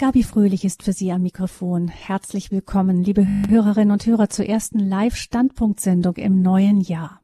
Gabi 0.00 0.22
Fröhlich 0.22 0.64
ist 0.64 0.84
für 0.84 0.92
Sie 0.92 1.10
am 1.10 1.22
Mikrofon. 1.22 1.88
Herzlich 1.88 2.52
willkommen, 2.52 3.02
liebe 3.02 3.26
Hörerinnen 3.48 3.90
und 3.90 4.06
Hörer, 4.06 4.30
zur 4.30 4.46
ersten 4.46 4.78
Live-Standpunktsendung 4.78 6.14
im 6.14 6.40
neuen 6.40 6.80
Jahr. 6.80 7.20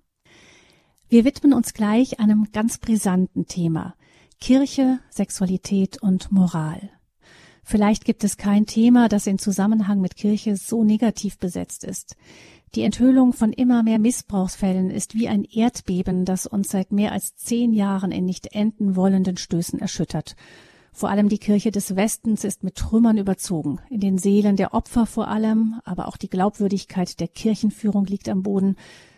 Wir 1.09 1.25
widmen 1.25 1.53
uns 1.53 1.73
gleich 1.73 2.19
einem 2.19 2.49
ganz 2.51 2.79
brisanten 2.79 3.47
Thema. 3.47 3.95
Kirche, 4.41 4.99
Sexualität 5.09 6.03
und 6.03 6.33
Moral. 6.33 6.91
Vielleicht 7.63 8.05
gibt 8.05 8.25
es 8.25 8.39
kein 8.39 8.67
Thema, 8.67 9.09
das 9.09 9.29
in 9.29 9.39
Zusammenhang 9.39 10.01
mit 10.01 10.17
Kirche 10.17 10.57
so 10.57 10.83
negativ 10.83 11.39
besetzt 11.39 11.85
ist. 11.85 12.17
Die 12.75 12.83
Enthüllung 12.83 13.35
von 13.35 13.53
immer 13.53 13.85
mehr 13.85 14.01
Missbrauchsfällen 14.01 14.91
ist 14.91 15.15
wie 15.15 15.29
ein 15.29 15.45
Erdbeben, 15.45 16.25
das 16.25 16.45
uns 16.49 16.71
seit 16.71 16.91
mehr 16.91 17.13
als 17.13 17.37
zehn 17.37 17.73
Jahren 17.73 18.11
in 18.11 18.25
nicht 18.25 18.49
enden 18.49 18.97
wollenden 18.97 19.37
Stößen 19.37 19.79
erschüttert 19.79 20.35
vor 20.95 21.11
allem 21.11 21.29
die 21.29 21.39
Kirche 21.39 21.73
des 21.73 21.97
Westens 21.97 22.45
ist 22.45 22.63
mit 22.63 22.77
Trümmern 22.77 23.19
überzogen. 23.19 23.81
In 23.91 23.99
den 23.99 24.17
Seelen 24.17 24.55
der 24.55 24.75
Opfer 24.75 25.07
vor 25.07 25.27
allem, 25.27 25.81
aber 25.85 26.07
auch 26.07 26.17
die 26.17 26.31
Glaubwürdigkeit 26.31 27.19
der 27.19 27.27
Kirchenführung 27.27 28.07
liegt 28.07 28.29
am 28.29 28.45
Boden. 28.45 28.77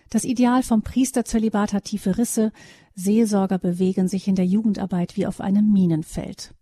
Das 0.09 0.25
Ideal 0.25 0.62
vom 0.62 0.80
Priesterzölibat 0.80 1.75
hat 1.75 1.85
tiefe 1.85 2.16
Risse. 2.16 2.51
Seelsorger 2.95 3.59
bewegen 3.59 4.09
sich 4.09 4.27
in 4.27 4.37
der 4.37 4.47
Jugendarbeit 4.47 5.19
wie 5.19 5.27
auf 5.27 5.43
einem 5.43 5.71
Minenfeld. 5.71 6.55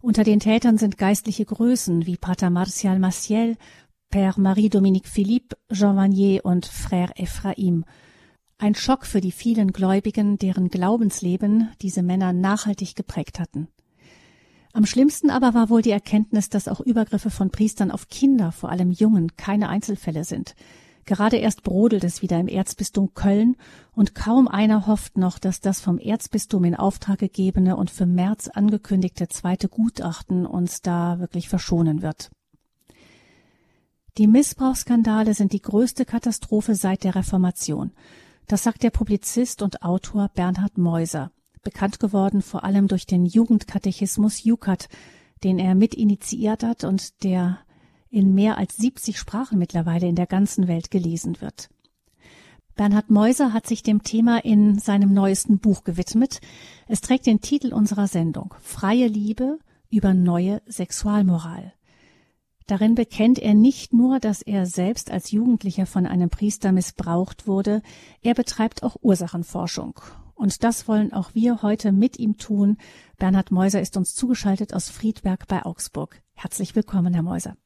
Unter 0.00 0.22
den 0.22 0.38
Tätern 0.38 0.78
sind 0.78 0.96
geistliche 0.96 1.44
Größen 1.44 2.06
wie 2.06 2.16
Pater 2.16 2.50
Martial 2.50 3.00
Maciel, 3.00 3.56
Père 4.12 4.38
Marie-Dominique 4.38 5.08
Philippe, 5.08 5.56
Jean 5.72 5.96
Vanier 5.96 6.44
und 6.44 6.66
Frère 6.66 7.16
Ephraim. 7.16 7.84
Ein 8.58 8.76
Schock 8.76 9.06
für 9.06 9.20
die 9.20 9.32
vielen 9.32 9.72
Gläubigen, 9.72 10.38
deren 10.38 10.68
Glaubensleben 10.68 11.70
diese 11.82 12.04
Männer 12.04 12.32
nachhaltig 12.32 12.94
geprägt 12.94 13.40
hatten. 13.40 13.66
Am 14.72 14.86
schlimmsten 14.86 15.30
aber 15.30 15.52
war 15.54 15.68
wohl 15.68 15.82
die 15.82 15.90
Erkenntnis, 15.90 16.48
dass 16.48 16.68
auch 16.68 16.80
Übergriffe 16.80 17.30
von 17.30 17.50
Priestern 17.50 17.90
auf 17.90 18.08
Kinder, 18.08 18.52
vor 18.52 18.70
allem 18.70 18.90
Jungen, 18.90 19.36
keine 19.36 19.68
Einzelfälle 19.68 20.24
sind. 20.24 20.54
Gerade 21.06 21.38
erst 21.38 21.64
brodelt 21.64 22.04
es 22.04 22.22
wieder 22.22 22.38
im 22.38 22.46
Erzbistum 22.46 23.14
Köln 23.14 23.56
und 23.92 24.14
kaum 24.14 24.46
einer 24.46 24.86
hofft 24.86 25.18
noch, 25.18 25.40
dass 25.40 25.60
das 25.60 25.80
vom 25.80 25.98
Erzbistum 25.98 26.62
in 26.62 26.76
Auftrag 26.76 27.18
gegebene 27.18 27.76
und 27.76 27.90
für 27.90 28.06
März 28.06 28.48
angekündigte 28.48 29.26
zweite 29.26 29.68
Gutachten 29.68 30.46
uns 30.46 30.82
da 30.82 31.18
wirklich 31.18 31.48
verschonen 31.48 32.02
wird. 32.02 32.30
Die 34.18 34.28
Missbrauchsskandale 34.28 35.34
sind 35.34 35.52
die 35.52 35.62
größte 35.62 36.04
Katastrophe 36.04 36.76
seit 36.76 37.02
der 37.02 37.16
Reformation. 37.16 37.90
Das 38.46 38.62
sagt 38.62 38.84
der 38.84 38.90
Publizist 38.90 39.62
und 39.62 39.82
Autor 39.82 40.28
Bernhard 40.28 40.78
Meuser 40.78 41.32
bekannt 41.62 42.00
geworden 42.00 42.42
vor 42.42 42.64
allem 42.64 42.88
durch 42.88 43.06
den 43.06 43.26
Jugendkatechismus 43.26 44.44
Jukat, 44.44 44.88
den 45.44 45.58
er 45.58 45.74
mitinitiiert 45.74 46.62
hat 46.62 46.84
und 46.84 47.22
der 47.24 47.58
in 48.10 48.34
mehr 48.34 48.58
als 48.58 48.76
70 48.76 49.18
Sprachen 49.18 49.58
mittlerweile 49.58 50.08
in 50.08 50.16
der 50.16 50.26
ganzen 50.26 50.68
Welt 50.68 50.90
gelesen 50.90 51.40
wird. 51.40 51.68
Bernhard 52.76 53.10
Meuser 53.10 53.52
hat 53.52 53.66
sich 53.66 53.82
dem 53.82 54.02
Thema 54.02 54.44
in 54.44 54.78
seinem 54.78 55.12
neuesten 55.12 55.58
Buch 55.58 55.84
gewidmet. 55.84 56.40
Es 56.88 57.00
trägt 57.00 57.26
den 57.26 57.40
Titel 57.40 57.74
unserer 57.74 58.06
Sendung 58.06 58.54
Freie 58.60 59.06
Liebe 59.06 59.58
über 59.90 60.14
neue 60.14 60.62
Sexualmoral. 60.66 61.72
Darin 62.66 62.94
bekennt 62.94 63.38
er 63.38 63.54
nicht 63.54 63.92
nur, 63.92 64.20
dass 64.20 64.42
er 64.42 64.64
selbst 64.64 65.10
als 65.10 65.32
Jugendlicher 65.32 65.86
von 65.86 66.06
einem 66.06 66.30
Priester 66.30 66.70
missbraucht 66.70 67.48
wurde, 67.48 67.82
er 68.22 68.34
betreibt 68.34 68.84
auch 68.84 68.96
Ursachenforschung 69.02 70.00
und 70.40 70.64
das 70.64 70.88
wollen 70.88 71.12
auch 71.12 71.34
wir 71.34 71.62
heute 71.62 71.92
mit 71.92 72.18
ihm 72.18 72.38
tun. 72.38 72.78
Bernhard 73.18 73.50
Meuser 73.50 73.80
ist 73.80 73.96
uns 73.96 74.14
zugeschaltet 74.14 74.74
aus 74.74 74.90
Friedberg 74.90 75.46
bei 75.46 75.64
Augsburg. 75.64 76.20
Herzlich 76.34 76.74
willkommen, 76.74 77.12
Herr 77.12 77.22
Meuser. 77.22 77.56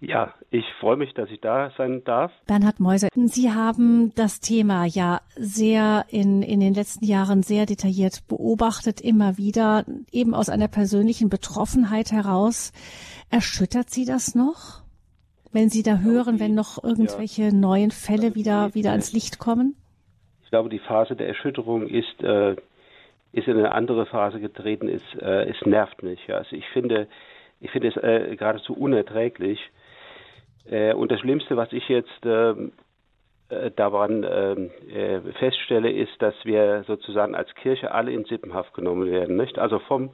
Ja, 0.00 0.34
ich 0.50 0.64
freue 0.78 0.96
mich, 0.96 1.14
dass 1.14 1.30
ich 1.30 1.40
da 1.40 1.72
sein 1.78 2.02
darf. 2.04 2.30
Bernhard 2.46 2.80
Meuser, 2.80 3.08
Sie 3.14 3.50
haben 3.50 4.12
das 4.14 4.40
Thema 4.40 4.84
ja 4.84 5.22
sehr 5.36 6.04
in, 6.08 6.42
in 6.42 6.60
den 6.60 6.74
letzten 6.74 7.06
Jahren 7.06 7.42
sehr 7.42 7.64
detailliert 7.64 8.26
beobachtet, 8.26 9.00
immer 9.00 9.38
wieder, 9.38 9.86
eben 10.12 10.34
aus 10.34 10.50
einer 10.50 10.68
persönlichen 10.68 11.30
Betroffenheit 11.30 12.12
heraus. 12.12 12.72
Erschüttert 13.30 13.88
Sie 13.88 14.04
das 14.04 14.34
noch? 14.34 14.82
Wenn 15.50 15.70
Sie 15.70 15.82
da 15.82 15.98
hören, 15.98 16.40
wenn 16.40 16.54
noch 16.54 16.82
irgendwelche 16.84 17.54
neuen 17.54 17.90
Fälle 17.90 18.34
wieder, 18.34 18.74
wieder 18.74 18.90
ans 18.90 19.12
Licht 19.12 19.38
kommen? 19.38 19.76
Ich 20.46 20.50
glaube, 20.50 20.68
die 20.68 20.78
Phase 20.78 21.16
der 21.16 21.26
Erschütterung 21.26 21.88
ist, 21.88 22.22
äh, 22.22 22.54
ist 23.32 23.48
in 23.48 23.58
eine 23.58 23.72
andere 23.72 24.06
Phase 24.06 24.38
getreten. 24.38 24.88
Es, 24.88 25.02
äh, 25.20 25.50
es 25.50 25.60
nervt 25.66 26.04
mich. 26.04 26.32
Also 26.32 26.54
ich 26.54 26.64
finde, 26.68 27.08
ich 27.60 27.68
finde 27.72 27.88
es 27.88 27.96
äh, 27.96 28.36
geradezu 28.36 28.72
unerträglich. 28.72 29.58
Äh, 30.70 30.94
und 30.94 31.10
das 31.10 31.18
Schlimmste, 31.18 31.56
was 31.56 31.72
ich 31.72 31.88
jetzt 31.88 32.24
ähm, 32.24 32.70
äh, 33.48 33.72
daran 33.72 34.24
ähm, 34.24 34.70
äh, 34.88 35.18
feststelle, 35.32 35.90
ist, 35.90 36.22
dass 36.22 36.36
wir 36.44 36.84
sozusagen 36.86 37.34
als 37.34 37.52
Kirche 37.56 37.90
alle 37.90 38.12
in 38.12 38.24
Sippenhaft 38.24 38.72
genommen 38.72 39.10
werden. 39.10 39.36
Nicht? 39.36 39.58
Also 39.58 39.80
vom 39.80 40.10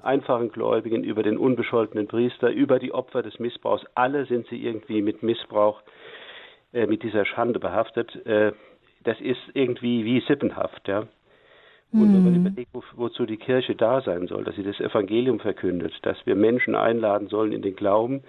einfachen 0.00 0.52
Gläubigen 0.52 1.02
über 1.02 1.24
den 1.24 1.36
unbescholtenen 1.36 2.06
Priester, 2.06 2.50
über 2.50 2.78
die 2.78 2.92
Opfer 2.94 3.22
des 3.22 3.40
Missbrauchs, 3.40 3.84
alle 3.96 4.26
sind 4.26 4.46
sie 4.46 4.64
irgendwie 4.64 5.02
mit 5.02 5.24
Missbrauch, 5.24 5.82
mit 6.72 7.02
dieser 7.02 7.24
Schande 7.24 7.60
behaftet. 7.60 8.18
Das 9.04 9.20
ist 9.20 9.40
irgendwie 9.54 10.04
wie 10.04 10.20
sippenhaft, 10.20 10.88
ja. 10.88 11.06
Und 11.92 12.14
wenn 12.14 12.24
man 12.24 12.32
mhm. 12.32 12.46
überlegt, 12.46 12.70
wo, 12.72 12.82
wozu 12.94 13.26
die 13.26 13.36
Kirche 13.36 13.74
da 13.74 14.00
sein 14.00 14.26
soll, 14.26 14.44
dass 14.44 14.56
sie 14.56 14.62
das 14.62 14.80
Evangelium 14.80 15.40
verkündet, 15.40 15.92
dass 16.02 16.16
wir 16.24 16.34
Menschen 16.34 16.74
einladen 16.74 17.28
sollen 17.28 17.52
in 17.52 17.60
den 17.60 17.76
Glauben, 17.76 18.22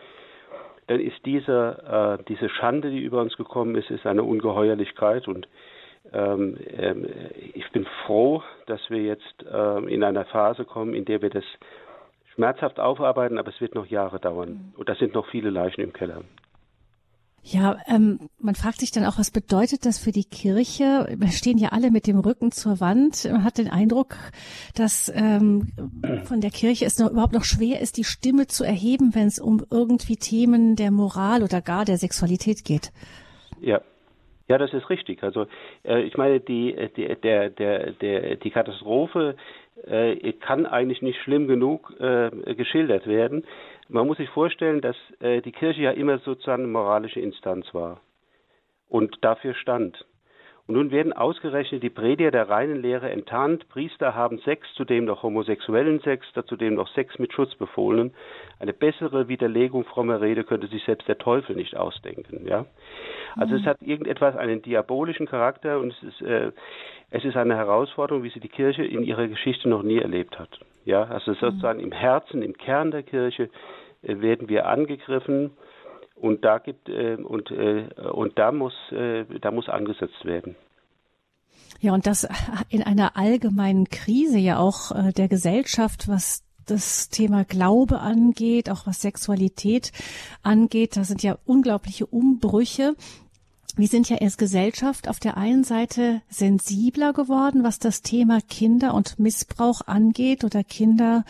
dann 0.88 1.00
ist 1.00 1.26
diese, 1.26 2.20
äh, 2.20 2.24
diese 2.28 2.50
Schande, 2.50 2.90
die 2.92 3.00
über 3.00 3.22
uns 3.22 3.38
gekommen 3.38 3.76
ist, 3.76 3.90
ist 3.90 4.06
eine 4.06 4.24
Ungeheuerlichkeit. 4.24 5.30
Und 5.30 5.48
ähm, 6.12 6.58
ähm, 6.76 7.08
ich 7.54 7.70
bin 7.72 7.86
froh, 8.06 8.44
dass 8.66 8.82
wir 8.90 9.02
jetzt 9.02 9.46
äh, 9.50 9.78
in 9.86 10.04
einer 10.04 10.26
Phase 10.26 10.66
kommen, 10.66 10.94
in 10.94 11.06
der 11.06 11.22
wir 11.22 11.30
das 11.30 11.46
schmerzhaft 12.36 12.82
aufarbeiten, 12.82 13.38
aber 13.38 13.50
es 13.50 13.62
wird 13.62 13.76
noch 13.76 13.86
Jahre 13.86 14.20
dauern. 14.20 14.50
Mhm. 14.50 14.74
Und 14.76 14.90
da 14.90 14.96
sind 14.96 15.14
noch 15.14 15.28
viele 15.28 15.52
Leichen 15.52 15.82
im 15.82 15.94
Keller. 15.94 16.22
Ja, 17.46 17.78
ähm, 17.88 18.30
man 18.40 18.56
fragt 18.56 18.80
sich 18.80 18.92
dann 18.92 19.04
auch, 19.04 19.20
was 19.20 19.30
bedeutet 19.30 19.86
das 19.86 20.00
für 20.00 20.12
die 20.12 20.24
Kirche? 20.24 21.08
Wir 21.18 21.28
stehen 21.28 21.58
ja 21.58 21.70
alle 21.70 21.92
mit 21.92 22.08
dem 22.08 22.20
Rücken 22.20 22.54
zur 22.54 22.80
Wand. 22.80 23.26
Man 23.30 23.44
hat 23.44 23.58
den 23.58 23.70
Eindruck, 23.70 24.16
dass 24.76 25.12
ähm, 25.14 25.68
von 26.24 26.40
der 26.40 26.52
Kirche 26.52 26.86
es 26.86 27.00
noch, 27.00 27.12
überhaupt 27.12 27.34
noch 27.34 27.44
schwer 27.44 27.82
ist, 27.82 27.98
die 27.98 28.06
Stimme 28.06 28.48
zu 28.48 28.64
erheben, 28.64 29.14
wenn 29.14 29.28
es 29.28 29.40
um 29.40 29.62
irgendwie 29.70 30.16
Themen 30.16 30.78
der 30.78 30.92
Moral 30.92 31.44
oder 31.44 31.62
gar 31.62 31.84
der 31.84 31.98
Sexualität 31.98 32.64
geht. 32.64 32.94
Ja, 33.60 33.82
ja, 34.48 34.58
das 34.58 34.74
ist 34.74 34.90
richtig. 34.90 35.22
Also 35.24 35.48
äh, 35.84 36.02
ich 36.04 36.16
meine, 36.16 36.40
die, 36.40 36.76
die, 36.96 37.08
der, 37.16 37.50
der, 37.50 37.92
der, 37.92 38.36
die 38.38 38.52
Katastrophe 38.52 39.36
äh, 39.86 40.34
kann 40.34 40.66
eigentlich 40.66 41.02
nicht 41.02 41.20
schlimm 41.22 41.48
genug 41.48 41.94
äh, 42.00 42.30
geschildert 42.56 43.08
werden. 43.08 43.46
Man 43.94 44.08
muss 44.08 44.18
sich 44.18 44.30
vorstellen, 44.30 44.82
dass 44.82 44.96
äh, 45.20 45.42
die 45.42 45.52
Kirche 45.52 45.84
ja 45.84 45.92
immer 45.92 46.18
sozusagen 46.18 46.64
eine 46.64 46.72
moralische 46.72 47.20
Instanz 47.20 47.72
war 47.76 48.02
und 48.90 49.24
dafür 49.24 49.54
stand. 49.54 50.04
Und 50.66 50.76
nun 50.76 50.90
werden 50.90 51.14
ausgerechnet 51.14 51.84
die 51.84 51.92
Prediger 51.92 52.32
der 52.32 52.50
reinen 52.50 52.82
Lehre 52.82 53.12
enttarnt. 53.12 53.70
Priester 53.70 54.16
haben 54.16 54.40
Sex, 54.40 54.66
zudem 54.76 55.06
noch 55.06 55.22
homosexuellen 55.22 56.00
Sex, 56.00 56.26
zudem 56.48 56.74
noch 56.74 56.88
Sex 56.96 57.20
mit 57.20 57.34
Schutzbefohlenen. 57.34 58.16
Eine 58.60 58.74
bessere 58.74 59.28
Widerlegung 59.28 59.84
frommer 59.84 60.22
Rede 60.22 60.44
könnte 60.44 60.68
sich 60.68 60.84
selbst 60.86 61.08
der 61.08 61.20
Teufel 61.20 61.56
nicht 61.56 61.78
ausdenken. 61.78 62.48
Ja? 62.48 62.66
Also 63.36 63.54
mhm. 63.54 63.60
es 63.60 63.66
hat 63.68 63.82
irgendetwas 63.82 64.36
einen 64.36 64.64
diabolischen 64.64 65.28
Charakter 65.28 65.80
und 65.80 65.94
es 65.94 66.02
ist, 66.02 66.22
äh, 66.22 66.52
es 67.12 67.26
ist 67.26 67.38
eine 67.38 67.58
Herausforderung, 67.58 68.24
wie 68.24 68.30
sie 68.30 68.40
die 68.40 68.50
Kirche 68.50 68.84
in 68.84 69.04
ihrer 69.04 69.28
Geschichte 69.28 69.70
noch 69.70 69.84
nie 69.84 70.00
erlebt 70.00 70.40
hat. 70.40 70.60
Ja, 70.86 71.04
also 71.04 71.32
mhm. 71.32 71.36
sozusagen 71.36 71.80
im 71.80 71.92
Herzen, 71.92 72.42
im 72.42 72.58
Kern 72.58 72.90
der 72.90 73.04
Kirche 73.04 73.50
werden 74.04 74.50
wir 74.50 74.68
angegriffen 74.68 75.52
und 76.16 76.46
da 76.46 76.60
gibt 76.60 76.90
äh, 76.90 77.16
und 77.16 77.52
äh, 77.52 77.88
und 78.12 78.38
da 78.38 78.52
muss 78.52 78.74
äh, 78.92 79.26
da 79.42 79.52
muss 79.52 79.70
angesetzt 79.70 80.24
werden. 80.26 80.56
Ja, 81.80 81.94
und 81.94 82.08
das 82.08 82.28
in 82.70 82.84
einer 82.84 83.18
allgemeinen 83.18 83.90
Krise 83.90 84.38
ja 84.38 84.58
auch 84.58 84.92
äh, 84.92 85.12
der 85.12 85.28
Gesellschaft, 85.28 86.08
was 86.08 86.44
das 86.66 87.10
Thema 87.10 87.44
Glaube 87.44 88.00
angeht, 88.00 88.70
auch 88.70 88.88
was 88.88 89.02
Sexualität 89.02 89.92
angeht. 90.44 90.96
Da 90.96 91.04
sind 91.04 91.24
ja 91.24 91.38
unglaubliche 91.46 92.06
Umbrüche. 92.06 92.96
Wir 93.76 93.88
sind 93.88 94.10
ja 94.10 94.18
als 94.18 94.38
Gesellschaft 94.38 95.10
auf 95.10 95.20
der 95.20 95.36
einen 95.36 95.64
Seite 95.64 96.22
sensibler 96.30 97.12
geworden, 97.12 97.64
was 97.64 97.80
das 97.80 98.02
Thema 98.02 98.40
Kinder 98.40 98.94
und 98.94 99.20
Missbrauch 99.20 99.82
angeht 99.86 100.44
oder 100.44 100.64
Kinder 100.64 101.26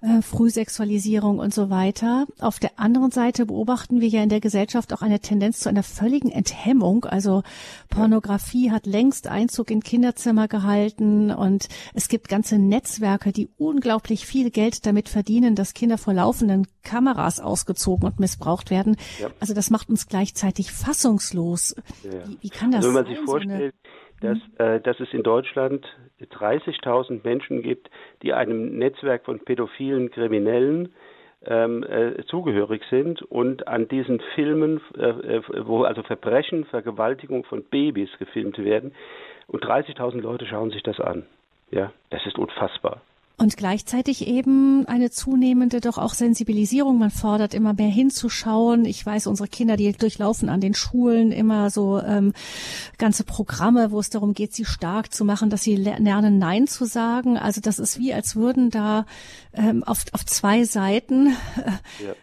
äh, 0.00 0.22
Frühsexualisierung 0.22 1.38
und 1.40 1.52
so 1.52 1.70
weiter. 1.70 2.26
Auf 2.40 2.60
der 2.60 2.78
anderen 2.78 3.10
Seite 3.10 3.46
beobachten 3.46 4.00
wir 4.00 4.08
ja 4.08 4.22
in 4.22 4.28
der 4.28 4.40
Gesellschaft 4.40 4.92
auch 4.92 5.02
eine 5.02 5.20
Tendenz 5.20 5.60
zu 5.60 5.68
einer 5.68 5.82
völligen 5.82 6.30
Enthemmung. 6.30 7.04
Also 7.04 7.42
Pornografie 7.88 8.70
hat 8.70 8.86
längst 8.86 9.26
Einzug 9.26 9.70
in 9.70 9.80
Kinderzimmer 9.82 10.46
gehalten 10.46 11.32
und 11.32 11.68
es 11.94 12.08
gibt 12.08 12.28
ganze 12.28 12.58
Netzwerke, 12.58 13.32
die 13.32 13.48
unglaublich 13.58 14.24
viel 14.24 14.50
Geld 14.50 14.86
damit 14.86 15.08
verdienen, 15.08 15.56
dass 15.56 15.74
Kinder 15.74 15.98
vor 15.98 16.14
laufenden 16.14 16.68
Kameras 16.84 17.40
ausgezogen 17.40 18.08
und 18.08 18.20
missbraucht 18.20 18.70
werden. 18.70 18.96
Ja. 19.18 19.30
Also 19.40 19.52
das 19.52 19.70
macht 19.70 19.90
uns 19.90 20.06
gleichzeitig 20.06 20.70
fassungslos. 20.70 21.74
Ja. 22.04 22.28
Wie, 22.28 22.38
wie, 22.40 22.50
kann 22.50 22.70
das 22.70 22.84
also 22.84 22.88
wenn 22.88 22.94
man 22.94 23.04
sein? 23.04 23.14
sich 23.14 23.24
vorstellt, 23.24 23.74
so 23.82 24.28
dass, 24.28 24.38
äh, 24.58 24.80
dass 24.80 25.00
es 25.00 25.08
in 25.12 25.22
Deutschland 25.22 25.84
30.000 26.26 27.20
Menschen 27.24 27.62
gibt, 27.62 27.90
die 28.22 28.32
einem 28.32 28.78
Netzwerk 28.78 29.24
von 29.24 29.40
pädophilen 29.40 30.10
Kriminellen 30.10 30.92
ähm, 31.46 31.84
äh, 31.84 32.24
zugehörig 32.24 32.82
sind 32.90 33.22
und 33.22 33.68
an 33.68 33.88
diesen 33.88 34.20
Filmen, 34.34 34.80
äh, 34.96 35.08
äh 35.08 35.42
wo 35.66 35.84
also 35.84 36.02
Verbrechen, 36.02 36.64
Vergewaltigung 36.66 37.44
von 37.44 37.62
Babys 37.64 38.10
gefilmt 38.18 38.58
werden, 38.58 38.92
und 39.46 39.64
30.000 39.64 40.20
Leute 40.20 40.46
schauen 40.46 40.70
sich 40.70 40.82
das 40.82 41.00
an. 41.00 41.26
Ja, 41.70 41.92
das 42.10 42.24
ist 42.26 42.38
unfassbar. 42.38 43.00
Und 43.40 43.56
gleichzeitig 43.56 44.26
eben 44.26 44.84
eine 44.88 45.12
zunehmende 45.12 45.80
doch 45.80 45.96
auch 45.96 46.14
Sensibilisierung. 46.14 46.98
Man 46.98 47.12
fordert 47.12 47.54
immer 47.54 47.72
mehr 47.72 47.88
hinzuschauen. 47.88 48.84
Ich 48.84 49.06
weiß, 49.06 49.28
unsere 49.28 49.48
Kinder, 49.48 49.76
die 49.76 49.92
durchlaufen 49.92 50.48
an 50.48 50.60
den 50.60 50.74
Schulen 50.74 51.30
immer 51.30 51.70
so 51.70 52.00
ähm, 52.00 52.32
ganze 52.98 53.22
Programme, 53.22 53.92
wo 53.92 54.00
es 54.00 54.10
darum 54.10 54.34
geht, 54.34 54.54
sie 54.54 54.64
stark 54.64 55.14
zu 55.14 55.24
machen, 55.24 55.50
dass 55.50 55.62
sie 55.62 55.76
lernen, 55.76 56.38
Nein 56.38 56.66
zu 56.66 56.84
sagen. 56.84 57.38
Also 57.38 57.60
das 57.60 57.78
ist 57.78 58.00
wie, 58.00 58.12
als 58.12 58.34
würden 58.34 58.70
da 58.70 59.06
ähm, 59.54 59.84
auf, 59.84 60.06
auf 60.10 60.26
zwei 60.26 60.64
Seiten, 60.64 61.28
äh, 61.28 61.32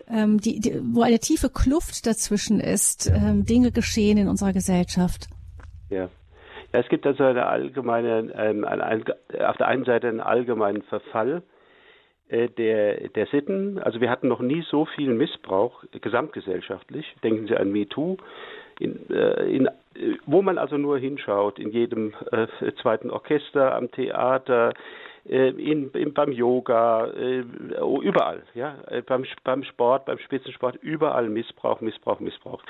ähm, 0.09 0.41
die, 0.41 0.59
die, 0.59 0.81
wo 0.83 1.01
eine 1.01 1.19
tiefe 1.19 1.49
Kluft 1.49 2.05
dazwischen 2.07 2.59
ist, 2.59 3.07
ähm, 3.07 3.45
Dinge 3.45 3.71
geschehen 3.71 4.17
in 4.17 4.27
unserer 4.27 4.51
Gesellschaft. 4.51 5.29
Ja, 5.89 6.09
es 6.79 6.89
gibt 6.89 7.05
also 7.05 7.23
eine 7.23 7.45
allgemeine, 7.45 8.33
ähm, 8.35 8.65
eine, 8.65 9.03
auf 9.47 9.57
der 9.57 9.67
einen 9.67 9.85
Seite 9.85 10.07
einen 10.07 10.19
allgemeinen 10.19 10.81
Verfall 10.83 11.43
äh, 12.29 12.49
der, 12.49 13.09
der 13.09 13.27
Sitten. 13.27 13.79
Also 13.79 14.01
wir 14.01 14.09
hatten 14.09 14.27
noch 14.27 14.39
nie 14.41 14.63
so 14.69 14.85
viel 14.85 15.13
Missbrauch 15.13 15.83
gesamtgesellschaftlich. 16.01 17.15
Denken 17.23 17.47
Sie 17.47 17.55
an 17.55 17.71
MeToo. 17.71 18.17
In, 18.79 19.09
äh, 19.09 19.45
in, 19.45 19.69
wo 20.25 20.41
man 20.41 20.57
also 20.57 20.77
nur 20.77 20.97
hinschaut, 20.97 21.59
in 21.59 21.71
jedem 21.71 22.13
äh, 22.31 22.47
zweiten 22.81 23.09
Orchester, 23.09 23.73
am 23.73 23.89
Theater, 23.91 24.73
äh, 25.27 25.49
in, 25.49 25.89
in, 25.91 26.13
beim 26.13 26.31
Yoga, 26.31 27.07
äh, 27.07 27.39
überall, 27.39 28.43
ja, 28.53 28.77
äh, 28.87 29.01
beim, 29.01 29.25
beim 29.43 29.63
Sport, 29.63 30.05
beim 30.05 30.19
Spitzensport, 30.19 30.75
überall 30.81 31.29
Missbrauch, 31.29 31.81
Missbrauch, 31.81 32.19
Missbrauch. 32.19 32.63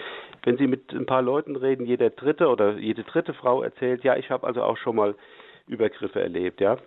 Wenn 0.43 0.57
Sie 0.57 0.67
mit 0.67 0.93
ein 0.93 1.05
paar 1.05 1.21
Leuten 1.21 1.55
reden, 1.55 1.85
jeder 1.85 2.09
dritte 2.09 2.47
oder 2.47 2.77
jede 2.77 3.03
dritte 3.03 3.33
Frau 3.33 3.61
erzählt, 3.61 4.03
ja, 4.03 4.15
ich 4.15 4.29
habe 4.29 4.47
also 4.47 4.63
auch 4.63 4.77
schon 4.77 4.95
mal 4.95 5.15
Übergriffe 5.67 6.21
erlebt, 6.21 6.61
ja. 6.61 6.77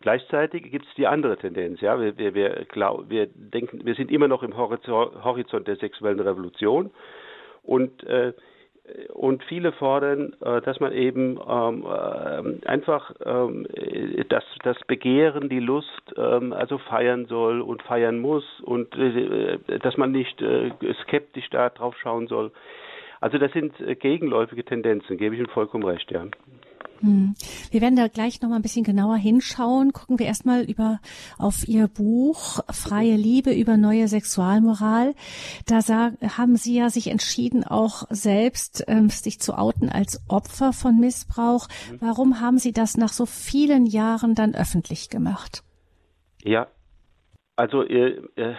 Gleichzeitig 0.00 0.70
gibt 0.70 0.86
es 0.86 0.94
die 0.94 1.06
andere 1.06 1.36
Tendenz, 1.36 1.80
ja. 1.80 2.00
Wir, 2.00 2.16
wir, 2.18 2.34
wir, 2.34 2.64
glaub, 2.68 3.10
wir 3.10 3.26
denken, 3.26 3.84
wir 3.84 3.94
sind 3.94 4.10
immer 4.10 4.28
noch 4.28 4.42
im 4.42 4.56
Horizont 4.56 5.68
der 5.68 5.76
sexuellen 5.76 6.20
Revolution 6.20 6.90
und 7.62 8.02
äh, 8.04 8.32
und 9.12 9.42
viele 9.44 9.72
fordern, 9.72 10.34
äh, 10.40 10.60
dass 10.62 10.80
man 10.80 10.92
eben 10.92 11.38
ähm, 11.48 11.84
äh, 11.84 12.66
einfach 12.66 13.12
ähm, 13.24 13.66
das, 14.28 14.44
das 14.62 14.76
Begehren, 14.86 15.48
die 15.48 15.60
Lust 15.60 16.14
ähm, 16.16 16.52
also 16.52 16.78
feiern 16.78 17.26
soll 17.26 17.60
und 17.60 17.82
feiern 17.82 18.18
muss 18.18 18.44
und 18.60 18.96
äh, 18.96 19.58
dass 19.80 19.96
man 19.96 20.12
nicht 20.12 20.40
äh, 20.42 20.70
skeptisch 21.02 21.48
da 21.50 21.70
drauf 21.70 21.96
schauen 21.98 22.26
soll. 22.26 22.50
Also 23.20 23.38
das 23.38 23.52
sind 23.52 23.78
äh, 23.80 23.94
gegenläufige 23.94 24.64
Tendenzen, 24.64 25.16
gebe 25.18 25.34
ich 25.34 25.40
Ihnen 25.40 25.50
vollkommen 25.50 25.84
recht, 25.84 26.10
ja. 26.10 26.24
Hm. 27.00 27.34
Wir 27.70 27.80
werden 27.80 27.96
da 27.96 28.08
gleich 28.08 28.40
noch 28.40 28.50
mal 28.50 28.56
ein 28.56 28.62
bisschen 28.62 28.84
genauer 28.84 29.16
hinschauen. 29.16 29.92
Gucken 29.92 30.18
wir 30.18 30.26
erstmal 30.26 30.62
über 30.64 31.00
auf 31.38 31.66
Ihr 31.66 31.88
Buch 31.88 32.60
Freie 32.70 33.16
Liebe 33.16 33.52
über 33.52 33.76
neue 33.76 34.08
Sexualmoral. 34.08 35.14
Da 35.66 35.80
sag, 35.80 36.14
haben 36.36 36.56
Sie 36.56 36.76
ja 36.76 36.90
sich 36.90 37.08
entschieden, 37.08 37.64
auch 37.64 38.04
selbst 38.10 38.84
ähm, 38.88 39.08
sich 39.08 39.40
zu 39.40 39.56
outen 39.56 39.88
als 39.88 40.22
Opfer 40.28 40.72
von 40.72 40.98
Missbrauch. 40.98 41.68
Mhm. 41.90 41.98
Warum 42.00 42.40
haben 42.40 42.58
Sie 42.58 42.72
das 42.72 42.96
nach 42.96 43.12
so 43.12 43.26
vielen 43.26 43.86
Jahren 43.86 44.34
dann 44.34 44.54
öffentlich 44.54 45.08
gemacht? 45.10 45.62
Ja, 46.42 46.66
also 47.56 47.82
äh, 47.82 48.22
äh 48.36 48.54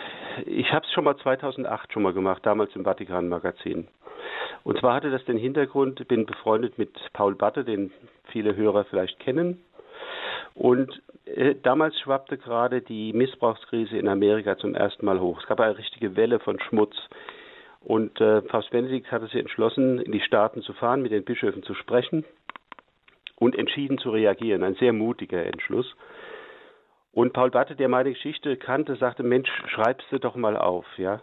ich 0.46 0.72
habe 0.72 0.86
es 0.86 0.94
schon 0.94 1.04
mal 1.04 1.18
2008 1.18 1.92
schon 1.92 2.04
mal 2.04 2.14
gemacht, 2.14 2.46
damals 2.46 2.74
im 2.76 2.86
Vatikan 2.86 3.28
Magazin. 3.28 3.88
Und 4.64 4.80
zwar 4.80 4.94
hatte 4.96 5.10
das 5.10 5.26
den 5.26 5.38
Hintergrund, 5.38 6.08
bin 6.08 6.26
befreundet 6.26 6.78
mit 6.78 6.96
Paul 7.14 7.36
Batte, 7.36 7.64
den 7.64 7.92
viele 8.32 8.56
Hörer 8.56 8.86
vielleicht 8.86 9.20
kennen. 9.20 9.64
Und 10.54 11.02
äh, 11.26 11.56
damals 11.62 12.00
schwappte 12.00 12.38
gerade 12.38 12.82
die 12.82 13.14
Missbrauchskrise 13.14 13.98
in 13.98 14.08
Amerika 14.08 14.58
zum 14.58 14.76
ersten 14.76 15.06
Mal 15.06 15.20
hoch. 15.20 15.40
Es 15.42 15.48
gab 15.48 15.60
eine 15.60 15.78
richtige 15.78 16.16
Welle 16.16 16.40
von 16.40 16.60
Schmutz. 16.60 16.96
Und 17.82 18.20
äh, 18.22 18.42
Papst 18.42 18.70
Benedikt 18.72 19.12
hatte 19.12 19.26
sich 19.26 19.36
entschlossen, 19.36 20.00
in 20.00 20.12
die 20.12 20.22
Staaten 20.22 20.62
zu 20.62 20.74
fahren, 20.74 21.02
mit 21.02 21.12
den 21.12 21.24
Bischöfen 21.24 21.64
zu 21.64 21.74
sprechen 21.74 22.26
und 23.38 23.58
entschieden 23.58 23.98
zu 23.98 24.12
reagieren. 24.12 24.64
Ein 24.64 24.76
sehr 24.76 24.94
mutiger 24.94 25.44
Entschluss. 25.44 25.96
Und 27.12 27.34
Paul 27.34 27.50
Batte, 27.50 27.76
der 27.76 27.90
meine 27.90 28.12
Geschichte 28.14 28.56
kannte, 28.56 28.96
sagte, 28.96 29.24
Mensch, 29.24 29.50
schreibst 29.68 30.08
du 30.12 30.20
doch 30.20 30.36
mal 30.36 30.56
auf, 30.56 30.86
ja. 30.98 31.22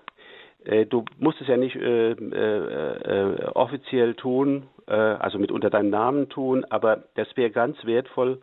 Äh, 0.64 0.86
du 0.86 1.04
musst 1.18 1.40
es 1.40 1.48
ja 1.48 1.56
nicht 1.56 1.76
äh, 1.76 2.10
äh, 2.10 2.14
äh 2.14 3.44
offiziell 3.54 4.14
tun, 4.14 4.68
äh, 4.88 4.92
also 4.94 5.38
mit 5.38 5.52
unter 5.52 5.70
deinem 5.70 5.90
Namen 5.90 6.28
tun, 6.28 6.64
aber 6.70 7.04
das 7.14 7.28
wäre 7.36 7.50
ganz 7.50 7.84
wertvoll, 7.84 8.40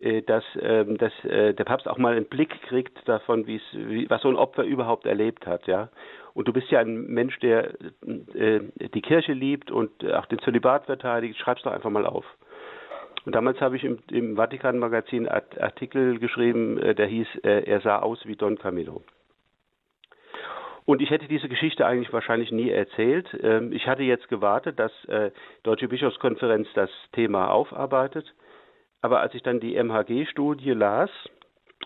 äh, 0.00 0.22
dass, 0.22 0.44
ähm, 0.60 0.98
dass 0.98 1.12
der 1.22 1.64
Papst 1.64 1.88
auch 1.88 1.98
mal 1.98 2.14
einen 2.14 2.26
Blick 2.26 2.60
kriegt 2.62 3.08
davon, 3.08 3.46
wie, 3.46 3.60
was 4.10 4.22
so 4.22 4.28
ein 4.28 4.36
Opfer 4.36 4.64
überhaupt 4.64 5.06
erlebt 5.06 5.46
hat, 5.46 5.66
ja. 5.66 5.88
Und 6.34 6.48
du 6.48 6.52
bist 6.52 6.70
ja 6.70 6.80
ein 6.80 7.08
Mensch, 7.08 7.38
der 7.40 7.74
die 8.00 9.02
Kirche 9.02 9.34
liebt 9.34 9.70
und 9.70 9.90
auch 10.14 10.24
den 10.24 10.38
Zölibat 10.38 10.86
verteidigt. 10.86 11.38
Schreib's 11.38 11.60
doch 11.60 11.72
einfach 11.72 11.90
mal 11.90 12.06
auf. 12.06 12.24
Und 13.26 13.34
damals 13.34 13.60
habe 13.60 13.76
ich 13.76 13.84
im, 13.84 13.98
im 14.10 14.36
Vatikan-Magazin 14.36 15.28
Artikel 15.28 16.18
geschrieben, 16.18 16.80
der 16.96 17.06
hieß, 17.06 17.26
er 17.42 17.82
sah 17.82 17.98
aus 17.98 18.24
wie 18.24 18.36
Don 18.36 18.56
Camillo. 18.56 19.02
Und 20.84 21.00
ich 21.00 21.10
hätte 21.10 21.28
diese 21.28 21.48
Geschichte 21.48 21.86
eigentlich 21.86 22.12
wahrscheinlich 22.12 22.50
nie 22.50 22.70
erzählt. 22.70 23.28
Ähm, 23.40 23.72
ich 23.72 23.86
hatte 23.86 24.02
jetzt 24.02 24.28
gewartet, 24.28 24.78
dass 24.78 24.92
äh, 25.04 25.30
Deutsche 25.62 25.88
Bischofskonferenz 25.88 26.68
das 26.74 26.90
Thema 27.12 27.50
aufarbeitet. 27.50 28.34
Aber 29.00 29.20
als 29.20 29.34
ich 29.34 29.42
dann 29.42 29.60
die 29.60 29.76
MHG-Studie 29.76 30.72
las 30.72 31.10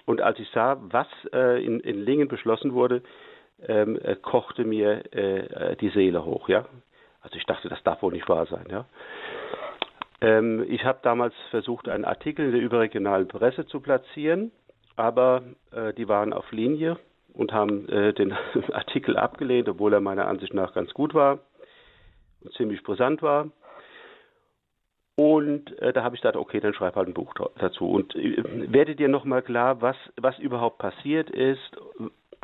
und 0.07 0.21
als 0.21 0.39
ich 0.39 0.49
sah, 0.51 0.79
was 0.81 1.07
äh, 1.33 1.65
in, 1.65 1.81
in 1.81 2.05
Lingen 2.05 2.29
beschlossen 2.29 2.73
wurde, 2.73 3.03
ähm, 3.67 3.99
äh, 4.03 4.17
kochte 4.17 4.65
mir 4.65 5.03
die 5.81 5.89
Seele 5.91 6.25
hoch. 6.25 6.49
Ja, 6.49 6.67
also 7.23 7.37
ich 7.37 7.45
dachte, 7.45 7.69
das 7.69 7.83
darf 7.83 8.03
wohl 8.03 8.13
nicht 8.13 8.29
wahr 8.29 8.47
sein. 8.47 8.67
Ja. 8.71 8.85
Ähm, 10.21 10.65
ich 10.69 10.85
habe 10.85 10.99
damals 11.03 11.35
versucht, 11.51 11.89
einen 11.89 12.05
Artikel 12.05 12.47
in 12.47 12.53
der 12.53 12.61
überregionalen 12.61 13.29
Presse 13.29 13.67
zu 13.67 13.81
platzieren, 13.81 14.53
aber 14.95 15.43
die 15.99 16.09
waren 16.09 16.33
auf 16.33 16.51
Linie 16.53 16.97
und 17.37 17.53
haben 17.53 17.89
äh, 17.89 18.13
den 18.13 18.33
Artikel 18.73 19.17
abgelehnt, 19.17 19.69
obwohl 19.69 19.93
er 19.93 20.01
meiner 20.01 20.27
Ansicht 20.27 20.55
nach 20.55 20.75
ganz 20.75 20.93
gut 20.95 21.15
war 21.15 21.39
und 22.41 22.53
ziemlich 22.55 22.83
brisant 22.83 23.23
war. 23.23 23.51
Und 25.17 25.79
äh, 25.81 25.93
da 25.93 26.03
habe 26.03 26.15
ich 26.15 26.21
gesagt, 26.21 26.37
okay, 26.37 26.61
dann 26.61 26.75
schreib 26.75 26.97
halt 26.97 27.09
ein 27.09 27.15
Buch 27.15 27.33
dazu. 27.59 27.89
Und 27.89 28.15
äh, 28.17 28.73
werde 28.73 28.97
dir 28.97 29.09
nochmal 29.09 29.43
klar, 29.43 29.81
was, 29.81 29.97
was 30.21 30.39
überhaupt 30.39 30.79
passiert 30.79 31.31
ist 31.31 31.77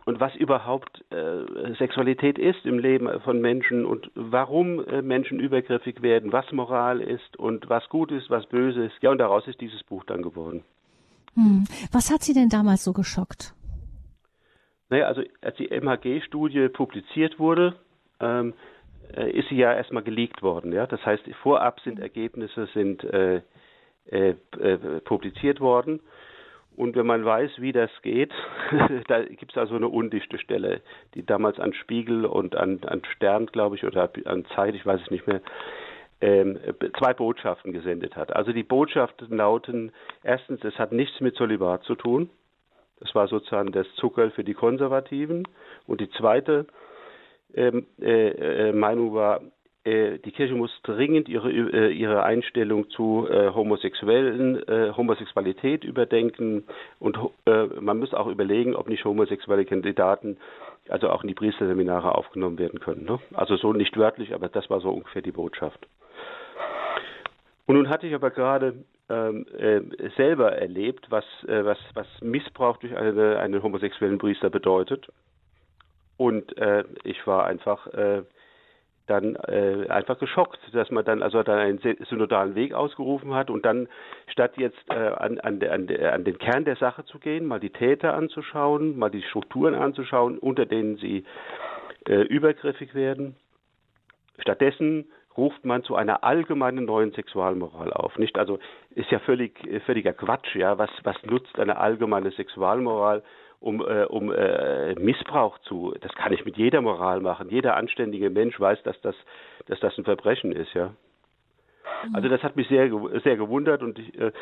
und 0.05 0.21
was 0.21 0.35
überhaupt 0.37 1.05
äh, 1.11 1.75
Sexualität 1.79 2.39
ist 2.39 2.65
im 2.65 2.79
Leben 2.79 3.09
von 3.21 3.41
Menschen 3.41 3.85
und 3.85 4.11
warum 4.15 4.85
äh, 4.87 5.03
Menschen 5.03 5.39
übergriffig 5.39 6.01
werden, 6.03 6.33
was 6.33 6.51
Moral 6.51 7.01
ist 7.01 7.37
und 7.37 7.69
was 7.69 7.87
gut 7.91 8.11
ist, 8.11 8.31
was 8.31 8.47
böse 8.47 8.87
ist. 8.87 8.95
Ja, 9.03 9.11
und 9.11 9.19
daraus 9.19 9.47
ist 9.47 9.61
dieses 9.61 9.83
Buch 9.83 10.05
dann 10.05 10.23
geworden. 10.23 10.65
Hm. 11.35 11.65
Was 11.93 12.11
hat 12.11 12.23
Sie 12.23 12.35
denn 12.35 12.49
damals 12.49 12.85
so 12.85 12.93
geschockt? 12.93 13.55
Naja, 14.93 15.07
also 15.07 15.23
als 15.41 15.57
die 15.57 15.71
MHG-Studie 15.71 16.69
publiziert 16.69 17.39
wurde, 17.39 17.77
ähm, 18.21 18.53
äh, 19.17 19.31
ist 19.31 19.49
sie 19.49 19.57
ja 19.57 19.73
erstmal 19.73 20.03
geleakt 20.03 20.43
worden. 20.43 20.71
Ja? 20.71 20.87
Das 20.87 21.05
heißt, 21.07 21.25
vorab 21.43 21.81
sind 21.81 21.99
Ergebnisse 21.99 22.69
sind 22.75 23.03
äh, 23.05 23.41
äh, 24.11 24.35
äh, 24.61 25.01
publiziert 25.01 25.61
worden. 25.61 26.01
Und 26.77 26.95
wenn 26.95 27.07
man 27.07 27.25
weiß, 27.25 27.53
wie 27.57 27.73
das 27.73 27.91
geht, 28.03 28.35
da 29.09 29.23
gibt 29.23 29.53
es 29.53 29.57
also 29.57 29.77
eine 29.77 29.89
undichte 29.89 30.39
Stelle, 30.39 30.83
die 31.15 31.25
damals 31.25 31.59
an 31.59 31.73
Spiegel 31.73 32.27
und 32.27 32.55
an, 32.55 32.81
an 32.85 33.01
Stern, 33.17 33.47
glaube 33.47 33.77
ich, 33.77 33.85
oder 33.85 34.11
an 34.27 34.45
Zeit, 34.55 34.75
ich 34.75 34.85
weiß 34.85 35.01
es 35.01 35.11
nicht 35.11 35.27
mehr, 35.27 35.41
ähm, 36.21 36.59
zwei 36.99 37.15
Botschaften 37.15 37.73
gesendet 37.73 38.15
hat. 38.15 38.37
Also 38.37 38.53
die 38.53 38.63
Botschaften 38.63 39.35
lauten, 39.35 39.91
erstens, 40.23 40.63
es 40.65 40.79
hat 40.79 40.93
nichts 40.93 41.19
mit 41.21 41.35
Solivat 41.37 41.83
zu 41.85 41.95
tun. 41.95 42.29
Das 43.03 43.15
war 43.15 43.27
sozusagen 43.27 43.73
das 43.73 43.87
Zuckerl 43.97 44.31
für 44.31 44.45
die 44.45 44.55
Konservativen. 44.55 45.47
Und 45.87 46.01
die 46.01 46.11
zweite 46.11 46.67
ähm, 47.55 47.87
äh, 48.01 48.69
äh, 48.69 48.73
Meinung 48.73 49.13
war, 49.13 49.41
äh, 49.85 50.19
die 50.19 50.31
Kirche 50.31 50.55
muss 50.55 50.71
dringend 50.85 51.29
ihre, 51.29 51.51
äh, 51.51 51.91
ihre 51.91 52.23
Einstellung 52.23 52.89
zu 52.91 53.27
äh, 53.29 53.51
Homosexuellen, 53.53 54.63
Homosexualität 54.97 55.83
überdenken 55.83 56.65
und 57.01 57.19
man 57.81 57.99
muss 57.99 58.15
auch 58.15 58.29
überlegen, 58.29 58.77
ob 58.77 58.89
nicht 58.89 59.05
homosexuelle 59.05 59.65
Kandidaten 59.65 60.37
also 60.89 61.11
auch 61.11 61.23
in 61.23 61.29
die 61.29 61.35
Priesterseminare 61.35 62.15
aufgenommen 62.15 62.59
werden 62.59 62.81
können. 62.81 63.05
Ne? 63.05 63.19
Also 63.35 63.57
so 63.57 63.73
nicht 63.73 63.97
wörtlich, 63.97 64.35
aber 64.35 64.49
das 64.49 64.71
war 64.71 64.81
so 64.81 64.91
ungefähr 64.91 65.23
die 65.23 65.33
Botschaft. 65.33 65.87
Und 67.67 67.77
nun 67.77 67.89
hatte 67.89 68.07
ich 68.07 68.15
aber 68.15 68.31
gerade 68.31 68.75
äh, 69.13 70.11
selber 70.17 70.53
erlebt, 70.53 71.07
was, 71.11 71.25
äh, 71.47 71.65
was, 71.65 71.79
was 71.95 72.07
Missbrauch 72.21 72.79
durch 72.79 72.97
eine, 72.97 73.39
einen 73.39 73.63
homosexuellen 73.63 74.19
Priester 74.19 74.51
bedeutet. 74.51 75.09
Und 76.17 76.57
äh, 76.57 76.85
ich 77.05 77.27
war 77.27 77.45
einfach 77.47 77.87
äh, 77.89 78.23
dann 79.07 79.35
äh, 79.37 79.87
einfach 79.89 80.19
geschockt, 80.19 80.61
dass 80.73 80.91
man 80.91 81.05
dann 81.05 81.23
also 81.23 81.43
dann 81.43 81.59
einen 81.59 81.81
synodalen 82.09 82.55
Weg 82.55 82.73
ausgerufen 82.73 83.35
hat 83.35 83.51
und 83.51 83.65
dann 83.65 83.89
statt 84.29 84.53
jetzt 84.57 84.79
äh, 84.89 84.95
an, 84.95 85.41
an, 85.41 85.63
an, 85.63 85.89
an 85.89 86.25
den 86.25 86.39
Kern 86.39 86.65
der 86.65 86.77
Sache 86.77 87.05
zu 87.05 87.19
gehen, 87.19 87.47
mal 87.47 87.61
die 87.61 87.71
Täter 87.71 88.15
anzuschauen, 88.15 88.97
mal 88.97 89.11
die 89.11 89.23
Strukturen 89.23 89.75
anzuschauen, 89.75 90.39
unter 90.39 90.67
denen 90.67 90.97
sie 90.97 91.25
übergriffig 92.05 92.97
werden, 92.97 93.37
stattdessen 94.41 95.07
ruft 95.37 95.65
man 95.65 95.83
zu 95.83 95.95
einer 95.95 96.25
allgemeinen 96.25 96.85
neuen 96.85 97.13
Sexualmoral 97.13 97.93
auf. 97.93 98.19
Nicht 98.19 98.39
also 98.39 98.59
ist 98.95 99.11
ja 99.11 99.19
völlig 99.21 99.59
völliger 99.87 100.13
Quatsch, 100.13 100.55
ja, 100.55 100.79
was 100.79 100.91
was 101.03 101.17
nutzt 101.25 101.59
eine 101.59 101.79
allgemeine 101.79 102.31
Sexualmoral? 102.33 103.23
um, 103.63 103.81
äh, 103.81 104.05
um 104.05 104.33
äh, 104.33 104.95
Missbrauch 104.97 105.59
zu. 105.61 105.95
Das 106.01 106.13
kann 106.15 106.33
ich 106.33 106.45
mit 106.45 106.57
jeder 106.57 106.81
Moral 106.81 107.21
machen. 107.21 107.49
Jeder 107.49 107.77
anständige 107.77 108.29
Mensch 108.29 108.59
weiß, 108.59 108.83
dass 108.83 109.01
das, 109.03 109.15
dass 109.67 109.79
das 109.81 109.97
ein 109.97 110.05
Verbrechen 110.05 110.53
ist, 110.53 110.75
ja. 110.75 110.89
Mhm. 112.09 112.15
Also 112.15 112.29
das 112.29 112.43
hat 112.43 112.57
mich 112.57 112.69
sehr, 112.69 112.91
sehr 113.23 113.37
gewundert 113.37 113.83
und 113.83 113.99
ich, 113.99 114.19
äh, 114.19 114.33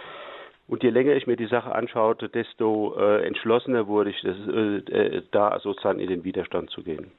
und 0.69 0.83
je 0.83 0.91
länger 0.91 1.13
ich 1.13 1.27
mir 1.27 1.37
die 1.37 1.47
Sache 1.47 1.75
anschaute, 1.75 2.29
desto 2.29 2.97
äh, 2.97 3.27
entschlossener 3.27 3.87
wurde 3.89 4.11
ich, 4.11 4.23
das, 4.23 4.37
äh, 4.49 4.77
äh, 5.19 5.23
da 5.33 5.59
sozusagen 5.61 5.99
in 5.99 6.09
den 6.09 6.25
Widerstand 6.25 6.71
zu 6.71 6.83
gehen. 6.83 7.13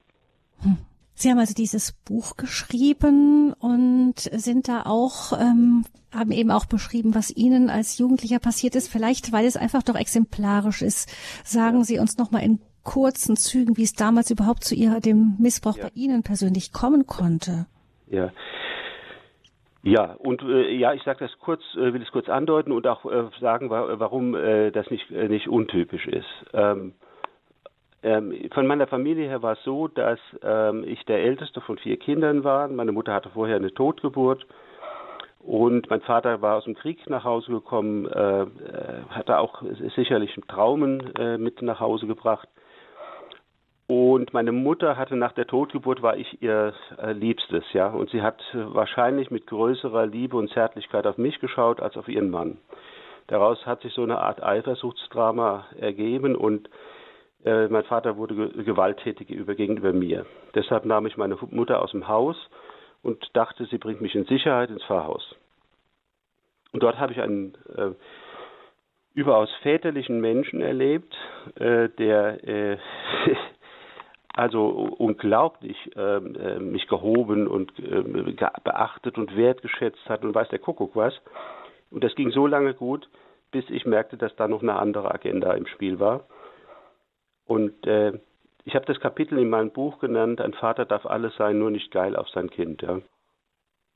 Hm. 0.63 0.77
Sie 1.13 1.29
haben 1.29 1.39
also 1.39 1.53
dieses 1.53 1.93
Buch 2.05 2.37
geschrieben 2.37 3.53
und 3.53 4.15
sind 4.19 4.67
da 4.67 4.83
auch, 4.85 5.33
ähm, 5.33 5.85
haben 6.13 6.31
eben 6.31 6.51
auch 6.51 6.65
beschrieben, 6.65 7.13
was 7.15 7.35
Ihnen 7.35 7.69
als 7.69 7.97
Jugendlicher 7.97 8.39
passiert 8.39 8.75
ist. 8.75 8.91
Vielleicht, 8.91 9.31
weil 9.31 9.45
es 9.45 9.57
einfach 9.57 9.83
doch 9.83 9.95
exemplarisch 9.95 10.81
ist, 10.81 11.09
sagen. 11.43 11.83
Sie 11.83 11.99
uns 11.99 12.17
nochmal 12.17 12.43
in 12.43 12.59
kurzen 12.83 13.35
Zügen, 13.35 13.77
wie 13.77 13.83
es 13.83 13.93
damals 13.93 14.31
überhaupt 14.31 14.63
zu 14.63 14.75
Ihrer, 14.75 14.99
dem 14.99 15.35
Missbrauch 15.39 15.77
ja. 15.77 15.85
bei 15.85 15.91
Ihnen 15.93 16.23
persönlich 16.23 16.73
kommen 16.73 17.05
konnte. 17.05 17.67
Ja. 18.07 18.31
Ja, 19.83 20.13
und 20.13 20.43
äh, 20.43 20.75
ja, 20.75 20.93
ich 20.93 21.01
sage 21.03 21.25
das 21.25 21.31
kurz, 21.39 21.61
äh, 21.75 21.91
will 21.93 22.03
es 22.03 22.11
kurz 22.11 22.29
andeuten 22.29 22.71
und 22.71 22.85
auch 22.85 23.05
äh, 23.05 23.29
sagen, 23.39 23.71
warum 23.71 24.35
äh, 24.35 24.69
das 24.71 24.91
nicht, 24.91 25.09
äh, 25.09 25.27
nicht 25.27 25.47
untypisch 25.47 26.07
ist. 26.07 26.27
Ähm, 26.53 26.93
ähm, 28.03 28.49
von 28.53 28.65
meiner 28.65 28.87
Familie 28.87 29.27
her 29.27 29.41
war 29.41 29.53
es 29.53 29.63
so, 29.63 29.87
dass 29.87 30.19
ähm, 30.43 30.83
ich 30.85 31.05
der 31.05 31.23
älteste 31.23 31.61
von 31.61 31.77
vier 31.77 31.97
Kindern 31.97 32.43
war. 32.43 32.67
Meine 32.67 32.91
Mutter 32.91 33.13
hatte 33.13 33.29
vorher 33.29 33.57
eine 33.57 33.73
Totgeburt 33.73 34.45
und 35.39 35.89
mein 35.89 36.01
Vater 36.01 36.41
war 36.41 36.57
aus 36.57 36.65
dem 36.65 36.75
Krieg 36.75 37.07
nach 37.09 37.23
Hause 37.23 37.51
gekommen, 37.51 38.07
äh, 38.07 38.41
äh 38.41 38.47
hatte 39.09 39.37
auch 39.39 39.61
sicherlich 39.95 40.35
Traumen 40.47 41.15
äh, 41.15 41.37
mit 41.37 41.61
nach 41.61 41.79
Hause 41.79 42.07
gebracht. 42.07 42.47
Und 43.87 44.33
meine 44.33 44.53
Mutter 44.53 44.95
hatte 44.95 45.17
nach 45.17 45.33
der 45.33 45.47
Totgeburt 45.47 46.01
war 46.01 46.15
ich 46.15 46.41
ihr 46.41 46.73
äh, 46.97 47.11
Liebstes, 47.11 47.65
ja. 47.73 47.87
Und 47.87 48.09
sie 48.09 48.21
hat 48.21 48.41
wahrscheinlich 48.53 49.31
mit 49.31 49.47
größerer 49.47 50.05
Liebe 50.05 50.37
und 50.37 50.49
Zärtlichkeit 50.51 51.05
auf 51.05 51.17
mich 51.17 51.39
geschaut 51.39 51.81
als 51.81 51.97
auf 51.97 52.07
ihren 52.07 52.29
Mann. 52.29 52.57
Daraus 53.27 53.65
hat 53.65 53.81
sich 53.81 53.93
so 53.93 54.03
eine 54.03 54.19
Art 54.19 54.41
Eifersuchtsdrama 54.41 55.65
ergeben 55.77 56.35
und 56.35 56.69
äh, 57.45 57.67
mein 57.67 57.83
Vater 57.83 58.17
wurde 58.17 58.35
ge 58.35 58.63
gewalttätig 58.63 59.29
über, 59.29 59.55
gegenüber 59.55 59.93
mir. 59.93 60.25
Deshalb 60.55 60.85
nahm 60.85 61.05
ich 61.05 61.17
meine 61.17 61.37
Mutter 61.49 61.81
aus 61.81 61.91
dem 61.91 62.07
Haus 62.07 62.37
und 63.01 63.29
dachte, 63.33 63.65
sie 63.65 63.77
bringt 63.77 64.01
mich 64.01 64.15
in 64.15 64.25
Sicherheit 64.25 64.69
ins 64.69 64.83
Pfarrhaus. 64.83 65.35
Und 66.71 66.83
dort 66.83 66.99
habe 66.99 67.13
ich 67.13 67.21
einen 67.21 67.55
äh, 67.75 67.91
überaus 69.13 69.49
väterlichen 69.61 70.21
Menschen 70.21 70.61
erlebt, 70.61 71.13
äh, 71.55 71.89
der 71.89 72.47
äh, 72.47 72.77
also 74.33 74.67
unglaublich 74.97 75.77
ähm, 75.95 76.35
äh, 76.35 76.59
mich 76.59 76.87
gehoben 76.87 77.47
und 77.47 77.77
äh, 77.79 78.33
beachtet 78.63 79.17
und 79.17 79.35
wertgeschätzt 79.35 80.07
hat 80.07 80.23
und 80.23 80.33
weiß 80.33 80.47
der 80.49 80.59
Kuckuck 80.59 80.95
was. 80.95 81.13
Und 81.89 82.03
das 82.03 82.15
ging 82.15 82.31
so 82.31 82.47
lange 82.47 82.73
gut, 82.73 83.09
bis 83.51 83.69
ich 83.69 83.85
merkte, 83.85 84.15
dass 84.15 84.33
da 84.37 84.47
noch 84.47 84.61
eine 84.61 84.75
andere 84.75 85.13
Agenda 85.13 85.53
im 85.53 85.67
Spiel 85.67 85.99
war. 85.99 86.23
Und 87.51 87.85
äh, 87.85 88.13
ich 88.63 88.75
habe 88.75 88.85
das 88.85 89.01
Kapitel 89.01 89.37
in 89.37 89.49
meinem 89.49 89.71
Buch 89.71 89.99
genannt, 89.99 90.39
ein 90.39 90.53
Vater 90.53 90.85
darf 90.85 91.05
alles 91.05 91.35
sein, 91.35 91.59
nur 91.59 91.69
nicht 91.69 91.91
geil 91.91 92.15
auf 92.15 92.29
sein 92.29 92.49
Kind. 92.49 92.81
Ja. 92.81 93.01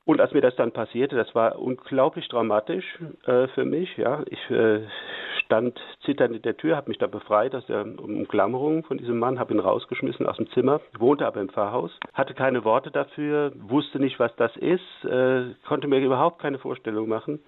Und 0.04 0.20
als 0.20 0.34
mir 0.34 0.42
das 0.42 0.54
dann 0.56 0.72
passierte, 0.72 1.16
das 1.16 1.34
war 1.34 1.58
unglaublich 1.58 2.28
dramatisch 2.28 2.84
äh, 3.24 3.48
für 3.48 3.64
mich. 3.64 3.96
Ja, 3.96 4.22
ich 4.26 4.50
äh, 4.50 4.82
stand 5.38 5.80
zitternd 6.04 6.36
in 6.36 6.42
der 6.42 6.58
Tür, 6.58 6.76
habe 6.76 6.90
mich 6.90 6.98
da 6.98 7.06
befreit 7.06 7.54
aus 7.54 7.64
der 7.64 7.80
Umklammerung 7.80 8.84
von 8.84 8.98
diesem 8.98 9.18
Mann, 9.18 9.38
habe 9.38 9.54
ihn 9.54 9.60
rausgeschmissen 9.60 10.26
aus 10.26 10.36
dem 10.36 10.50
Zimmer, 10.50 10.82
wohnte 10.98 11.26
aber 11.26 11.40
im 11.40 11.48
Pfarrhaus, 11.48 11.98
hatte 12.12 12.34
keine 12.34 12.62
Worte 12.66 12.90
dafür, 12.90 13.52
wusste 13.56 14.00
nicht, 14.00 14.18
was 14.18 14.36
das 14.36 14.54
ist, 14.58 15.04
äh, 15.06 15.54
konnte 15.66 15.88
mir 15.88 16.00
überhaupt 16.00 16.42
keine 16.42 16.58
Vorstellung 16.58 17.08
machen, 17.08 17.42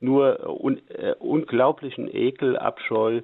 nur 0.00 0.40
un 0.60 0.80
äh, 0.88 1.14
unglaublichen 1.20 2.12
Ekel, 2.12 2.58
Abscheu 2.58 3.20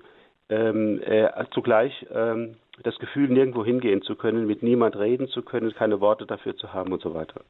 ähm, 0.53 1.01
äh, 1.03 1.29
zugleich 1.53 2.07
ähm, 2.13 2.57
das 2.83 2.99
Gefühl, 2.99 3.29
nirgendwo 3.29 3.65
hingehen 3.65 4.03
zu 4.03 4.17
können, 4.17 4.47
mit 4.47 4.63
niemand 4.63 4.97
reden 4.97 5.29
zu 5.29 5.43
können, 5.43 5.73
keine 5.75 6.01
Worte 6.01 6.27
dafür 6.27 6.57
zu 6.57 6.73
haben 6.73 6.93
und 6.93 7.03
so 7.03 7.15
weiter. 7.15 7.43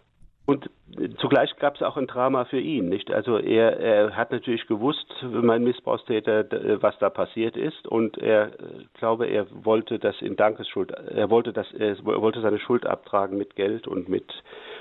Und 0.45 0.69
äh, 0.99 1.09
zugleich 1.19 1.55
gab 1.57 1.77
es 1.77 1.83
auch 1.83 1.97
ein 1.97 2.07
Drama 2.09 2.45
für 2.45 2.59
ihn, 2.59 2.89
nicht? 2.89 3.13
Also 3.13 3.39
er, 3.39 3.79
er 3.79 4.17
hat 4.17 4.33
natürlich 4.33 4.67
gewusst, 4.67 5.07
mein 5.23 5.63
Missbrauchstäter, 5.63 6.81
was 6.83 6.99
da 6.99 7.11
passiert 7.11 7.57
ist, 7.57 7.87
und 7.87 8.19
er 8.19 8.49
äh, 8.49 8.51
glaube, 8.95 9.27
er 9.27 9.47
wollte 9.65 9.99
das 9.99 10.21
in 10.21 10.37
Dankesschuld, 10.37 10.91
er 10.91 11.31
wollte 11.31 11.53
das, 11.53 11.73
er 11.73 11.97
wollte 12.05 12.41
seine 12.41 12.59
Schuld 12.59 12.87
abtragen 12.87 13.39
mit 13.39 13.55
Geld 13.55 13.87
und 13.87 14.09
mit 14.09 14.27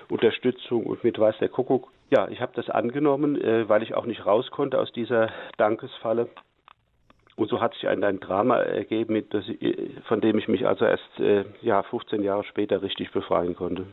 Unterstützung 0.10 0.86
und 0.86 1.04
mit 1.04 1.20
weiß 1.20 1.38
der 1.40 1.50
Kuckuck. 1.50 1.90
Ja, 2.10 2.28
ich 2.28 2.42
habe 2.42 2.52
das 2.56 2.70
angenommen, 2.70 3.40
äh, 3.40 3.70
weil 3.70 3.84
ich 3.84 3.94
auch 3.94 4.06
nicht 4.06 4.26
raus 4.26 4.50
konnte 4.52 4.80
aus 4.80 4.92
dieser 4.92 5.30
Dankesfalle. 5.58 6.28
Und 7.42 7.50
so 7.50 7.60
hat 7.60 7.74
sich 7.74 7.88
ein, 7.88 8.04
ein 8.04 8.20
Drama 8.20 8.58
ergeben, 8.58 9.24
das, 9.32 9.46
von 10.08 10.22
dem 10.22 10.38
ich 10.38 10.48
mich 10.48 10.68
also 10.68 10.86
erst 10.86 11.20
äh, 11.20 11.44
ja, 11.64 11.82
15 11.82 12.22
Jahre 12.22 12.44
später 12.44 12.84
richtig 12.84 13.12
befreien 13.12 13.56
konnte. 13.56 13.88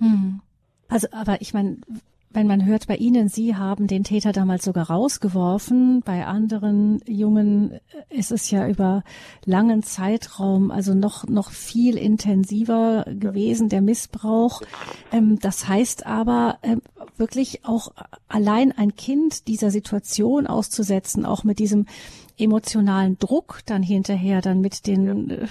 Hm. 0.00 0.40
Also, 0.88 1.06
aber 1.12 1.40
ich 1.40 1.54
meine, 1.54 1.76
wenn 2.32 2.48
man 2.48 2.64
hört, 2.64 2.86
bei 2.86 2.96
Ihnen, 2.96 3.28
Sie 3.28 3.56
haben 3.56 3.86
den 3.86 4.04
Täter 4.04 4.32
damals 4.32 4.64
sogar 4.64 4.88
rausgeworfen, 4.88 6.02
bei 6.04 6.26
anderen 6.26 7.00
Jungen 7.06 7.80
ist 8.08 8.30
es 8.30 8.50
ja 8.50 8.68
über 8.68 9.02
langen 9.44 9.82
Zeitraum, 9.82 10.70
also 10.70 10.94
noch, 10.94 11.28
noch 11.28 11.50
viel 11.50 11.96
intensiver 11.96 13.04
gewesen, 13.08 13.68
der 13.68 13.80
Missbrauch. 13.80 14.62
Ähm, 15.12 15.38
das 15.40 15.68
heißt 15.68 16.06
aber 16.06 16.58
ähm, 16.62 16.82
wirklich 17.16 17.64
auch 17.64 17.92
allein 18.28 18.72
ein 18.72 18.94
Kind 18.94 19.48
dieser 19.48 19.70
Situation 19.70 20.46
auszusetzen, 20.46 21.24
auch 21.24 21.44
mit 21.44 21.58
diesem 21.58 21.86
emotionalen 22.40 23.18
Druck 23.18 23.60
dann 23.66 23.82
hinterher, 23.82 24.40
dann 24.40 24.60
mit 24.60 24.86
den, 24.86 25.30
äh, 25.30 25.46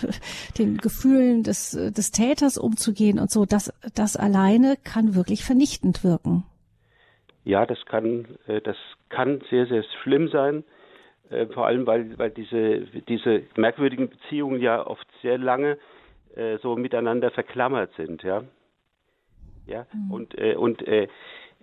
den 0.58 0.77
Gefühlen 0.77 1.43
des, 1.43 1.72
des 1.72 2.12
Täters 2.12 2.58
umzugehen 2.58 3.19
und 3.19 3.31
so, 3.31 3.46
das, 3.46 3.74
das 3.96 4.15
alleine 4.17 4.75
kann 4.84 5.15
wirklich 5.15 5.43
vernichtend 5.43 6.03
wirken. 6.03 6.43
Ja, 7.43 7.65
das 7.65 7.84
kann, 7.86 8.27
äh, 8.48 8.62
das 8.62 8.77
kann 9.10 9.41
sehr, 9.50 9.65
sehr 9.65 9.84
schlimm 10.03 10.29
sein. 10.29 10.63
Äh, 11.29 11.48
vor 11.48 11.65
allem, 11.67 11.86
weil, 11.88 12.17
weil 12.17 12.31
diese, 12.31 12.81
diese 13.08 13.43
merkwürdigen 13.55 14.10
Beziehungen 14.10 14.62
ja 14.62 14.86
oft 14.86 15.08
sehr 15.22 15.38
lange 15.38 15.77
äh, 16.36 16.58
so 16.60 16.75
miteinander 16.75 17.31
verklammert 17.31 17.91
sind, 17.96 18.24
ja. 18.24 18.43
Ja, 19.67 19.86
mhm. 19.93 20.12
und, 20.12 20.36
und 20.36 20.88
äh, 20.88 21.08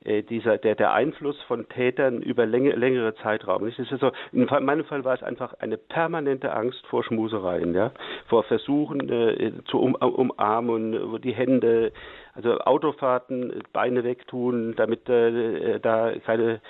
dieser, 0.05 0.59
der, 0.59 0.76
der 0.76 0.93
Einfluss 0.93 1.41
von 1.49 1.69
Tätern 1.69 2.23
über 2.23 2.47
länge, 2.47 2.71
längere 2.76 3.17
Zeitraum. 3.17 3.65
Das 3.65 3.76
ist 3.79 4.00
so, 4.00 4.12
in 4.31 4.45
meinem 4.45 4.85
Fall 4.85 5.05
war 5.05 5.15
es 5.15 5.23
einfach 5.23 5.55
eine 5.55 5.76
permanente 5.79 6.53
Angst 6.53 6.87
vor 6.87 7.03
Schmusereien, 7.03 7.75
ja, 7.75 7.91
vor 8.29 8.45
Versuchen 8.45 9.09
äh, 9.11 9.53
zu 9.65 9.81
um, 9.81 9.97
umarmen, 9.97 11.21
die 11.23 11.35
Hände, 11.35 11.93
also 12.35 12.59
Autofahrten, 12.59 13.62
Beine 13.73 14.05
wegtun, 14.05 14.75
damit 14.76 15.09
äh, 15.09 15.81
da 15.81 16.12
keine 16.25 16.61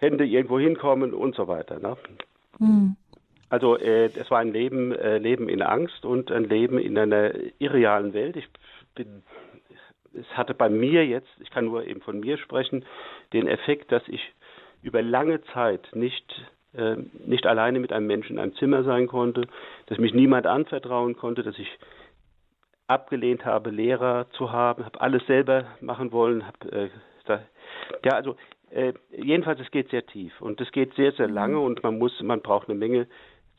Hände 0.00 0.24
irgendwo 0.24 0.58
hinkommen 0.58 1.14
und 1.14 1.34
so 1.34 1.46
weiter. 1.46 1.78
Ne? 1.78 1.96
Hm. 2.58 2.96
Also 3.50 3.76
äh, 3.76 4.06
es 4.06 4.30
war 4.30 4.38
ein 4.38 4.52
Leben, 4.52 4.92
äh, 4.92 5.18
Leben 5.18 5.48
in 5.48 5.62
Angst 5.62 6.04
und 6.04 6.30
ein 6.30 6.44
Leben 6.44 6.78
in 6.78 6.96
einer 6.96 7.32
irrealen 7.58 8.14
Welt. 8.14 8.36
Ich 8.36 8.48
bin, 8.94 9.22
es 10.14 10.26
hatte 10.36 10.54
bei 10.54 10.68
mir 10.68 11.06
jetzt, 11.06 11.28
ich 11.40 11.50
kann 11.50 11.66
nur 11.66 11.86
eben 11.86 12.00
von 12.00 12.20
mir 12.20 12.38
sprechen, 12.38 12.84
den 13.32 13.46
Effekt, 13.46 13.92
dass 13.92 14.02
ich 14.08 14.20
über 14.82 15.02
lange 15.02 15.42
Zeit 15.52 15.88
nicht 15.94 16.24
äh, 16.72 16.96
nicht 17.26 17.46
alleine 17.46 17.80
mit 17.80 17.92
einem 17.92 18.06
Menschen 18.06 18.36
in 18.36 18.38
einem 18.38 18.54
Zimmer 18.54 18.84
sein 18.84 19.08
konnte, 19.08 19.42
dass 19.86 19.98
mich 19.98 20.14
niemand 20.14 20.46
anvertrauen 20.46 21.16
konnte, 21.16 21.42
dass 21.42 21.58
ich 21.58 21.68
abgelehnt 22.86 23.44
habe, 23.44 23.70
Lehrer 23.70 24.26
zu 24.32 24.52
haben, 24.52 24.84
habe 24.84 25.00
alles 25.00 25.26
selber 25.26 25.64
machen 25.80 26.12
wollen, 26.12 26.46
habe 26.46 26.72
äh, 26.72 26.88
da, 27.24 27.42
ja 28.04 28.12
also 28.12 28.36
äh, 28.70 28.92
jedenfalls 29.10 29.60
es 29.60 29.70
geht 29.70 29.90
sehr 29.90 30.06
tief 30.06 30.40
und 30.40 30.60
es 30.60 30.70
geht 30.72 30.94
sehr 30.94 31.12
sehr 31.12 31.28
mhm. 31.28 31.34
lange 31.34 31.60
und 31.60 31.82
man 31.82 31.98
muss 31.98 32.20
man 32.22 32.40
braucht 32.40 32.68
eine 32.68 32.78
Menge 32.78 33.06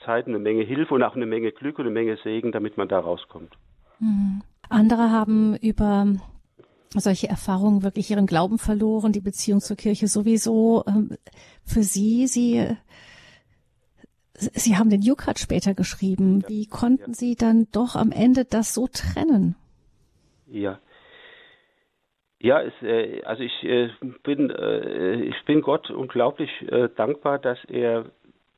Zeit, 0.06 0.28
eine 0.28 0.40
Menge 0.40 0.64
Hilfe 0.64 0.94
und 0.94 1.04
auch 1.04 1.16
eine 1.16 1.26
Menge 1.26 1.52
Glück 1.52 1.80
und 1.80 1.86
eine 1.86 1.94
Menge 1.94 2.18
Segen, 2.24 2.52
damit 2.52 2.78
man 2.78 2.88
da 2.88 3.00
rauskommt. 3.00 3.54
Mhm. 4.00 4.42
Andere 4.70 5.12
haben 5.12 5.58
über 5.58 6.06
solche 7.00 7.30
Erfahrungen 7.30 7.84
wirklich 7.84 8.12
ihren 8.12 8.26
Glauben 8.26 8.58
verloren, 8.58 9.14
die 9.14 9.22
Beziehung 9.22 9.62
zur 9.62 9.78
Kirche 9.78 10.08
sowieso. 10.08 10.84
Ähm, 10.88 11.18
für 11.64 11.84
Sie, 11.84 12.28
Sie, 12.28 12.68
Sie 14.34 14.78
haben 14.78 14.90
den 14.90 15.02
Jukat 15.02 15.40
später 15.40 15.74
geschrieben. 15.74 16.44
Wie 16.48 16.68
konnten 16.68 17.14
Sie 17.14 17.36
dann 17.36 17.68
doch 17.72 17.96
am 17.96 18.12
Ende 18.12 18.46
das 18.46 18.74
so 18.74 18.88
trennen? 18.88 19.56
Ja. 20.48 20.80
Ja, 22.44 22.60
es, 22.62 22.74
äh, 22.82 23.22
also 23.24 23.44
ich 23.44 23.64
äh, 23.64 23.90
bin 24.24 24.50
äh, 24.50 25.22
ich 25.22 25.46
bin 25.46 25.62
Gott 25.62 25.92
unglaublich 25.92 26.50
dankbar, 26.96 27.38
dass 27.38 27.64
er 27.66 28.12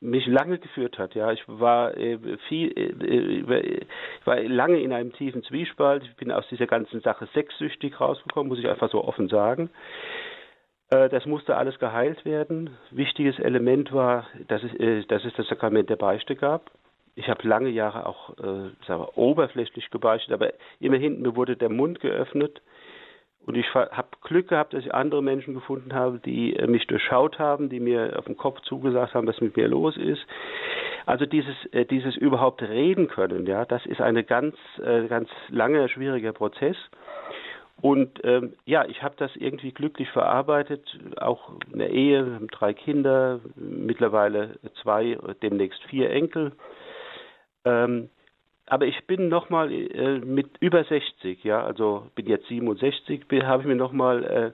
mich 0.04 0.28
lange 0.28 0.60
geführt 0.60 1.00
hat. 1.00 1.16
Ja, 1.16 1.32
ich 1.32 1.44
war 1.48 1.98
äh, 1.98 2.18
viel, 2.50 2.72
äh, 2.78 3.78
ich 4.20 4.28
war 4.28 4.40
lange 4.42 4.80
in 4.80 4.94
einem 4.94 5.14
tiefen 5.14 5.44
Zwiespalt. 5.44 6.04
Ich 6.04 6.16
bin 6.16 6.32
aus 6.32 6.48
dieser 6.50 6.68
ganzen 6.68 7.02
Sache 7.02 7.28
sexsüchtig 7.34 8.00
rausgekommen, 8.00 8.50
muss 8.50 8.60
ich 8.60 8.68
einfach 8.68 8.92
so 8.92 9.04
offen 9.04 9.30
sagen. 9.30 9.70
Äh, 10.90 11.10
das 11.10 11.26
musste 11.26 11.56
alles 11.56 11.80
geheilt 11.80 12.26
werden. 12.26 12.72
Wichtiges 12.92 13.40
Element 13.40 13.94
war, 13.94 14.28
dass 14.48 14.62
es, 14.64 14.74
äh, 14.76 15.04
dass 15.06 15.24
es 15.26 15.34
das 15.36 15.48
Sakrament 15.48 15.90
der 15.90 15.96
Beichte 15.96 16.36
gab. 16.36 16.72
Ich 17.16 17.30
habe 17.30 17.48
lange 17.48 17.70
Jahre 17.70 18.06
auch 18.06 18.38
äh, 18.40 18.72
wir, 18.88 19.18
oberflächlich 19.18 19.90
gebeichtet, 19.92 20.34
aber 20.34 20.52
immerhin 20.80 21.22
mir 21.22 21.36
wurde 21.36 21.56
der 21.56 21.70
Mund 21.70 22.00
geöffnet 22.00 22.62
und 23.46 23.58
ich 23.58 23.74
habe 23.74 24.08
Glück 24.22 24.48
gehabt, 24.48 24.74
dass 24.74 24.86
ich 24.86 24.94
andere 24.94 25.22
Menschen 25.22 25.54
gefunden 25.54 25.94
habe, 25.94 26.20
die 26.20 26.56
äh, 26.56 26.68
mich 26.68 26.88
durchschaut 26.88 27.40
haben, 27.40 27.70
die 27.70 27.80
mir 27.80 28.18
auf 28.18 28.26
den 28.26 28.38
Kopf 28.38 28.62
zugesagt 28.62 29.14
haben, 29.14 29.28
was 29.28 29.42
mit 29.42 29.58
mir 29.58 29.68
los 29.68 29.98
ist. 29.98 30.26
Also 31.06 31.26
dieses, 31.26 31.56
äh, 31.72 31.86
dieses 31.86 32.16
überhaupt 32.16 32.62
reden 32.62 33.10
können, 33.10 33.46
ja, 33.46 33.66
das 33.66 33.86
ist 33.86 34.00
eine 34.00 34.24
ganz, 34.24 34.56
äh, 34.82 35.08
ganz 35.08 35.30
lange, 35.50 35.90
schwieriger 35.90 36.32
Prozess. 36.32 36.78
Und 37.82 38.24
ähm, 38.24 38.54
ja, 38.66 38.86
ich 38.86 39.04
habe 39.04 39.16
das 39.18 39.36
irgendwie 39.36 39.74
glücklich 39.74 40.10
verarbeitet, 40.12 40.98
auch 41.18 41.52
in 41.72 41.80
der 41.80 41.90
Ehe, 41.90 42.40
drei 42.52 42.74
Kinder, 42.74 43.42
mittlerweile 43.56 44.58
zwei, 44.82 45.18
demnächst 45.42 45.84
vier 45.86 46.10
Enkel. 46.12 46.54
Ähm, 47.66 48.10
aber 48.66 48.86
ich 48.86 49.06
bin 49.08 49.28
nochmal 49.28 49.72
äh, 49.72 50.20
mit 50.20 50.58
über 50.60 50.84
60, 50.84 51.44
ja, 51.44 51.64
also 51.64 52.08
bin 52.16 52.28
jetzt 52.28 52.48
67, 52.48 53.26
habe 53.44 53.64
ich 53.64 53.68
mir 53.68 53.76
nochmal 53.76 54.24
äh, 54.24 54.52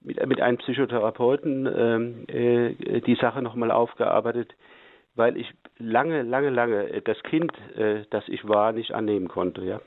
mit, 0.00 0.24
mit 0.26 0.40
einem 0.40 0.58
Psychotherapeuten 0.58 1.66
ähm, 1.66 2.24
äh, 2.28 3.00
die 3.00 3.16
Sache 3.16 3.42
nochmal 3.42 3.70
aufgearbeitet, 3.70 4.54
weil 5.14 5.36
ich 5.36 5.50
lange, 5.78 6.22
lange, 6.22 6.50
lange 6.50 7.02
das 7.02 7.20
Kind, 7.24 7.52
äh, 7.76 8.04
das 8.10 8.28
ich 8.28 8.46
war, 8.46 8.72
nicht 8.72 8.92
annehmen 8.92 9.28
konnte, 9.28 9.64
ja. 9.64 9.80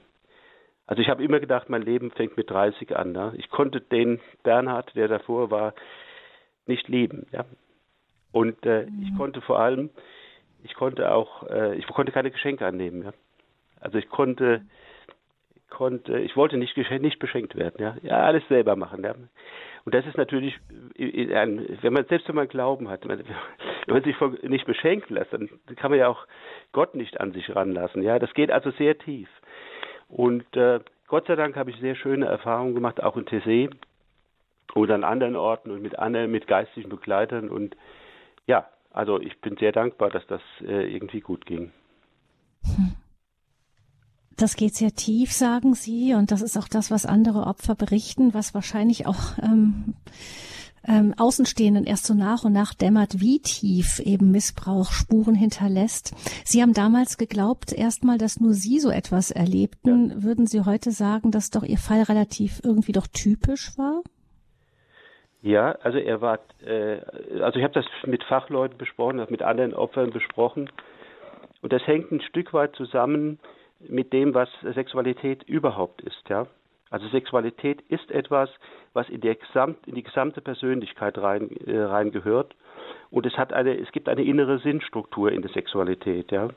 Also 0.88 1.02
ich 1.02 1.10
habe 1.10 1.24
immer 1.24 1.42
gedacht, 1.42 1.70
mein 1.70 1.82
Leben 1.82 2.12
fängt 2.12 2.38
mit 2.38 2.50
30 2.50 2.96
an. 2.96 3.14
Ja? 3.14 3.34
Ich 3.36 3.50
konnte 3.50 3.82
den 3.82 4.22
Bernhard, 4.44 4.96
der 4.96 5.10
davor 5.10 5.52
war, 5.52 5.74
nicht 6.66 6.88
lieben, 6.88 7.28
ja. 7.32 7.46
Und 8.32 8.66
äh, 8.66 8.86
mhm. 8.86 9.04
ich 9.04 9.18
konnte 9.18 9.42
vor 9.42 9.60
allem, 9.60 9.90
ich 10.64 10.74
konnte 10.76 11.12
auch, 11.12 11.44
äh, 11.50 11.76
ich 11.76 11.86
konnte 11.88 12.12
keine 12.12 12.32
Geschenke 12.32 12.66
annehmen, 12.66 13.04
ja. 13.04 13.14
Also 13.88 14.00
ich 14.00 14.10
konnte, 14.10 14.64
konnte, 15.70 16.20
ich 16.20 16.36
wollte 16.36 16.58
nicht, 16.58 16.76
nicht 16.76 17.20
beschenkt 17.20 17.56
werden, 17.56 17.76
ja. 17.80 17.96
Ja, 18.02 18.20
alles 18.20 18.46
selber 18.50 18.76
machen, 18.76 19.02
ja. 19.02 19.16
Und 19.86 19.96
das 19.96 20.06
ist 20.06 20.18
natürlich, 20.18 20.60
wenn 20.98 21.94
man 21.94 22.06
selbst 22.08 22.28
wenn 22.28 22.36
man 22.36 22.50
Glauben 22.50 22.90
hat, 22.90 23.08
wenn 23.08 23.24
man 23.88 24.04
sich 24.04 24.20
nicht 24.42 24.66
beschenken 24.66 25.16
lässt, 25.16 25.32
dann 25.32 25.48
kann 25.78 25.92
man 25.92 26.02
ja 26.02 26.10
auch 26.10 26.28
Gott 26.74 26.96
nicht 26.96 27.22
an 27.22 27.32
sich 27.32 27.56
ranlassen, 27.56 28.04
ja. 28.04 28.20
Das 28.20 28.34
geht 28.34 28.52
also 28.52 28.72
sehr 28.72 28.98
tief. 28.98 29.30
Und 30.10 30.44
äh, 30.58 30.82
Gott 31.08 31.28
sei 31.28 31.38
Dank 31.38 31.56
habe 31.56 31.70
ich 31.70 31.80
sehr 31.80 31.96
schöne 31.96 32.26
Erfahrungen 32.26 32.76
gemacht, 32.76 33.02
auch 33.02 33.16
in 33.16 33.24
Tessé 33.24 33.70
oder 34.76 34.96
an 34.96 35.06
anderen 35.06 35.38
Orten 35.38 35.72
und 35.72 35.82
mit 35.82 35.98
anderen, 35.98 36.30
mit 36.30 36.46
geistlichen 36.46 36.90
Begleitern. 36.90 37.48
Und 37.48 37.78
ja, 38.48 38.68
also 38.92 39.22
ich 39.22 39.40
bin 39.40 39.56
sehr 39.56 39.72
dankbar, 39.72 40.10
dass 40.10 40.28
das 40.28 40.42
äh, 40.60 40.94
irgendwie 40.94 41.22
gut 41.22 41.46
ging. 41.46 41.72
Hm. 42.66 42.98
Das 44.38 44.56
geht 44.56 44.76
sehr 44.76 44.92
tief, 44.92 45.32
sagen 45.32 45.74
Sie, 45.74 46.14
und 46.14 46.32
das 46.32 46.44
ist 46.44 46.58
auch 46.58 46.68
das, 46.68 46.92
was 46.92 47.08
andere 47.08 47.48
Opfer 47.48 47.74
berichten, 47.74 48.36
was 48.36 48.54
wahrscheinlich 48.54 49.08
auch 49.08 49.36
ähm, 49.42 49.96
ähm, 50.88 51.16
Außenstehenden 51.18 51.86
erst 51.86 52.06
so 52.06 52.14
nach 52.14 52.44
und 52.44 52.54
nach 52.54 52.76
dämmert, 52.76 53.20
wie 53.20 53.40
tief 53.40 54.00
eben 54.00 54.30
Missbrauch 54.30 54.92
Spuren 54.92 55.34
hinterlässt. 55.34 56.14
Sie 56.46 56.62
haben 56.62 56.74
damals 56.74 57.18
geglaubt, 57.18 57.74
erstmal, 57.74 58.20
dass 58.20 58.40
nur 58.40 58.54
Sie 58.54 58.80
so 58.80 58.92
etwas 58.92 59.32
erlebten. 59.32 60.12
Ja. 60.12 60.24
Würden 60.24 60.46
Sie 60.46 60.62
heute 60.62 60.92
sagen, 60.92 61.32
dass 61.32 61.50
doch 61.50 61.64
Ihr 61.64 61.80
Fall 61.80 62.04
relativ 62.04 62.62
irgendwie 62.64 62.92
doch 62.92 63.08
typisch 63.08 63.76
war? 63.78 64.04
Ja, 65.42 65.72
also 65.82 65.98
er 65.98 66.22
war, 66.22 66.40
äh, 66.64 67.00
also 67.42 67.58
ich 67.58 67.64
habe 67.64 67.74
das 67.74 67.86
mit 68.06 68.24
Fachleuten 68.24 68.78
besprochen, 68.78 69.26
mit 69.30 69.42
anderen 69.42 69.74
Opfern 69.74 70.12
besprochen. 70.12 70.70
Und 71.62 71.74
das 71.74 71.86
hängt 71.88 72.12
ein 72.12 72.22
Stück 72.22 72.54
weit 72.54 72.76
zusammen 72.76 73.40
mit 73.80 74.14
dem, 74.14 74.34
was 74.34 74.50
Sexualität 74.74 75.44
überhaupt 75.44 76.02
ist, 76.02 76.30
ja. 76.30 76.48
Also 76.90 77.08
Sexualität 77.10 77.82
ist 77.90 78.10
etwas, 78.12 78.50
was 78.94 79.10
in, 79.10 79.20
Gesamt, 79.20 79.86
in 79.88 79.96
die 79.96 80.04
gesamte 80.04 80.40
Persönlichkeit 80.40 81.18
rein, 81.18 81.50
äh, 81.66 81.80
rein. 81.80 82.12
Und 83.10 83.26
es 83.26 83.38
hat 83.38 83.52
eine, 83.52 83.78
es 83.78 83.92
gibt 83.92 84.08
eine 84.08 84.24
innere 84.24 84.60
Sinnstruktur 84.60 85.32
in 85.32 85.42
der 85.42 85.52
Sexualität, 85.52 86.32
ja. 86.32 86.50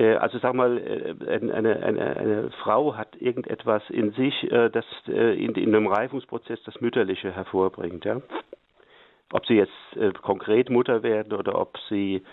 Äh, 0.00 0.14
also 0.14 0.38
sag 0.38 0.54
mal, 0.54 0.78
äh, 0.78 1.14
eine, 1.30 1.82
eine, 1.82 2.16
eine, 2.16 2.50
Frau 2.62 2.96
hat 2.96 3.20
irgendetwas 3.20 3.82
in 3.90 4.12
sich, 4.12 4.50
äh, 4.50 4.70
das 4.70 4.84
in, 5.06 5.54
in, 5.54 5.74
einem 5.74 5.86
Reifungsprozess 5.86 6.62
das 6.64 6.80
Mütterliche 6.80 7.30
hervorbringt, 7.30 8.04
ja. 8.06 8.22
Ob 9.32 9.46
sie 9.46 9.54
jetzt 9.54 10.22
konkret 10.22 10.70
Mutter 10.70 11.04
werden 11.04 11.34
oder 11.34 11.56
ob 11.56 11.78
sie 11.88 12.24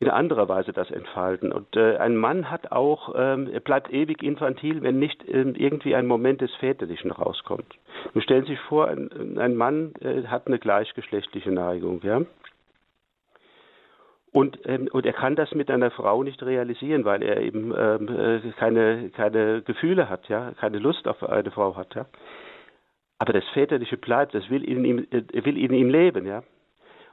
in 0.00 0.08
anderer 0.08 0.48
Weise 0.48 0.72
das 0.72 0.90
entfalten. 0.90 1.52
Und 1.52 1.76
äh, 1.76 1.96
ein 1.96 2.16
Mann 2.16 2.50
hat 2.50 2.70
auch, 2.70 3.14
ähm, 3.16 3.48
er 3.52 3.60
bleibt 3.60 3.92
ewig 3.92 4.22
infantil, 4.22 4.82
wenn 4.82 4.98
nicht 4.98 5.24
ähm, 5.28 5.54
irgendwie 5.56 5.94
ein 5.94 6.06
Moment 6.06 6.40
des 6.40 6.54
Väterlichen 6.56 7.10
rauskommt. 7.10 7.74
Nun 8.14 8.22
stellen 8.22 8.44
Sie 8.44 8.52
sich 8.52 8.60
vor, 8.60 8.86
ein, 8.86 9.38
ein 9.38 9.56
Mann 9.56 9.94
äh, 10.00 10.24
hat 10.24 10.46
eine 10.46 10.58
gleichgeschlechtliche 10.58 11.50
Neigung, 11.50 12.00
ja. 12.04 12.22
Und, 14.30 14.60
ähm, 14.66 14.88
und 14.92 15.04
er 15.04 15.14
kann 15.14 15.34
das 15.34 15.52
mit 15.52 15.70
einer 15.70 15.90
Frau 15.90 16.22
nicht 16.22 16.42
realisieren, 16.44 17.04
weil 17.04 17.22
er 17.22 17.40
eben 17.40 17.74
ähm, 17.76 18.08
äh, 18.08 18.52
keine, 18.52 19.10
keine 19.10 19.62
Gefühle 19.62 20.08
hat, 20.08 20.28
ja, 20.28 20.52
keine 20.60 20.78
Lust 20.78 21.08
auf 21.08 21.24
eine 21.24 21.50
Frau 21.50 21.74
hat, 21.76 21.94
ja. 21.96 22.06
Aber 23.18 23.32
das 23.32 23.44
Väterliche 23.52 23.96
bleibt, 23.96 24.34
das 24.34 24.48
will 24.48 24.62
in 24.62 24.84
ihm, 24.84 24.98
äh, 25.10 25.44
will 25.44 25.58
in 25.58 25.72
ihm 25.72 25.90
leben, 25.90 26.24
ja. 26.24 26.44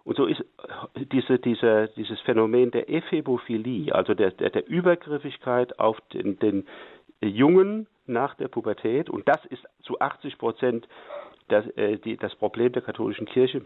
Und 0.05 0.15
so 0.15 0.27
ist 0.27 0.39
äh, 0.39 1.05
diese, 1.11 1.39
diese, 1.39 1.89
dieses 1.97 2.19
Phänomen 2.21 2.71
der 2.71 2.89
Ephebophilie, 2.89 3.93
also 3.93 4.13
der, 4.13 4.31
der, 4.31 4.51
der 4.51 4.67
Übergriffigkeit 4.67 5.77
auf 5.79 5.99
den, 6.13 6.39
den 6.39 6.65
Jungen 7.21 7.87
nach 8.05 8.35
der 8.35 8.47
Pubertät, 8.47 9.09
und 9.09 9.27
das 9.27 9.43
ist 9.45 9.63
zu 9.81 9.99
80 9.99 10.37
Prozent 10.37 10.87
das, 11.47 11.65
äh, 11.75 11.97
die, 11.97 12.17
das 12.17 12.35
Problem 12.35 12.71
der 12.71 12.83
katholischen 12.83 13.25
Kirche, 13.25 13.65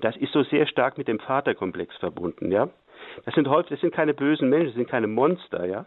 das 0.00 0.16
ist 0.16 0.32
so 0.32 0.42
sehr 0.44 0.66
stark 0.66 0.98
mit 0.98 1.08
dem 1.08 1.18
Vaterkomplex 1.18 1.96
verbunden, 1.96 2.52
ja. 2.52 2.68
Das 3.24 3.34
sind 3.34 3.48
häufig, 3.48 3.70
das 3.70 3.80
sind 3.80 3.94
keine 3.94 4.12
bösen 4.12 4.48
Menschen, 4.48 4.68
das 4.68 4.76
sind 4.76 4.88
keine 4.88 5.06
Monster, 5.06 5.66
ja. 5.66 5.86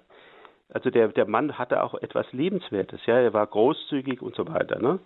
Also 0.69 0.89
der, 0.89 1.09
der 1.09 1.27
Mann 1.27 1.57
hatte 1.57 1.83
auch 1.83 1.93
etwas 1.95 2.31
Liebenswertes, 2.33 3.05
ja, 3.05 3.19
er 3.19 3.33
war 3.33 3.45
großzügig 3.45 4.21
und 4.23 4.35
so 4.35 4.47
weiter, 4.47 4.79
ne. 4.79 4.99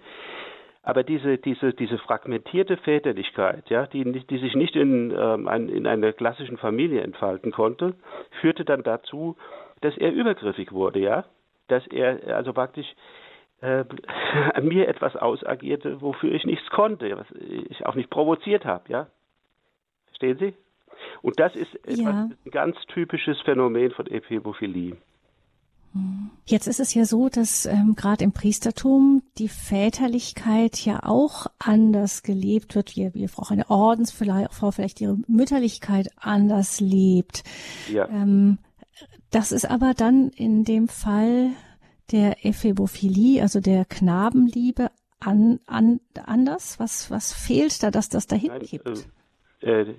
Aber 0.84 1.04
diese, 1.04 1.38
diese, 1.38 1.74
diese 1.74 2.00
fragmentierte 2.00 2.76
Väterlichkeit, 2.78 3.70
ja, 3.70 3.86
die, 3.86 4.04
die 4.26 4.38
sich 4.40 4.56
nicht 4.56 4.76
in, 4.76 5.12
ähm, 5.16 5.48
ein, 5.48 5.70
in 5.70 5.86
einer 5.86 6.12
klassischen 6.12 6.58
Familie 6.58 7.02
entfalten 7.02 7.52
konnte, 7.52 7.94
führte 8.42 8.66
dann 8.66 8.82
dazu, 8.82 9.38
dass 9.82 9.96
er 9.98 10.12
übergriffig 10.12 10.72
wurde, 10.72 11.00
ja, 11.00 11.26
dass 11.68 11.86
er 11.88 12.36
also 12.36 12.54
praktisch 12.54 12.88
äh, 13.62 13.86
an 14.54 14.68
mir 14.68 14.88
etwas 14.88 15.16
ausagierte, 15.16 16.02
wofür 16.02 16.32
ich 16.32 16.46
nichts 16.46 16.68
konnte, 16.72 17.16
was 17.16 17.28
ich 17.32 17.86
auch 17.86 17.96
nicht 17.96 18.10
provoziert 18.10 18.66
habe, 18.66 18.92
ja. 18.92 19.08
Verstehen 20.08 20.38
Sie? 20.40 20.54
Und 21.22 21.40
das 21.40 21.56
ist 21.56 21.78
ja. 21.86 22.10
ein 22.10 22.38
ganz 22.52 22.78
typisches 22.88 23.40
Phänomen 23.42 23.92
von 23.92 24.08
Ephebophilie. 24.08 24.98
Jetzt 26.46 26.68
ist 26.68 26.80
es 26.80 26.94
ja 26.94 27.04
so, 27.06 27.28
dass 27.28 27.66
ähm, 27.66 27.96
gerade 27.96 28.24
im 28.24 28.32
Priestertum 28.32 29.24
die 29.38 29.50
Väterlichkeit 29.50 30.78
ja 30.86 31.02
auch 31.04 31.48
anders 31.60 32.24
gelebt 32.24 32.76
wird, 32.76 32.96
wie, 32.96 33.14
wie 33.14 33.28
Frau 33.28 33.46
eine 33.50 33.70
Ordensfrau 33.70 34.72
vielleicht 34.72 35.02
ihre 35.02 35.18
Mütterlichkeit 35.28 36.08
anders 36.16 36.80
lebt. 36.80 37.44
Ja. 37.92 38.08
Ähm, 38.08 38.58
das 39.32 39.52
ist 39.52 39.70
aber 39.70 39.94
dann 39.94 40.30
in 40.30 40.64
dem 40.64 40.88
Fall 40.88 41.52
der 42.12 42.46
Ephebophilie, 42.46 43.42
also 43.42 43.60
der 43.60 43.86
Knabenliebe, 43.86 44.92
an, 45.20 45.60
an, 45.68 46.00
anders? 46.26 46.80
Was, 46.80 47.12
was 47.12 47.34
fehlt 47.34 47.84
da, 47.84 47.92
dass 47.92 48.10
das 48.10 48.28
dahin 48.28 48.60
kippt? 48.60 49.08
Äh, 49.62 49.82
äh, 49.82 49.96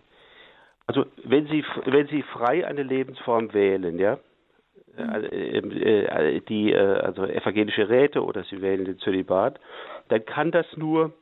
also 0.86 1.06
wenn 1.24 1.46
Sie, 1.46 1.64
wenn 1.86 2.08
Sie 2.08 2.22
frei 2.22 2.66
eine 2.66 2.82
Lebensform 2.82 3.52
wählen, 3.52 3.98
ja, 3.98 4.18
äh, 4.96 5.58
äh, 5.58 6.40
die 6.40 6.74
also 6.76 7.24
evangelische 7.24 7.88
Räte 7.88 8.22
oder 8.22 8.44
sie 8.44 8.60
wählen 8.60 8.84
den 8.84 8.98
Zölibat, 8.98 9.58
dann 10.08 10.24
kann 10.24 10.50
das 10.50 10.66
nur 10.76 11.12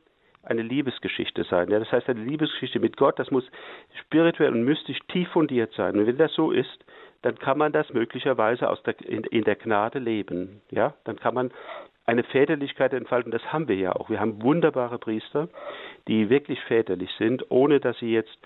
eine 0.43 0.61
Liebesgeschichte 0.61 1.43
sein. 1.43 1.69
Ja? 1.69 1.79
Das 1.79 1.91
heißt, 1.91 2.09
eine 2.09 2.23
Liebesgeschichte 2.23 2.79
mit 2.79 2.97
Gott, 2.97 3.19
das 3.19 3.31
muss 3.31 3.45
spirituell 4.01 4.51
und 4.51 4.63
mystisch 4.63 4.99
tief 5.07 5.29
fundiert 5.29 5.73
sein. 5.73 5.97
Und 5.97 6.07
wenn 6.07 6.17
das 6.17 6.33
so 6.33 6.51
ist, 6.51 6.85
dann 7.21 7.37
kann 7.37 7.57
man 7.57 7.71
das 7.71 7.91
möglicherweise 7.93 8.69
aus 8.69 8.81
der, 8.83 8.99
in, 9.01 9.23
in 9.25 9.43
der 9.43 9.55
Gnade 9.55 9.99
leben. 9.99 10.61
Ja? 10.71 10.95
Dann 11.03 11.17
kann 11.17 11.35
man 11.35 11.51
eine 12.05 12.23
Väterlichkeit 12.23 12.93
entfalten. 12.93 13.31
Das 13.31 13.53
haben 13.53 13.67
wir 13.67 13.75
ja 13.75 13.95
auch. 13.95 14.09
Wir 14.09 14.19
haben 14.19 14.41
wunderbare 14.41 14.97
Priester, 14.97 15.47
die 16.07 16.29
wirklich 16.29 16.59
väterlich 16.61 17.11
sind, 17.19 17.45
ohne 17.49 17.79
dass 17.79 17.97
sie 17.99 18.11
jetzt 18.11 18.37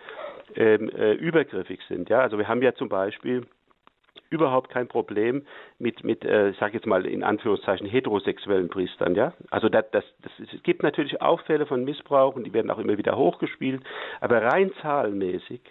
ähm, 0.55 0.89
äh, 0.89 1.13
übergriffig 1.13 1.79
sind. 1.87 2.09
Ja? 2.09 2.19
Also 2.19 2.37
wir 2.37 2.47
haben 2.47 2.61
ja 2.61 2.75
zum 2.75 2.89
Beispiel 2.89 3.45
überhaupt 4.29 4.69
kein 4.69 4.87
Problem 4.87 5.45
mit, 5.79 6.03
mit 6.03 6.23
äh, 6.25 6.49
ich 6.49 6.57
sage 6.57 6.73
jetzt 6.73 6.85
mal 6.85 7.05
in 7.05 7.23
Anführungszeichen, 7.23 7.87
heterosexuellen 7.87 8.69
Priestern. 8.69 9.15
Ja? 9.15 9.33
Also 9.49 9.69
das, 9.69 9.85
das, 9.91 10.03
das, 10.21 10.31
es 10.53 10.63
gibt 10.63 10.83
natürlich 10.83 11.21
auch 11.21 11.41
Fälle 11.41 11.65
von 11.65 11.83
Missbrauch 11.83 12.35
und 12.35 12.45
die 12.45 12.53
werden 12.53 12.71
auch 12.71 12.79
immer 12.79 12.97
wieder 12.97 13.17
hochgespielt, 13.17 13.81
aber 14.21 14.41
rein 14.41 14.71
zahlenmäßig 14.81 15.61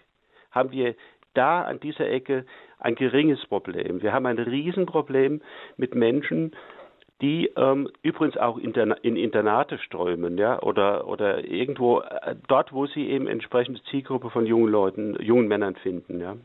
haben 0.50 0.70
wir 0.70 0.94
da 1.34 1.62
an 1.62 1.80
dieser 1.80 2.08
Ecke 2.08 2.46
ein 2.78 2.94
geringes 2.94 3.44
Problem. 3.46 4.02
Wir 4.02 4.12
haben 4.12 4.26
ein 4.26 4.38
Riesenproblem 4.38 5.42
mit 5.76 5.94
Menschen, 5.94 6.52
die 7.20 7.50
ähm, 7.56 7.88
übrigens 8.02 8.36
auch 8.36 8.58
interna 8.58 8.96
in 9.02 9.16
Internate 9.16 9.78
strömen, 9.78 10.36
ja, 10.36 10.60
oder 10.62 11.06
oder 11.06 11.44
irgendwo 11.44 12.00
äh, 12.00 12.34
dort, 12.48 12.72
wo 12.72 12.86
sie 12.86 13.08
eben 13.08 13.26
entsprechende 13.28 13.82
Zielgruppe 13.84 14.30
von 14.30 14.46
jungen 14.46 14.70
Leuten, 14.70 15.16
jungen 15.22 15.48
Männern 15.48 15.76
finden, 15.76 16.20
ja. 16.20 16.36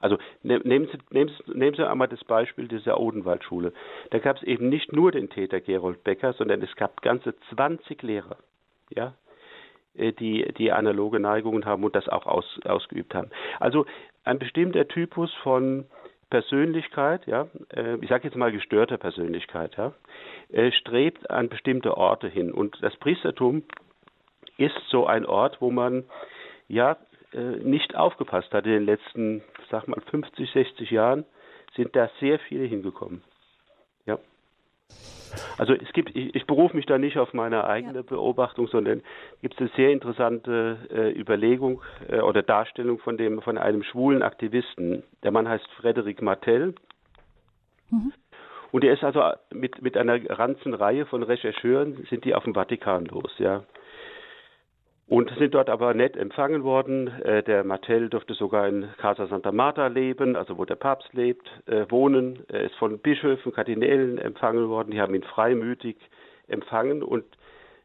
Also 0.00 0.18
ne, 0.42 0.60
nehmen 0.64 0.88
Sie, 0.92 0.98
nehmen, 1.10 1.30
Sie, 1.30 1.58
nehmen 1.58 1.76
Sie 1.76 1.88
einmal 1.88 2.08
das 2.08 2.22
Beispiel 2.24 2.68
dieser 2.68 3.00
Odenwaldschule. 3.00 3.72
Da 4.10 4.18
gab 4.18 4.36
es 4.36 4.42
eben 4.42 4.68
nicht 4.68 4.92
nur 4.92 5.12
den 5.12 5.30
Täter 5.30 5.60
Gerold 5.60 6.04
Becker, 6.04 6.32
sondern 6.32 6.62
es 6.62 6.74
gab 6.76 7.02
ganze 7.02 7.34
20 7.54 8.02
Lehrer, 8.02 8.36
ja, 8.90 9.14
äh, 9.94 10.12
die, 10.12 10.52
die 10.56 10.72
analoge 10.72 11.20
Neigungen 11.20 11.64
haben 11.64 11.84
und 11.84 11.96
das 11.96 12.08
auch 12.08 12.26
aus, 12.26 12.60
ausgeübt 12.64 13.14
haben. 13.14 13.30
Also 13.58 13.86
ein 14.24 14.38
bestimmter 14.38 14.86
Typus 14.86 15.32
von 15.42 15.86
Persönlichkeit, 16.30 17.26
ja, 17.26 17.48
äh, 17.74 17.96
ich 18.00 18.08
sage 18.08 18.24
jetzt 18.24 18.36
mal 18.36 18.52
gestörter 18.52 18.98
Persönlichkeit, 18.98 19.76
ja, 19.76 19.94
äh, 20.50 20.70
strebt 20.72 21.30
an 21.30 21.48
bestimmte 21.48 21.96
Orte 21.96 22.28
hin. 22.28 22.52
Und 22.52 22.76
das 22.82 22.94
Priestertum 22.96 23.62
ist 24.58 24.76
so 24.88 25.06
ein 25.06 25.24
Ort, 25.24 25.60
wo 25.60 25.70
man 25.70 26.04
ja 26.68 26.98
nicht 27.32 27.94
aufgepasst 27.94 28.52
hat 28.52 28.64
in 28.66 28.72
den 28.72 28.86
letzten 28.86 29.42
sag 29.70 29.86
mal 29.86 30.00
50, 30.00 30.50
60 30.50 30.90
Jahren 30.90 31.24
sind 31.76 31.94
da 31.94 32.10
sehr 32.20 32.38
viele 32.38 32.64
hingekommen. 32.64 33.22
Ja. 34.06 34.18
Also 35.58 35.74
es 35.74 35.92
gibt, 35.92 36.14
ich, 36.16 36.34
ich 36.34 36.46
berufe 36.46 36.74
mich 36.74 36.86
da 36.86 36.98
nicht 36.98 37.18
auf 37.18 37.34
meine 37.34 37.64
eigene 37.64 37.98
ja. 37.98 38.02
Beobachtung, 38.02 38.66
sondern 38.68 39.02
gibt 39.42 39.54
es 39.54 39.60
eine 39.60 39.70
sehr 39.76 39.90
interessante 39.90 40.78
äh, 40.90 41.20
Überlegung 41.20 41.82
äh, 42.08 42.20
oder 42.20 42.42
Darstellung 42.42 42.98
von 42.98 43.16
dem 43.16 43.42
von 43.42 43.58
einem 43.58 43.82
schwulen 43.82 44.22
Aktivisten. 44.22 45.02
Der 45.22 45.30
Mann 45.30 45.48
heißt 45.48 45.68
Frederic 45.76 46.22
Martel. 46.22 46.74
Mhm. 47.90 48.12
Und 48.70 48.84
er 48.84 48.94
ist 48.94 49.04
also 49.04 49.22
mit, 49.50 49.80
mit 49.82 49.96
einer 49.96 50.18
ganzen 50.18 50.74
Reihe 50.74 51.06
von 51.06 51.22
Rechercheuren 51.22 52.06
sind 52.10 52.24
die 52.24 52.34
auf 52.34 52.44
dem 52.44 52.54
Vatikan 52.54 53.06
los, 53.06 53.32
ja 53.38 53.64
und 55.08 55.30
sind 55.38 55.54
dort 55.54 55.70
aber 55.70 55.94
nett 55.94 56.16
empfangen 56.16 56.64
worden. 56.64 57.08
Äh, 57.22 57.42
der 57.42 57.64
Martell 57.64 58.10
durfte 58.10 58.34
sogar 58.34 58.68
in 58.68 58.88
Casa 58.98 59.26
Santa 59.26 59.52
Marta 59.52 59.86
leben, 59.86 60.36
also 60.36 60.58
wo 60.58 60.64
der 60.64 60.76
Papst 60.76 61.12
lebt, 61.14 61.48
äh, 61.66 61.86
wohnen. 61.88 62.44
Er 62.48 62.64
ist 62.64 62.74
von 62.76 62.98
Bischöfen, 62.98 63.52
Kardinälen 63.52 64.18
empfangen 64.18 64.68
worden. 64.68 64.90
Die 64.90 65.00
haben 65.00 65.14
ihn 65.14 65.22
freimütig 65.22 65.96
empfangen 66.46 67.02
und 67.02 67.24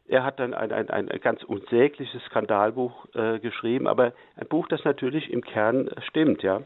er 0.06 0.22
hat 0.22 0.38
dann 0.38 0.52
ein, 0.52 0.70
ein, 0.70 0.90
ein 0.90 1.20
ganz 1.20 1.42
unsägliches 1.42 2.22
Skandalbuch 2.24 3.06
äh, 3.14 3.38
geschrieben, 3.38 3.86
aber 3.86 4.12
ein 4.36 4.46
Buch, 4.48 4.68
das 4.68 4.84
natürlich 4.84 5.32
im 5.32 5.40
Kern 5.40 5.88
stimmt, 6.08 6.42
ja. 6.42 6.60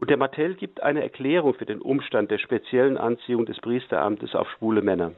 Und 0.00 0.10
der 0.10 0.16
Martell 0.16 0.54
gibt 0.54 0.82
eine 0.82 1.02
Erklärung 1.02 1.54
für 1.54 1.66
den 1.66 1.80
Umstand 1.80 2.30
der 2.32 2.38
speziellen 2.38 2.98
Anziehung 2.98 3.46
des 3.46 3.60
Priesteramtes 3.60 4.34
auf 4.34 4.50
schwule 4.50 4.82
Männer. 4.82 5.12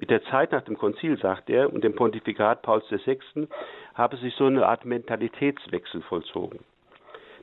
Mit 0.00 0.08
der 0.08 0.24
Zeit 0.24 0.50
nach 0.52 0.62
dem 0.62 0.78
Konzil, 0.78 1.18
sagt 1.18 1.50
er, 1.50 1.70
und 1.70 1.84
dem 1.84 1.94
Pontifikat 1.94 2.62
Pauls 2.62 2.90
VI. 2.90 3.18
habe 3.92 4.16
sich 4.16 4.34
so 4.34 4.46
eine 4.46 4.66
Art 4.66 4.86
Mentalitätswechsel 4.86 6.00
vollzogen. 6.00 6.60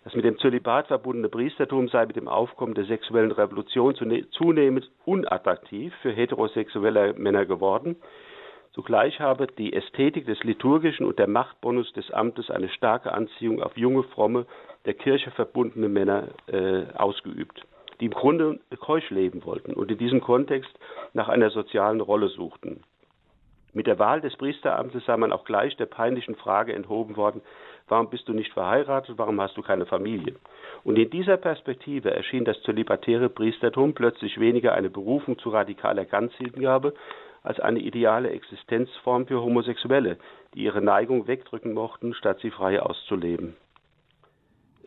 Das 0.03 0.15
mit 0.15 0.25
dem 0.25 0.39
Zölibat 0.39 0.87
verbundene 0.87 1.29
Priestertum 1.29 1.87
sei 1.87 2.07
mit 2.07 2.15
dem 2.15 2.27
Aufkommen 2.27 2.73
der 2.73 2.85
sexuellen 2.85 3.31
Revolution 3.31 3.93
zunehmend 4.31 4.89
unattraktiv 5.05 5.93
für 6.01 6.11
heterosexuelle 6.11 7.13
Männer 7.13 7.45
geworden. 7.45 7.95
Zugleich 8.71 9.19
habe 9.19 9.45
die 9.45 9.73
Ästhetik 9.73 10.25
des 10.25 10.43
Liturgischen 10.43 11.05
und 11.05 11.19
der 11.19 11.27
Machtbonus 11.27 11.93
des 11.93 12.09
Amtes 12.09 12.49
eine 12.49 12.69
starke 12.69 13.13
Anziehung 13.13 13.61
auf 13.61 13.77
junge, 13.77 14.01
fromme, 14.01 14.47
der 14.85 14.95
Kirche 14.95 15.29
verbundene 15.29 15.89
Männer 15.89 16.29
äh, 16.47 16.85
ausgeübt 16.95 17.67
die 17.99 18.05
im 18.05 18.11
Grunde 18.11 18.59
keusch 18.79 19.09
leben 19.09 19.45
wollten 19.45 19.73
und 19.73 19.91
in 19.91 19.97
diesem 19.97 20.21
Kontext 20.21 20.71
nach 21.13 21.29
einer 21.29 21.49
sozialen 21.49 22.01
Rolle 22.01 22.27
suchten. 22.29 22.83
Mit 23.73 23.85
der 23.85 23.99
Wahl 23.99 24.21
des 24.21 24.35
Priesteramtes 24.37 25.05
sei 25.05 25.17
man 25.17 25.31
auch 25.31 25.45
gleich 25.45 25.75
der 25.77 25.85
peinlichen 25.85 26.35
Frage 26.35 26.73
enthoben 26.73 27.15
worden, 27.15 27.41
warum 27.87 28.09
bist 28.09 28.27
du 28.27 28.33
nicht 28.33 28.53
verheiratet, 28.53 29.17
warum 29.17 29.39
hast 29.39 29.55
du 29.57 29.61
keine 29.61 29.85
Familie? 29.85 30.35
Und 30.83 30.97
in 30.97 31.09
dieser 31.09 31.37
Perspektive 31.37 32.11
erschien 32.11 32.45
das 32.45 32.61
zölibatäre 32.63 33.29
Priestertum 33.29 33.93
plötzlich 33.93 34.39
weniger 34.39 34.73
eine 34.73 34.89
Berufung 34.89 35.37
zu 35.37 35.49
radikaler 35.49 36.05
Ganzhingabe 36.05 36.93
als 37.43 37.59
eine 37.59 37.79
ideale 37.79 38.31
Existenzform 38.31 39.27
für 39.27 39.41
Homosexuelle, 39.41 40.17
die 40.53 40.63
ihre 40.63 40.81
Neigung 40.81 41.27
wegdrücken 41.27 41.73
mochten, 41.73 42.13
statt 42.13 42.39
sie 42.41 42.51
frei 42.51 42.81
auszuleben. 42.81 43.55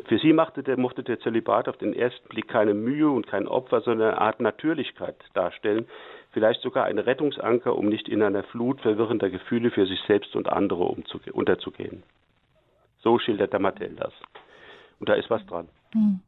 Für 0.06 0.18
sie 0.18 0.32
machte 0.32 0.62
der, 0.62 0.78
mochte 0.78 1.02
der 1.02 1.20
Zölibat 1.20 1.68
auf 1.68 1.76
den 1.76 1.94
ersten 1.94 2.28
Blick 2.28 2.48
keine 2.48 2.74
Mühe 2.74 3.10
und 3.10 3.26
kein 3.26 3.46
Opfer, 3.46 3.80
sondern 3.80 4.10
eine 4.10 4.20
Art 4.20 4.40
Natürlichkeit 4.40 5.16
darstellen, 5.34 5.86
vielleicht 6.32 6.62
sogar 6.62 6.84
ein 6.84 6.98
Rettungsanker, 6.98 7.76
um 7.76 7.86
nicht 7.86 8.08
in 8.08 8.22
einer 8.22 8.42
Flut 8.44 8.80
verwirrender 8.80 9.30
Gefühle 9.30 9.70
für 9.70 9.86
sich 9.86 10.00
selbst 10.06 10.36
und 10.36 10.48
andere 10.48 10.84
unterzugehen. 10.84 12.02
So 13.02 13.18
schildert 13.18 13.52
der 13.52 13.60
Mattel 13.60 13.94
das. 13.96 14.12
Und 14.98 15.08
da 15.08 15.14
ist 15.14 15.30
was 15.30 15.44
dran. 15.46 15.68
Hm. 15.92 16.20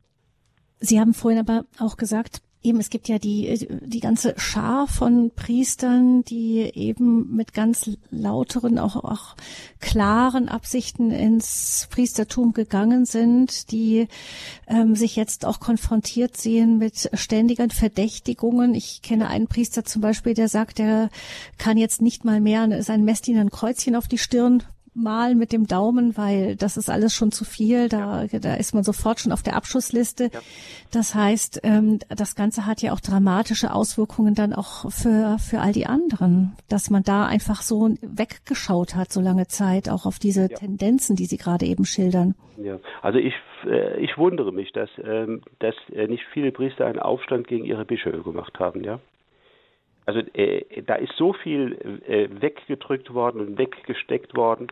Sie 0.79 0.99
haben 0.99 1.15
vorhin 1.15 1.41
aber 1.41 1.65
auch 1.79 1.97
gesagt, 1.97 2.43
Eben, 2.65 2.79
es 2.79 2.91
gibt 2.91 3.09
ja 3.09 3.19
die, 3.19 3.67
die 3.85 3.99
ganze 3.99 4.35
Schar 4.37 4.87
von 4.87 5.33
Priestern, 5.35 6.23
die 6.23 6.61
eben 6.61 7.35
mit 7.35 7.55
ganz 7.55 7.91
lauteren, 8.11 8.79
auch, 8.79 8.97
auch 8.97 9.35
klaren 9.81 10.49
Absichten 10.49 11.11
ins 11.11 11.89
Priestertum 11.91 12.53
gegangen 12.53 13.05
sind, 13.05 13.73
die 13.73 14.07
ähm, 14.69 14.95
sich 14.95 15.17
jetzt 15.17 15.45
auch 15.45 15.59
konfrontiert 15.59 16.37
sehen 16.37 16.79
mit 16.79 17.11
ständigen 17.15 17.71
Verdächtigungen. 17.71 18.77
Ich 18.77 19.03
kenne 19.03 19.27
einen 19.27 19.49
Priester 19.49 19.85
zum 19.85 20.01
Beispiel, 20.01 20.35
der 20.35 20.49
sagt, 20.49 20.79
er 20.79 21.11
kann 21.59 21.77
jetzt 21.77 22.01
nicht 22.01 22.25
mal 22.25 22.41
mehr 22.41 22.83
sein 22.85 23.05
Messdiener 23.05 23.41
ein 23.41 23.51
Kreuzchen 23.51 23.97
auf 23.97 24.07
die 24.07 24.19
Stirn 24.19 24.63
mal 24.95 25.35
mit 25.35 25.53
dem 25.53 25.67
Daumen, 25.67 26.17
weil 26.17 26.57
das 26.57 26.77
ist 26.77 26.91
alles 26.91 27.15
schon 27.15 27.33
zu 27.33 27.45
viel. 27.45 27.89
Da, 27.89 28.25
ja. 28.25 28.39
da 28.39 28.55
ist 28.55 28.75
man 28.75 28.85
sofort 28.85 29.21
schon 29.21 29.33
auf 29.33 29.43
der 29.43 29.57
Abschussliste. 29.57 30.31
Ja. 30.33 30.41
Das 30.91 31.15
heißt, 31.15 31.61
ähm, 31.65 31.99
das 32.09 32.35
Ganze 32.35 32.67
hat 32.67 32.83
ja 32.83 32.93
auch 32.93 33.01
dramatische 33.01 33.73
Auswirkungen 33.73 34.35
dann 34.35 34.53
auch 34.53 34.91
für, 34.91 35.39
für 35.39 35.61
all 35.61 35.73
die 35.73 35.87
anderen, 35.87 36.53
dass 36.69 36.91
man 36.91 37.03
da 37.03 37.27
einfach 37.27 37.63
so 37.63 37.95
weggeschaut 38.03 38.95
hat, 38.95 39.13
so 39.13 39.21
lange 39.21 39.47
Zeit, 39.47 39.89
auch 39.89 40.05
auf 40.05 40.19
diese 40.19 40.43
ja. 40.43 40.57
Tendenzen, 40.57 41.17
die 41.17 41.27
Sie 41.27 41.39
gerade 41.39 41.67
eben 41.67 41.85
schildern. 41.85 42.35
Ja, 42.59 42.79
also 43.01 43.19
ich, 43.19 43.35
äh, 43.67 43.99
ich 44.01 44.19
wundere 44.19 44.53
mich, 44.53 44.73
dass, 44.73 44.91
ähm, 45.03 45.43
dass 45.59 45.75
äh, 45.93 46.07
nicht 46.07 46.25
viele 46.33 46.53
Priester 46.53 46.87
einen 46.87 46.99
Aufstand 46.99 47.49
gegen 47.49 47.65
ihre 47.65 47.85
Bischöfe 47.85 48.23
gemacht 48.23 48.59
haben, 48.59 48.85
ja. 48.85 49.01
Also 50.07 50.21
äh, 50.35 50.83
da 50.83 50.95
ist 50.97 51.13
so 51.17 51.33
viel 51.33 52.03
äh, 52.07 52.29
weggedrückt 52.41 53.15
worden 53.15 53.41
und 53.41 53.59
weggesteckt 53.59 54.37
worden. 54.37 54.69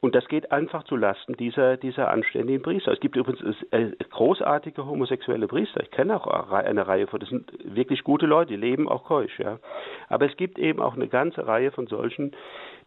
Und 0.00 0.14
das 0.14 0.28
geht 0.28 0.52
einfach 0.52 0.84
zu 0.84 0.94
Lasten 0.94 1.36
dieser, 1.36 1.76
dieser 1.76 2.10
anständigen 2.10 2.62
Priester. 2.62 2.92
Es 2.92 3.00
gibt 3.00 3.16
übrigens 3.16 3.56
äh, 3.72 3.90
großartige 4.10 4.86
homosexuelle 4.86 5.48
Priester. 5.48 5.82
Ich 5.82 5.90
kenne 5.90 6.16
auch 6.16 6.52
eine 6.52 6.86
Reihe 6.86 7.08
von, 7.08 7.18
das 7.18 7.28
sind 7.28 7.52
wirklich 7.64 8.04
gute 8.04 8.26
Leute, 8.26 8.52
die 8.52 8.60
leben 8.60 8.88
auch 8.88 9.04
keusch, 9.04 9.40
ja. 9.40 9.58
Aber 10.08 10.26
es 10.26 10.36
gibt 10.36 10.58
eben 10.58 10.80
auch 10.80 10.94
eine 10.94 11.08
ganze 11.08 11.46
Reihe 11.48 11.72
von 11.72 11.88
solchen, 11.88 12.32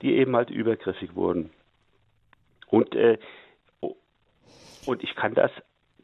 die 0.02 0.16
eben 0.16 0.36
halt 0.38 0.50
übergriffig 0.50 1.14
wurden. 1.14 1.50
Und, 2.68 2.96
äh, 2.96 3.18
und 4.86 5.04
ich 5.04 5.14
kann 5.16 5.34
das 5.34 5.52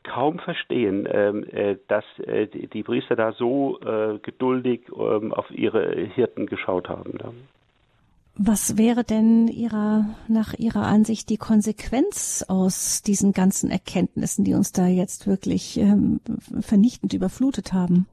kaum 0.08 0.40
verstehen, 0.40 1.08
ähm, 1.12 1.44
äh, 1.52 1.78
dass 1.88 2.06
äh, 2.20 2.48
die, 2.48 2.84
Priester 2.84 3.16
da 3.16 3.32
so 3.34 3.80
äh, 3.82 4.20
geduldig 4.20 4.82
ähm, 4.90 5.34
auf 5.34 5.50
ihre 5.52 5.94
Hirten 6.16 6.46
geschaut 6.48 6.90
haben. 6.90 7.18
Was 8.40 8.78
wäre 8.78 9.04
denn 9.04 9.48
ihrer, 9.48 10.06
nach 10.28 10.54
Ihrer 10.54 10.84
Ansicht 10.84 11.30
die 11.30 11.38
Konsequenz 11.38 12.46
aus 12.48 13.02
diesen 13.02 13.34
ganzen 13.34 13.72
Erkenntnissen, 13.72 14.46
die 14.46 14.54
uns 14.54 14.72
da 14.72 14.86
jetzt 14.86 15.26
wirklich 15.28 15.78
ähm, 15.78 16.20
vernichtend 16.62 17.14
überflutet 17.14 17.74
haben? 17.74 18.06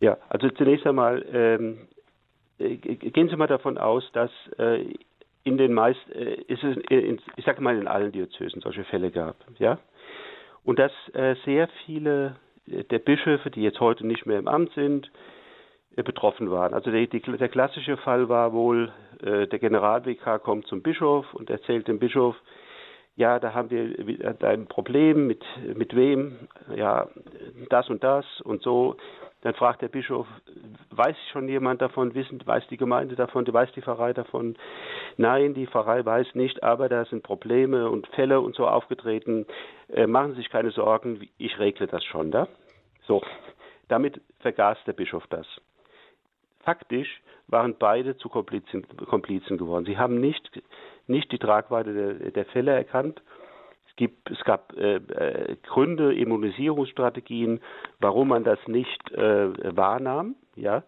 Ja, 0.00 0.18
also 0.28 0.50
zunächst 0.50 0.86
einmal 0.86 1.24
ähm, 1.32 1.78
äh, 2.58 2.76
gehen 2.76 3.28
Sie 3.28 3.36
mal 3.36 3.46
davon 3.46 3.78
aus, 3.78 4.04
dass 4.12 4.30
äh, 4.58 4.84
in 5.44 5.56
den 5.56 5.72
meisten, 5.72 6.12
äh, 6.12 6.34
ist 6.48 6.62
es, 6.62 6.76
in, 6.90 7.20
ich 7.36 7.44
sage 7.44 7.62
mal 7.62 7.78
in 7.78 7.88
allen 7.88 8.12
Diözesen 8.12 8.60
solche 8.60 8.84
Fälle 8.84 9.10
gab, 9.10 9.36
ja, 9.58 9.78
und 10.64 10.78
dass 10.78 10.92
äh, 11.14 11.34
sehr 11.44 11.68
viele 11.84 12.36
äh, 12.66 12.84
der 12.84 12.98
Bischöfe, 12.98 13.50
die 13.50 13.62
jetzt 13.62 13.80
heute 13.80 14.06
nicht 14.06 14.26
mehr 14.26 14.38
im 14.38 14.48
Amt 14.48 14.72
sind, 14.74 15.10
äh, 15.96 16.02
betroffen 16.02 16.50
waren. 16.50 16.74
Also 16.74 16.90
die, 16.90 17.08
die, 17.08 17.20
der 17.20 17.48
klassische 17.48 17.96
Fall 17.96 18.28
war 18.28 18.52
wohl, 18.52 18.92
äh, 19.22 19.46
der 19.46 19.58
Generalvikar 19.58 20.38
kommt 20.38 20.66
zum 20.66 20.82
Bischof 20.82 21.32
und 21.34 21.50
erzählt 21.50 21.88
dem 21.88 21.98
Bischof, 21.98 22.36
ja, 23.16 23.38
da 23.38 23.52
haben 23.52 23.70
wir 23.70 24.36
ein 24.42 24.66
Problem, 24.66 25.26
mit, 25.26 25.44
mit 25.74 25.94
wem, 25.94 26.48
ja, 26.74 27.08
das 27.68 27.90
und 27.90 28.02
das 28.02 28.24
und 28.42 28.62
so. 28.62 28.96
Dann 29.42 29.54
fragt 29.54 29.80
der 29.80 29.88
Bischof, 29.88 30.26
weiß 30.90 31.16
schon 31.32 31.48
jemand 31.48 31.80
davon, 31.80 32.14
wissen, 32.14 32.40
weiß 32.44 32.66
die 32.68 32.76
Gemeinde 32.76 33.16
davon, 33.16 33.50
weiß 33.50 33.72
die 33.72 33.80
Pfarrei 33.82 34.12
davon? 34.12 34.56
Nein, 35.16 35.54
die 35.54 35.66
Pfarrei 35.66 36.04
weiß 36.04 36.34
nicht, 36.34 36.62
aber 36.62 36.88
da 36.88 37.04
sind 37.06 37.22
Probleme 37.22 37.88
und 37.88 38.06
Fälle 38.08 38.40
und 38.40 38.54
so 38.54 38.66
aufgetreten. 38.66 39.46
Äh, 39.88 40.06
machen 40.06 40.32
Sie 40.32 40.38
sich 40.38 40.50
keine 40.50 40.70
Sorgen, 40.70 41.28
ich 41.38 41.58
regle 41.58 41.86
das 41.86 42.04
schon, 42.04 42.30
da. 42.30 42.48
So, 43.06 43.22
damit 43.88 44.20
vergaß 44.40 44.78
der 44.86 44.92
Bischof 44.92 45.26
das 45.28 45.46
faktisch 46.62 47.20
waren 47.48 47.74
beide 47.78 48.16
zu 48.16 48.28
Komplizen, 48.28 48.86
Komplizen 49.06 49.58
geworden. 49.58 49.84
Sie 49.84 49.98
haben 49.98 50.20
nicht, 50.20 50.62
nicht 51.06 51.32
die 51.32 51.38
Tragweite 51.38 51.92
der, 51.92 52.30
der 52.30 52.44
Fälle 52.46 52.72
erkannt. 52.72 53.20
Es, 54.00 54.06
gibt, 54.06 54.30
es 54.30 54.42
gab 54.44 54.74
äh, 54.78 54.94
äh, 54.96 55.56
Gründe, 55.62 56.14
Immunisierungsstrategien, 56.14 57.60
warum 57.98 58.28
man 58.28 58.44
das 58.44 58.58
nicht 58.66 59.12
äh, 59.12 59.76
wahrnahm. 59.76 60.36
Ja? 60.56 60.84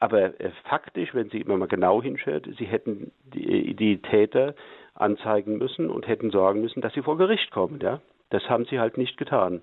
Aber 0.00 0.40
äh, 0.40 0.50
faktisch, 0.64 1.14
wenn 1.14 1.30
Sie 1.30 1.40
immer 1.40 1.56
mal 1.56 1.68
genau 1.68 2.02
hinschaut, 2.02 2.48
Sie 2.58 2.64
hätten 2.64 3.12
die, 3.32 3.74
die, 3.74 4.02
Täter 4.02 4.56
anzeigen 4.94 5.58
müssen 5.58 5.88
und 5.88 6.08
hätten 6.08 6.32
sorgen 6.32 6.60
müssen, 6.60 6.80
dass 6.80 6.92
sie 6.94 7.02
vor 7.02 7.16
Gericht 7.16 7.52
kommen. 7.52 7.78
Ja? 7.80 8.00
Das 8.30 8.50
haben 8.50 8.64
sie 8.64 8.80
halt 8.80 8.98
nicht 8.98 9.16
getan. 9.18 9.62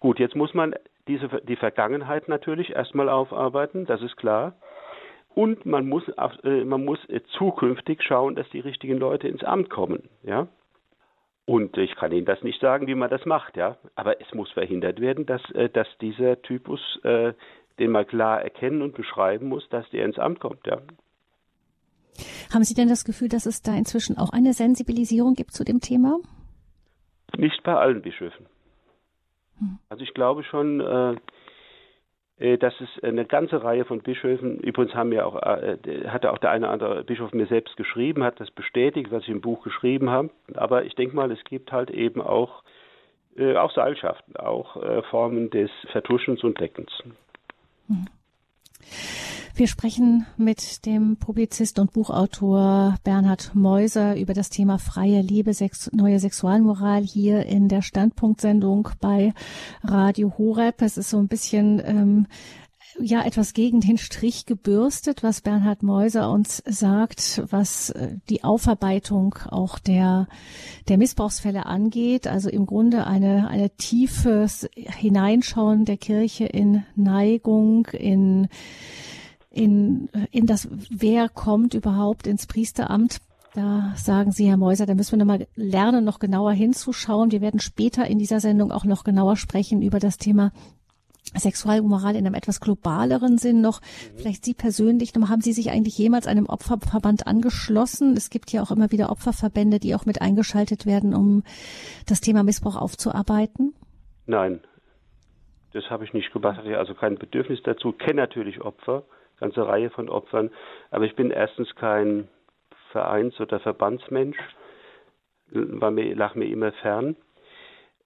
Gut, 0.00 0.18
jetzt 0.18 0.36
muss 0.36 0.52
man 0.52 0.74
diese, 1.06 1.28
die 1.48 1.56
Vergangenheit 1.56 2.28
natürlich 2.28 2.74
erstmal 2.74 3.08
aufarbeiten, 3.08 3.86
das 3.86 4.02
ist 4.02 4.18
klar. 4.18 4.52
Und 5.34 5.64
man 5.64 5.88
muss, 5.88 6.02
äh, 6.44 6.64
man 6.64 6.84
muss 6.84 6.98
äh, 7.08 7.22
zukünftig 7.38 8.02
schauen, 8.02 8.34
dass 8.34 8.50
die 8.50 8.60
richtigen 8.60 8.98
Leute 8.98 9.28
ins 9.28 9.44
Amt 9.44 9.70
kommen. 9.70 10.10
Ja? 10.22 10.48
Und 11.48 11.78
ich 11.78 11.94
kann 11.96 12.12
Ihnen 12.12 12.26
das 12.26 12.42
nicht 12.42 12.60
sagen, 12.60 12.86
wie 12.86 12.94
man 12.94 13.08
das 13.08 13.24
macht, 13.24 13.56
ja. 13.56 13.78
Aber 13.94 14.20
es 14.20 14.34
muss 14.34 14.50
verhindert 14.52 15.00
werden, 15.00 15.24
dass, 15.24 15.42
äh, 15.52 15.70
dass 15.70 15.88
dieser 16.00 16.42
Typus, 16.42 16.80
den 17.02 17.90
man 17.90 18.06
klar 18.06 18.42
erkennen 18.42 18.82
und 18.82 18.94
beschreiben 18.94 19.48
muss, 19.48 19.68
dass 19.70 19.88
der 19.90 20.04
ins 20.04 20.18
Amt 20.18 20.40
kommt, 20.40 20.66
ja. 20.66 20.82
Haben 22.52 22.64
Sie 22.64 22.74
denn 22.74 22.88
das 22.88 23.04
Gefühl, 23.04 23.28
dass 23.28 23.46
es 23.46 23.62
da 23.62 23.74
inzwischen 23.74 24.18
auch 24.18 24.30
eine 24.30 24.52
Sensibilisierung 24.52 25.34
gibt 25.34 25.52
zu 25.52 25.64
dem 25.64 25.80
Thema? 25.80 26.18
Nicht 27.36 27.62
bei 27.62 27.74
allen 27.74 28.02
Bischöfen. 28.02 28.46
Hm. 29.58 29.78
Also 29.88 30.02
ich 30.02 30.14
glaube 30.14 30.44
schon, 30.44 30.80
äh, 30.80 31.12
äh, 31.12 31.16
dass 32.38 32.74
es 32.80 33.02
eine 33.02 33.24
ganze 33.24 33.62
Reihe 33.62 33.84
von 33.84 34.00
Bischöfen, 34.00 34.58
übrigens 34.60 34.94
haben 34.94 35.12
ja 35.12 35.24
auch, 35.24 35.42
äh, 35.42 35.76
hatte 36.06 36.32
auch 36.32 36.38
der 36.38 36.50
eine 36.50 36.66
oder 36.66 36.72
andere 36.72 37.04
Bischof 37.04 37.32
mir 37.32 37.46
selbst 37.46 37.76
geschrieben, 37.76 38.22
hat 38.22 38.40
das 38.40 38.50
bestätigt, 38.50 39.10
was 39.10 39.22
ich 39.24 39.30
im 39.30 39.40
Buch 39.40 39.62
geschrieben 39.64 40.10
habe. 40.10 40.30
Aber 40.54 40.84
ich 40.84 40.94
denke 40.94 41.16
mal, 41.16 41.30
es 41.32 41.42
gibt 41.44 41.72
halt 41.72 41.90
eben 41.90 42.20
auch, 42.20 42.62
äh, 43.36 43.56
auch 43.56 43.72
Seilschaften, 43.72 44.36
auch 44.36 44.76
Formen 45.10 45.50
des 45.50 45.70
Vertuschens 45.92 46.44
und 46.44 46.60
Deckens. 46.60 46.92
Hm. 47.88 48.06
Wir 49.58 49.66
sprechen 49.66 50.24
mit 50.36 50.86
dem 50.86 51.16
Publizist 51.16 51.80
und 51.80 51.92
Buchautor 51.92 52.94
Bernhard 53.02 53.56
Meuser 53.56 54.16
über 54.16 54.32
das 54.32 54.50
Thema 54.50 54.78
freie 54.78 55.20
Liebe, 55.20 55.52
Sex, 55.52 55.90
neue 55.92 56.20
Sexualmoral 56.20 57.02
hier 57.02 57.44
in 57.44 57.66
der 57.66 57.82
Standpunktsendung 57.82 58.90
bei 59.00 59.34
Radio 59.82 60.32
Horeb. 60.38 60.80
Es 60.80 60.96
ist 60.96 61.10
so 61.10 61.18
ein 61.18 61.26
bisschen 61.26 61.82
ähm, 61.84 62.26
ja 63.00 63.24
etwas 63.24 63.52
gegen 63.52 63.80
den 63.80 63.98
Strich 63.98 64.46
gebürstet, 64.46 65.24
was 65.24 65.40
Bernhard 65.40 65.82
Meuser 65.82 66.30
uns 66.30 66.62
sagt, 66.64 67.42
was 67.50 67.90
äh, 67.90 68.14
die 68.28 68.44
Aufarbeitung 68.44 69.34
auch 69.48 69.80
der 69.80 70.28
der 70.86 70.98
Missbrauchsfälle 70.98 71.66
angeht. 71.66 72.28
Also 72.28 72.48
im 72.48 72.64
Grunde 72.64 73.08
eine 73.08 73.48
eine 73.48 73.70
tiefes 73.70 74.68
Hineinschauen 74.76 75.84
der 75.84 75.96
Kirche 75.96 76.44
in 76.44 76.84
Neigung, 76.94 77.86
in 77.86 78.46
in, 79.50 80.08
in 80.30 80.46
das, 80.46 80.68
wer 80.90 81.28
kommt 81.28 81.74
überhaupt 81.74 82.26
ins 82.26 82.46
Priesteramt. 82.46 83.20
Da 83.54 83.92
sagen 83.96 84.30
Sie, 84.30 84.48
Herr 84.48 84.56
Meuser, 84.56 84.86
da 84.86 84.94
müssen 84.94 85.12
wir 85.12 85.18
nochmal 85.18 85.46
lernen, 85.56 86.04
noch 86.04 86.18
genauer 86.18 86.52
hinzuschauen. 86.52 87.32
Wir 87.32 87.40
werden 87.40 87.60
später 87.60 88.06
in 88.06 88.18
dieser 88.18 88.40
Sendung 88.40 88.70
auch 88.70 88.84
noch 88.84 89.04
genauer 89.04 89.36
sprechen 89.36 89.82
über 89.82 89.98
das 89.98 90.18
Thema 90.18 90.52
Sexualmoral 91.34 92.16
in 92.16 92.26
einem 92.26 92.34
etwas 92.34 92.60
globaleren 92.60 93.38
Sinn 93.38 93.60
noch. 93.60 93.80
Vielleicht 94.16 94.44
Sie 94.44 94.54
persönlich, 94.54 95.12
haben 95.14 95.40
Sie 95.40 95.52
sich 95.52 95.70
eigentlich 95.70 95.98
jemals 95.98 96.26
einem 96.26 96.46
Opferverband 96.46 97.26
angeschlossen? 97.26 98.16
Es 98.16 98.30
gibt 98.30 98.52
ja 98.52 98.62
auch 98.62 98.70
immer 98.70 98.92
wieder 98.92 99.10
Opferverbände, 99.10 99.78
die 99.78 99.94
auch 99.94 100.06
mit 100.06 100.22
eingeschaltet 100.22 100.86
werden, 100.86 101.14
um 101.14 101.42
das 102.06 102.20
Thema 102.20 102.42
Missbrauch 102.42 102.76
aufzuarbeiten. 102.76 103.74
Nein, 104.26 104.60
das 105.72 105.84
habe 105.90 106.04
ich 106.04 106.12
nicht 106.12 106.32
gemacht. 106.32 106.58
Hatte 106.58 106.78
also 106.78 106.94
kein 106.94 107.16
Bedürfnis 107.16 107.60
dazu. 107.62 107.92
Kenne 107.92 108.22
natürlich 108.22 108.60
Opfer 108.60 109.04
ganze 109.40 109.66
Reihe 109.66 109.90
von 109.90 110.08
Opfern. 110.08 110.50
Aber 110.90 111.04
ich 111.04 111.14
bin 111.16 111.30
erstens 111.30 111.74
kein 111.74 112.28
Vereins- 112.92 113.40
oder 113.40 113.60
Verbandsmensch, 113.60 114.38
war 115.50 115.90
mir, 115.90 116.14
lag 116.14 116.34
mir 116.34 116.46
immer 116.46 116.72
fern. 116.72 117.16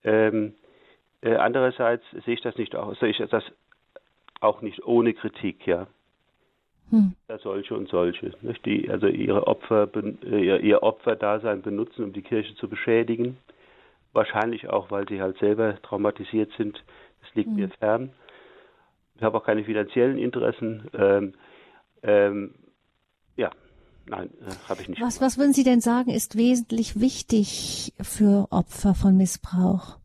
Ähm, 0.05 0.55
äh, 1.21 1.37
andererseits 1.37 2.05
sehe 2.25 2.35
ich 2.35 2.40
das 2.40 2.57
nicht 2.57 2.75
auch, 2.75 2.95
sehe 2.97 3.11
ich 3.11 3.18
das 3.18 3.45
auch 4.40 4.61
nicht 4.61 4.85
ohne 4.85 5.14
Kritik, 5.14 5.66
ja. 5.66 5.87
Hm. 6.90 7.14
Solche 7.42 7.75
und 7.75 7.88
solche, 7.88 8.33
nicht? 8.42 8.66
die 8.66 8.90
also 8.90 9.07
ihre 9.07 9.47
Opfer, 9.47 9.88
ihr, 10.25 10.61
ihr 10.61 10.83
Opferdasein 10.83 11.62
benutzen, 11.62 12.05
um 12.05 12.12
die 12.12 12.23
Kirche 12.23 12.55
zu 12.57 12.68
beschädigen. 12.68 13.38
Wahrscheinlich 14.12 14.68
auch, 14.68 14.90
weil 14.90 15.09
sie 15.09 15.23
halt 15.23 15.38
selber 15.38 15.81
traumatisiert 15.81 16.51
sind. 16.59 16.83
Das 17.23 17.35
liegt 17.35 17.49
hm. 17.49 17.57
mir 17.57 17.71
fern. 17.71 18.11
Ich 19.22 19.24
habe 19.24 19.38
auch 19.38 19.44
keine 19.44 19.62
finanziellen 19.62 20.18
Interessen. 20.18 20.90
Ähm, 20.94 21.35
ähm, 22.02 22.56
ja, 23.37 23.52
nein, 24.04 24.30
äh, 24.40 24.68
habe 24.68 24.82
ich 24.82 24.88
nicht. 24.88 25.00
Was, 25.00 25.20
was 25.20 25.38
würden 25.38 25.52
Sie 25.52 25.62
denn 25.62 25.80
sagen, 25.80 26.11
ist 26.11 26.37
wesentlich 26.37 26.98
wichtig 26.98 27.92
für 28.02 28.48
Opfer 28.50 28.96
von 28.96 29.16
Missbrauch? 29.16 29.98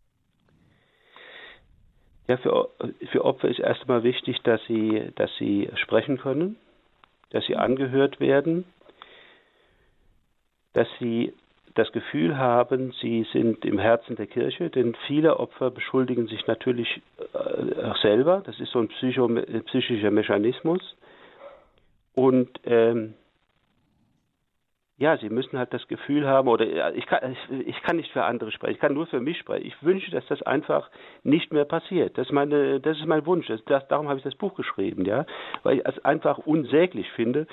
Ja, 2.28 2.38
für, 2.38 2.70
für 3.12 3.26
Opfer 3.26 3.50
ist 3.50 3.58
erstmal 3.58 4.04
wichtig, 4.04 4.38
dass 4.44 4.62
sie, 4.68 5.12
dass 5.16 5.32
sie 5.40 5.68
sprechen 5.82 6.20
können, 6.20 6.56
dass 7.32 7.44
sie 7.48 7.56
angehört 7.56 8.20
werden, 8.20 8.66
dass 10.74 10.88
sie 11.00 11.34
das 11.78 11.92
Gefühl 11.92 12.38
haben, 12.38 12.94
sie 13.02 13.26
sind 13.32 13.64
im 13.66 13.78
Herzen 13.78 14.16
der 14.16 14.28
Kirche, 14.28 14.70
denn 14.70 14.96
viele 15.06 15.40
Opfer 15.40 15.70
beschuldigen 15.70 16.28
sich 16.28 16.48
natürlich 16.48 17.02
äh, 17.34 17.84
auch 17.84 17.98
selber. 17.98 18.42
Das 18.46 18.60
ist 18.60 18.72
so 18.72 18.80
ein 18.80 18.88
Psycho 18.88 19.28
psychischer 19.68 20.12
Mechanismus. 20.12 20.82
Und 22.16 22.50
ähm, 22.66 23.14
ja, 25.00 25.16
sie 25.18 25.30
müssen 25.30 25.60
halt 25.60 25.72
das 25.74 25.88
Gefühl 25.88 26.28
haben, 26.28 26.48
oder 26.48 26.96
ich 26.96 27.06
kann, 27.06 27.32
ich, 27.32 27.68
ich, 27.68 27.82
kann 27.84 27.98
nicht 27.98 28.12
für 28.12 28.24
andere 28.24 28.52
sprechen, 28.52 28.74
ich 28.74 28.80
kann 28.80 28.96
nur 28.96 29.06
für 29.06 29.20
mich 29.20 29.38
sprechen. 29.38 29.68
Ich 29.68 29.84
wünsche, 29.84 30.10
dass 30.10 30.26
das 30.26 30.42
einfach 30.42 30.90
nicht 31.22 31.54
mehr 31.54 31.66
passiert. 31.66 32.18
Das 32.18 32.28
ist, 32.28 32.34
meine, 32.34 32.80
das 32.80 32.98
ist 32.98 33.06
mein 33.06 33.24
Wunsch. 33.28 33.46
Das, 33.46 33.64
das, 33.66 33.88
darum 33.90 34.08
habe 34.08 34.18
ich 34.18 34.24
das 34.24 34.34
Buch 34.34 34.56
geschrieben, 34.56 35.06
ja, 35.06 35.28
weil 35.62 35.78
ich 35.78 35.86
es 35.86 36.04
einfach 36.04 36.40
unsäglich 36.40 37.12
finde, 37.12 37.46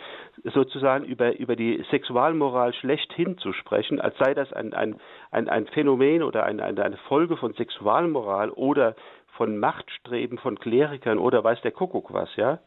sozusagen 0.42 1.04
über, 1.04 1.36
über 1.38 1.54
die 1.54 1.84
Sexualmoral 1.90 2.72
schlechthin 2.72 3.36
zu 3.36 3.52
sprechen, 3.52 4.00
als 4.00 4.16
sei 4.16 4.32
das 4.32 4.50
ein, 4.54 4.72
ein, 4.72 4.96
ein, 5.30 5.50
ein 5.50 5.66
Phänomen 5.66 6.22
oder 6.22 6.44
ein, 6.44 6.60
eine 6.60 6.96
Folge 7.08 7.36
von 7.36 7.52
Sexualmoral 7.52 8.50
oder 8.50 8.96
von 9.36 9.58
Machtstreben 9.58 10.38
von 10.38 10.58
Klerikern 10.58 11.18
oder 11.18 11.44
weiß 11.44 11.60
der 11.60 11.72
Kuckuck 11.72 12.14
was, 12.14 12.34
ja. 12.36 12.60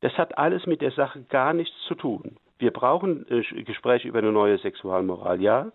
Das 0.00 0.16
hat 0.16 0.38
alles 0.38 0.64
mit 0.64 0.80
der 0.80 0.92
Sache 0.92 1.24
gar 1.28 1.52
nichts 1.52 1.76
zu 1.86 1.94
tun. 1.94 2.38
Wir 2.58 2.70
brauchen 2.70 3.26
äh, 3.28 3.62
Gespräche 3.64 4.08
über 4.08 4.18
eine 4.18 4.32
neue 4.32 4.58
Sexualmoral, 4.58 5.40
ja. 5.40 5.72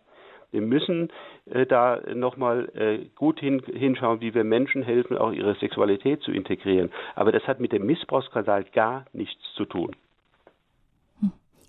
Wir 0.51 0.61
müssen 0.61 1.09
äh, 1.45 1.65
da 1.65 2.01
nochmal 2.15 2.69
äh, 2.73 3.05
gut 3.15 3.39
hin, 3.39 3.61
hinschauen, 3.71 4.21
wie 4.21 4.33
wir 4.33 4.43
Menschen 4.43 4.81
helfen, 4.81 5.17
auch 5.17 5.31
ihre 5.31 5.55
Sexualität 5.55 6.21
zu 6.21 6.31
integrieren. 6.31 6.91
Aber 7.15 7.31
das 7.31 7.43
hat 7.43 7.59
mit 7.59 7.71
dem 7.71 7.85
Missbrauchsskandal 7.85 8.63
gar 8.73 9.05
nichts 9.13 9.41
zu 9.55 9.65
tun. 9.65 9.95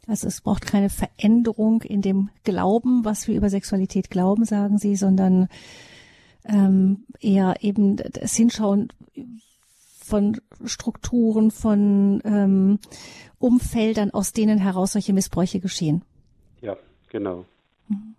Also 0.07 0.29
es 0.29 0.41
braucht 0.41 0.67
keine 0.67 0.89
Veränderung 0.89 1.83
in 1.83 2.03
dem 2.03 2.31
Glauben, 2.43 3.05
was 3.05 3.29
wir 3.29 3.37
über 3.37 3.49
Sexualität 3.49 4.11
glauben, 4.11 4.45
sagen 4.45 4.79
Sie, 4.79 4.97
sondern 4.97 5.49
ähm, 6.47 7.05
eher 7.21 7.55
eben 7.61 7.97
das 7.97 8.35
Hinschauen 8.35 8.89
von 10.11 10.41
Strukturen, 10.65 11.51
von 11.51 12.21
ähm, 12.25 12.79
Umfeldern, 13.39 14.11
aus 14.11 14.33
denen 14.33 14.59
heraus 14.59 14.93
solche 14.93 15.13
Missbräuche 15.13 15.61
geschehen. 15.61 16.03
Ja, 16.61 16.77
genau. 17.09 17.45
Mhm. 17.89 18.17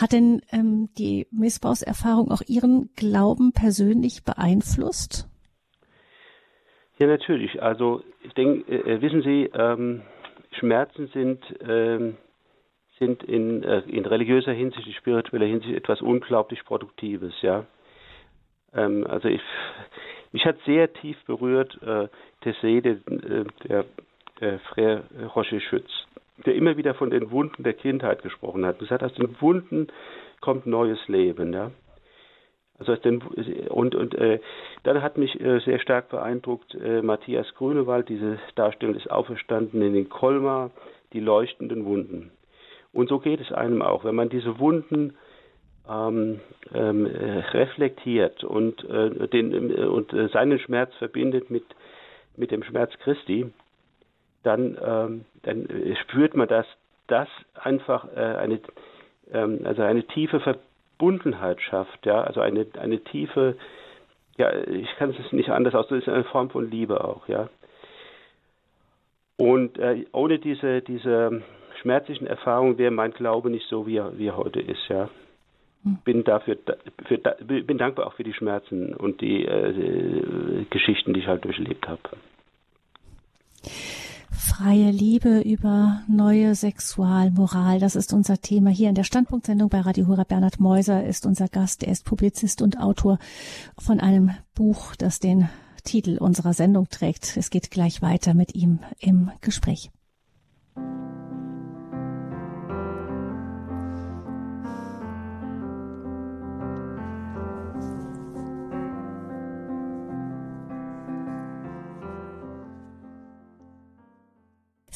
Hat 0.00 0.12
denn 0.12 0.40
ähm, 0.52 0.88
die 0.96 1.26
Missbrauchserfahrung 1.30 2.30
auch 2.30 2.42
Ihren 2.46 2.90
Glauben 2.94 3.52
persönlich 3.52 4.24
beeinflusst? 4.24 5.28
Ja, 6.98 7.06
natürlich. 7.06 7.62
Also 7.62 8.02
ich 8.22 8.32
denke, 8.34 8.70
äh, 8.72 8.94
äh, 8.94 9.02
wissen 9.02 9.22
Sie, 9.22 9.50
ähm, 9.52 10.02
Schmerzen 10.58 11.08
sind, 11.08 11.40
ähm, 11.60 12.16
sind 12.98 13.22
in, 13.22 13.62
äh, 13.62 13.80
in 13.80 14.04
religiöser 14.04 14.52
Hinsicht, 14.52 14.86
in 14.86 14.94
spiritueller 14.94 15.46
Hinsicht 15.46 15.74
etwas 15.74 16.00
unglaublich 16.00 16.64
Produktives, 16.64 17.34
ja. 17.42 17.66
Ähm, 18.74 19.06
also 19.06 19.28
ich, 19.28 19.42
mich 20.32 20.44
hat 20.44 20.56
sehr 20.66 20.92
tief 20.92 21.16
berührt 21.26 21.78
äh, 21.82 22.08
Tessé, 22.42 22.80
der, 22.80 22.92
äh, 22.92 23.44
der, 23.64 23.84
der 24.40 24.60
Frère 24.60 25.02
Roger 25.34 25.60
Schütz, 25.60 25.90
der 26.44 26.54
immer 26.54 26.76
wieder 26.76 26.94
von 26.94 27.10
den 27.10 27.30
Wunden 27.30 27.62
der 27.62 27.74
Kindheit 27.74 28.22
gesprochen 28.22 28.64
hat. 28.66 28.80
Er 28.80 28.86
sagt, 28.86 29.02
aus 29.02 29.14
den 29.14 29.40
Wunden 29.40 29.88
kommt 30.40 30.66
neues 30.66 30.98
Leben. 31.08 31.52
Ja? 31.52 31.70
Also 32.78 32.92
aus 32.92 33.00
den, 33.00 33.22
und 33.22 33.94
und 33.94 34.14
äh, 34.14 34.38
dann 34.84 35.02
hat 35.02 35.18
mich 35.18 35.40
äh, 35.40 35.58
sehr 35.60 35.80
stark 35.80 36.10
beeindruckt 36.10 36.74
äh, 36.74 37.02
Matthias 37.02 37.52
Grünewald, 37.54 38.08
diese 38.08 38.38
Darstellung 38.54 38.94
des 38.94 39.08
Auferstandenen 39.08 39.96
in 39.96 40.08
Kolmar, 40.08 40.70
die 41.12 41.20
leuchtenden 41.20 41.84
Wunden. 41.84 42.30
Und 42.92 43.08
so 43.08 43.18
geht 43.18 43.40
es 43.40 43.52
einem 43.52 43.82
auch, 43.82 44.04
wenn 44.04 44.14
man 44.14 44.28
diese 44.28 44.58
Wunden 44.58 45.16
ähm, 45.88 46.40
ähm, 46.74 47.06
reflektiert 47.06 48.44
und, 48.44 48.84
äh, 48.84 49.28
den, 49.28 49.70
äh, 49.70 49.84
und 49.84 50.12
äh, 50.12 50.28
seinen 50.28 50.58
Schmerz 50.58 50.94
verbindet 50.96 51.50
mit, 51.50 51.64
mit 52.36 52.50
dem 52.50 52.62
Schmerz 52.62 52.92
Christi, 53.02 53.50
dann, 54.42 54.78
ähm, 54.82 55.24
dann 55.42 55.66
spürt 56.02 56.36
man, 56.36 56.48
dass 56.48 56.66
das 57.06 57.28
einfach 57.54 58.06
äh, 58.14 58.20
eine, 58.20 58.60
ähm, 59.32 59.60
also 59.64 59.82
eine 59.82 60.04
tiefe 60.04 60.40
Verbundenheit 60.40 61.60
schafft, 61.62 62.04
ja, 62.06 62.22
also 62.22 62.40
eine, 62.40 62.66
eine 62.78 63.00
tiefe, 63.00 63.56
ja, 64.36 64.52
ich 64.54 64.94
kann 64.96 65.10
es 65.10 65.32
nicht 65.32 65.50
anders 65.50 65.74
ausdrücken, 65.74 66.02
ist 66.02 66.08
eine 66.08 66.24
Form 66.24 66.50
von 66.50 66.70
Liebe 66.70 67.02
auch, 67.02 67.26
ja. 67.28 67.48
Und 69.36 69.78
äh, 69.78 70.04
ohne 70.12 70.38
diese, 70.38 70.82
diese 70.82 71.42
schmerzlichen 71.80 72.26
Erfahrungen 72.26 72.76
wäre 72.76 72.90
mein 72.90 73.12
Glaube 73.12 73.50
nicht 73.50 73.68
so, 73.68 73.86
wie 73.86 73.96
er, 73.96 74.18
wie 74.18 74.26
er 74.26 74.36
heute 74.36 74.60
ist, 74.60 74.88
ja 74.88 75.08
bin 75.82 76.24
dafür 76.24 76.56
für, 77.06 77.18
bin 77.18 77.78
dankbar 77.78 78.06
auch 78.06 78.14
für 78.14 78.24
die 78.24 78.34
Schmerzen 78.34 78.94
und 78.94 79.20
die 79.20 79.44
äh, 79.44 80.64
Geschichten, 80.70 81.14
die 81.14 81.20
ich 81.20 81.26
halt 81.26 81.44
durchlebt 81.44 81.88
habe. 81.88 82.00
Freie 84.30 84.90
Liebe 84.90 85.40
über 85.40 86.02
neue 86.08 86.54
Sexualmoral, 86.54 87.80
das 87.80 87.96
ist 87.96 88.12
unser 88.12 88.38
Thema 88.38 88.70
hier 88.70 88.88
in 88.88 88.94
der 88.94 89.04
Standpunktsendung 89.04 89.68
bei 89.68 89.80
Radio 89.80 90.06
Hura. 90.06 90.24
Bernhard 90.24 90.60
Meuser 90.60 91.04
ist 91.04 91.26
unser 91.26 91.48
Gast. 91.48 91.82
Er 91.82 91.92
ist 91.92 92.04
Publizist 92.04 92.62
und 92.62 92.78
Autor 92.78 93.18
von 93.78 94.00
einem 94.00 94.30
Buch, 94.54 94.94
das 94.96 95.18
den 95.18 95.48
Titel 95.84 96.18
unserer 96.18 96.52
Sendung 96.52 96.88
trägt. 96.88 97.36
Es 97.36 97.50
geht 97.50 97.70
gleich 97.70 98.02
weiter 98.02 98.34
mit 98.34 98.54
ihm 98.54 98.80
im 99.00 99.30
Gespräch. 99.40 99.90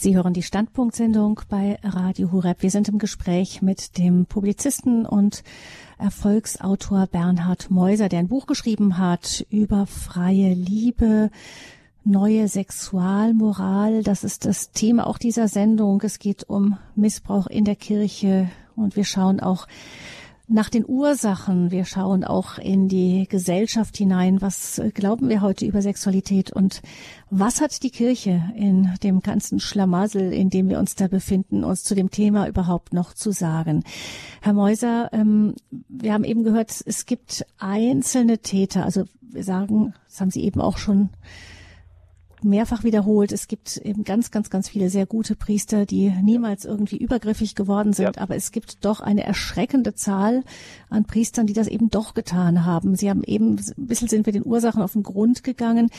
Sie 0.03 0.17
hören 0.17 0.35
die 0.35 0.43
Standpunktsendung 0.43 1.43
bei 1.49 1.79
Radio 1.85 2.33
Hureb. 2.33 2.63
Wir 2.63 2.73
sind 2.73 2.89
im 2.89 2.99
Gespräch 2.99 3.63
mit 3.63 3.99
dem 3.99 4.27
Publizisten 4.27 5.07
und 5.07 5.45
Erfolgsautor 5.97 7.07
Bernhard 7.07 7.71
Meuser, 7.71 8.09
der 8.09 8.19
ein 8.19 8.27
Buch 8.27 8.47
geschrieben 8.49 8.99
hat 8.99 9.47
über 9.49 9.87
freie 9.87 10.55
Liebe, 10.55 11.31
neue 12.03 12.49
Sexualmoral. 12.49 14.03
Das 14.03 14.25
ist 14.25 14.45
das 14.45 14.73
Thema 14.73 15.07
auch 15.07 15.19
dieser 15.19 15.47
Sendung. 15.47 16.03
Es 16.03 16.19
geht 16.19 16.49
um 16.49 16.79
Missbrauch 16.97 17.47
in 17.47 17.65
der 17.65 17.77
Kirche 17.77 18.51
und 18.75 18.97
wir 18.97 19.05
schauen 19.05 19.39
auch 19.39 19.69
nach 20.53 20.69
den 20.69 20.85
Ursachen. 20.87 21.71
Wir 21.71 21.85
schauen 21.85 22.25
auch 22.25 22.59
in 22.59 22.89
die 22.89 23.27
Gesellschaft 23.29 23.97
hinein. 23.97 24.41
Was 24.43 24.81
glauben 24.95 25.29
wir 25.29 25.41
heute 25.41 25.65
über 25.65 25.83
Sexualität 25.83 26.53
und 26.53 26.83
was 27.31 27.61
hat 27.61 27.83
die 27.83 27.91
Kirche 27.91 28.43
in 28.55 28.91
dem 29.03 29.21
ganzen 29.21 29.61
Schlamassel, 29.61 30.33
in 30.33 30.51
dem 30.51 30.69
wir 30.69 30.79
uns 30.79 30.95
da 30.95 31.09
befinden, 31.09 31.65
uns 31.65 31.85
zu 31.85 31.95
dem 31.95 32.11
Thema 32.11 32.47
überhaupt 32.47 32.93
noch 32.93 33.15
zu 33.15 33.33
sagen? 33.33 33.83
Herr 34.43 34.53
Meuser, 34.53 35.09
ähm, 35.13 35.55
wir 35.89 36.13
haben 36.13 36.25
eben 36.25 36.45
gehört, 36.45 36.83
es 36.85 37.07
gibt 37.07 37.47
einzelne 37.59 38.39
Täter. 38.39 38.85
Also 38.85 39.05
wir 39.23 39.45
sagen, 39.45 39.95
das 40.09 40.21
haben 40.21 40.31
Sie 40.31 40.45
eben 40.45 40.61
auch 40.61 40.77
schon 40.77 41.09
mehrfach 42.45 42.85
wiederholt. 42.85 43.33
Es 43.33 43.49
gibt 43.49 43.77
eben 43.79 44.05
ganz, 44.05 44.31
ganz, 44.31 44.51
ganz 44.51 44.69
viele 44.69 44.89
sehr 44.89 45.07
gute 45.07 45.37
Priester, 45.37 45.87
die 45.87 46.11
niemals 46.23 46.65
irgendwie 46.65 46.97
übergriffig 46.97 47.55
geworden 47.55 47.93
sind. 47.93 48.17
Ja. 48.17 48.23
Aber 48.23 48.35
es 48.35 48.53
gibt 48.53 48.85
doch 48.85 49.01
eine 49.01 49.25
erschreckende 49.25 49.95
Zahl 49.95 50.43
an 50.91 51.05
Priestern, 51.05 51.47
die 51.47 51.53
das 51.53 51.69
eben 51.69 51.91
doch 51.91 52.15
getan 52.15 52.65
haben. 52.65 52.95
Sie 52.97 53.09
haben 53.11 53.23
eben, 53.25 53.57
ein 53.57 53.87
bisschen 53.87 54.09
sind 54.09 54.27
wir 54.27 54.33
den 54.33 54.45
Ursachen 54.45 54.83
auf 54.83 54.93
den 54.93 55.03
Grund 55.03 55.45
gegangen. 55.45 55.91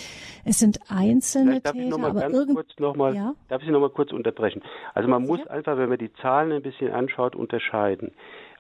Es 0.46 0.60
sind 0.60 0.80
einzelne 0.90 1.62
darf 1.62 1.74
Täter, 1.74 1.86
ich 1.86 1.90
noch 1.90 1.98
mal 1.98 2.10
aber 2.12 2.30
irgend... 2.30 2.56
kurz 2.56 2.80
noch 2.80 2.96
mal, 2.96 3.16
ja? 3.16 3.34
Darf 3.50 3.62
ich 3.62 3.68
Sie 3.68 3.72
noch 3.72 3.80
mal 3.82 3.90
kurz 3.90 4.12
unterbrechen? 4.12 4.62
Also 4.94 5.10
man 5.10 5.24
Ja. 5.24 5.28
muss 5.28 5.48
einfach, 5.48 5.78
wenn 5.78 5.90
man 5.90 5.98
die 5.98 6.14
Zahlen 6.14 6.52
ein 6.52 6.62
bisschen 6.62 6.92
anschaut, 6.92 7.36
unterscheiden. 7.36 8.12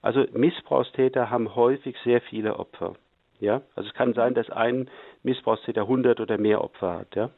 Also 0.01 0.25
Missbrauchstäter 0.33 1.29
haben 1.29 1.55
häufig 1.55 1.95
sehr 2.03 2.21
viele 2.21 2.59
Opfer. 2.59 2.95
Ja, 3.39 3.61
also 3.75 3.89
es 3.89 3.95
kann 3.95 4.13
sein, 4.13 4.33
dass 4.33 4.49
ein 4.49 4.89
Missbrauchstäter 5.23 5.81
100 5.81 6.19
oder 6.19 6.37
mehr 6.37 6.63
Opfer 6.63 6.99
hat. 6.99 7.15
Ja, 7.15 7.29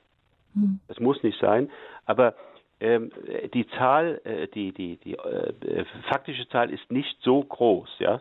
Hm. 0.55 0.79
das 0.87 0.99
muss 0.99 1.21
nicht 1.21 1.39
sein, 1.39 1.69
aber 2.05 2.33
ähm, 2.79 3.11
die 3.53 3.67
Zahl, 3.67 4.19
äh, 4.23 4.47
die 4.47 4.71
die 4.73 4.97
die 4.97 5.13
äh, 5.13 5.85
faktische 6.09 6.47
Zahl 6.49 6.71
ist 6.71 6.91
nicht 6.91 7.17
so 7.21 7.43
groß, 7.43 7.89
ja. 7.99 8.19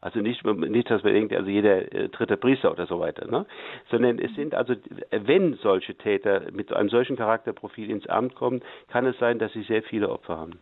Also 0.00 0.20
nicht, 0.20 0.44
nicht, 0.44 0.90
dass 0.90 1.02
man 1.02 1.14
denkt, 1.14 1.32
also 1.32 1.48
jeder 1.48 1.92
äh, 1.92 2.08
dritte 2.10 2.36
Priester 2.36 2.70
oder 2.70 2.86
so 2.86 3.00
weiter, 3.00 3.26
ne? 3.26 3.46
Sondern 3.90 4.18
es 4.18 4.34
sind 4.34 4.54
also, 4.54 4.74
wenn 5.10 5.54
solche 5.54 5.94
Täter 5.96 6.42
mit 6.52 6.72
einem 6.72 6.90
solchen 6.90 7.16
Charakterprofil 7.16 7.90
ins 7.90 8.06
Amt 8.06 8.34
kommen, 8.34 8.62
kann 8.88 9.06
es 9.06 9.18
sein, 9.18 9.38
dass 9.38 9.52
sie 9.52 9.62
sehr 9.62 9.82
viele 9.82 10.10
Opfer 10.10 10.36
haben. 10.36 10.60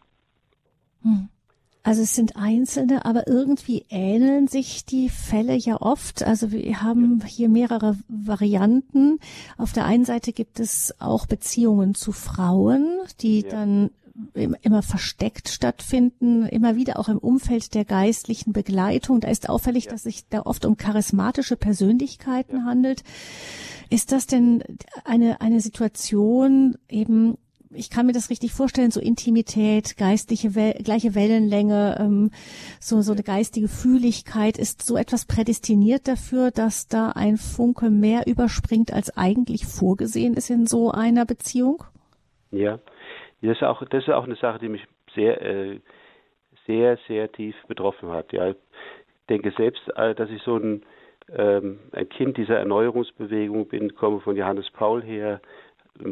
Hm. 1.02 1.28
Also 1.84 2.00
es 2.02 2.14
sind 2.14 2.36
einzelne, 2.36 3.04
aber 3.04 3.28
irgendwie 3.28 3.84
ähneln 3.90 4.48
sich 4.48 4.86
die 4.86 5.10
Fälle 5.10 5.54
ja 5.54 5.80
oft. 5.80 6.22
Also 6.22 6.50
wir 6.50 6.82
haben 6.82 7.22
hier 7.26 7.50
mehrere 7.50 7.98
Varianten. 8.08 9.18
Auf 9.58 9.72
der 9.72 9.84
einen 9.84 10.06
Seite 10.06 10.32
gibt 10.32 10.60
es 10.60 10.94
auch 10.98 11.26
Beziehungen 11.26 11.94
zu 11.94 12.10
Frauen, 12.12 12.88
die 13.20 13.42
Ja. 13.42 13.50
dann 13.50 13.90
im- 14.32 14.56
immer 14.62 14.80
versteckt 14.82 15.48
stattfinden, 15.48 16.46
immer 16.46 16.76
wieder 16.76 16.98
auch 17.00 17.08
im 17.08 17.18
Umfeld 17.18 17.74
der 17.74 17.84
geistlichen 17.84 18.52
Begleitung. 18.52 19.20
Da 19.20 19.28
ist 19.28 19.48
auffällig, 19.50 19.86
Ja. 19.86 19.90
dass 19.90 20.04
sich 20.04 20.26
da 20.28 20.42
oft 20.46 20.64
um 20.64 20.76
charismatische 20.76 21.56
Persönlichkeiten 21.56 22.64
handelt. 22.64 23.02
Ist 23.90 24.10
das 24.12 24.26
denn 24.26 24.62
eine, 25.04 25.40
eine 25.42 25.60
Situation 25.60 26.78
eben, 26.88 27.36
ich 27.74 27.90
kann 27.90 28.06
mir 28.06 28.12
das 28.12 28.30
richtig 28.30 28.52
vorstellen, 28.52 28.90
so 28.90 29.00
Intimität, 29.00 29.96
geistliche, 29.96 30.54
Wel 30.54 30.74
gleiche 30.82 31.14
Wellenlänge, 31.14 31.96
ähm, 31.98 32.30
so, 32.80 33.00
so 33.02 33.12
eine 33.12 33.22
geistige 33.22 33.68
Fühligkeit. 33.68 34.58
Ist 34.58 34.84
so 34.84 34.96
etwas 34.96 35.26
prädestiniert 35.26 36.08
dafür, 36.08 36.50
dass 36.50 36.88
da 36.88 37.10
ein 37.14 37.36
Funke 37.36 37.90
mehr 37.90 38.26
überspringt, 38.26 38.92
als 38.92 39.16
eigentlich 39.16 39.66
vorgesehen 39.66 40.34
ist 40.34 40.50
in 40.50 40.66
so 40.66 40.90
einer 40.90 41.26
Beziehung? 41.26 41.84
Ja, 42.50 42.78
das 43.42 43.56
ist 43.56 43.62
auch, 43.62 43.82
das 43.84 44.04
ist 44.04 44.10
auch 44.10 44.24
eine 44.24 44.36
Sache, 44.36 44.58
die 44.58 44.68
mich 44.68 44.82
sehr, 45.14 45.42
äh, 45.42 45.80
sehr, 46.66 46.98
sehr 47.08 47.30
tief 47.30 47.54
betroffen 47.68 48.10
hat. 48.10 48.32
Ja, 48.32 48.50
ich 48.50 48.56
denke 49.28 49.52
selbst, 49.56 49.82
äh, 49.96 50.14
dass 50.14 50.30
ich 50.30 50.42
so 50.42 50.56
ein, 50.56 50.82
ähm, 51.36 51.80
ein 51.92 52.08
Kind 52.08 52.36
dieser 52.36 52.58
Erneuerungsbewegung 52.58 53.68
bin, 53.68 53.94
komme 53.94 54.20
von 54.20 54.36
Johannes 54.36 54.70
Paul 54.70 55.02
her, 55.02 55.40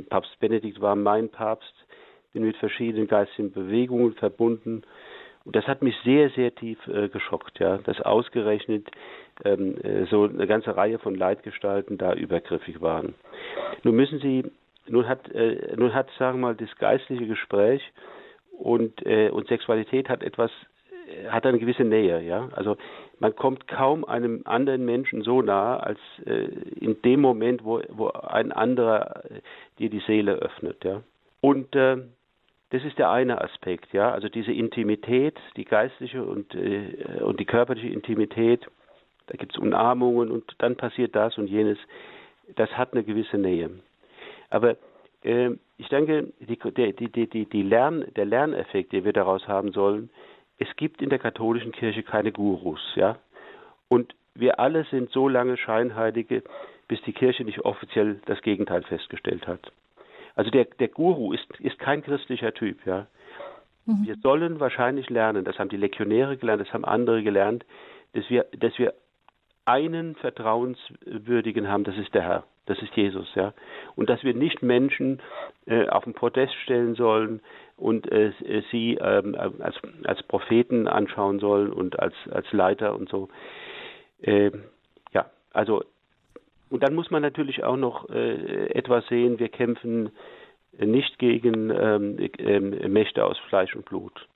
Papst 0.09 0.39
Benedikt 0.41 0.80
war 0.80 0.97
mein 0.97 1.28
Papst, 1.28 1.74
bin 2.33 2.45
mit 2.45 2.57
verschiedenen 2.57 3.09
geistigen 3.09 3.53
Bewegungen 3.53 4.14
verbunden. 4.14 4.83
Und 5.45 5.57
das 5.57 5.66
hat 5.66 5.83
mich 5.83 5.97
sehr, 6.05 6.30
sehr 6.30 6.55
tief 6.55 6.78
äh, 6.87 7.09
geschockt, 7.09 7.59
ja, 7.59 7.78
dass 7.78 8.01
ausgerechnet 8.01 8.89
ähm, 9.45 9.76
äh, 9.83 10.05
so 10.07 10.24
eine 10.24 10.47
ganze 10.47 10.76
Reihe 10.76 10.99
von 10.99 11.14
Leitgestalten 11.16 11.99
da 11.99 12.14
übergriffig 12.14 12.80
waren. 12.80 13.14
Nun 13.83 13.97
müssen 13.97 14.20
Sie, 14.20 14.45
nun 14.87 15.09
hat, 15.09 15.28
äh, 15.33 15.74
nun 15.76 15.95
hat, 15.95 16.09
sagen 16.18 16.39
wir 16.39 16.49
mal, 16.49 16.55
das 16.55 16.74
geistliche 16.76 17.26
Gespräch 17.26 17.83
und, 18.53 19.05
äh, 19.05 19.30
und 19.30 19.49
Sexualität 19.49 20.09
hat 20.09 20.22
etwas 20.22 20.51
hat 21.28 21.45
eine 21.47 21.59
gewisse 21.59 21.85
Nähe, 21.85 22.22
ja. 22.22 22.49
Also 22.53 22.76
man 23.23 23.37
kommt 23.37 23.68
kaum 23.68 24.05
einem 24.05 24.43
anderen 24.47 24.85
Menschen 24.85 25.23
so 25.23 25.43
nah, 25.43 25.77
als 25.77 26.01
äh, 26.27 26.49
in 26.81 27.01
dem 27.03 27.20
Moment, 27.20 27.64
wo, 27.64 27.81
wo 27.89 28.09
ein 28.09 28.51
anderer 28.51 29.25
äh, 29.27 29.41
dir 29.79 29.91
die 29.91 30.03
Seele 30.09 30.33
öffnet, 30.33 30.83
ja. 30.85 31.03
Und 31.41 31.75
äh, 31.77 31.99
das 32.70 32.83
ist 32.83 32.99
der 32.99 33.12
eine 33.12 33.41
Aspekt, 33.41 33.93
ja. 33.93 34.11
Also 34.11 34.29
diese 34.29 34.51
Intimität, 34.51 35.39
die 35.57 35.64
geistliche 35.64 36.25
und, 36.25 36.53
äh, 36.57 37.23
und 37.23 37.39
die 37.39 37.45
körperliche 37.45 37.91
Intimität, 37.91 38.66
da 39.29 39.37
gibt 39.37 39.55
es 39.55 39.62
Umarmungen 39.62 40.33
und 40.33 40.57
dann 40.59 40.75
passiert 40.75 41.14
das 41.14 41.39
und 41.39 41.47
jenes. 41.47 41.79
Das 42.57 42.70
hat 42.77 42.93
eine 42.93 43.05
gewisse 43.05 43.39
Nähe. 43.39 43.70
Aber 44.51 44.77
äh, 45.23 45.51
ich 45.79 45.89
denke, 45.91 46.33
die, 46.41 47.29
die, 47.29 47.47
die 47.47 47.62
Lern, 47.62 48.05
der 48.16 48.25
Lerneffekt, 48.25 48.93
den 48.93 49.05
wir 49.05 49.12
daraus 49.12 49.47
haben 49.47 49.70
sollen, 49.70 50.11
es 50.62 50.76
gibt 50.76 51.02
in 51.02 51.10
der 51.10 51.18
katholischen 51.18 51.72
Kirche 51.72 52.04
keine 52.04 52.30
Gurus, 52.30 52.80
ja. 52.94 53.18
Und 53.88 54.14
wir 54.34 54.60
alle 54.60 54.84
sind 54.84 55.10
so 55.10 55.28
lange 55.28 55.56
Scheinheilige, 55.56 56.42
bis 56.86 57.02
die 57.02 57.12
Kirche 57.12 57.44
nicht 57.44 57.64
offiziell 57.64 58.20
das 58.26 58.40
Gegenteil 58.42 58.82
festgestellt 58.84 59.46
hat. 59.48 59.72
Also 60.36 60.50
der, 60.50 60.66
der 60.78 60.88
Guru 60.88 61.32
ist, 61.32 61.46
ist 61.58 61.78
kein 61.78 62.02
christlicher 62.02 62.54
Typ, 62.54 62.86
ja. 62.86 63.06
Mhm. 63.86 64.06
Wir 64.06 64.16
sollen 64.22 64.60
wahrscheinlich 64.60 65.10
lernen, 65.10 65.44
das 65.44 65.58
haben 65.58 65.68
die 65.68 65.76
Legionäre 65.76 66.36
gelernt, 66.36 66.62
das 66.62 66.72
haben 66.72 66.84
andere 66.84 67.24
gelernt, 67.24 67.64
dass 68.12 68.30
wir, 68.30 68.46
dass 68.56 68.78
wir 68.78 68.94
einen 69.64 70.14
Vertrauenswürdigen 70.14 71.68
haben, 71.68 71.82
das 71.84 71.96
ist 71.96 72.14
der 72.14 72.22
Herr, 72.22 72.44
das 72.66 72.80
ist 72.80 72.94
Jesus, 72.94 73.34
ja. 73.34 73.52
Und 73.96 74.08
dass 74.08 74.22
wir 74.22 74.34
nicht 74.34 74.62
Menschen 74.62 75.20
äh, 75.66 75.88
auf 75.88 76.04
den 76.04 76.14
Podest 76.14 76.54
stellen 76.62 76.94
sollen, 76.94 77.40
und 77.83 78.11
äh, 78.12 78.33
sie 78.70 78.95
ähm, 79.01 79.35
als, 79.35 79.76
als 80.05 80.22
Propheten 80.22 80.87
anschauen 80.87 81.41
sollen 81.41 81.72
und 81.72 81.99
als, 81.99 82.14
als 82.30 82.51
Leiter 82.53 82.95
und 82.95 83.09
so. 83.09 83.28
Äh, 84.20 84.53
ja, 85.12 85.30
also, 85.53 85.83
und 86.70 86.83
dann 86.83 86.95
muss 86.95 87.11
man 87.11 87.22
natürlich 87.22 87.64
auch 87.64 87.76
noch 87.76 88.09
äh, 88.09 88.66
etwas 88.70 89.07
sehen, 89.09 89.39
wir 89.41 89.49
kämpfen 89.49 90.11
nicht 90.78 91.18
gegen 91.18 91.70
ähm, 91.70 92.30
ähm, 92.39 92.93
Mächte 92.93 93.24
aus 93.24 93.39
Fleisch 93.49 93.74
und 93.74 93.85
Blut. 93.85 94.26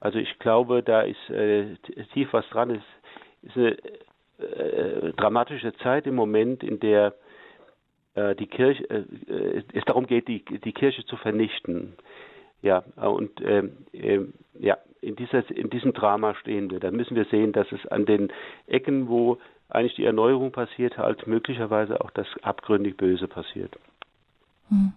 Also 0.00 0.18
ich 0.18 0.38
glaube, 0.38 0.82
da 0.82 1.02
ist 1.02 1.30
äh, 1.30 1.76
tief 2.12 2.28
was 2.32 2.48
dran. 2.50 2.70
Es 2.70 2.82
ist 3.42 3.56
eine 3.56 3.76
äh, 4.38 5.12
dramatische 5.14 5.74
Zeit 5.78 6.06
im 6.06 6.14
Moment, 6.14 6.62
in 6.62 6.78
der 6.80 7.14
äh, 8.14 8.34
die 8.36 8.46
Kirche, 8.46 8.84
äh, 8.88 9.62
es 9.72 9.84
darum 9.86 10.06
geht, 10.06 10.28
die, 10.28 10.44
die 10.44 10.72
Kirche 10.72 11.04
zu 11.04 11.16
vernichten. 11.16 11.94
Ja, 12.64 12.78
und 12.96 13.42
äh, 13.42 13.68
äh, 13.92 14.26
ja, 14.58 14.78
in, 15.02 15.16
dieser, 15.16 15.48
in 15.50 15.68
diesem 15.68 15.92
Drama 15.92 16.34
stehen 16.34 16.70
wir. 16.70 16.80
Da 16.80 16.90
müssen 16.90 17.14
wir 17.14 17.26
sehen, 17.26 17.52
dass 17.52 17.70
es 17.72 17.86
an 17.88 18.06
den 18.06 18.32
Ecken, 18.66 19.06
wo 19.06 19.36
eigentlich 19.68 19.96
die 19.96 20.06
Erneuerung 20.06 20.50
passiert, 20.50 20.96
halt 20.96 21.26
möglicherweise 21.26 22.00
auch 22.00 22.10
das 22.10 22.26
abgründig 22.40 22.96
Böse 22.96 23.28
passiert. 23.28 23.76
Hm. 24.70 24.94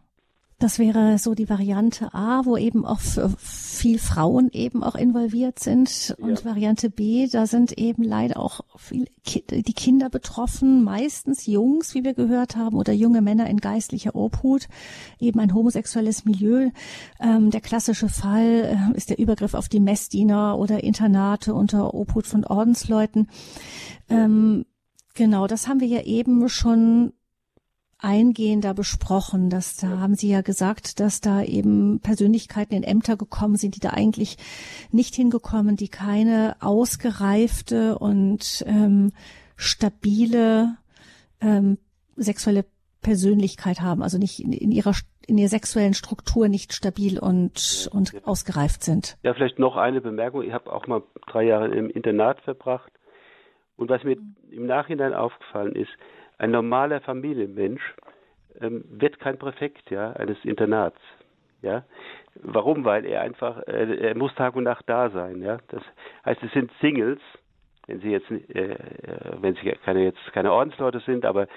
Das 0.59 0.79
wäre 0.79 1.19
so 1.19 1.35
die 1.35 1.49
Variante 1.49 2.15
A, 2.15 2.41
wo 2.45 2.57
eben 2.57 2.83
auch 2.83 2.99
viel 3.37 3.99
Frauen 3.99 4.49
eben 4.51 4.83
auch 4.83 4.95
involviert 4.95 5.59
sind. 5.59 6.15
Und 6.19 6.39
ja. 6.39 6.45
Variante 6.45 6.89
B, 6.89 7.27
da 7.27 7.45
sind 7.45 7.77
eben 7.77 8.01
leider 8.03 8.39
auch 8.39 8.61
viel, 8.75 9.07
die 9.51 9.73
Kinder 9.73 10.09
betroffen, 10.09 10.83
meistens 10.83 11.45
Jungs, 11.45 11.93
wie 11.93 12.03
wir 12.03 12.15
gehört 12.15 12.55
haben, 12.55 12.75
oder 12.75 12.91
junge 12.91 13.21
Männer 13.21 13.47
in 13.47 13.57
geistlicher 13.57 14.15
Obhut, 14.15 14.67
eben 15.19 15.39
ein 15.39 15.53
homosexuelles 15.53 16.25
Milieu. 16.25 16.71
Ähm, 17.19 17.51
der 17.51 17.61
klassische 17.61 18.09
Fall 18.09 18.91
äh, 18.93 18.97
ist 18.97 19.11
der 19.11 19.19
Übergriff 19.19 19.53
auf 19.53 19.69
die 19.69 19.79
Messdiener 19.79 20.57
oder 20.57 20.83
Internate 20.83 21.53
unter 21.53 21.93
Obhut 21.93 22.25
von 22.25 22.43
Ordensleuten. 22.43 23.27
Ähm, 24.09 24.65
genau, 25.13 25.45
das 25.45 25.67
haben 25.67 25.81
wir 25.81 25.87
ja 25.87 26.01
eben 26.01 26.49
schon 26.49 27.13
eingehender 27.99 28.73
besprochen. 28.73 29.49
dass 29.49 29.77
da 29.77 29.99
haben 29.99 30.15
Sie 30.15 30.29
ja 30.29 30.41
gesagt, 30.41 30.99
dass 30.99 31.21
da 31.21 31.41
eben 31.41 31.99
Persönlichkeiten 32.01 32.75
in 32.75 32.83
Ämter 32.83 33.17
gekommen 33.17 33.55
sind, 33.55 33.75
die 33.75 33.79
da 33.79 33.89
eigentlich 33.89 34.37
nicht 34.91 35.15
hingekommen, 35.15 35.75
die 35.75 35.89
keine 35.89 36.55
ausgereifte 36.59 37.97
und 37.97 38.63
ähm, 38.67 39.11
stabile 39.55 40.77
ähm, 41.41 41.77
sexuelle 42.15 42.65
Persönlichkeit 43.01 43.81
haben, 43.81 44.01
also 44.01 44.17
nicht 44.17 44.39
in, 44.39 44.51
in 44.51 44.71
ihrer 44.71 44.93
in 45.27 45.37
ihrer 45.37 45.49
sexuellen 45.49 45.93
Struktur 45.93 46.47
nicht 46.47 46.73
stabil 46.73 47.19
und 47.19 47.89
und 47.91 48.25
ausgereift 48.25 48.83
sind. 48.83 49.17
Ja, 49.23 49.33
vielleicht 49.33 49.59
noch 49.59 49.75
eine 49.75 50.01
Bemerkung. 50.01 50.41
Ich 50.43 50.53
habe 50.53 50.71
auch 50.71 50.87
mal 50.87 51.03
drei 51.27 51.43
Jahre 51.43 51.67
im 51.67 51.89
Internat 51.89 52.41
verbracht 52.41 52.91
und 53.75 53.89
was 53.89 54.03
mir 54.03 54.15
mhm. 54.15 54.35
im 54.49 54.65
Nachhinein 54.65 55.13
aufgefallen 55.13 55.75
ist, 55.75 55.91
ein 56.37 56.51
normaler 56.51 57.01
Familienmensch 57.01 57.95
ähm, 58.59 58.83
wird 58.89 59.19
kein 59.19 59.37
Präfekt 59.37 59.89
ja, 59.91 60.11
eines 60.13 60.43
Internats. 60.43 60.99
Ja? 61.61 61.83
Warum? 62.35 62.85
Weil 62.85 63.05
er 63.05 63.21
einfach, 63.21 63.57
äh, 63.67 64.09
er 64.09 64.15
muss 64.15 64.33
Tag 64.35 64.55
und 64.55 64.63
Nacht 64.63 64.85
da 64.87 65.09
sein. 65.09 65.41
Ja? 65.41 65.57
Das 65.69 65.81
heißt, 66.25 66.43
es 66.43 66.51
sind 66.51 66.71
Singles, 66.79 67.19
wenn 67.87 67.99
sie 68.01 68.09
jetzt, 68.09 68.29
äh, 68.29 68.73
äh, 68.73 69.41
wenn 69.41 69.55
sie 69.55 69.71
keine, 69.83 70.03
jetzt 70.03 70.33
keine 70.33 70.51
Ordensleute 70.51 70.99
sind, 71.01 71.25
aber 71.25 71.47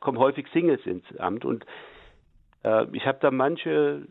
kommen 0.00 0.18
häufig 0.18 0.46
Singles 0.52 0.84
ins 0.86 1.04
Amt. 1.18 1.44
Und 1.44 1.64
äh, 2.64 2.86
ich 2.92 3.06
habe 3.06 3.18
da 3.20 3.30
manche 3.30 4.06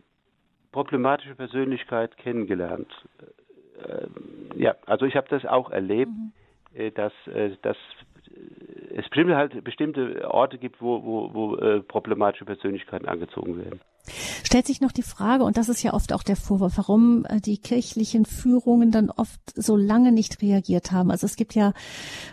problematische 0.72 1.36
Persönlichkeit 1.36 2.18
kennengelernt. 2.18 2.92
Äh, 3.84 4.08
ja, 4.56 4.76
also 4.86 5.06
ich 5.06 5.16
habe 5.16 5.28
das 5.30 5.46
auch 5.46 5.70
erlebt, 5.70 6.12
mhm. 6.12 6.34
Äh, 6.74 6.92
dass, 6.92 7.14
dass 7.62 7.78
es 8.96 9.06
bestimmte, 9.10 9.36
halt 9.36 9.64
bestimmte 9.64 10.30
Orte 10.30 10.58
gibt, 10.58 10.82
wo, 10.82 11.04
wo, 11.04 11.34
wo 11.34 11.56
äh, 11.58 11.82
problematische 11.82 12.46
Persönlichkeiten 12.46 13.08
angezogen 13.08 13.58
werden. 13.58 13.80
Stellt 14.44 14.68
sich 14.68 14.82
noch 14.82 14.92
die 14.92 15.04
Frage, 15.04 15.44
und 15.44 15.58
das 15.58 15.70
ist 15.70 15.84
ja 15.84 15.94
oft 15.94 16.14
auch 16.14 16.24
der 16.24 16.36
Vorwurf, 16.36 16.74
warum 16.78 17.26
äh, 17.26 17.42
die 17.42 17.58
kirchlichen 17.58 18.26
Führungen 18.26 18.92
dann 18.92 19.10
oft 19.10 19.40
so 19.56 19.76
lange 19.76 20.12
nicht 20.12 20.42
reagiert 20.42 20.92
haben. 20.92 21.12
Also 21.12 21.26
es 21.26 21.36
gibt 21.36 21.56
ja 21.56 21.74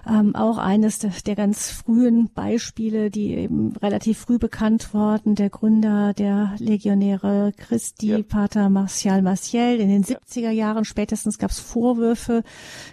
ähm, 0.08 0.34
auch 0.34 0.58
eines 0.58 0.98
der, 0.98 1.10
der, 1.26 1.34
ganz 1.34 1.70
frühen 1.70 2.30
Beispiele, 2.32 3.10
die 3.10 3.34
eben 3.34 3.74
relativ 3.76 4.18
früh 4.18 4.38
bekannt 4.38 4.94
wurden, 4.94 5.34
der 5.34 5.50
Gründer 5.50 6.14
der 6.14 6.54
Legionäre 6.58 7.52
Christi, 7.56 8.10
ja. 8.10 8.22
Pater 8.22 8.70
Martial 8.70 9.22
Maciel, 9.22 9.80
in 9.80 9.88
den 9.88 10.02
ja. 10.02 10.16
70er 10.18 10.50
Jahren 10.50 10.84
spätestens 10.84 11.38
gab 11.38 11.50
es 11.50 11.58
Vorwürfe 11.58 12.42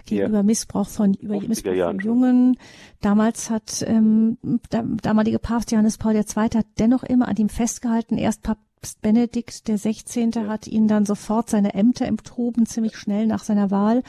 gegenüber 0.06 0.38
ja. 0.38 0.44
Missbrauch 0.44 0.90
von, 0.90 1.14
über 1.16 1.40
Missbrauch 1.40 1.76
von 1.76 2.00
Jungen. 2.00 2.58
Damals 3.02 3.50
hat 3.50 3.84
ähm, 3.88 4.38
der 4.72 4.84
damalige 4.84 5.40
Papst 5.40 5.72
Johannes 5.72 5.98
Paul 5.98 6.16
II. 6.16 6.24
hat 6.36 6.66
dennoch 6.80 7.04
immer 7.04 7.28
an 7.28 7.38
ihm 7.38 7.50
festgehalten, 7.50 8.18
erst 8.18 8.44
Papst 8.44 8.71
Benedikt 9.02 9.68
der 9.68 9.78
16. 9.78 10.48
hat 10.48 10.68
ihn 10.68 10.88
dann 10.88 11.06
sofort 11.06 11.50
seine 11.50 11.74
Ämter 11.76 12.06
enthoben, 12.06 12.66
ziemlich 12.66 12.98
schnell 12.98 13.28
nach 13.28 13.44
seiner 13.44 13.70
Wahl 13.70 14.02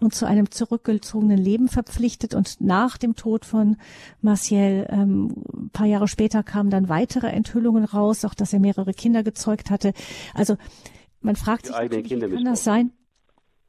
und 0.00 0.14
zu 0.14 0.26
einem 0.26 0.50
zurückgezogenen 0.50 1.38
Leben 1.38 1.68
verpflichtet. 1.68 2.34
Und 2.34 2.60
nach 2.60 2.98
dem 2.98 3.16
Tod 3.16 3.44
von 3.44 3.76
Martial, 4.20 4.86
ähm, 4.90 5.34
ein 5.52 5.70
paar 5.70 5.86
Jahre 5.86 6.08
später 6.08 6.42
kamen 6.42 6.70
dann 6.70 6.88
weitere 6.88 7.28
Enthüllungen 7.28 7.84
raus, 7.84 8.24
auch 8.24 8.34
dass 8.34 8.52
er 8.52 8.60
mehrere 8.60 8.92
Kinder 8.92 9.22
gezeugt 9.22 9.70
hatte. 9.70 9.94
Also 10.34 10.56
man 11.20 11.36
fragt 11.36 11.66
sich, 11.66 11.74
wie 11.76 12.02
kann 12.02 12.44
das 12.44 12.64
sein? 12.64 12.92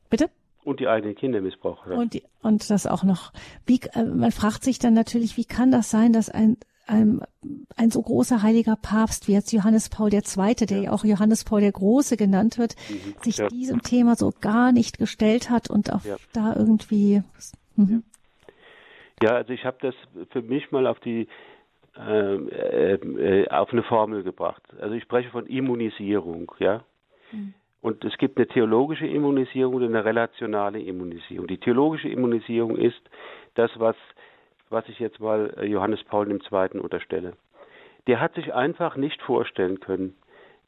Bitte? 0.10 0.30
Und 0.66 0.82
die 0.82 0.88
eigenen 0.88 1.16
Kinder 1.16 1.40
missbraucht. 1.42 1.88
Ja. 1.90 1.96
Und, 1.96 2.14
die, 2.14 2.24
und 2.42 2.70
das 2.70 2.86
auch 2.86 3.04
noch. 3.04 3.32
Wie, 3.66 3.80
äh, 3.94 4.04
man 4.04 4.32
fragt 4.32 4.64
sich 4.64 4.78
dann 4.78 4.94
natürlich, 4.94 5.38
wie 5.38 5.46
kann 5.46 5.72
das 5.72 5.90
sein, 5.90 6.12
dass 6.12 6.30
ein 6.30 6.58
ein, 6.90 7.22
ein 7.76 7.92
so 7.92 8.02
großer 8.02 8.42
heiliger 8.42 8.76
Papst 8.76 9.28
wie 9.28 9.34
jetzt 9.34 9.52
Johannes 9.52 9.90
Paul 9.90 10.14
II., 10.14 10.22
der 10.56 10.78
ja, 10.78 10.84
ja 10.84 10.92
auch 10.92 11.04
Johannes 11.04 11.44
Paul 11.44 11.62
der 11.62 11.72
Große 11.72 12.18
genannt 12.18 12.58
wird, 12.58 12.76
mhm, 12.90 13.16
sich 13.22 13.38
ja. 13.38 13.48
diesem 13.48 13.82
Thema 13.82 14.16
so 14.16 14.34
gar 14.42 14.72
nicht 14.72 14.98
gestellt 14.98 15.50
hat 15.50 15.70
und 15.70 15.94
auch 15.94 16.04
ja. 16.04 16.18
da 16.34 16.56
irgendwie. 16.56 17.22
Mhm. 17.76 18.04
Ja, 19.22 19.36
also 19.36 19.54
ich 19.54 19.66
habe 19.66 19.78
das 19.82 19.96
für 20.32 20.42
mich 20.42 20.72
mal 20.72 20.88
auf 20.88 21.00
die 21.00 21.28
äh, 21.98 22.94
äh, 22.94 23.50
auf 23.50 23.72
eine 23.72 23.84
Formel 23.84 24.24
gebracht. 24.24 24.64
Also 24.80 24.96
ich 24.96 25.04
spreche 25.04 25.30
von 25.30 25.46
Immunisierung, 25.46 26.52
ja. 26.60 26.84
Mhm. 27.32 27.54
Und 27.82 28.04
es 28.04 28.18
gibt 28.18 28.38
eine 28.38 28.48
theologische 28.48 29.08
Immunisierung 29.08 29.76
und 29.76 29.84
eine 29.84 30.04
relationale 30.04 30.82
Immunisierung. 30.82 31.48
Die 31.48 31.58
theologische 31.60 32.10
Immunisierung 32.10 32.76
ist 32.76 33.02
das, 33.56 33.72
was, 33.76 33.96
was 34.70 34.88
ich 34.88 35.00
jetzt 35.00 35.20
mal 35.20 35.54
äh, 35.58 35.66
Johannes 35.66 36.04
Paul 36.04 36.30
II. 36.32 36.80
unterstelle. 36.80 37.34
Der 38.08 38.20
hat 38.22 38.36
sich 38.36 38.54
einfach 38.54 38.96
nicht 38.96 39.22
vorstellen 39.22 39.80
können, 39.80 40.16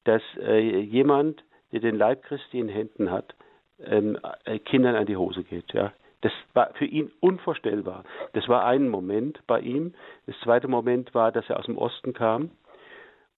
dass 0.03 0.21
äh, 0.39 0.79
jemand, 0.79 1.43
der 1.71 1.79
den 1.79 1.95
Leib 1.95 2.23
Christi 2.23 2.59
in 2.59 2.69
Händen 2.69 3.11
hat, 3.11 3.35
ähm, 3.83 4.17
äh, 4.45 4.59
Kindern 4.59 4.95
an 4.95 5.05
die 5.05 5.17
Hose 5.17 5.43
geht. 5.43 5.73
Ja. 5.73 5.93
Das 6.21 6.31
war 6.53 6.71
für 6.75 6.85
ihn 6.85 7.11
unvorstellbar. 7.19 8.03
Das 8.33 8.47
war 8.47 8.65
ein 8.65 8.89
Moment 8.89 9.39
bei 9.47 9.59
ihm. 9.59 9.93
Das 10.27 10.35
zweite 10.43 10.67
Moment 10.67 11.13
war, 11.15 11.31
dass 11.31 11.49
er 11.49 11.57
aus 11.57 11.65
dem 11.65 11.77
Osten 11.77 12.13
kam 12.13 12.51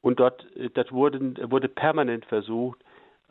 und 0.01 0.19
dort, 0.19 0.45
dort 0.73 0.91
wurden, 0.91 1.37
wurde 1.49 1.69
permanent 1.69 2.25
versucht, 2.25 2.79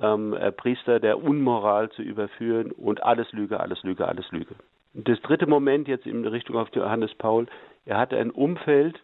ähm, 0.00 0.32
äh, 0.32 0.52
Priester 0.52 1.00
der 1.00 1.22
Unmoral 1.22 1.90
zu 1.90 2.02
überführen 2.02 2.72
und 2.72 3.02
alles 3.02 3.30
Lüge, 3.32 3.60
alles 3.60 3.82
Lüge, 3.82 4.08
alles 4.08 4.30
Lüge. 4.30 4.54
Das 4.94 5.20
dritte 5.22 5.46
Moment 5.46 5.88
jetzt 5.88 6.06
in 6.06 6.26
Richtung 6.26 6.56
auf 6.56 6.68
Johannes 6.74 7.14
Paul, 7.14 7.46
er 7.86 7.98
hatte 7.98 8.18
ein 8.18 8.30
Umfeld, 8.30 9.00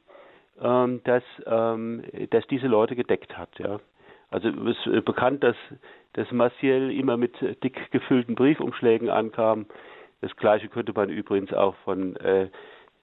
ähm, 0.61 1.01
das, 1.05 1.22
ähm, 1.47 2.03
das 2.30 2.47
diese 2.49 2.66
Leute 2.66 2.95
gedeckt 2.95 3.36
hat. 3.39 3.59
Ja. 3.59 3.80
Also 4.30 4.49
es 4.49 4.76
ist 4.76 4.86
äh, 4.86 5.01
bekannt, 5.01 5.43
dass, 5.43 5.57
dass 6.12 6.30
Maciel 6.30 6.91
immer 6.91 7.16
mit 7.16 7.34
dick 7.62 7.91
gefüllten 7.91 8.34
Briefumschlägen 8.34 9.09
ankam. 9.09 9.66
Das 10.20 10.34
gleiche 10.36 10.68
könnte 10.68 10.93
man 10.93 11.09
übrigens 11.09 11.53
auch 11.53 11.74
von 11.84 12.16
äh, 12.16 12.49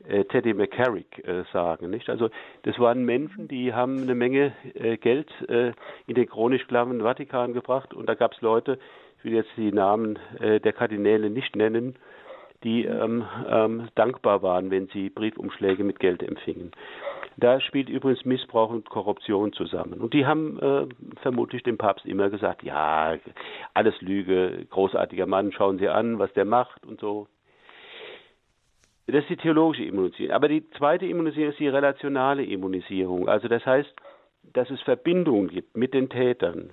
äh, 0.08 0.26
Teddy 0.26 0.54
McCarrick 0.54 1.26
äh, 1.28 1.44
sagen. 1.52 1.90
Nicht? 1.90 2.10
Also 2.10 2.30
das 2.64 2.78
waren 2.78 3.06
Menschen, 3.06 3.48
die 3.48 3.74
haben 3.74 4.04
eine 4.04 4.16
Menge 4.16 4.54
äh, 4.76 4.98
Geld 4.98 5.30
äh, 5.50 5.72
in 6.08 6.16
den 6.16 6.28
chronisch 6.28 6.68
klammen 6.68 7.02
Vatikan 7.02 7.54
gebracht 7.54 7.94
und 7.94 8.08
da 8.08 8.14
gab 8.14 8.34
es 8.34 8.42
Leute, 8.42 8.78
ich 9.18 9.26
will 9.26 9.34
jetzt 9.34 9.50
die 9.58 9.72
Namen 9.72 10.20
äh, 10.40 10.60
der 10.60 10.74
Kardinäle 10.74 11.30
nicht 11.30 11.56
nennen, 11.56 11.96
die 12.66 12.84
ähm, 12.86 13.24
ähm, 13.48 13.88
dankbar 13.96 14.42
waren, 14.42 14.72
wenn 14.72 14.88
sie 14.88 15.10
Briefumschläge 15.10 15.84
mit 15.84 16.00
Geld 16.00 16.24
empfingen. 16.24 16.72
Da 17.38 17.60
spielt 17.60 17.90
übrigens 17.90 18.26
Missbrauch 18.26 18.70
und 18.70 18.90
Korruption 18.90 19.54
zusammen. 19.54 20.02
Und 20.02 20.14
die 20.14 20.26
haben 20.26 20.60
äh, 20.60 20.88
vermutlich 21.22 21.64
dem 21.64 21.78
Papst 21.78 22.06
immer 22.06 22.30
gesagt, 22.30 22.64
ja, 22.64 23.18
alles 23.74 24.00
Lüge, 24.02 24.66
großartiger 24.70 25.26
Mann, 25.26 25.52
schauen 25.52 25.78
Sie 25.78 25.90
an, 25.90 26.18
was 26.18 26.32
der 26.34 26.46
macht 26.46 26.86
und 26.86 27.00
so. 27.00 27.28
Das 29.08 29.18
ist 29.18 29.30
die 29.30 29.38
theologische 29.38 29.84
Immunisierung. 29.84 30.34
Aber 30.34 30.48
die 30.48 30.68
zweite 30.72 31.06
Immunisierung 31.06 31.52
ist 31.52 31.60
die 31.60 31.68
relationale 31.68 32.44
Immunisierung. 32.44 33.30
Also 33.30 33.48
das 33.48 33.66
heißt, 33.66 33.94
dass 34.54 34.70
es 34.70 34.82
Verbindungen 34.82 35.50
gibt 35.50 35.78
mit 35.78 35.94
den 35.94 36.10
Tätern. 36.10 36.72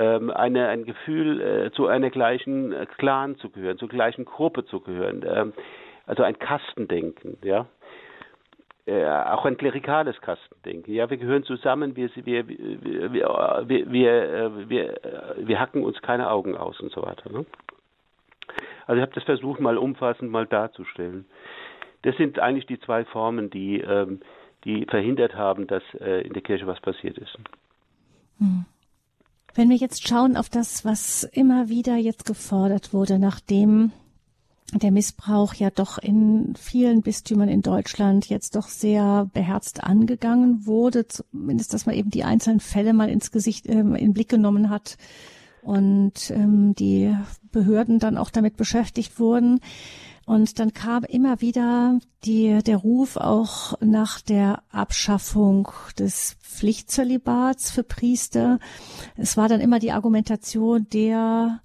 Ähm, 0.00 0.30
eine, 0.30 0.68
ein 0.68 0.84
Gefühl, 0.84 1.40
äh, 1.40 1.70
zu 1.72 1.88
einer 1.88 2.10
gleichen 2.10 2.72
äh, 2.72 2.86
Clan 2.98 3.36
zu 3.38 3.50
gehören, 3.50 3.78
zur 3.78 3.88
gleichen 3.88 4.24
Gruppe 4.24 4.64
zu 4.64 4.80
gehören. 4.80 5.24
Ähm, 5.28 5.52
also 6.06 6.22
ein 6.22 6.38
Kastendenken, 6.38 7.38
ja. 7.42 7.66
Äh, 8.86 9.06
auch 9.06 9.44
ein 9.44 9.58
klerikales 9.58 10.18
Kastendenken. 10.22 10.94
Ja, 10.94 11.10
wir 11.10 11.18
gehören 11.18 11.42
zusammen, 11.42 11.94
wir, 11.94 12.08
wir, 12.14 12.48
wir, 12.48 13.12
wir, 13.12 13.92
wir, 13.92 14.32
äh, 14.32 14.68
wir, 14.70 15.04
äh, 15.04 15.46
wir 15.46 15.60
hacken 15.60 15.84
uns 15.84 16.00
keine 16.00 16.30
Augen 16.30 16.56
aus 16.56 16.80
und 16.80 16.90
so 16.92 17.02
weiter. 17.02 17.30
Ne? 17.30 17.44
Also 18.86 18.96
ich 18.96 19.02
habe 19.02 19.14
das 19.14 19.24
versucht, 19.24 19.60
mal 19.60 19.76
umfassend 19.76 20.30
mal 20.30 20.46
darzustellen. 20.46 21.26
Das 22.02 22.16
sind 22.16 22.38
eigentlich 22.38 22.64
die 22.64 22.80
zwei 22.80 23.04
Formen, 23.04 23.50
die, 23.50 23.80
ähm, 23.80 24.20
die 24.64 24.86
verhindert 24.86 25.34
haben, 25.34 25.66
dass 25.66 25.82
äh, 26.00 26.22
in 26.22 26.32
der 26.32 26.42
Kirche 26.42 26.66
was 26.66 26.80
passiert 26.80 27.18
ist. 27.18 27.36
Hm. 28.38 28.64
Wenn 29.58 29.70
wir 29.70 29.76
jetzt 29.76 30.06
schauen 30.06 30.36
auf 30.36 30.48
das, 30.48 30.84
was 30.84 31.24
immer 31.24 31.68
wieder 31.68 31.96
jetzt 31.96 32.24
gefordert 32.24 32.92
wurde, 32.92 33.18
nachdem 33.18 33.90
der 34.72 34.92
Missbrauch 34.92 35.52
ja 35.52 35.70
doch 35.70 35.98
in 35.98 36.54
vielen 36.56 37.02
Bistümern 37.02 37.48
in 37.48 37.60
Deutschland 37.60 38.28
jetzt 38.28 38.54
doch 38.54 38.68
sehr 38.68 39.28
beherzt 39.34 39.82
angegangen 39.82 40.64
wurde, 40.64 41.08
zumindest 41.08 41.74
dass 41.74 41.86
man 41.86 41.96
eben 41.96 42.10
die 42.10 42.22
einzelnen 42.22 42.60
Fälle 42.60 42.92
mal 42.92 43.08
ins 43.08 43.32
Gesicht, 43.32 43.66
äh, 43.66 43.80
in 43.80 44.12
Blick 44.12 44.28
genommen 44.28 44.70
hat 44.70 44.96
und 45.62 46.30
ähm, 46.30 46.76
die 46.76 47.16
Behörden 47.50 47.98
dann 47.98 48.16
auch 48.16 48.30
damit 48.30 48.56
beschäftigt 48.56 49.18
wurden. 49.18 49.58
Und 50.28 50.58
dann 50.58 50.74
kam 50.74 51.04
immer 51.04 51.40
wieder 51.40 51.98
die, 52.24 52.62
der 52.62 52.76
Ruf 52.76 53.16
auch 53.16 53.80
nach 53.80 54.20
der 54.20 54.62
Abschaffung 54.70 55.68
des 55.98 56.36
Pflichtzölibats 56.42 57.70
für 57.70 57.82
Priester. 57.82 58.58
Es 59.16 59.38
war 59.38 59.48
dann 59.48 59.62
immer 59.62 59.78
die 59.78 59.90
Argumentation 59.90 60.86
der, 60.92 61.62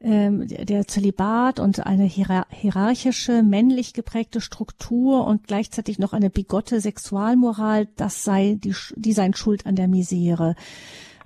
ähm, 0.00 0.46
der 0.46 0.86
Zölibat 0.86 1.58
und 1.58 1.84
eine 1.84 2.04
hierarchische, 2.04 3.42
männlich 3.42 3.94
geprägte 3.94 4.40
Struktur 4.40 5.26
und 5.26 5.48
gleichzeitig 5.48 5.98
noch 5.98 6.12
eine 6.12 6.30
bigotte 6.30 6.80
Sexualmoral, 6.80 7.88
das 7.96 8.22
sei 8.22 8.56
die, 8.62 8.76
die 8.94 9.12
seien 9.12 9.34
schuld 9.34 9.66
an 9.66 9.74
der 9.74 9.88
Misere. 9.88 10.54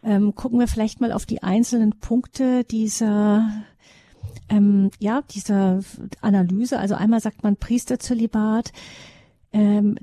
Ähm, 0.03 0.35
gucken 0.35 0.59
wir 0.59 0.69
vielleicht 0.69 1.03
mal 1.03 1.13
auf 1.13 1.27
die 1.27 1.43
einzelnen 1.43 2.01
Punkte 2.01 2.65
dieser 2.65 3.45
ähm, 4.49 4.91
ja, 4.99 5.23
dieser 5.31 5.81
Analyse. 6.21 6.79
Also 6.79 6.95
einmal 6.95 7.21
sagt 7.21 7.43
man 7.43 7.57
Priesterzölibat. 7.57 8.73
Ähm, 9.53 9.97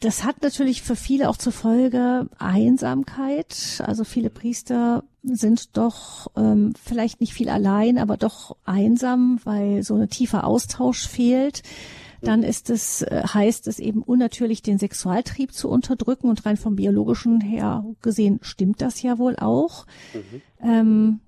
das 0.00 0.24
hat 0.24 0.42
natürlich 0.42 0.82
für 0.82 0.96
viele 0.96 1.28
auch 1.28 1.36
zur 1.36 1.52
Folge 1.52 2.28
Einsamkeit. 2.38 3.82
Also 3.84 4.04
viele 4.04 4.30
Priester 4.30 5.04
sind 5.22 5.76
doch 5.76 6.28
ähm, 6.36 6.74
vielleicht 6.82 7.20
nicht 7.20 7.32
viel 7.32 7.48
allein, 7.48 7.98
aber 7.98 8.16
doch 8.16 8.56
einsam, 8.64 9.40
weil 9.44 9.82
so 9.82 9.96
ein 9.96 10.08
tiefer 10.10 10.44
Austausch 10.44 11.08
fehlt. 11.08 11.62
Dann 12.22 12.42
ist 12.42 12.70
es, 12.70 13.02
äh, 13.02 13.22
heißt 13.22 13.68
es 13.68 13.78
eben 13.78 14.02
unnatürlich, 14.02 14.62
den 14.62 14.78
Sexualtrieb 14.78 15.52
zu 15.52 15.68
unterdrücken 15.68 16.28
und 16.28 16.44
rein 16.44 16.56
vom 16.56 16.76
biologischen 16.76 17.40
her 17.40 17.84
gesehen 18.02 18.38
stimmt 18.42 18.82
das 18.82 19.02
ja 19.02 19.18
wohl 19.18 19.36
auch. 19.36 19.86
Mhm. 20.12 20.42
Ähm, 20.60 21.20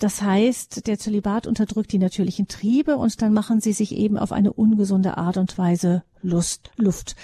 das 0.00 0.22
heißt, 0.22 0.86
der 0.86 0.98
Zölibat 0.98 1.46
unterdrückt 1.46 1.92
die 1.92 1.98
natürlichen 1.98 2.48
Triebe 2.48 2.96
und 2.96 3.20
dann 3.22 3.32
machen 3.32 3.60
sie 3.60 3.72
sich 3.72 3.94
eben 3.94 4.18
auf 4.18 4.32
eine 4.32 4.52
ungesunde 4.52 5.16
Art 5.16 5.36
und 5.36 5.56
Weise 5.58 6.02
Lust, 6.22 6.72
Luft. 6.76 7.16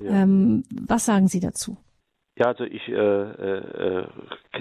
Ja. 0.00 0.22
Ähm, 0.22 0.64
was 0.86 1.04
sagen 1.04 1.28
Sie 1.28 1.40
dazu? 1.40 1.76
Ja, 2.36 2.46
also 2.46 2.64
ich 2.64 2.88
äh, 2.88 2.94
äh, 2.94 4.06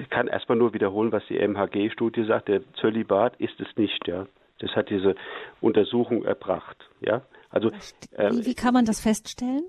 kann 0.09 0.28
erstmal 0.28 0.57
nur 0.57 0.74
wiederholen, 0.74 1.11
was 1.11 1.24
die 1.30 1.39
MHG-Studie 1.39 2.26
sagt. 2.26 2.49
Der 2.49 2.61
Zölibat 2.74 3.39
ist 3.39 3.59
es 3.59 3.67
nicht, 3.78 4.07
ja. 4.07 4.28
Das 4.59 4.72
hat 4.72 4.89
diese 4.89 5.15
Untersuchung 5.61 6.24
erbracht, 6.24 6.78
ja. 6.99 7.22
Also 7.49 7.72
äh, 8.11 8.32
wie, 8.32 8.45
wie 8.45 8.53
kann 8.53 8.74
man 8.74 8.86
das 8.86 8.99
feststellen? 8.99 9.63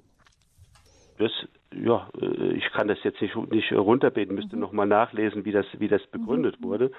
Das 1.18 1.30
ja, 1.74 2.08
äh, 2.20 2.52
ich 2.52 2.70
kann 2.72 2.88
das 2.88 3.02
jetzt 3.02 3.20
nicht, 3.20 3.36
nicht 3.50 3.72
runterbeten, 3.72 4.34
müsste 4.34 4.56
mhm. 4.56 4.62
nochmal 4.62 4.86
nachlesen, 4.86 5.44
wie 5.44 5.52
das, 5.52 5.66
wie 5.78 5.88
das 5.88 6.06
begründet 6.06 6.60
mhm. 6.60 6.64
wurde. 6.64 6.92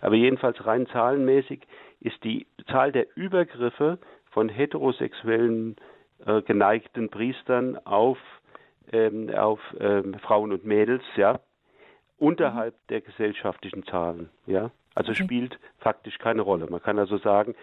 Aber 0.00 0.14
jedenfalls 0.14 0.64
rein 0.66 0.86
zahlenmäßig 0.86 1.60
ist 2.00 2.22
die 2.24 2.46
Zahl 2.70 2.92
der 2.92 3.06
Übergriffe 3.16 3.98
von 4.30 4.48
heterosexuellen 4.48 5.76
äh, 6.26 6.42
geneigten 6.42 7.08
Priestern 7.08 7.78
auf, 7.84 8.18
ähm, 8.92 9.30
auf 9.30 9.60
ähm, 9.78 10.14
Frauen 10.20 10.52
und 10.52 10.64
Mädels, 10.64 11.02
ja, 11.16 11.40
unterhalb 12.18 12.74
mhm. 12.74 12.86
der 12.90 13.00
gesellschaftlichen 13.00 13.84
Zahlen, 13.84 14.30
ja. 14.46 14.70
Also 14.94 15.12
okay. 15.12 15.22
spielt 15.22 15.58
faktisch 15.78 16.18
keine 16.18 16.42
Rolle. 16.42 16.66
Man 16.68 16.82
kann 16.82 16.98
also 16.98 17.16
sagen, 17.18 17.54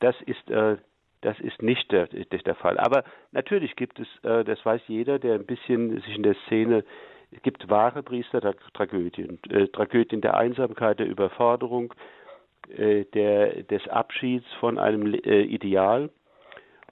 das 0.00 0.14
ist 0.26 0.50
äh, 0.50 0.76
das 1.20 1.38
ist 1.40 1.62
nicht 1.62 1.90
der, 1.90 2.06
der 2.06 2.54
Fall. 2.54 2.78
Aber 2.78 3.04
natürlich 3.32 3.76
gibt 3.76 3.98
es, 3.98 4.06
äh, 4.22 4.44
das 4.44 4.64
weiß 4.64 4.82
jeder, 4.86 5.18
der 5.18 5.34
ein 5.34 5.46
bisschen 5.46 6.00
sich 6.00 6.16
in 6.16 6.22
der 6.22 6.36
Szene, 6.46 6.84
es 7.30 7.42
gibt 7.42 7.68
wahre 7.68 8.02
Priester-Tragödien. 8.02 9.38
Äh, 9.50 9.68
Tragödien 9.68 10.20
der 10.20 10.36
Einsamkeit, 10.36 10.98
der 10.98 11.06
Überforderung, 11.06 11.92
äh, 12.76 13.04
der, 13.06 13.62
des 13.64 13.86
Abschieds 13.88 14.46
von 14.60 14.78
einem 14.78 15.14
äh, 15.14 15.42
Ideal. 15.42 16.10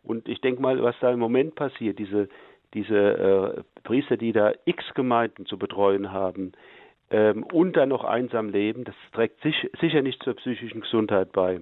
Und 0.02 0.28
ich 0.28 0.40
denke 0.40 0.62
mal, 0.62 0.82
was 0.82 0.94
da 1.00 1.10
im 1.10 1.18
Moment 1.18 1.54
passiert, 1.54 1.98
diese, 1.98 2.28
diese 2.74 2.96
äh, 2.96 3.80
Priester, 3.82 4.16
die 4.16 4.32
da 4.32 4.52
x 4.64 4.84
Gemeinden 4.94 5.46
zu 5.46 5.58
betreuen 5.58 6.12
haben, 6.12 6.52
ähm, 7.10 7.44
und 7.44 7.76
dann 7.76 7.88
noch 7.88 8.04
einsam 8.04 8.48
leben, 8.50 8.84
das 8.84 8.94
trägt 9.12 9.40
sich, 9.42 9.70
sicher 9.80 10.02
nicht 10.02 10.22
zur 10.22 10.34
psychischen 10.34 10.80
Gesundheit 10.80 11.32
bei. 11.32 11.60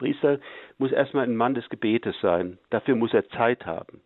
Priester 0.00 0.38
muss 0.78 0.92
erstmal 0.92 1.24
ein 1.24 1.36
Mann 1.36 1.54
des 1.54 1.68
Gebetes 1.68 2.16
sein. 2.20 2.58
Dafür 2.70 2.96
muss 2.96 3.12
er 3.12 3.28
Zeit 3.28 3.66
haben. 3.66 4.00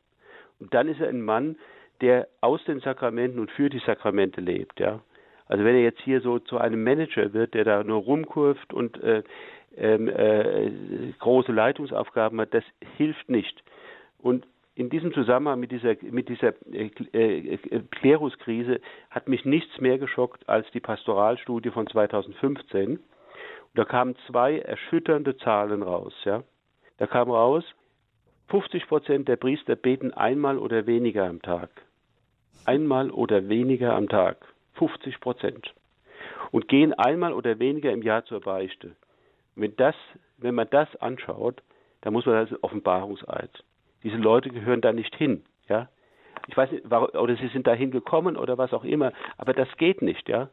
Und 0.58 0.74
dann 0.74 0.88
ist 0.88 1.00
er 1.00 1.08
ein 1.08 1.22
Mann, 1.22 1.56
der 2.00 2.26
aus 2.40 2.62
den 2.64 2.80
Sakramenten 2.80 3.38
und 3.38 3.50
für 3.52 3.70
die 3.70 3.78
Sakramente 3.78 4.40
lebt, 4.40 4.80
ja. 4.80 5.00
Also 5.46 5.64
wenn 5.64 5.76
er 5.76 5.82
jetzt 5.82 6.00
hier 6.00 6.20
so 6.20 6.38
zu 6.38 6.58
einem 6.58 6.82
Manager 6.82 7.32
wird, 7.32 7.54
der 7.54 7.64
da 7.64 7.84
nur 7.84 7.98
rumkurft 7.98 8.72
und 8.72 9.00
äh, 9.02 9.22
ähm, 9.76 10.08
äh, 10.08 10.70
große 11.18 11.52
Leitungsaufgaben 11.52 12.40
hat, 12.40 12.54
das 12.54 12.64
hilft 12.96 13.28
nicht. 13.28 13.62
Und 14.18 14.46
in 14.74 14.88
diesem 14.90 15.12
Zusammenhang 15.12 15.60
mit 15.60 15.70
dieser, 15.70 15.94
mit 16.02 16.28
dieser 16.28 16.54
äh, 16.72 16.90
äh, 17.12 17.58
Kleruskrise 17.90 18.80
hat 19.10 19.28
mich 19.28 19.44
nichts 19.44 19.80
mehr 19.80 19.98
geschockt 19.98 20.48
als 20.48 20.68
die 20.72 20.80
Pastoralstudie 20.80 21.70
von 21.70 21.86
2015. 21.86 22.98
Da 23.74 23.84
kamen 23.84 24.16
zwei 24.26 24.58
erschütternde 24.58 25.36
Zahlen 25.36 25.82
raus. 25.82 26.14
Ja. 26.24 26.44
Da 26.98 27.06
kam 27.06 27.30
raus, 27.30 27.64
50 28.48 28.86
Prozent 28.86 29.28
der 29.28 29.36
Priester 29.36 29.74
beten 29.74 30.12
einmal 30.12 30.58
oder 30.58 30.86
weniger 30.86 31.24
am 31.24 31.42
Tag. 31.42 31.70
Einmal 32.66 33.10
oder 33.10 33.48
weniger 33.48 33.94
am 33.94 34.08
Tag. 34.08 34.36
50 34.74 35.20
Prozent. 35.20 35.74
Und 36.50 36.68
gehen 36.68 36.92
einmal 36.92 37.32
oder 37.32 37.58
weniger 37.58 37.92
im 37.92 38.02
Jahr 38.02 38.24
zur 38.24 38.40
Beichte. 38.40 38.94
Wenn, 39.56 39.74
das, 39.76 39.94
wenn 40.38 40.54
man 40.54 40.68
das 40.70 40.94
anschaut, 40.96 41.62
dann 42.02 42.12
muss 42.12 42.26
man 42.26 42.46
das 42.46 42.62
Offenbarungseid. 42.62 43.50
Diese 44.02 44.16
Leute 44.16 44.50
gehören 44.50 44.82
da 44.82 44.92
nicht 44.92 45.14
hin. 45.16 45.44
Ja? 45.68 45.88
Ich 46.46 46.56
weiß 46.56 46.70
nicht, 46.70 46.84
oder 46.92 47.36
sie 47.36 47.48
sind 47.48 47.66
dahin 47.66 47.90
gekommen 47.90 48.36
oder 48.36 48.58
was 48.58 48.72
auch 48.72 48.84
immer, 48.84 49.12
aber 49.38 49.54
das 49.54 49.68
geht 49.78 50.02
nicht. 50.02 50.28
Ja? 50.28 50.50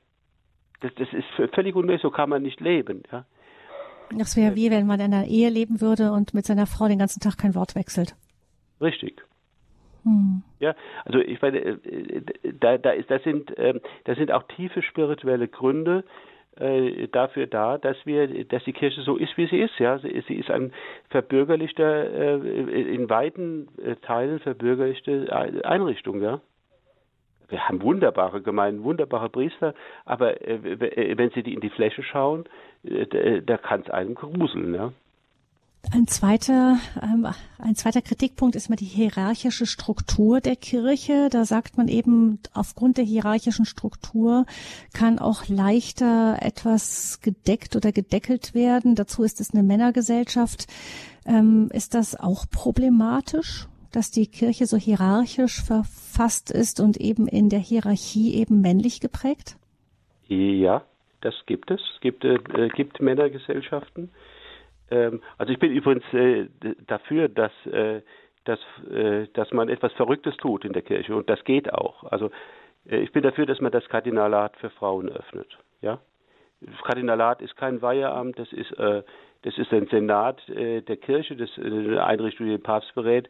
Das, 0.82 0.92
das 0.96 1.08
ist 1.14 1.54
völlig 1.54 1.76
unmöglich, 1.76 2.02
so 2.02 2.12
kann 2.12 2.30
man 2.30 2.42
nicht 2.42 2.60
leben. 2.60 3.04
Ja? 3.12 3.26
Das 4.18 4.36
wäre 4.36 4.56
wie, 4.56 4.72
wenn 4.72 4.88
man 4.88 5.00
in 5.00 5.14
einer 5.14 5.28
Ehe 5.28 5.50
leben 5.50 5.80
würde 5.82 6.12
und 6.12 6.34
mit 6.34 6.46
seiner 6.46 6.68
Frau 6.68 6.88
den 6.88 7.00
ganzen 7.00 7.22
Tag 7.22 7.38
kein 7.38 7.56
Wort 7.56 7.76
wechselt. 7.76 8.16
Richtig. 8.82 9.22
Hm. 10.04 10.42
Ja, 10.60 10.76
also 11.06 11.20
ich 11.20 11.42
meine, 11.42 11.60
äh, 11.60 12.22
da, 12.60 12.78
da 12.78 12.92
ist, 12.92 13.10
das 13.12 13.24
sind, 13.24 13.54
ähm, 13.58 13.80
das 14.06 14.18
sind 14.18 14.32
auch 14.32 14.44
tiefe 14.56 14.82
spirituelle 14.82 15.48
Gründe 15.48 16.04
äh, 16.58 17.08
dafür 17.08 17.46
da, 17.46 17.78
dass 17.78 17.98
wir, 18.06 18.46
dass 18.46 18.64
die 18.64 18.74
Kirche 18.74 19.02
so 19.02 19.16
ist, 19.18 19.38
wie 19.38 19.48
sie 19.48 19.60
ist. 19.60 19.78
Ja, 19.78 20.00
sie, 20.00 20.24
sie 20.28 20.36
ist 20.36 20.50
ein 20.50 20.74
verbürgerlichter, 21.10 22.10
äh, 22.36 22.94
in 22.96 23.10
weiten 23.10 23.68
Teilen 24.02 24.40
verbürgerlichte 24.40 25.32
Einrichtung. 25.64 26.22
Ja 26.22 26.42
wir 27.52 27.68
haben 27.68 27.82
wunderbare 27.82 28.42
Gemeinden, 28.42 28.84
wunderbare 28.84 29.30
Priester, 29.30 29.74
aber 30.06 30.42
äh, 30.42 31.18
wenn 31.18 31.30
Sie 31.32 31.44
die 31.44 31.54
in 31.54 31.62
die 31.62 31.70
Fläche 31.70 32.04
schauen, 32.04 32.46
äh, 32.84 33.42
da 33.42 33.58
kann 33.58 33.82
es 33.82 33.90
einem 33.90 34.16
gruseln. 34.16 34.74
Ja? 34.74 34.92
Ein 35.94 36.08
zweiter, 36.08 36.78
ähm, 37.02 37.28
ein 37.58 37.76
zweiter 37.76 38.02
Kritikpunkt 38.02 38.56
ist 38.56 38.70
mal 38.70 38.76
die 38.76 38.86
hierarchische 38.86 39.66
Struktur 39.66 40.40
der 40.40 40.56
Kirche. 40.56 41.28
Da 41.30 41.44
sagt 41.44 41.76
man 41.76 41.88
eben, 41.88 42.40
aufgrund 42.54 42.98
der 42.98 43.04
hierarchischen 43.04 43.66
Struktur 43.66 44.46
kann 44.94 45.20
auch 45.20 45.48
leichter 45.50 46.38
etwas 46.40 47.20
gedeckt 47.22 47.76
oder 47.76 47.92
gedeckelt 47.92 48.54
werden. 48.54 48.96
Dazu 48.96 49.24
ist 49.24 49.42
es 49.42 49.54
eine 49.54 49.64
Männergesellschaft. 49.64 50.68
Ähm, 51.26 51.70
ist 51.74 51.94
das 51.94 52.18
auch 52.18 52.46
problematisch? 52.50 53.68
Dass 53.96 54.12
die 54.12 54.28
Kirche 54.28 54.66
so 54.66 54.78
hierarchisch 54.78 55.64
verfasst 55.64 56.52
ist 56.52 56.80
und 56.80 56.98
eben 56.98 57.28
in 57.28 57.50
der 57.50 57.60
Hierarchie 57.60 58.36
eben 58.36 58.62
männlich 58.62 59.00
geprägt? 59.00 59.58
Ja, 60.28 60.84
das 61.22 61.36
gibt 61.46 61.72
es. 61.72 61.82
Es 61.96 62.02
gibt, 62.02 62.24
äh, 62.24 62.38
gibt 62.76 63.02
Männergesellschaften. 63.02 64.12
Ähm, 64.92 65.22
also 65.38 65.52
ich 65.52 65.60
bin 65.60 65.72
übrigens 65.72 66.04
äh, 66.14 66.48
dafür, 66.88 67.30
dass, 67.30 67.52
äh, 67.66 68.02
dass, 68.44 68.60
äh, 68.92 69.28
dass 69.34 69.52
man 69.52 69.70
etwas 69.70 69.94
Verrücktes 69.94 70.36
tut 70.38 70.66
in 70.66 70.74
der 70.74 70.82
Kirche 70.82 71.16
und 71.16 71.30
das 71.30 71.44
geht 71.44 71.74
auch. 71.74 72.04
Also 72.04 72.30
äh, 72.86 72.98
ich 72.98 73.12
bin 73.12 73.24
dafür, 73.24 73.46
dass 73.46 73.62
man 73.62 73.72
das 73.72 73.88
Kardinalat 73.88 74.58
für 74.58 74.70
Frauen 74.70 75.10
öffnet. 75.10 75.58
Ja, 75.82 76.00
das 76.60 76.82
Kardinalat 76.84 77.42
ist 77.42 77.56
kein 77.56 77.82
Weiheamt, 77.82 78.38
das 78.38 78.52
ist 78.52 78.72
äh, 78.78 79.04
das 79.44 79.58
ist 79.58 79.74
ein 79.74 79.88
Senat 79.88 80.40
der 80.48 80.98
Kirche, 80.98 81.36
das 81.36 81.50
ist 81.58 81.66
eine 81.66 82.06
Einrichtung, 82.06 82.46
die 82.46 82.52
den 82.52 82.62
Papst 82.62 82.94
berät 82.94 83.28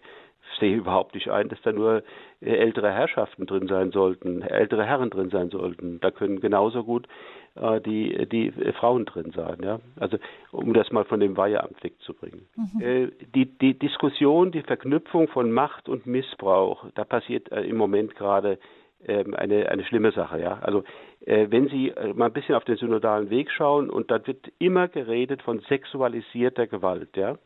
sehe 0.59 0.75
überhaupt 0.75 1.15
nicht 1.15 1.29
ein, 1.29 1.49
dass 1.49 1.61
da 1.61 1.71
nur 1.71 2.03
äh, 2.41 2.55
ältere 2.55 2.91
Herrschaften 2.91 3.45
drin 3.45 3.67
sein 3.67 3.91
sollten, 3.91 4.41
ältere 4.41 4.85
Herren 4.85 5.09
drin 5.09 5.29
sein 5.29 5.49
sollten. 5.49 5.99
Da 5.99 6.11
können 6.11 6.39
genauso 6.39 6.83
gut 6.83 7.07
äh, 7.55 7.81
die, 7.81 8.27
die 8.27 8.47
äh, 8.47 8.73
Frauen 8.73 9.05
drin 9.05 9.31
sein. 9.35 9.57
Ja? 9.63 9.79
Also 9.99 10.17
um 10.51 10.73
das 10.73 10.91
mal 10.91 11.05
von 11.05 11.19
dem 11.19 11.37
Weiheamt 11.37 11.83
wegzubringen. 11.83 12.47
Mhm. 12.55 12.81
Äh, 12.81 13.07
die, 13.35 13.45
die 13.45 13.77
Diskussion, 13.77 14.51
die 14.51 14.61
Verknüpfung 14.61 15.27
von 15.27 15.51
Macht 15.51 15.89
und 15.89 16.05
Missbrauch, 16.05 16.85
da 16.95 17.03
passiert 17.03 17.51
äh, 17.51 17.61
im 17.61 17.77
Moment 17.77 18.15
gerade 18.15 18.57
ähm, 19.05 19.33
eine, 19.33 19.69
eine 19.69 19.83
schlimme 19.83 20.11
Sache. 20.11 20.39
Ja? 20.39 20.59
Also 20.61 20.83
äh, 21.25 21.47
wenn 21.49 21.67
Sie 21.69 21.93
mal 22.13 22.27
ein 22.27 22.33
bisschen 22.33 22.55
auf 22.55 22.65
den 22.65 22.77
synodalen 22.77 23.29
Weg 23.29 23.51
schauen 23.51 23.89
und 23.89 24.11
da 24.11 24.25
wird 24.25 24.51
immer 24.59 24.87
geredet 24.87 25.41
von 25.41 25.59
sexualisierter 25.61 26.67
Gewalt. 26.67 27.17
Ja? 27.17 27.37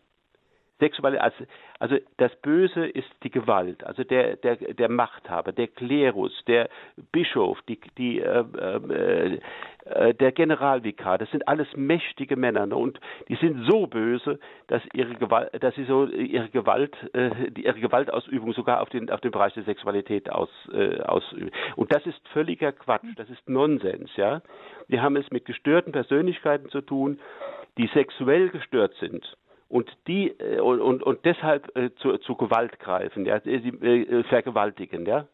Sexuelle, 0.80 1.22
also, 1.22 1.46
also 1.80 1.98
das 2.18 2.36
Böse 2.38 2.86
ist 2.86 3.10
die 3.24 3.32
Gewalt, 3.32 3.84
also 3.84 4.04
der, 4.04 4.36
der, 4.38 4.56
der 4.56 4.90
Machthaber, 4.90 5.52
der 5.52 5.68
Klerus, 5.68 6.34
der 6.48 6.70
Bischof, 7.12 7.62
die, 7.68 7.80
die, 7.98 8.20
äh, 8.20 8.44
äh, 8.60 9.40
äh, 9.86 10.14
der 10.14 10.32
Generalvikar, 10.32 11.18
das 11.18 11.30
sind 11.32 11.48
alles 11.48 11.68
mächtige 11.76 12.36
Männer 12.36 12.66
ne? 12.66 12.76
und 12.76 13.00
die 13.30 13.36
sind 13.36 13.70
so 13.70 13.88
böse, 13.88 14.40
dass 14.68 14.82
ihre 14.94 15.14
Gewalt, 15.16 15.52
dass 15.64 15.76
sie 15.76 15.86
so 15.86 16.08
ihre 16.08 16.50
Gewalt, 16.50 16.96
äh, 17.14 17.30
ihre 17.58 17.80
Gewaltausübung 17.80 18.54
sogar 18.54 18.82
auf 18.82 18.90
den, 18.90 19.10
auf 19.10 19.22
den 19.22 19.32
Bereich 19.32 19.54
der 19.54 19.64
Sexualität 19.64 20.30
aus, 20.30 20.50
äh, 20.74 21.02
ausüben. 21.02 21.52
Und 21.76 21.94
das 21.94 22.06
ist 22.06 22.20
völliger 22.30 22.72
Quatsch, 22.72 23.06
das 23.16 23.30
ist 23.30 23.48
Nonsens, 23.48 24.10
ja. 24.16 24.42
Wir 24.88 25.02
haben 25.02 25.16
es 25.16 25.30
mit 25.32 25.46
gestörten 25.46 25.92
Persönlichkeiten 25.92 26.70
zu 26.70 26.82
tun, 26.82 27.20
die 27.78 27.88
sexuell 27.88 28.50
gestört 28.50 28.94
sind 29.00 29.36
und 29.68 29.90
die 30.08 30.30
äh, 30.40 30.60
und, 30.60 30.82
und, 30.82 31.04
und 31.04 31.26
deshalb 31.26 31.76
äh, 31.76 31.94
zu, 31.96 32.18
zu 32.20 32.36
Gewalt 32.36 32.80
greifen, 32.80 33.26
ja, 33.26 33.40
sie 33.40 33.52
äh, 33.52 34.24
vergewaltigen, 34.24 35.06
ja. 35.06 35.28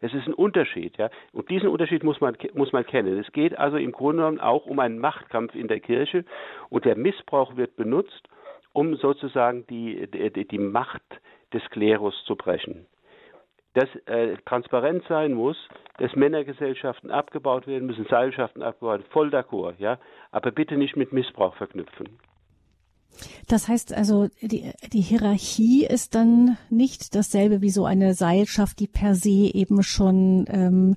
Es 0.00 0.12
ist 0.12 0.26
ein 0.26 0.34
Unterschied, 0.34 0.96
ja. 0.98 1.08
Und 1.32 1.48
diesen 1.48 1.68
Unterschied 1.68 2.04
muss 2.04 2.20
man, 2.20 2.36
muss 2.54 2.72
man 2.72 2.84
kennen. 2.84 3.18
Es 3.18 3.32
geht 3.32 3.58
also 3.58 3.76
im 3.78 3.92
Grunde 3.92 4.22
genommen 4.22 4.40
auch 4.40 4.66
um 4.66 4.78
einen 4.78 4.98
Machtkampf 4.98 5.54
in 5.54 5.68
der 5.68 5.80
Kirche 5.80 6.24
und 6.68 6.84
der 6.84 6.96
Missbrauch 6.96 7.56
wird 7.56 7.76
benutzt, 7.76 8.28
um 8.72 8.96
sozusagen 8.96 9.66
die, 9.68 10.06
die, 10.10 10.46
die 10.46 10.58
Macht 10.58 11.02
des 11.52 11.62
Klerus 11.70 12.14
zu 12.26 12.36
brechen. 12.36 12.86
Dass 13.72 13.88
äh, 14.06 14.36
transparent 14.44 15.04
sein 15.08 15.32
muss, 15.32 15.56
dass 15.98 16.14
Männergesellschaften 16.14 17.10
abgebaut 17.10 17.66
werden 17.66 17.86
müssen, 17.86 18.06
Seilschaften 18.06 18.62
abgebaut 18.62 19.00
werden, 19.00 19.10
voll 19.10 19.28
d'accord, 19.28 19.74
ja. 19.78 19.98
Aber 20.30 20.50
bitte 20.50 20.76
nicht 20.76 20.96
mit 20.96 21.12
Missbrauch 21.12 21.54
verknüpfen. 21.56 22.18
Das 23.48 23.68
heißt 23.68 23.96
also, 23.96 24.28
die, 24.40 24.72
die 24.92 25.00
Hierarchie 25.00 25.86
ist 25.86 26.14
dann 26.14 26.58
nicht 26.70 27.14
dasselbe 27.14 27.62
wie 27.62 27.70
so 27.70 27.84
eine 27.84 28.14
Seilschaft, 28.14 28.80
die 28.80 28.88
per 28.88 29.14
se 29.14 29.54
eben 29.54 29.82
schon 29.82 30.46
ähm, 30.48 30.96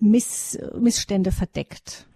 Miss, 0.00 0.58
Missstände 0.78 1.32
verdeckt. 1.32 2.06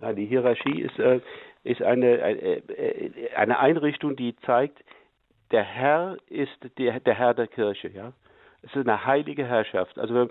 Nein, 0.00 0.16
die 0.16 0.26
Hierarchie 0.26 0.80
ist, 0.80 0.98
äh, 0.98 1.20
ist 1.64 1.82
eine, 1.82 2.18
äh, 2.20 2.62
eine 3.34 3.58
Einrichtung, 3.58 4.16
die 4.16 4.36
zeigt, 4.46 4.82
der 5.50 5.62
Herr 5.62 6.16
ist 6.28 6.56
der, 6.78 7.00
der 7.00 7.14
Herr 7.14 7.34
der 7.34 7.46
Kirche, 7.46 7.88
ja. 7.88 8.12
Es 8.62 8.74
ist 8.74 8.88
eine 8.88 9.04
heilige 9.04 9.46
Herrschaft. 9.46 9.98
Also 9.98 10.28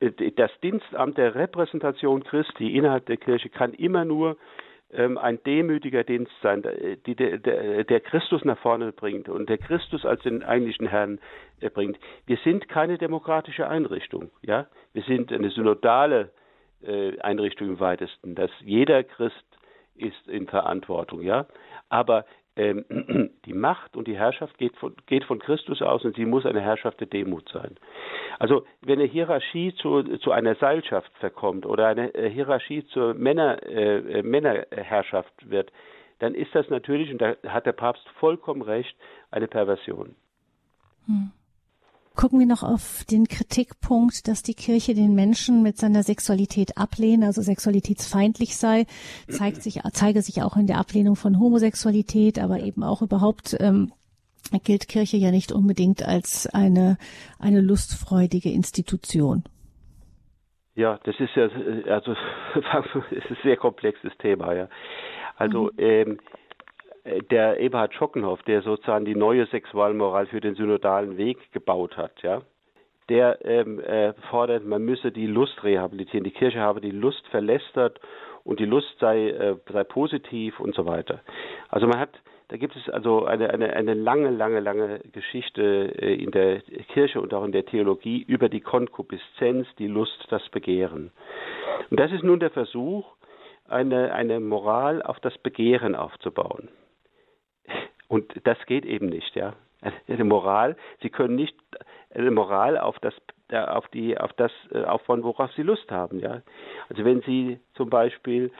äh, 0.00 0.32
das 0.32 0.50
Dienstamt 0.62 1.18
der 1.18 1.34
Repräsentation 1.34 2.24
Christi 2.24 2.76
innerhalb 2.76 3.06
der 3.06 3.16
Kirche 3.16 3.48
kann 3.48 3.72
immer 3.74 4.04
nur 4.04 4.36
ein 4.92 5.42
demütiger 5.44 6.02
Dienst 6.02 6.32
sein, 6.42 6.62
der, 6.62 6.96
der, 6.96 7.84
der, 7.84 8.00
Christus 8.00 8.44
nach 8.44 8.58
vorne 8.58 8.92
bringt 8.92 9.28
und 9.28 9.48
der 9.48 9.58
Christus 9.58 10.04
als 10.04 10.22
den 10.22 10.42
eigentlichen 10.42 10.86
Herrn 10.88 11.20
äh, 11.60 11.70
bringt. 11.70 11.98
Wir 12.26 12.38
sind 12.38 12.68
keine 12.68 12.98
demokratische 12.98 13.68
Einrichtung, 13.68 14.30
ja. 14.42 14.66
Wir 14.92 15.02
sind 15.02 15.32
eine 15.32 15.50
synodale 15.50 16.30
äh, 16.82 17.18
Einrichtung 17.20 17.68
im 17.68 17.80
weitesten, 17.80 18.34
dass 18.34 18.50
jeder 18.60 19.04
Christ 19.04 19.44
ist 19.94 20.26
in 20.26 20.48
Verantwortung, 20.48 21.22
ja. 21.22 21.46
Aber 21.88 22.20
ähm, 22.20 22.24
die 23.44 23.52
Macht 23.52 23.96
und 23.96 24.06
die 24.08 24.16
Herrschaft 24.16 24.58
geht 24.58 24.76
von, 24.76 24.94
geht 25.06 25.24
von 25.24 25.38
Christus 25.38 25.82
aus 25.82 26.04
und 26.04 26.16
sie 26.16 26.24
muss 26.24 26.46
eine 26.46 26.60
Herrschaft 26.60 27.00
der 27.00 27.06
Demut 27.06 27.48
sein. 27.52 27.76
Also 28.38 28.64
wenn 28.82 28.98
eine 28.98 29.08
Hierarchie 29.08 29.74
zu, 29.74 30.02
zu 30.18 30.32
einer 30.32 30.54
Seilschaft 30.56 31.10
verkommt 31.18 31.66
oder 31.66 31.88
eine 31.88 32.14
äh, 32.14 32.30
Hierarchie 32.30 32.86
zur 32.86 33.14
Männer, 33.14 33.62
äh, 33.62 34.18
äh, 34.18 34.22
Männerherrschaft 34.22 35.50
wird, 35.50 35.72
dann 36.18 36.34
ist 36.34 36.54
das 36.54 36.68
natürlich, 36.68 37.10
und 37.10 37.20
da 37.20 37.36
hat 37.46 37.66
der 37.66 37.72
Papst 37.72 38.06
vollkommen 38.18 38.62
recht, 38.62 38.94
eine 39.30 39.48
Perversion. 39.48 40.14
Hm. 41.06 41.32
Gucken 42.16 42.38
wir 42.40 42.46
noch 42.46 42.62
auf 42.62 43.04
den 43.10 43.28
Kritikpunkt, 43.28 44.26
dass 44.28 44.42
die 44.42 44.54
Kirche 44.54 44.94
den 44.94 45.14
Menschen 45.14 45.62
mit 45.62 45.78
seiner 45.78 46.02
Sexualität 46.02 46.76
ablehne, 46.76 47.26
also 47.26 47.40
sexualitätsfeindlich 47.40 48.56
sei, 48.56 48.86
zeigt 49.28 49.62
sich, 49.62 49.80
zeige 49.92 50.20
sich 50.20 50.42
auch 50.42 50.56
in 50.56 50.66
der 50.66 50.78
Ablehnung 50.78 51.16
von 51.16 51.38
Homosexualität, 51.38 52.38
aber 52.38 52.60
eben 52.60 52.82
auch 52.82 53.00
überhaupt 53.00 53.56
ähm, 53.60 53.92
gilt 54.64 54.88
Kirche 54.88 55.16
ja 55.16 55.30
nicht 55.30 55.52
unbedingt 55.52 56.02
als 56.02 56.48
eine, 56.52 56.98
eine 57.38 57.60
lustfreudige 57.60 58.50
Institution. 58.50 59.44
Ja, 60.74 60.98
das 61.04 61.14
ist 61.20 61.34
ja, 61.36 61.48
also, 61.92 62.12
es 63.10 63.16
ist 63.16 63.30
ein 63.30 63.36
sehr 63.42 63.56
komplexes 63.56 64.12
Thema, 64.18 64.54
ja. 64.54 64.68
Also, 65.36 65.64
mhm. 65.64 65.78
ähm, 65.78 66.18
der 67.04 67.60
Eberhard 67.60 67.94
Schockenhoff, 67.94 68.42
der 68.42 68.62
sozusagen 68.62 69.04
die 69.04 69.14
neue 69.14 69.46
Sexualmoral 69.46 70.26
für 70.26 70.40
den 70.40 70.54
synodalen 70.54 71.16
Weg 71.16 71.52
gebaut 71.52 71.96
hat, 71.96 72.22
ja, 72.22 72.42
der 73.08 73.44
ähm, 73.44 73.80
äh, 73.80 74.12
fordert, 74.30 74.64
man 74.64 74.84
müsse 74.84 75.10
die 75.10 75.26
Lust 75.26 75.62
rehabilitieren. 75.64 76.24
Die 76.24 76.30
Kirche 76.30 76.60
habe 76.60 76.80
die 76.80 76.92
Lust 76.92 77.26
verlästert 77.28 78.00
und 78.44 78.60
die 78.60 78.64
Lust 78.66 78.96
sei, 79.00 79.30
äh, 79.30 79.56
sei 79.70 79.84
positiv 79.84 80.60
und 80.60 80.74
so 80.74 80.86
weiter. 80.86 81.20
Also 81.68 81.86
man 81.86 81.98
hat, 81.98 82.10
da 82.48 82.56
gibt 82.56 82.76
es 82.76 82.88
also 82.88 83.24
eine, 83.24 83.50
eine, 83.50 83.72
eine 83.74 83.94
lange, 83.94 84.30
lange, 84.30 84.60
lange 84.60 85.00
Geschichte 85.12 85.92
äh, 86.00 86.14
in 86.14 86.30
der 86.30 86.60
Kirche 86.92 87.20
und 87.20 87.34
auch 87.34 87.44
in 87.44 87.52
der 87.52 87.66
Theologie 87.66 88.22
über 88.22 88.48
die 88.48 88.60
Konkupiszenz, 88.60 89.66
die 89.78 89.88
Lust, 89.88 90.26
das 90.30 90.48
Begehren. 90.50 91.10
Und 91.90 91.98
das 91.98 92.12
ist 92.12 92.22
nun 92.22 92.38
der 92.38 92.50
Versuch, 92.50 93.06
eine, 93.68 94.12
eine 94.12 94.40
Moral 94.40 95.02
auf 95.02 95.18
das 95.20 95.36
Begehren 95.38 95.94
aufzubauen. 95.94 96.68
Und 98.10 98.44
das 98.44 98.58
geht 98.66 98.84
eben 98.84 99.06
nicht, 99.06 99.36
ja. 99.36 99.54
Eine 100.08 100.24
Moral, 100.24 100.76
Sie 101.00 101.10
können 101.10 101.36
nicht 101.36 101.56
eine 102.12 102.32
Moral 102.32 102.76
auf 102.76 102.98
das 102.98 103.14
auf 103.52 103.88
die 103.88 104.18
auf 104.18 104.32
das 104.34 104.52
äh, 104.72 104.82
aufbauen, 104.82 105.22
worauf 105.22 105.52
Sie 105.52 105.62
Lust 105.62 105.90
haben, 105.90 106.18
ja. 106.18 106.42
Also 106.88 107.04
wenn 107.04 107.22
Sie 107.22 107.60
zum 107.74 107.88
Beispiel 107.88 108.50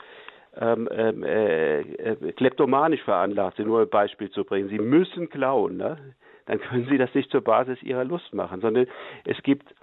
ähm, 0.56 0.88
ähm, 0.92 1.24
äh, 1.24 1.80
äh, 1.80 2.32
kleptomanisch 2.32 3.02
veranlagt 3.02 3.56
sind, 3.56 3.66
nur 3.66 3.82
ein 3.82 3.90
Beispiel 3.90 4.30
zu 4.30 4.44
bringen, 4.44 4.68
Sie 4.68 4.78
müssen 4.78 5.28
klauen, 5.28 5.76
ne? 5.76 5.98
dann 6.46 6.60
können 6.60 6.86
Sie 6.88 6.96
das 6.96 7.12
nicht 7.14 7.30
zur 7.30 7.42
Basis 7.42 7.82
Ihrer 7.82 8.04
Lust 8.04 8.32
machen, 8.32 8.60
sondern 8.60 8.86
es 9.24 9.42
gibt 9.42 9.74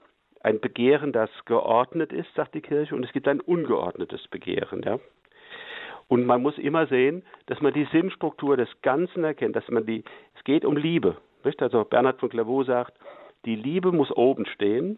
ein 0.42 0.62
Begehren, 0.62 1.12
das 1.12 1.30
geordnet 1.46 2.14
ist, 2.14 2.34
sagt 2.36 2.56
die 2.56 2.62
Kirche, 2.62 2.96
und 2.96 3.04
es 3.04 3.12
gibt 3.12 3.28
ein 3.28 3.42
ungeordnetes 3.42 4.28
Begehren, 4.30 4.82
ja. 4.84 4.98
Und 6.08 6.26
man 6.26 6.42
muss 6.42 6.58
immer 6.58 6.88
sehen, 6.88 7.24
dass 7.48 7.62
man 7.62 7.74
die 7.74 7.88
Sinnstruktur 7.92 8.56
des 8.56 8.70
Ganzen 8.82 9.24
erkennt, 9.24 9.56
dass 9.56 9.68
man 9.70 9.86
die, 9.86 10.04
es 10.36 10.44
geht 10.44 10.64
um 10.64 10.78
Liebe. 10.78 11.18
Nicht? 11.44 11.62
Also 11.62 11.84
Bernhard 11.84 12.20
von 12.20 12.30
Clairvaux 12.30 12.66
sagt, 12.66 12.94
die 13.46 13.56
Liebe 13.56 13.92
muss 13.92 14.12
oben 14.12 14.46
stehen 14.46 14.98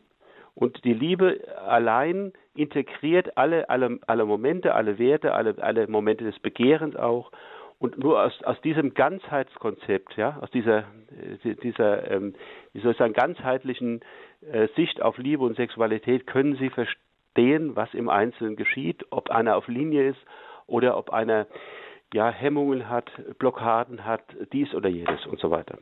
und 0.55 0.83
die 0.83 0.93
Liebe 0.93 1.39
allein 1.65 2.33
integriert 2.55 3.37
alle, 3.37 3.69
alle, 3.69 3.99
alle 4.07 4.25
Momente, 4.25 4.75
alle 4.75 4.99
Werte, 4.99 5.33
alle, 5.33 5.55
alle 5.59 5.87
Momente 5.87 6.25
des 6.25 6.37
Begehrens 6.39 6.95
auch. 6.95 7.31
Und 7.79 7.97
nur 7.97 8.21
aus, 8.21 8.43
aus 8.43 8.59
diesem 8.61 8.93
Ganzheitskonzept, 8.93 10.17
ja, 10.17 10.37
aus 10.41 10.51
dieser, 10.51 10.79
äh, 11.43 11.55
dieser, 11.63 12.11
ähm, 12.11 12.35
wie 12.73 12.81
soll 12.81 12.91
ich 12.91 12.97
sagen, 12.97 13.13
ganzheitlichen 13.13 14.01
äh, 14.51 14.67
Sicht 14.75 15.01
auf 15.01 15.17
Liebe 15.17 15.45
und 15.45 15.55
Sexualität 15.55 16.27
können 16.27 16.57
Sie 16.57 16.69
verstehen, 16.69 17.77
was 17.77 17.93
im 17.93 18.09
Einzelnen 18.09 18.57
geschieht, 18.57 19.05
ob 19.11 19.29
einer 19.29 19.55
auf 19.55 19.69
Linie 19.69 20.09
ist 20.09 20.19
oder 20.69 20.97
ob 20.97 21.11
einer 21.11 21.47
ja, 22.13 22.29
Hemmungen 22.29 22.89
hat, 22.89 23.11
Blockaden 23.37 24.05
hat, 24.05 24.23
dies 24.51 24.73
oder 24.73 24.89
jenes 24.89 25.25
und 25.25 25.39
so 25.39 25.51
weiter. 25.51 25.77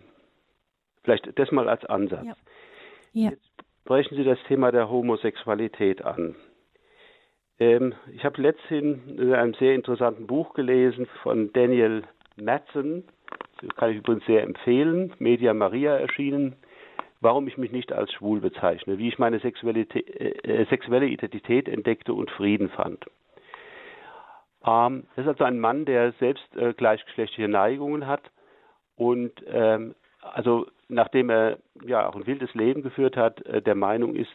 Vielleicht 1.03 1.37
das 1.39 1.51
mal 1.51 1.69
als 1.69 1.85
Ansatz. 1.85 2.25
Ja. 2.25 2.35
Ja. 3.13 3.29
Jetzt 3.31 3.49
brechen 3.85 4.15
Sie 4.15 4.23
das 4.23 4.39
Thema 4.47 4.71
der 4.71 4.89
Homosexualität 4.89 6.03
an. 6.03 6.35
Ähm, 7.59 7.95
ich 8.13 8.23
habe 8.25 8.41
letztens 8.41 8.99
in 9.07 9.33
einem 9.33 9.53
sehr 9.55 9.73
interessanten 9.73 10.27
Buch 10.27 10.53
gelesen 10.53 11.07
von 11.23 11.51
Daniel 11.53 12.03
Madsen, 12.35 13.05
kann 13.75 13.91
ich 13.91 13.97
übrigens 13.97 14.25
sehr 14.25 14.43
empfehlen, 14.43 15.13
Media 15.17 15.53
Maria 15.53 15.97
erschienen, 15.97 16.55
warum 17.21 17.47
ich 17.47 17.57
mich 17.57 17.71
nicht 17.71 17.91
als 17.91 18.11
schwul 18.13 18.41
bezeichne, 18.41 18.99
wie 18.99 19.07
ich 19.07 19.17
meine 19.17 19.39
Sexualität, 19.39 20.07
äh, 20.45 20.65
sexuelle 20.69 21.07
Identität 21.07 21.67
entdeckte 21.67 22.13
und 22.13 22.29
Frieden 22.29 22.69
fand. 22.69 23.05
Ähm, 24.67 25.05
das 25.15 25.25
ist 25.25 25.29
also 25.29 25.43
ein 25.45 25.59
Mann, 25.59 25.85
der 25.85 26.11
selbst 26.13 26.55
äh, 26.55 26.73
gleichgeschlechtliche 26.73 27.47
Neigungen 27.47 28.07
hat 28.07 28.21
und 28.95 29.31
ähm, 29.47 29.95
also 30.21 30.67
nachdem 30.89 31.29
er 31.29 31.57
ja 31.85 32.07
auch 32.07 32.15
ein 32.15 32.27
wildes 32.27 32.53
Leben 32.53 32.81
geführt 32.81 33.15
hat, 33.15 33.45
äh, 33.45 33.61
der 33.61 33.75
Meinung 33.75 34.15
ist, 34.15 34.31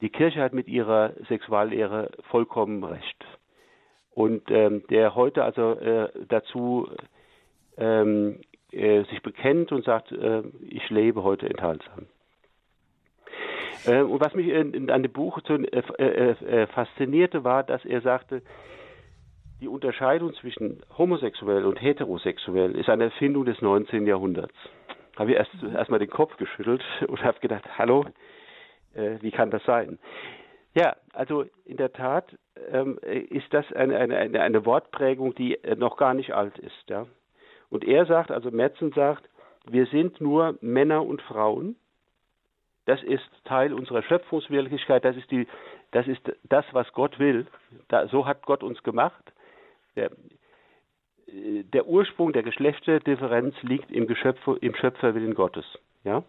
die 0.00 0.10
Kirche 0.10 0.42
hat 0.42 0.52
mit 0.52 0.68
ihrer 0.68 1.12
Sexuallehre 1.28 2.10
vollkommen 2.30 2.84
recht. 2.84 3.24
Und 4.10 4.50
ähm, 4.50 4.82
der 4.88 5.14
heute 5.14 5.44
also 5.44 5.72
äh, 5.72 6.08
dazu 6.28 6.88
ähm, 7.76 8.40
äh, 8.72 9.04
sich 9.04 9.22
bekennt 9.22 9.72
und 9.72 9.84
sagt, 9.84 10.12
äh, 10.12 10.42
ich 10.68 10.88
lebe 10.90 11.22
heute 11.22 11.48
enthaltsam. 11.48 12.06
Äh, 13.84 14.00
und 14.00 14.20
was 14.20 14.34
mich 14.34 14.48
in, 14.48 14.90
an 14.90 15.02
dem 15.02 15.12
Buch 15.12 15.40
zu, 15.42 15.54
äh, 15.54 16.66
faszinierte, 16.68 17.44
war, 17.44 17.62
dass 17.62 17.84
er 17.84 18.00
sagte, 18.00 18.42
die 19.60 19.68
Unterscheidung 19.68 20.34
zwischen 20.34 20.82
homosexuell 20.96 21.64
und 21.64 21.80
heterosexuell 21.80 22.76
ist 22.76 22.88
eine 22.88 23.04
Erfindung 23.04 23.44
des 23.44 23.60
19. 23.62 24.06
Jahrhunderts. 24.06 24.54
Habe 25.16 25.30
ich 25.30 25.36
erst 25.36 25.50
erstmal 25.74 25.98
den 25.98 26.10
Kopf 26.10 26.36
geschüttelt 26.36 26.82
und 27.08 27.22
habe 27.22 27.40
gedacht, 27.40 27.64
hallo, 27.78 28.04
äh, 28.94 29.16
wie 29.20 29.30
kann 29.30 29.50
das 29.50 29.64
sein? 29.64 29.98
Ja, 30.74 30.94
also 31.14 31.46
in 31.64 31.78
der 31.78 31.92
Tat 31.92 32.36
ähm, 32.70 32.98
ist 33.02 33.52
das 33.54 33.70
eine, 33.72 33.96
eine, 33.96 34.18
eine, 34.18 34.40
eine, 34.42 34.66
Wortprägung, 34.66 35.34
die 35.34 35.62
äh, 35.64 35.74
noch 35.74 35.96
gar 35.96 36.12
nicht 36.12 36.34
alt 36.34 36.58
ist. 36.58 36.90
Ja? 36.90 37.06
Und 37.70 37.82
er 37.82 38.04
sagt, 38.04 38.30
also 38.30 38.50
Metzen 38.50 38.92
sagt, 38.92 39.26
wir 39.66 39.86
sind 39.86 40.20
nur 40.20 40.58
Männer 40.60 41.04
und 41.04 41.22
Frauen. 41.22 41.76
Das 42.84 43.02
ist 43.02 43.24
Teil 43.44 43.72
unserer 43.72 44.02
Schöpfungswirklichkeit. 44.02 45.04
Das 45.04 45.16
ist, 45.16 45.30
die, 45.30 45.48
das, 45.92 46.06
ist 46.06 46.20
das, 46.44 46.66
was 46.72 46.92
Gott 46.92 47.18
will. 47.18 47.46
Da, 47.88 48.06
so 48.08 48.26
hat 48.26 48.44
Gott 48.44 48.62
uns 48.62 48.82
gemacht. 48.82 49.32
Der, 49.96 50.10
der 51.26 51.86
Ursprung 51.86 52.32
der 52.32 52.42
Geschlechterdifferenz 52.42 53.54
liegt 53.62 53.90
im, 53.90 54.06
Geschöpf, 54.06 54.40
im 54.60 54.74
Schöpferwillen 54.74 55.34
Gottes. 55.34 55.64
Ja? 56.04 56.22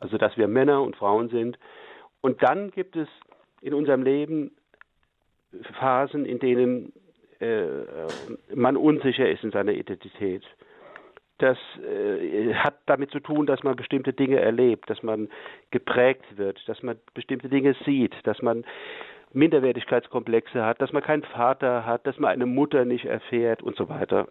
Also, 0.00 0.18
dass 0.18 0.36
wir 0.36 0.48
Männer 0.48 0.82
und 0.82 0.96
Frauen 0.96 1.28
sind. 1.28 1.58
Und 2.20 2.42
dann 2.42 2.70
gibt 2.70 2.96
es 2.96 3.08
in 3.60 3.74
unserem 3.74 4.02
Leben 4.02 4.50
Phasen, 5.78 6.26
in 6.26 6.38
denen 6.38 6.92
äh, 7.40 7.84
man 8.54 8.76
unsicher 8.76 9.28
ist 9.28 9.44
in 9.44 9.50
seiner 9.50 9.72
Identität. 9.72 10.42
Das 11.38 11.58
äh, 11.78 12.54
hat 12.54 12.78
damit 12.86 13.10
zu 13.10 13.20
tun, 13.20 13.46
dass 13.46 13.62
man 13.62 13.76
bestimmte 13.76 14.12
Dinge 14.12 14.40
erlebt, 14.40 14.88
dass 14.88 15.02
man 15.02 15.28
geprägt 15.70 16.24
wird, 16.36 16.66
dass 16.66 16.82
man 16.82 16.98
bestimmte 17.14 17.48
Dinge 17.48 17.76
sieht, 17.84 18.14
dass 18.24 18.40
man 18.40 18.64
Minderwertigkeitskomplexe 19.36 20.64
hat, 20.64 20.80
dass 20.80 20.92
man 20.92 21.02
keinen 21.02 21.22
Vater 21.22 21.86
hat, 21.86 22.06
dass 22.06 22.18
man 22.18 22.30
eine 22.30 22.46
Mutter 22.46 22.84
nicht 22.84 23.04
erfährt 23.04 23.62
und 23.62 23.76
so 23.76 23.88
weiter. 23.88 24.26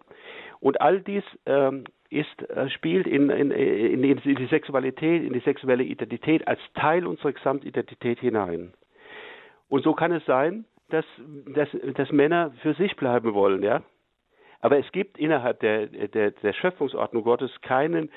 Und 0.60 0.82
all 0.82 1.02
dies 1.02 1.24
ähm, 1.46 1.86
ist, 2.10 2.50
äh, 2.50 2.70
spielt 2.70 3.08
in, 3.08 3.30
in, 3.30 3.52
in, 3.52 4.04
in, 4.04 4.36
die 4.36 4.46
Sexualität, 4.48 5.24
in 5.24 5.34
die 5.34 5.40
sexuelle 5.40 5.84
Identität 5.84 6.48
als 6.48 6.60
Teil 6.74 7.06
unserer 7.06 7.34
Gesamtidentität 7.34 8.20
hinein. 8.20 8.74
Und 9.70 9.84
so 9.84 9.94
kann 9.94 10.12
es 10.12 10.26
sein, 10.26 10.66
dass, 10.90 11.06
dass, 11.48 11.70
dass 11.96 12.12
Männer 12.12 12.52
für 12.62 12.74
sich 12.74 12.96
bleiben 12.96 13.34
wollen, 13.34 13.64
ja. 13.64 13.82
Aber 14.62 14.80
es 14.80 14.92
gibt 14.92 15.18
innerhalb 15.20 15.60
der, 15.60 15.88
der, 15.88 16.32
der 16.32 16.54
Schöpfungsordnung 16.54 17.24
Gottes 17.24 17.52
keinen 17.62 18.10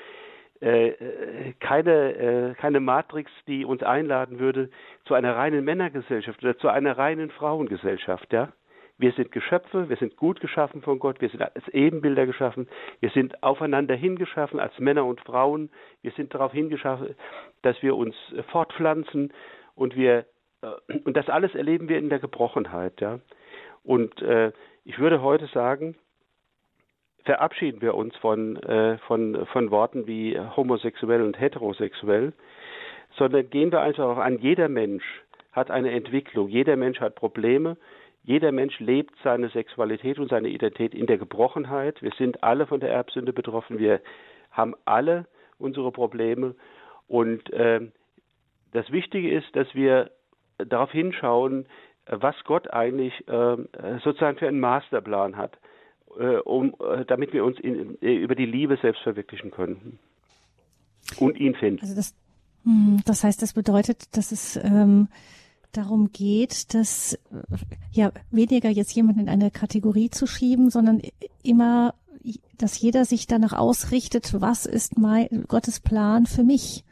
keine, 1.59 2.13
äh, 2.15 2.53
keine 2.55 2.79
Matrix, 2.79 3.31
die 3.47 3.63
uns 3.65 3.81
einladen 3.81 4.39
würde 4.39 4.69
zu 5.05 5.13
einer 5.13 5.35
reinen 5.35 5.63
Männergesellschaft 5.63 6.43
oder 6.43 6.57
zu 6.57 6.67
einer 6.67 6.97
reinen 6.97 7.29
Frauengesellschaft. 7.31 8.31
Ja? 8.33 8.51
Wir 8.97 9.13
sind 9.13 9.31
Geschöpfe, 9.31 9.87
wir 9.87 9.95
sind 9.95 10.17
gut 10.17 10.41
geschaffen 10.41 10.81
von 10.81 10.99
Gott, 10.99 11.21
wir 11.21 11.29
sind 11.29 11.41
als 11.41 11.67
Ebenbilder 11.69 12.25
geschaffen, 12.25 12.67
wir 12.99 13.09
sind 13.11 13.41
aufeinander 13.41 13.95
hingeschaffen 13.95 14.59
als 14.59 14.77
Männer 14.79 15.05
und 15.05 15.21
Frauen, 15.21 15.69
wir 16.01 16.11
sind 16.11 16.33
darauf 16.33 16.51
hingeschaffen, 16.51 17.15
dass 17.61 17.81
wir 17.81 17.95
uns 17.95 18.15
fortpflanzen 18.51 19.31
und 19.75 19.95
wir 19.95 20.25
äh, 20.61 20.93
und 21.05 21.15
das 21.15 21.29
alles 21.29 21.55
erleben 21.55 21.87
wir 21.87 21.97
in 21.97 22.09
der 22.09 22.19
Gebrochenheit. 22.19 22.99
Ja? 22.99 23.19
Und 23.83 24.21
äh, 24.21 24.51
ich 24.83 24.99
würde 24.99 25.21
heute 25.21 25.47
sagen, 25.47 25.95
verabschieden 27.25 27.81
wir 27.81 27.95
uns 27.95 28.15
von, 28.17 28.57
äh, 28.57 28.97
von, 28.99 29.45
von 29.47 29.71
Worten 29.71 30.07
wie 30.07 30.39
homosexuell 30.39 31.21
und 31.21 31.39
heterosexuell, 31.39 32.33
sondern 33.17 33.49
gehen 33.49 33.71
wir 33.71 33.81
einfach 33.81 34.05
auch 34.05 34.17
an, 34.17 34.39
jeder 34.39 34.69
Mensch 34.69 35.03
hat 35.51 35.71
eine 35.71 35.91
Entwicklung, 35.91 36.47
jeder 36.47 36.75
Mensch 36.75 36.99
hat 36.99 37.15
Probleme, 37.15 37.77
jeder 38.23 38.51
Mensch 38.51 38.79
lebt 38.79 39.15
seine 39.23 39.49
Sexualität 39.49 40.19
und 40.19 40.29
seine 40.29 40.49
Identität 40.49 40.93
in 40.93 41.07
der 41.07 41.17
Gebrochenheit. 41.17 42.01
Wir 42.01 42.11
sind 42.17 42.43
alle 42.43 42.67
von 42.67 42.79
der 42.79 42.91
Erbsünde 42.91 43.33
betroffen, 43.33 43.79
wir 43.79 44.01
haben 44.51 44.75
alle 44.85 45.25
unsere 45.57 45.91
Probleme 45.91 46.55
und 47.07 47.51
äh, 47.51 47.81
das 48.71 48.91
Wichtige 48.91 49.31
ist, 49.31 49.55
dass 49.55 49.73
wir 49.73 50.11
darauf 50.57 50.91
hinschauen, 50.91 51.65
was 52.05 52.35
Gott 52.43 52.71
eigentlich 52.71 53.27
äh, 53.27 53.57
sozusagen 54.03 54.37
für 54.37 54.47
einen 54.47 54.59
Masterplan 54.59 55.37
hat 55.37 55.57
um, 56.45 56.75
äh, 56.79 57.05
damit 57.05 57.33
wir 57.33 57.45
uns 57.45 57.59
in, 57.59 58.01
äh, 58.01 58.15
über 58.15 58.35
die 58.35 58.45
Liebe 58.45 58.77
selbst 58.81 59.01
verwirklichen 59.03 59.51
können 59.51 59.99
und 61.17 61.39
ihn 61.39 61.55
finden. 61.55 61.81
Also 61.81 61.95
das, 61.95 62.13
hm, 62.63 63.01
das 63.05 63.23
heißt, 63.23 63.41
das 63.41 63.53
bedeutet, 63.53 64.15
dass 64.17 64.31
es 64.31 64.57
ähm, 64.57 65.07
darum 65.71 66.11
geht, 66.11 66.73
dass 66.73 67.17
ja 67.91 68.11
weniger 68.31 68.69
jetzt 68.69 68.93
jemanden 68.93 69.21
in 69.21 69.29
eine 69.29 69.51
Kategorie 69.51 70.09
zu 70.09 70.25
schieben, 70.25 70.69
sondern 70.69 71.01
immer, 71.43 71.93
dass 72.57 72.79
jeder 72.79 73.05
sich 73.05 73.27
danach 73.27 73.53
ausrichtet, 73.53 74.33
was 74.39 74.65
ist 74.65 74.97
mein 74.97 75.45
Gottes 75.47 75.79
Plan 75.79 76.25
für 76.25 76.43
mich. 76.43 76.83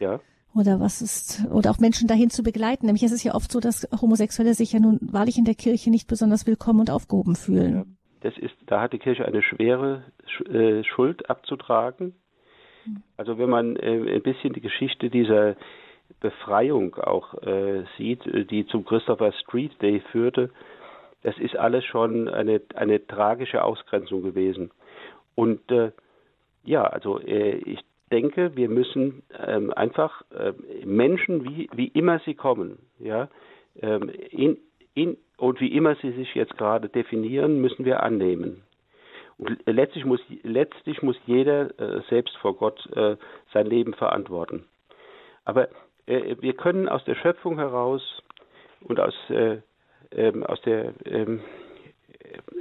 Ja. 0.00 0.20
Oder 0.54 0.78
was 0.78 1.02
ist, 1.02 1.44
oder 1.50 1.70
auch 1.70 1.78
Menschen 1.78 2.06
dahin 2.06 2.30
zu 2.30 2.44
begleiten. 2.44 2.86
Nämlich 2.86 3.02
es 3.02 3.12
ist 3.12 3.24
ja 3.24 3.34
oft 3.34 3.50
so, 3.50 3.58
dass 3.58 3.88
Homosexuelle 4.00 4.54
sich 4.54 4.72
ja 4.72 4.78
nun 4.78 5.00
wahrlich 5.00 5.36
in 5.36 5.44
der 5.44 5.56
Kirche 5.56 5.90
nicht 5.90 6.06
besonders 6.06 6.46
willkommen 6.46 6.80
und 6.80 6.90
aufgehoben 6.90 7.34
fühlen. 7.34 7.96
Das 8.24 8.38
ist, 8.38 8.54
da 8.64 8.80
hat 8.80 8.94
die 8.94 8.98
Kirche 8.98 9.26
eine 9.26 9.42
schwere 9.42 10.02
äh, 10.50 10.82
Schuld 10.82 11.28
abzutragen. 11.28 12.14
Hm. 12.84 13.02
Also 13.18 13.36
wenn 13.36 13.50
man 13.50 13.76
äh, 13.76 14.14
ein 14.14 14.22
bisschen 14.22 14.54
die 14.54 14.62
Geschichte 14.62 15.10
dieser 15.10 15.56
Befreiung 16.20 16.94
auch 16.94 17.34
äh, 17.42 17.84
sieht, 17.98 18.22
die 18.50 18.66
zum 18.66 18.86
Christopher 18.86 19.30
Street 19.32 19.72
Day 19.82 20.00
führte, 20.10 20.48
das 21.22 21.36
ist 21.36 21.54
alles 21.54 21.84
schon 21.84 22.30
eine, 22.30 22.62
eine 22.74 23.06
tragische 23.06 23.62
Ausgrenzung 23.62 24.22
gewesen. 24.22 24.70
Und 25.34 25.70
äh, 25.70 25.92
ja, 26.64 26.84
also 26.84 27.20
äh, 27.20 27.56
ich 27.56 27.80
denke, 28.10 28.56
wir 28.56 28.70
müssen 28.70 29.22
ähm, 29.38 29.70
einfach 29.70 30.22
äh, 30.30 30.54
Menschen, 30.86 31.44
wie, 31.44 31.68
wie 31.74 31.88
immer 31.88 32.20
sie 32.20 32.34
kommen, 32.34 32.78
ja, 32.98 33.28
ähm, 33.82 34.08
in, 34.30 34.56
in, 34.94 35.18
und 35.36 35.60
wie 35.60 35.74
immer 35.74 35.96
sie 35.96 36.12
sich 36.12 36.34
jetzt 36.34 36.56
gerade 36.56 36.88
definieren, 36.88 37.60
müssen 37.60 37.84
wir 37.84 38.02
annehmen. 38.02 38.62
Und 39.36 39.58
letztlich 39.66 40.04
muss, 40.04 40.20
letztlich 40.42 41.02
muss 41.02 41.16
jeder 41.26 41.78
äh, 41.78 42.02
selbst 42.08 42.36
vor 42.36 42.56
Gott 42.56 42.86
äh, 42.94 43.16
sein 43.52 43.66
Leben 43.66 43.94
verantworten. 43.94 44.64
Aber 45.44 45.68
äh, 46.06 46.36
wir 46.40 46.54
können 46.54 46.88
aus 46.88 47.04
der 47.04 47.16
Schöpfung 47.16 47.58
heraus 47.58 48.22
und 48.80 49.00
aus, 49.00 49.14
äh, 49.30 49.58
ähm, 50.12 50.44
aus 50.44 50.60
der 50.62 50.94
ähm, 51.04 51.40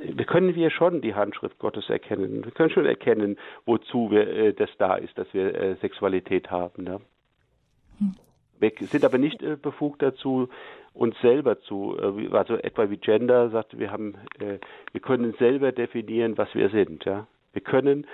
wir 0.03 0.25
können 0.25 0.55
wir 0.55 0.69
schon 0.69 1.01
die 1.01 1.15
Handschrift 1.15 1.57
Gottes 1.59 1.89
erkennen. 1.89 2.43
Wir 2.43 2.51
können 2.51 2.69
schon 2.69 2.85
erkennen, 2.85 3.37
wozu 3.65 4.11
wir, 4.11 4.27
äh, 4.27 4.53
das 4.53 4.69
da 4.77 4.95
ist, 4.95 5.17
dass 5.17 5.31
wir 5.33 5.55
äh, 5.55 5.75
Sexualität 5.75 6.51
haben. 6.51 6.83
Ne? 6.83 7.01
Wir 8.63 8.87
sind 8.87 9.03
aber 9.03 9.17
nicht 9.17 9.43
äh, 9.43 9.57
befugt 9.61 10.01
dazu, 10.01 10.47
uns 10.93 11.19
selber 11.21 11.59
zu, 11.59 11.97
äh, 11.99 12.33
also 12.35 12.55
etwa 12.55 12.89
wie 12.89 12.97
Gender 12.97 13.49
sagt, 13.49 13.77
wir 13.77 13.91
haben, 13.91 14.15
äh, 14.39 14.59
wir 14.93 15.01
können 15.01 15.33
selber 15.37 15.73
definieren, 15.73 16.37
was 16.37 16.53
wir 16.55 16.69
sind. 16.69 17.03
Ja? 17.03 17.27
Wir 17.51 17.61
können 17.61 18.07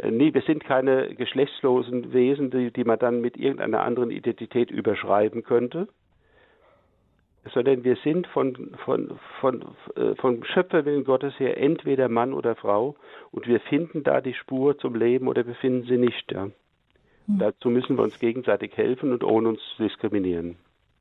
äh, 0.00 0.10
Nee, 0.10 0.32
wir 0.34 0.42
sind 0.42 0.64
keine 0.64 1.14
geschlechtslosen 1.14 2.12
Wesen, 2.12 2.50
die, 2.50 2.70
die 2.70 2.84
man 2.84 2.98
dann 2.98 3.20
mit 3.20 3.36
irgendeiner 3.36 3.80
anderen 3.80 4.10
Identität 4.10 4.70
überschreiben 4.70 5.42
könnte, 5.42 5.88
sondern 7.52 7.82
wir 7.82 7.96
sind 8.04 8.26
von, 8.28 8.76
von, 8.84 9.18
von, 9.40 9.64
äh, 9.96 10.14
vom 10.16 10.44
Schöpferwillen 10.44 11.04
Gottes 11.04 11.38
her 11.40 11.56
entweder 11.58 12.08
Mann 12.08 12.32
oder 12.32 12.54
Frau 12.54 12.94
und 13.30 13.48
wir 13.48 13.60
finden 13.60 14.02
da 14.04 14.20
die 14.20 14.34
Spur 14.34 14.78
zum 14.78 14.94
Leben 14.94 15.28
oder 15.28 15.46
wir 15.46 15.54
finden 15.56 15.86
sie 15.88 15.98
nicht. 15.98 16.30
Ja. 16.30 16.50
Mhm. 17.28 17.38
Dazu 17.38 17.70
müssen 17.70 17.96
wir 17.96 18.02
uns 18.02 18.18
gegenseitig 18.18 18.76
helfen 18.76 19.12
und 19.12 19.22
ohne 19.22 19.50
uns 19.50 19.60
diskriminieren. 19.78 20.56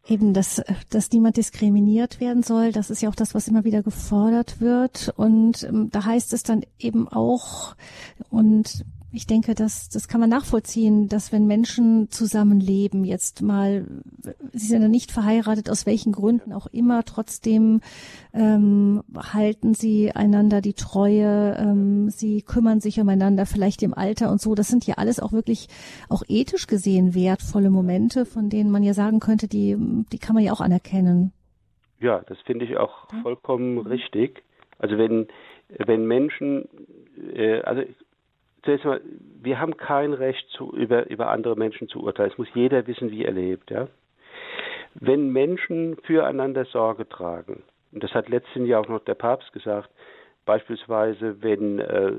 Eben, 0.07 0.33
dass, 0.33 0.63
dass 0.89 1.11
niemand 1.11 1.35
diskriminiert 1.35 2.21
werden 2.21 2.41
soll, 2.41 2.71
das 2.71 2.89
ist 2.89 3.01
ja 3.01 3.09
auch 3.09 3.15
das, 3.15 3.35
was 3.35 3.47
immer 3.47 3.65
wieder 3.65 3.83
gefordert 3.83 4.61
wird. 4.61 5.13
Und 5.17 5.63
ähm, 5.63 5.89
da 5.91 6.05
heißt 6.05 6.31
es 6.33 6.43
dann 6.43 6.63
eben 6.79 7.07
auch, 7.09 7.75
und 8.29 8.85
ich 9.17 9.25
denke, 9.25 9.55
dass 9.55 9.89
das 9.89 10.07
kann 10.07 10.21
man 10.21 10.29
nachvollziehen, 10.29 11.09
dass 11.09 11.31
wenn 11.31 11.47
Menschen 11.47 12.09
zusammenleben, 12.11 13.03
jetzt 13.03 13.41
mal, 13.41 13.85
sie 14.53 14.67
sind 14.67 14.83
ja 14.83 14.87
nicht 14.87 15.11
verheiratet, 15.11 15.69
aus 15.69 15.85
welchen 15.85 16.11
Gründen 16.11 16.53
auch 16.53 16.67
immer, 16.67 17.03
trotzdem 17.03 17.81
ähm, 18.33 19.03
halten 19.15 19.73
sie 19.73 20.11
einander 20.11 20.61
die 20.61 20.75
Treue, 20.75 21.57
ähm, 21.59 22.09
sie 22.09 22.43
kümmern 22.43 22.79
sich 22.79 22.99
umeinander, 22.99 23.47
vielleicht 23.47 23.81
im 23.81 23.95
Alter 23.95 24.31
und 24.31 24.39
so. 24.39 24.53
Das 24.53 24.67
sind 24.67 24.85
ja 24.85 24.95
alles 24.95 25.19
auch 25.19 25.33
wirklich 25.33 25.67
auch 26.09 26.21
ethisch 26.27 26.67
gesehen 26.67 27.15
wertvolle 27.15 27.71
Momente, 27.71 28.25
von 28.25 28.49
denen 28.49 28.69
man 28.69 28.83
ja 28.83 28.93
sagen 28.93 29.19
könnte, 29.19 29.47
die, 29.47 29.75
die 30.11 30.19
kann 30.19 30.35
man 30.35 30.43
ja 30.43 30.53
auch 30.53 30.61
anerkennen. 30.61 31.33
Ja, 31.99 32.21
das 32.27 32.37
finde 32.45 32.65
ich 32.65 32.77
auch 32.77 33.07
vollkommen 33.23 33.79
richtig. 33.79 34.43
Also 34.77 34.99
wenn 34.99 35.27
wenn 35.69 36.05
Menschen, 36.05 36.67
äh, 37.33 37.61
also 37.61 37.81
zuerst 38.67 38.83
mal, 38.83 39.01
wir 39.41 39.59
haben 39.59 39.77
kein 39.77 40.13
Recht 40.13 40.45
zu, 40.49 40.71
über, 40.75 41.09
über 41.09 41.29
andere 41.29 41.55
Menschen 41.55 41.87
zu 41.87 42.03
urteilen. 42.03 42.31
Es 42.31 42.37
muss 42.37 42.49
jeder 42.53 42.85
wissen, 42.85 43.11
wie 43.11 43.23
er 43.23 43.31
lebt. 43.31 43.71
Ja? 43.71 43.87
Wenn 44.93 45.31
Menschen 45.31 45.95
füreinander 46.03 46.65
Sorge 46.65 47.07
tragen, 47.07 47.63
und 47.93 48.03
das 48.03 48.13
hat 48.13 48.27
letzten 48.27 48.65
Jahr 48.65 48.81
auch 48.81 48.89
noch 48.89 49.03
der 49.05 49.13
Papst 49.15 49.53
gesagt, 49.53 49.89
beispielsweise 50.45 51.41
wenn 51.41 51.79
äh, 51.79 52.11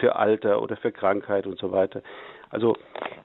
für 0.00 0.16
Alter 0.16 0.62
oder 0.62 0.76
für 0.76 0.90
Krankheit 0.90 1.46
und 1.46 1.58
so 1.58 1.70
weiter. 1.70 2.02
Also 2.50 2.76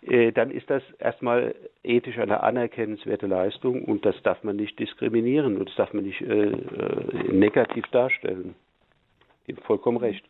äh, 0.01 0.31
dann 0.31 0.51
ist 0.51 0.69
das 0.69 0.83
erstmal 0.99 1.55
ethisch 1.83 2.17
eine 2.19 2.41
anerkennenswerte 2.41 3.27
Leistung 3.27 3.83
und 3.85 4.05
das 4.05 4.15
darf 4.23 4.43
man 4.43 4.55
nicht 4.55 4.77
diskriminieren 4.79 5.57
und 5.57 5.69
das 5.69 5.75
darf 5.75 5.93
man 5.93 6.03
nicht 6.03 6.21
äh, 6.21 6.51
äh 6.51 7.31
negativ 7.31 7.85
darstellen. 7.87 8.55
Vollkommen 9.65 9.97
recht. 9.97 10.23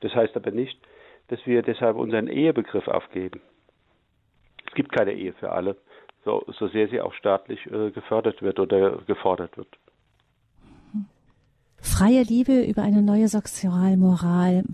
Das 0.00 0.14
heißt 0.14 0.36
aber 0.36 0.52
nicht, 0.52 0.78
dass 1.30 1.46
wir 1.46 1.62
deshalb 1.62 1.96
unseren 1.96 2.26
Ehebegriff 2.26 2.88
aufgeben. 2.88 3.40
Es 4.66 4.74
gibt 4.74 4.92
keine 4.92 5.12
Ehe 5.12 5.32
für 5.32 5.50
alle, 5.52 5.76
so, 6.24 6.44
so 6.58 6.68
sehr 6.68 6.88
sie 6.88 7.00
auch 7.00 7.14
staatlich 7.14 7.64
äh, 7.66 7.90
gefördert 7.90 8.42
wird 8.42 8.58
oder 8.58 8.98
gefordert 9.06 9.56
wird. 9.56 9.68
Freie 11.82 12.22
Liebe 12.24 12.62
über 12.62 12.82
eine 12.82 13.00
neue 13.00 13.26
Sexualmoral. 13.26 14.64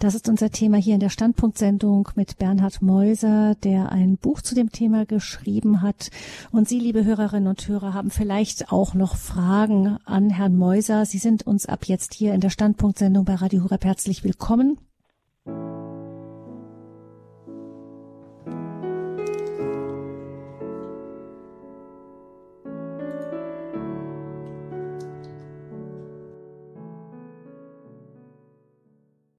Das 0.00 0.16
ist 0.16 0.28
unser 0.28 0.50
Thema 0.50 0.78
hier 0.78 0.94
in 0.94 1.00
der 1.00 1.10
Standpunktsendung 1.10 2.08
mit 2.16 2.38
Bernhard 2.38 2.82
Meuser, 2.82 3.54
der 3.62 3.92
ein 3.92 4.16
Buch 4.16 4.42
zu 4.42 4.56
dem 4.56 4.72
Thema 4.72 5.06
geschrieben 5.06 5.80
hat. 5.80 6.10
Und 6.50 6.68
Sie, 6.68 6.80
liebe 6.80 7.04
Hörerinnen 7.04 7.48
und 7.48 7.68
Hörer, 7.68 7.94
haben 7.94 8.10
vielleicht 8.10 8.72
auch 8.72 8.94
noch 8.94 9.14
Fragen 9.14 9.98
an 10.06 10.30
Herrn 10.30 10.56
Meuser. 10.56 11.04
Sie 11.04 11.18
sind 11.18 11.46
uns 11.46 11.66
ab 11.66 11.84
jetzt 11.84 12.14
hier 12.14 12.34
in 12.34 12.40
der 12.40 12.50
Standpunktsendung 12.50 13.24
bei 13.24 13.36
Radio 13.36 13.62
Horeb 13.62 13.84
herzlich 13.84 14.24
willkommen. 14.24 14.78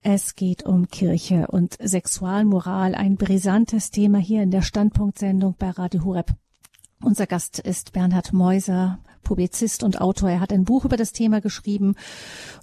Es 0.09 0.35
geht 0.35 0.63
um 0.63 0.87
Kirche 0.87 1.47
und 1.47 1.73
Sexualmoral, 1.81 2.95
ein 2.95 3.17
brisantes 3.17 3.91
Thema 3.91 4.19
hier 4.19 4.41
in 4.41 4.51
der 4.51 4.61
Standpunktsendung 4.61 5.57
bei 5.59 5.69
Radio 5.71 6.05
Hureb. 6.05 6.27
Unser 7.03 7.27
Gast 7.27 7.59
ist 7.59 7.91
Bernhard 7.91 8.31
Meuser, 8.31 8.99
Publizist 9.25 9.83
und 9.83 9.99
Autor. 9.99 10.29
Er 10.29 10.39
hat 10.39 10.53
ein 10.53 10.63
Buch 10.63 10.85
über 10.85 10.95
das 10.95 11.11
Thema 11.11 11.41
geschrieben. 11.41 11.95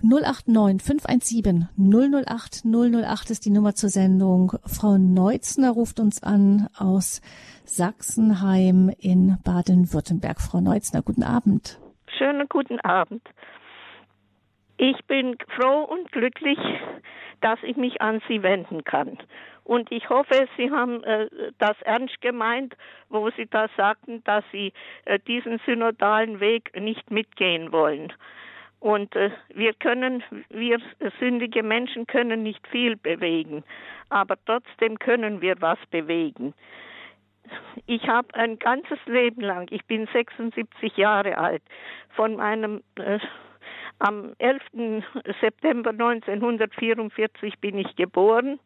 089 0.01 0.83
517 0.83 1.69
008 1.77 2.63
008 2.65 3.31
ist 3.31 3.45
die 3.45 3.51
Nummer 3.51 3.75
zur 3.75 3.91
Sendung. 3.91 4.55
Frau 4.65 4.97
Neutzner 4.97 5.71
ruft 5.73 6.01
uns 6.01 6.23
an 6.23 6.71
aus 6.75 7.21
Sachsenheim 7.67 8.91
in 8.97 9.37
Baden-Württemberg. 9.45 10.41
Frau 10.41 10.63
Neutzner, 10.63 11.03
guten 11.03 11.23
Abend. 11.23 11.79
Schönen 12.07 12.49
guten 12.49 12.81
Abend. 12.81 13.21
Ich 14.87 15.03
bin 15.07 15.39
froh 15.57 15.85
und 15.85 16.12
glücklich, 16.12 16.59
dass 17.41 17.59
ich 17.62 17.74
mich 17.78 18.03
an 18.03 18.20
Sie 18.28 18.43
wenden 18.43 18.85
kann. 18.85 19.16
Und 19.62 19.91
ich 19.91 20.11
hoffe, 20.11 20.47
Sie 20.59 20.70
haben 20.70 21.03
äh, 21.05 21.26
das 21.59 21.80
ernst 21.87 22.20
gemeint, 22.20 22.76
wo 23.09 23.30
Sie 23.30 23.47
da 23.47 23.68
sagten, 23.78 24.22
dass 24.24 24.45
Sie 24.53 24.74
äh, 25.07 25.18
diesen 25.20 25.59
synodalen 25.64 26.39
Weg 26.39 26.78
nicht 26.78 27.11
mitgehen 27.11 27.72
wollen. 27.72 28.12
Und 28.78 29.16
äh, 29.16 29.30
wir 29.55 29.72
können, 29.72 30.22
wir 30.51 30.78
sündige 31.18 31.62
Menschen 31.62 32.07
können 32.07 32.43
nicht 32.43 32.68
viel 32.68 32.97
bewegen, 32.97 33.64
aber 34.11 34.37
trotzdem 34.45 34.99
können 34.99 35.41
wir 35.41 35.55
was 35.62 35.78
bewegen. 35.91 36.53
Ich 37.87 38.07
habe 38.07 38.35
ein 38.35 38.59
ganzes 38.59 38.99
Leben 39.07 39.41
lang, 39.41 39.66
ich 39.70 39.87
bin 39.87 40.07
76 40.12 40.99
Jahre 40.99 41.39
alt, 41.39 41.62
von 42.11 42.37
meinem 42.37 42.82
äh, 42.97 43.18
am 43.99 44.35
11. 44.39 45.03
September 45.41 45.91
1944 45.91 47.59
bin 47.61 47.79
ich 47.79 47.97
geboren 47.97 48.59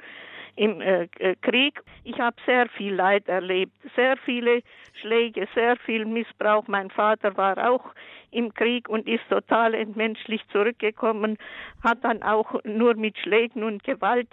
im 0.57 0.81
äh, 0.81 1.09
äh 1.18 1.37
Krieg. 1.41 1.81
Ich 2.05 2.18
habe 2.18 2.37
sehr 2.45 2.68
viel 2.70 2.95
Leid 2.95 3.29
erlebt, 3.29 3.72
sehr 3.95 4.16
viele 4.16 4.62
Schläge, 5.01 5.47
sehr 5.55 5.76
viel 5.76 6.05
Missbrauch. 6.05 6.66
Mein 6.66 6.91
Vater 6.91 7.37
war 7.37 7.70
auch 7.70 7.85
im 8.31 8.53
Krieg 8.53 8.89
und 8.89 9.09
ist 9.09 9.29
total 9.29 9.74
entmenschlich 9.74 10.43
zurückgekommen, 10.53 11.39
hat 11.83 12.05
dann 12.05 12.22
auch 12.22 12.62
nur 12.64 12.95
mit 12.95 13.16
Schlägen 13.18 13.62
und 13.62 13.85
Gewalt 13.85 14.29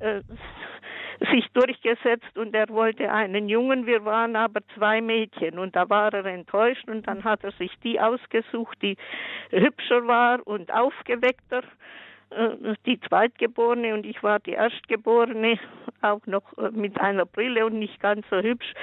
äh, 0.00 0.22
sich 1.30 1.46
durchgesetzt 1.52 2.36
und 2.36 2.54
er 2.54 2.68
wollte 2.68 3.10
einen 3.10 3.48
Jungen, 3.48 3.86
wir 3.86 4.04
waren 4.04 4.36
aber 4.36 4.60
zwei 4.74 5.00
Mädchen 5.00 5.58
und 5.58 5.76
da 5.76 5.88
war 5.88 6.12
er 6.12 6.24
enttäuscht 6.24 6.88
und 6.88 7.06
dann 7.06 7.24
hat 7.24 7.44
er 7.44 7.52
sich 7.52 7.72
die 7.82 8.00
ausgesucht, 8.00 8.78
die 8.82 8.96
hübscher 9.50 10.06
war 10.06 10.46
und 10.46 10.72
aufgeweckter 10.72 11.62
die 12.86 13.00
Zweitgeborene 13.00 13.94
und 13.94 14.06
ich 14.06 14.22
war 14.22 14.40
die 14.40 14.52
Erstgeborene, 14.52 15.58
auch 16.02 16.26
noch 16.26 16.42
äh, 16.58 16.70
mit 16.70 17.00
einer 17.00 17.26
Brille 17.26 17.66
und 17.66 17.78
nicht 17.78 18.00
ganz 18.00 18.26
so 18.30 18.38
hübsch. 18.38 18.74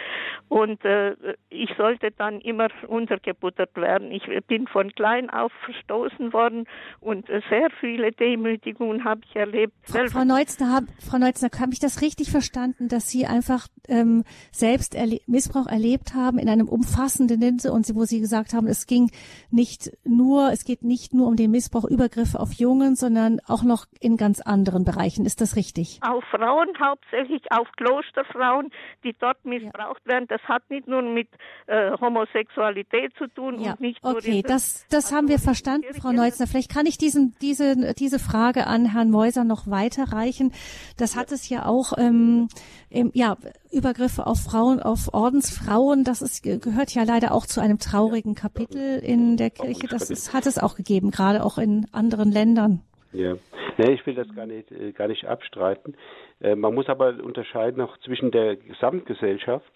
Und 0.47 0.84
äh, 0.84 1.16
ich 1.50 1.70
sollte 1.78 2.12
dann 2.12 2.41
immer 2.41 2.70
untergebuttert 2.88 3.76
werden. 3.76 4.12
Ich 4.12 4.24
bin 4.47 4.68
von 4.68 4.91
klein 4.93 5.30
auf 5.30 5.52
verstoßen 5.66 6.34
worden 6.34 6.66
und 7.00 7.30
äh, 7.30 7.41
sehr 7.50 7.70
viele 7.80 8.12
Demütigungen 8.12 9.04
habe 9.04 9.22
ich 9.28 9.36
erlebt. 9.36 9.74
Frau, 9.84 10.08
Frau 10.08 10.24
Neutzner, 10.24 10.74
hab, 10.74 10.84
Frau 11.00 11.20
habe 11.20 11.74
ich 11.74 11.80
das 11.80 12.02
richtig 12.02 12.32
verstanden, 12.32 12.88
dass 12.88 13.10
Sie 13.10 13.26
einfach 13.26 13.68
ähm, 13.88 14.24
selbst 14.52 14.95
erle 14.95 15.20
Missbrauch 15.28 15.68
erlebt 15.68 16.14
haben 16.16 16.39
in 16.39 16.50
einem 16.50 16.68
umfassenden 16.68 17.39
Linse 17.39 17.72
und 17.72 17.86
wo 17.95 18.06
Sie 18.06 18.20
gesagt 18.20 18.54
haben, 18.54 18.68
es 18.68 18.88
ging 18.88 19.12
nicht 19.52 19.91
nur, 20.04 20.52
es 20.52 20.64
geht 20.64 20.84
nicht 20.84 21.14
nur 21.14 21.28
um 21.28 21.36
den 21.36 21.52
Missbrauch, 21.52 21.86
Übergriffe 21.86 22.39
auf 22.39 22.54
Jungen, 22.54 22.95
sondern 22.95 23.39
auch 23.48 23.64
noch 23.64 23.86
in 24.00 24.18
ganz 24.18 24.42
anderen 24.42 24.84
Bereichen. 24.84 25.26
Ist 25.26 25.42
das 25.42 25.56
richtig? 25.56 26.00
Auf 26.02 26.24
Frauen, 26.32 26.68
hauptsächlich 26.80 27.42
auf 27.52 27.68
Klosterfrauen, 27.78 28.72
die 29.04 29.16
dort 29.20 29.44
missbraucht 29.46 30.02
ja. 30.06 30.14
werden. 30.14 30.26
Das 30.28 30.42
hat 30.44 30.70
nicht 30.70 30.88
nur 30.88 31.02
mit 31.02 31.30
äh, 31.68 31.92
Homosexualität 32.00 33.14
zu 33.18 33.28
tun 33.28 33.60
ja. 33.60 33.72
und 33.72 33.82
nicht 33.82 34.00
okay, 34.04 34.34
nur 34.34 34.44
das, 34.44 34.86
das 34.90 35.06
also 35.06 35.16
haben 35.16 35.28
wir 35.28 35.40
verstanden, 35.40 35.94
Frau 35.94 36.12
Neutzner. 36.12 36.48
Vielleicht 36.48 36.72
kann 36.72 36.86
ich 36.86 36.98
diesen, 36.98 37.36
diese, 37.42 37.94
diese 37.94 38.20
Frage 38.20 38.68
an 38.68 38.86
Herrn 38.86 39.12
Meuser 39.12 39.44
noch 39.44 39.68
weiterreichen. 39.68 40.52
Das 40.98 41.16
hat 41.16 41.32
es 41.32 41.50
ja 41.50 41.66
auch, 41.66 41.98
ähm, 41.98 42.48
im, 42.90 43.12
ja, 43.14 43.38
Übergriffe 43.72 44.26
auf 44.26 44.40
Frauen, 44.40 44.80
auf 44.80 45.14
Ordensfrauen. 45.14 46.04
Das 46.04 46.22
ist, 46.22 46.44
gehört 46.44 46.94
ja 46.94 47.04
leider 47.04 47.34
auch 47.34 47.46
zu 47.46 47.62
einem 47.62 47.78
traurigen 47.78 48.34
Kapitel 48.34 49.00
in 49.00 49.38
der 49.38 49.52
Kirche. 49.52 49.88
Das 49.88 50.10
ist, 50.10 50.34
hat 50.34 50.48
es 50.48 50.58
auch 50.58 50.76
gegeben, 50.76 51.12
gerade 51.12 51.44
auch 51.44 51.58
in 51.58 51.88
anderen 51.92 52.32
Ländern. 52.32 52.82
Ja, 53.12 53.36
nee, 53.78 53.93
ich 53.93 54.05
will 54.05 54.14
das 54.14 54.28
gar 54.36 54.45
nicht, 54.45 54.72
äh, 54.72 54.91
gar 54.91 55.07
nicht 55.07 55.26
abstreiten. 55.26 55.95
Äh, 56.41 56.55
man 56.55 56.76
muss 56.76 56.88
aber 56.89 57.16
unterscheiden 57.24 57.78
noch 57.78 57.97
zwischen 57.99 58.32
der 58.32 58.55
Gesamtgesellschaft, 58.55 59.72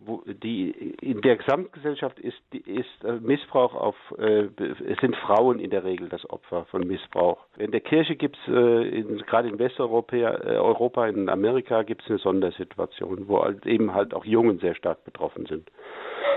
wo 0.00 0.22
die 0.26 0.70
in 1.00 1.20
der 1.22 1.36
Gesamtgesellschaft 1.36 2.20
ist 2.20 2.38
ist 2.52 3.04
äh, 3.04 3.14
Missbrauch 3.20 3.74
auf 3.74 3.96
äh, 4.16 4.44
es 4.86 4.98
sind 5.00 5.16
Frauen 5.16 5.58
in 5.58 5.70
der 5.70 5.84
Regel 5.84 6.08
das 6.08 6.28
Opfer 6.30 6.66
von 6.66 6.86
Missbrauch. 6.86 7.38
In 7.56 7.72
der 7.72 7.80
Kirche 7.80 8.14
gibt 8.14 8.36
es 8.46 8.54
äh, 8.54 9.02
gerade 9.26 9.48
in 9.48 9.58
Westeuropa, 9.58 10.16
äh, 10.16 10.56
Europa, 10.56 11.06
in 11.08 11.28
Amerika 11.28 11.82
gibt 11.82 12.02
es 12.02 12.10
eine 12.10 12.18
Sondersituation, 12.18 13.26
wo 13.26 13.42
halt 13.42 13.66
eben 13.66 13.92
halt 13.92 14.14
auch 14.14 14.24
Jungen 14.24 14.60
sehr 14.60 14.76
stark 14.76 15.04
betroffen 15.04 15.46
sind. 15.46 15.68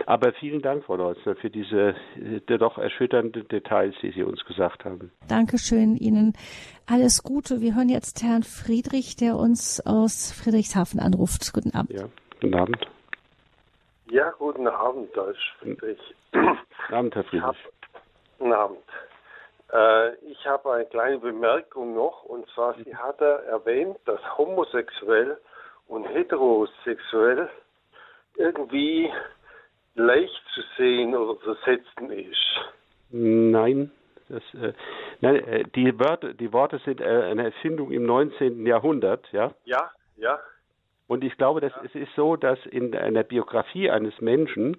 Aber 0.07 0.33
vielen 0.33 0.63
Dank, 0.63 0.83
Frau 0.85 0.95
Leutzner, 0.95 1.35
für 1.35 1.51
diese 1.51 1.95
äh, 2.15 2.57
doch 2.57 2.79
erschütternden 2.79 3.47
Details, 3.47 3.93
die 4.01 4.11
Sie 4.11 4.23
uns 4.23 4.43
gesagt 4.45 4.85
haben. 4.85 5.11
Dankeschön 5.27 5.95
Ihnen. 5.95 6.33
Alles 6.87 7.21
Gute. 7.23 7.61
Wir 7.61 7.75
hören 7.75 7.89
jetzt 7.89 8.23
Herrn 8.23 8.43
Friedrich, 8.43 9.15
der 9.15 9.35
uns 9.35 9.81
aus 9.85 10.31
Friedrichshafen 10.31 10.99
anruft. 10.99 11.53
Guten 11.53 11.75
Abend. 11.75 11.91
Ja, 11.91 12.05
guten 12.41 12.55
Abend. 12.55 12.87
Ja, 14.11 14.31
guten 14.31 14.67
Abend, 14.67 15.15
ist 15.15 15.39
Friedrich. 15.59 15.97
Guten 16.33 16.57
Abend, 16.89 17.15
Herr 17.15 17.23
Friedrich. 17.23 17.57
guten 18.37 18.51
Abend. 18.51 18.83
Äh, 19.71 20.15
ich 20.25 20.45
habe 20.45 20.73
eine 20.73 20.85
kleine 20.87 21.17
Bemerkung 21.19 21.95
noch, 21.95 22.23
und 22.25 22.45
zwar, 22.49 22.75
Sie 22.83 22.93
hatte 22.93 23.45
erwähnt, 23.47 23.97
dass 24.03 24.19
homosexuell 24.37 25.37
und 25.87 26.03
heterosexuell 26.03 27.47
irgendwie 28.35 29.09
leicht 29.95 30.43
zu 30.55 30.61
sehen 30.75 31.15
oder 31.15 31.39
zu 31.39 31.53
setzen 31.63 32.11
ist. 32.11 32.59
Nein, 33.11 33.91
das, 34.27 34.43
äh, 34.55 34.73
nein, 35.21 35.35
äh, 35.35 35.63
die, 35.73 35.97
Wörter, 35.97 36.33
die 36.33 36.51
Worte 36.51 36.79
sind 36.79 36.99
äh, 36.99 37.05
eine 37.05 37.45
Erfindung 37.45 37.91
im 37.91 38.05
19. 38.05 38.65
Jahrhundert, 38.65 39.25
ja? 39.31 39.53
Ja, 39.63 39.89
ja. 40.17 40.37
Und 41.11 41.25
ich 41.25 41.35
glaube, 41.35 41.59
dass 41.59 41.73
es 41.83 41.93
ist 41.93 42.15
so, 42.15 42.37
dass 42.37 42.57
in 42.67 42.95
einer 42.95 43.23
Biografie 43.23 43.91
eines 43.91 44.21
Menschen 44.21 44.77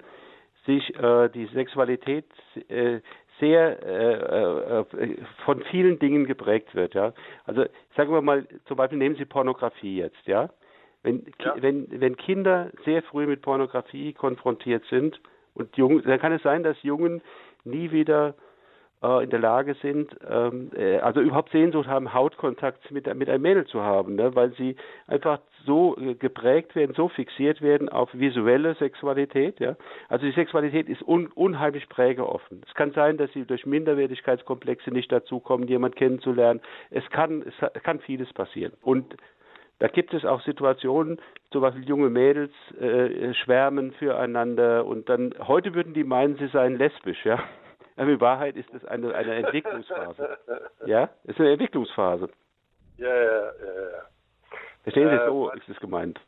sich 0.64 0.98
äh, 0.98 1.28
die 1.28 1.44
Sexualität 1.52 2.24
äh, 2.70 3.00
sehr 3.38 3.82
äh, 3.82 4.80
äh, 4.80 5.16
von 5.44 5.62
vielen 5.64 5.98
Dingen 5.98 6.26
geprägt 6.26 6.74
wird, 6.74 6.94
ja. 6.94 7.12
Also 7.44 7.66
sagen 7.98 8.14
wir 8.14 8.22
mal, 8.22 8.46
zum 8.64 8.78
Beispiel 8.78 8.96
nehmen 8.96 9.16
Sie 9.16 9.26
Pornografie 9.26 9.98
jetzt, 9.98 10.26
ja. 10.26 10.48
Wenn, 11.02 11.26
ja. 11.38 11.54
wenn, 11.60 12.00
wenn 12.00 12.16
Kinder 12.16 12.70
sehr 12.86 13.02
früh 13.02 13.26
mit 13.26 13.42
Pornografie 13.42 14.14
konfrontiert 14.14 14.86
sind 14.88 15.20
und 15.52 15.76
Jungen, 15.76 16.02
dann 16.02 16.18
kann 16.18 16.32
es 16.32 16.42
sein, 16.42 16.62
dass 16.62 16.82
Jungen 16.82 17.20
nie 17.64 17.90
wieder 17.90 18.28
äh, 18.30 18.32
in 19.02 19.30
der 19.30 19.40
Lage 19.40 19.74
sind, 19.82 20.14
ähm, 20.30 20.70
äh, 20.76 20.98
also 20.98 21.20
überhaupt 21.20 21.50
Sehnsucht 21.50 21.88
haben, 21.88 22.14
Hautkontakt 22.14 22.90
mit, 22.92 23.12
mit 23.14 23.28
einem 23.28 23.42
Mädel 23.42 23.66
zu 23.66 23.82
haben, 23.82 24.14
ne? 24.14 24.34
weil 24.36 24.52
sie 24.52 24.76
einfach 25.08 25.40
so 25.64 25.96
äh, 25.96 26.14
geprägt 26.14 26.76
werden, 26.76 26.94
so 26.94 27.08
fixiert 27.08 27.62
werden 27.62 27.88
auf 27.88 28.10
visuelle 28.12 28.74
Sexualität. 28.76 29.58
Ja? 29.58 29.76
Also 30.08 30.26
die 30.26 30.32
Sexualität 30.32 30.88
ist 30.88 31.02
un, 31.02 31.26
unheimlich 31.28 31.88
prägeoffen. 31.88 32.62
Es 32.66 32.74
kann 32.74 32.92
sein, 32.92 33.16
dass 33.16 33.32
sie 33.32 33.44
durch 33.44 33.66
Minderwertigkeitskomplexe 33.66 34.90
nicht 34.90 35.10
dazu 35.10 35.40
kommen, 35.40 35.66
jemand 35.66 35.96
kennenzulernen. 35.96 36.60
Es 36.90 37.08
kann, 37.10 37.42
es 37.42 37.82
kann 37.82 37.98
vieles 38.00 38.32
passieren. 38.32 38.72
Und 38.82 39.16
da 39.80 39.88
gibt 39.88 40.14
es 40.14 40.24
auch 40.24 40.42
Situationen, 40.42 41.20
zum 41.50 41.62
Beispiel 41.62 41.88
junge 41.88 42.08
Mädels 42.08 42.52
äh, 42.80 43.34
schwärmen 43.34 43.90
füreinander 43.94 44.86
und 44.86 45.08
dann, 45.08 45.34
heute 45.40 45.74
würden 45.74 45.92
die 45.92 46.04
meinen, 46.04 46.36
sie 46.36 46.46
seien 46.46 46.78
lesbisch, 46.78 47.24
ja. 47.24 47.42
Aber 47.96 48.10
in 48.10 48.20
Wahrheit 48.20 48.56
ist 48.56 48.72
es 48.74 48.84
eine, 48.84 49.14
eine 49.14 49.34
Entwicklungsphase. 49.36 50.38
Ja, 50.86 51.08
es 51.24 51.30
ist 51.30 51.40
eine 51.40 51.52
Entwicklungsphase. 51.52 52.28
Ja, 52.96 53.08
ja, 53.08 53.22
ja. 53.22 53.42
ja. 53.42 54.02
Verstehen 54.82 55.10
Sie, 55.10 55.14
äh, 55.14 55.26
so 55.26 55.50
ist 55.50 55.68
es 55.68 55.78
gemeint. 55.78 56.18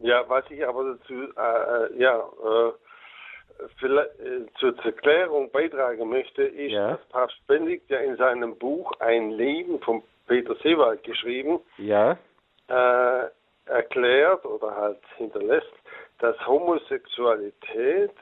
Ja, 0.00 0.28
was 0.28 0.44
ich 0.50 0.66
aber 0.66 0.96
dazu, 0.96 1.14
äh, 1.14 1.98
ja, 2.00 2.18
äh, 2.18 3.86
äh, 3.86 4.46
zur 4.58 4.84
Erklärung 4.84 5.50
beitragen 5.52 6.08
möchte, 6.08 6.42
ist, 6.42 6.72
ja. 6.72 6.92
dass 6.92 7.08
Papst 7.08 7.46
Benedikt 7.46 7.88
ja 7.90 7.98
in 8.00 8.16
seinem 8.16 8.58
Buch 8.58 8.92
Ein 8.98 9.30
Leben 9.30 9.80
von 9.80 10.02
Peter 10.26 10.56
Seewald 10.56 11.04
geschrieben. 11.04 11.60
Ja 11.78 12.18
äh, 12.68 13.24
erklärt 13.66 14.44
oder 14.44 14.74
halt 14.76 15.00
hinterlässt, 15.16 15.72
dass 16.18 16.36
Homosexualität 16.46 18.12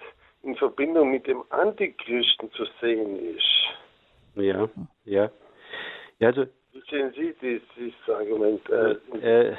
in 0.44 0.54
Verbindung 0.56 1.10
mit 1.10 1.26
dem 1.26 1.42
Antichristen 1.50 2.50
zu 2.52 2.64
sehen 2.80 3.36
ist. 3.36 3.64
Ja, 4.36 4.68
ja. 5.04 5.30
ja 6.18 6.28
also, 6.28 6.46
Wie 6.72 6.82
sehen 6.90 7.12
Sie 7.16 7.34
dieses, 7.40 7.94
Argument? 8.08 8.60
Äh, 8.68 9.50
äh, 9.50 9.54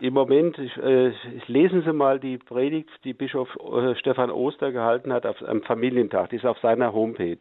Im 0.00 0.14
Moment, 0.14 0.58
äh, 0.58 1.12
lesen 1.46 1.82
Sie 1.82 1.92
mal 1.92 2.20
die 2.20 2.38
Predigt, 2.38 2.90
die 3.04 3.14
Bischof 3.14 3.48
äh, 3.56 3.94
Stefan 3.96 4.30
Oster 4.30 4.72
gehalten 4.72 5.12
hat 5.12 5.26
auf, 5.26 5.40
am 5.42 5.62
Familientag. 5.62 6.30
Die 6.30 6.36
ist 6.36 6.46
auf 6.46 6.58
seiner 6.58 6.92
Homepage. 6.92 7.38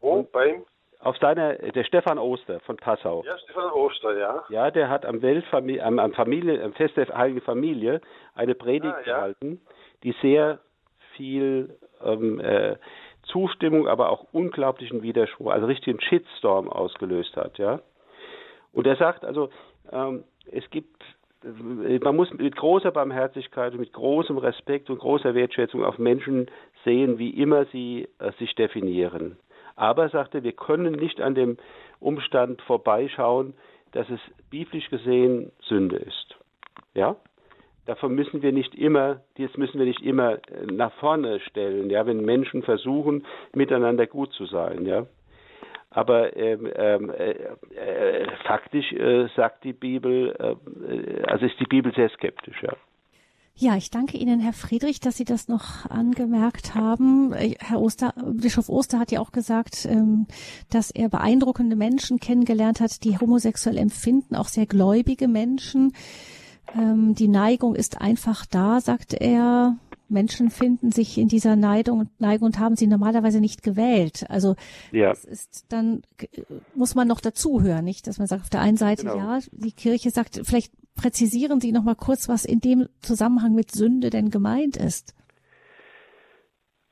Wo? 0.00 0.22
beim? 0.22 0.64
auf 1.04 1.18
seiner, 1.18 1.54
der 1.54 1.84
Stefan 1.84 2.18
Oster 2.18 2.60
von 2.60 2.76
Passau. 2.76 3.22
Ja, 3.26 3.38
Stefan 3.38 3.70
Oster, 3.72 4.16
ja. 4.16 4.44
Ja, 4.48 4.70
der 4.70 4.88
hat 4.88 5.04
am 5.04 5.20
Weltfamilie, 5.20 5.84
am, 5.84 5.98
am 5.98 6.14
Familie, 6.14 6.62
am 6.62 6.72
Fest 6.72 6.96
der 6.96 7.08
Heiligen 7.08 7.42
Familie 7.42 8.00
eine 8.34 8.54
Predigt 8.54 8.94
ah, 8.94 9.00
ja. 9.04 9.16
gehalten, 9.16 9.60
die 10.02 10.14
sehr 10.22 10.60
viel 11.16 11.76
ähm, 12.02 12.40
äh, 12.40 12.76
Zustimmung, 13.24 13.88
aber 13.88 14.10
auch 14.10 14.26
unglaublichen 14.32 15.02
Widerspruch, 15.02 15.50
also 15.50 15.66
richtigen 15.66 16.00
Shitstorm 16.00 16.68
ausgelöst 16.68 17.36
hat, 17.36 17.58
ja. 17.58 17.80
Und 18.72 18.86
er 18.86 18.96
sagt 18.96 19.24
also, 19.24 19.50
ähm, 19.92 20.24
es 20.50 20.68
gibt 20.70 21.02
man 22.00 22.16
muss 22.16 22.32
mit 22.32 22.56
großer 22.56 22.90
Barmherzigkeit 22.90 23.74
und 23.74 23.80
mit 23.80 23.92
großem 23.92 24.38
Respekt 24.38 24.88
und 24.88 24.98
großer 24.98 25.34
Wertschätzung 25.34 25.84
auf 25.84 25.98
Menschen 25.98 26.50
sehen, 26.84 27.18
wie 27.18 27.30
immer 27.30 27.66
sie 27.66 28.08
äh, 28.18 28.32
sich 28.38 28.54
definieren. 28.54 29.36
Aber, 29.76 30.08
sagte, 30.08 30.42
wir 30.42 30.52
können 30.52 30.94
nicht 30.94 31.20
an 31.20 31.34
dem 31.34 31.58
Umstand 32.00 32.62
vorbeischauen, 32.62 33.54
dass 33.92 34.08
es 34.08 34.20
biblisch 34.50 34.88
gesehen 34.88 35.52
Sünde 35.62 35.96
ist. 35.96 36.36
Ja? 36.94 37.16
Davon 37.86 38.14
müssen 38.14 38.42
wir 38.42 38.52
nicht 38.52 38.74
immer, 38.74 39.20
das 39.36 39.56
müssen 39.56 39.78
wir 39.78 39.86
nicht 39.86 40.02
immer 40.02 40.34
äh, 40.34 40.66
nach 40.70 40.92
vorne 40.94 41.40
stellen, 41.40 41.90
ja, 41.90 42.06
wenn 42.06 42.24
Menschen 42.24 42.62
versuchen, 42.62 43.26
miteinander 43.54 44.06
gut 44.06 44.32
zu 44.32 44.46
sein, 44.46 44.86
ja. 44.86 45.06
Aber 45.90 46.36
ähm, 46.36 46.68
ähm, 46.74 47.10
äh, 47.10 47.32
äh, 47.76 48.26
faktisch 48.46 48.92
äh, 48.92 49.28
sagt 49.36 49.62
die 49.62 49.72
Bibel, 49.72 50.34
äh, 50.38 51.22
also 51.24 51.46
ist 51.46 51.60
die 51.60 51.66
Bibel 51.66 51.92
sehr 51.94 52.08
skeptisch, 52.10 52.62
ja. 52.62 52.74
Ja, 53.56 53.76
ich 53.76 53.88
danke 53.88 54.16
Ihnen, 54.16 54.40
Herr 54.40 54.52
Friedrich, 54.52 54.98
dass 54.98 55.16
Sie 55.16 55.24
das 55.24 55.46
noch 55.46 55.88
angemerkt 55.88 56.74
haben. 56.74 57.32
Äh, 57.32 57.54
Herr 57.60 57.80
Oster, 57.80 58.12
Bischof 58.32 58.68
Oster 58.68 58.98
hat 58.98 59.12
ja 59.12 59.20
auch 59.20 59.30
gesagt, 59.30 59.86
ähm, 59.88 60.26
dass 60.72 60.90
er 60.90 61.08
beeindruckende 61.08 61.76
Menschen 61.76 62.18
kennengelernt 62.18 62.80
hat, 62.80 63.04
die 63.04 63.16
homosexuell 63.16 63.78
empfinden, 63.78 64.34
auch 64.34 64.48
sehr 64.48 64.66
gläubige 64.66 65.28
Menschen. 65.28 65.92
Ähm, 66.74 67.14
die 67.14 67.28
Neigung 67.28 67.74
ist 67.74 68.00
einfach 68.00 68.46
da, 68.46 68.80
sagt 68.80 69.14
er. 69.14 69.76
Menschen 70.08 70.50
finden 70.50 70.92
sich 70.92 71.18
in 71.18 71.28
dieser 71.28 71.56
Neigung, 71.56 72.10
Neigung 72.18 72.46
und 72.46 72.58
haben 72.58 72.76
sie 72.76 72.86
normalerweise 72.86 73.40
nicht 73.40 73.62
gewählt. 73.62 74.26
Also 74.28 74.54
ja. 74.92 75.08
das 75.08 75.24
ist 75.24 75.72
dann 75.72 76.02
muss 76.74 76.94
man 76.94 77.08
noch 77.08 77.20
dazuhören, 77.20 77.84
nicht, 77.84 78.06
dass 78.06 78.18
man 78.18 78.26
sagt 78.26 78.42
auf 78.42 78.50
der 78.50 78.60
einen 78.60 78.76
Seite 78.76 79.04
genau. 79.04 79.16
ja, 79.16 79.38
die 79.50 79.72
Kirche 79.72 80.10
sagt, 80.10 80.42
vielleicht 80.44 80.72
präzisieren 80.94 81.60
Sie 81.60 81.72
noch 81.72 81.82
mal 81.82 81.96
kurz, 81.96 82.28
was 82.28 82.44
in 82.44 82.60
dem 82.60 82.86
Zusammenhang 83.00 83.54
mit 83.54 83.72
Sünde 83.72 84.10
denn 84.10 84.30
gemeint 84.30 84.76
ist. 84.76 85.14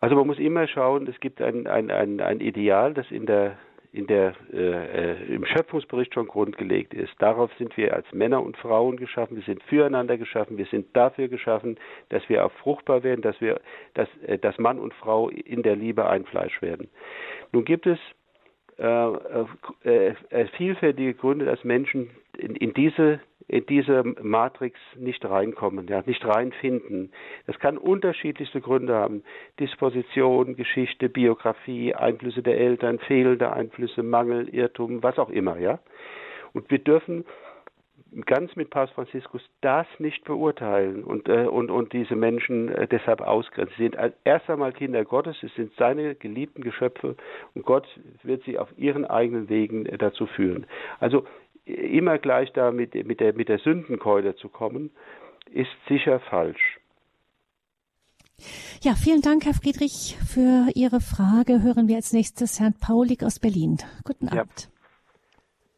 Also 0.00 0.16
man 0.16 0.26
muss 0.26 0.38
immer 0.38 0.66
schauen, 0.66 1.06
es 1.06 1.20
gibt 1.20 1.40
ein, 1.40 1.66
ein, 1.68 1.90
ein, 1.90 2.20
ein 2.20 2.40
Ideal, 2.40 2.92
das 2.92 3.06
in 3.10 3.26
der 3.26 3.56
in 3.92 4.06
der, 4.06 4.34
äh, 4.52 4.56
äh, 4.56 5.34
im 5.34 5.44
Schöpfungsbericht 5.44 6.14
schon 6.14 6.26
grundgelegt 6.26 6.94
ist. 6.94 7.12
Darauf 7.18 7.50
sind 7.58 7.76
wir 7.76 7.94
als 7.94 8.10
Männer 8.12 8.42
und 8.42 8.56
Frauen 8.56 8.96
geschaffen, 8.96 9.36
wir 9.36 9.44
sind 9.44 9.62
füreinander 9.64 10.16
geschaffen, 10.16 10.56
wir 10.56 10.66
sind 10.66 10.96
dafür 10.96 11.28
geschaffen, 11.28 11.78
dass 12.08 12.26
wir 12.28 12.44
auch 12.44 12.52
fruchtbar 12.52 13.02
werden, 13.02 13.20
dass 13.20 13.38
wir, 13.40 13.60
dass, 13.94 14.08
äh, 14.26 14.38
dass 14.38 14.58
Mann 14.58 14.78
und 14.78 14.94
Frau 14.94 15.28
in 15.28 15.62
der 15.62 15.76
Liebe 15.76 16.08
ein 16.08 16.24
Fleisch 16.24 16.62
werden. 16.62 16.88
Nun 17.52 17.64
gibt 17.64 17.86
es 17.86 17.98
äh, 18.78 19.12
äh, 19.84 20.14
äh, 20.30 20.46
vielfältige 20.56 21.12
Gründe, 21.12 21.44
dass 21.44 21.62
Menschen 21.62 22.10
in, 22.38 22.56
in 22.56 22.72
diese 22.72 23.20
in 23.52 23.66
diese 23.66 24.02
Matrix 24.22 24.80
nicht 24.96 25.22
reinkommen, 25.26 25.86
ja, 25.86 26.02
nicht 26.06 26.24
reinfinden. 26.24 27.12
Das 27.46 27.58
kann 27.58 27.76
unterschiedlichste 27.76 28.62
Gründe 28.62 28.94
haben. 28.94 29.22
Disposition, 29.60 30.56
Geschichte, 30.56 31.10
Biografie, 31.10 31.94
Einflüsse 31.94 32.42
der 32.42 32.58
Eltern, 32.58 32.98
fehlende 32.98 33.52
Einflüsse, 33.52 34.02
Mangel, 34.02 34.48
Irrtum, 34.48 35.02
was 35.02 35.18
auch 35.18 35.28
immer, 35.28 35.58
ja. 35.58 35.80
Und 36.54 36.70
wir 36.70 36.78
dürfen 36.78 37.24
ganz 38.24 38.56
mit 38.56 38.70
Papst 38.70 38.94
Franziskus 38.94 39.42
das 39.60 39.86
nicht 39.98 40.24
beurteilen 40.24 41.04
und, 41.04 41.28
äh, 41.28 41.46
und, 41.46 41.70
und 41.70 41.92
diese 41.92 42.16
Menschen 42.16 42.70
äh, 42.70 42.88
deshalb 42.88 43.20
ausgrenzen. 43.20 43.74
Sie 43.76 43.84
sind 43.84 43.96
erst 44.24 44.48
einmal 44.48 44.72
Kinder 44.72 45.04
Gottes, 45.04 45.36
es 45.42 45.54
sind 45.54 45.72
seine 45.76 46.14
geliebten 46.14 46.62
Geschöpfe 46.62 47.16
und 47.54 47.66
Gott 47.66 47.86
wird 48.22 48.44
sie 48.44 48.58
auf 48.58 48.68
ihren 48.78 49.04
eigenen 49.04 49.50
Wegen 49.50 49.84
äh, 49.86 49.98
dazu 49.98 50.26
führen. 50.26 50.66
Also 51.00 51.26
immer 51.64 52.18
gleich 52.18 52.52
da 52.52 52.70
mit, 52.70 52.94
mit, 52.94 53.20
der, 53.20 53.34
mit 53.34 53.48
der 53.48 53.58
Sündenkeule 53.58 54.34
zu 54.36 54.48
kommen, 54.48 54.90
ist 55.50 55.70
sicher 55.88 56.20
falsch. 56.20 56.78
Ja, 58.82 58.94
vielen 58.94 59.22
Dank, 59.22 59.44
Herr 59.44 59.54
Friedrich, 59.54 60.16
für 60.26 60.68
Ihre 60.74 61.00
Frage. 61.00 61.62
Hören 61.62 61.86
wir 61.86 61.96
als 61.96 62.12
nächstes 62.12 62.58
Herrn 62.58 62.74
Paulik 62.80 63.22
aus 63.22 63.38
Berlin. 63.38 63.78
Guten 64.04 64.28
Abend. 64.28 64.70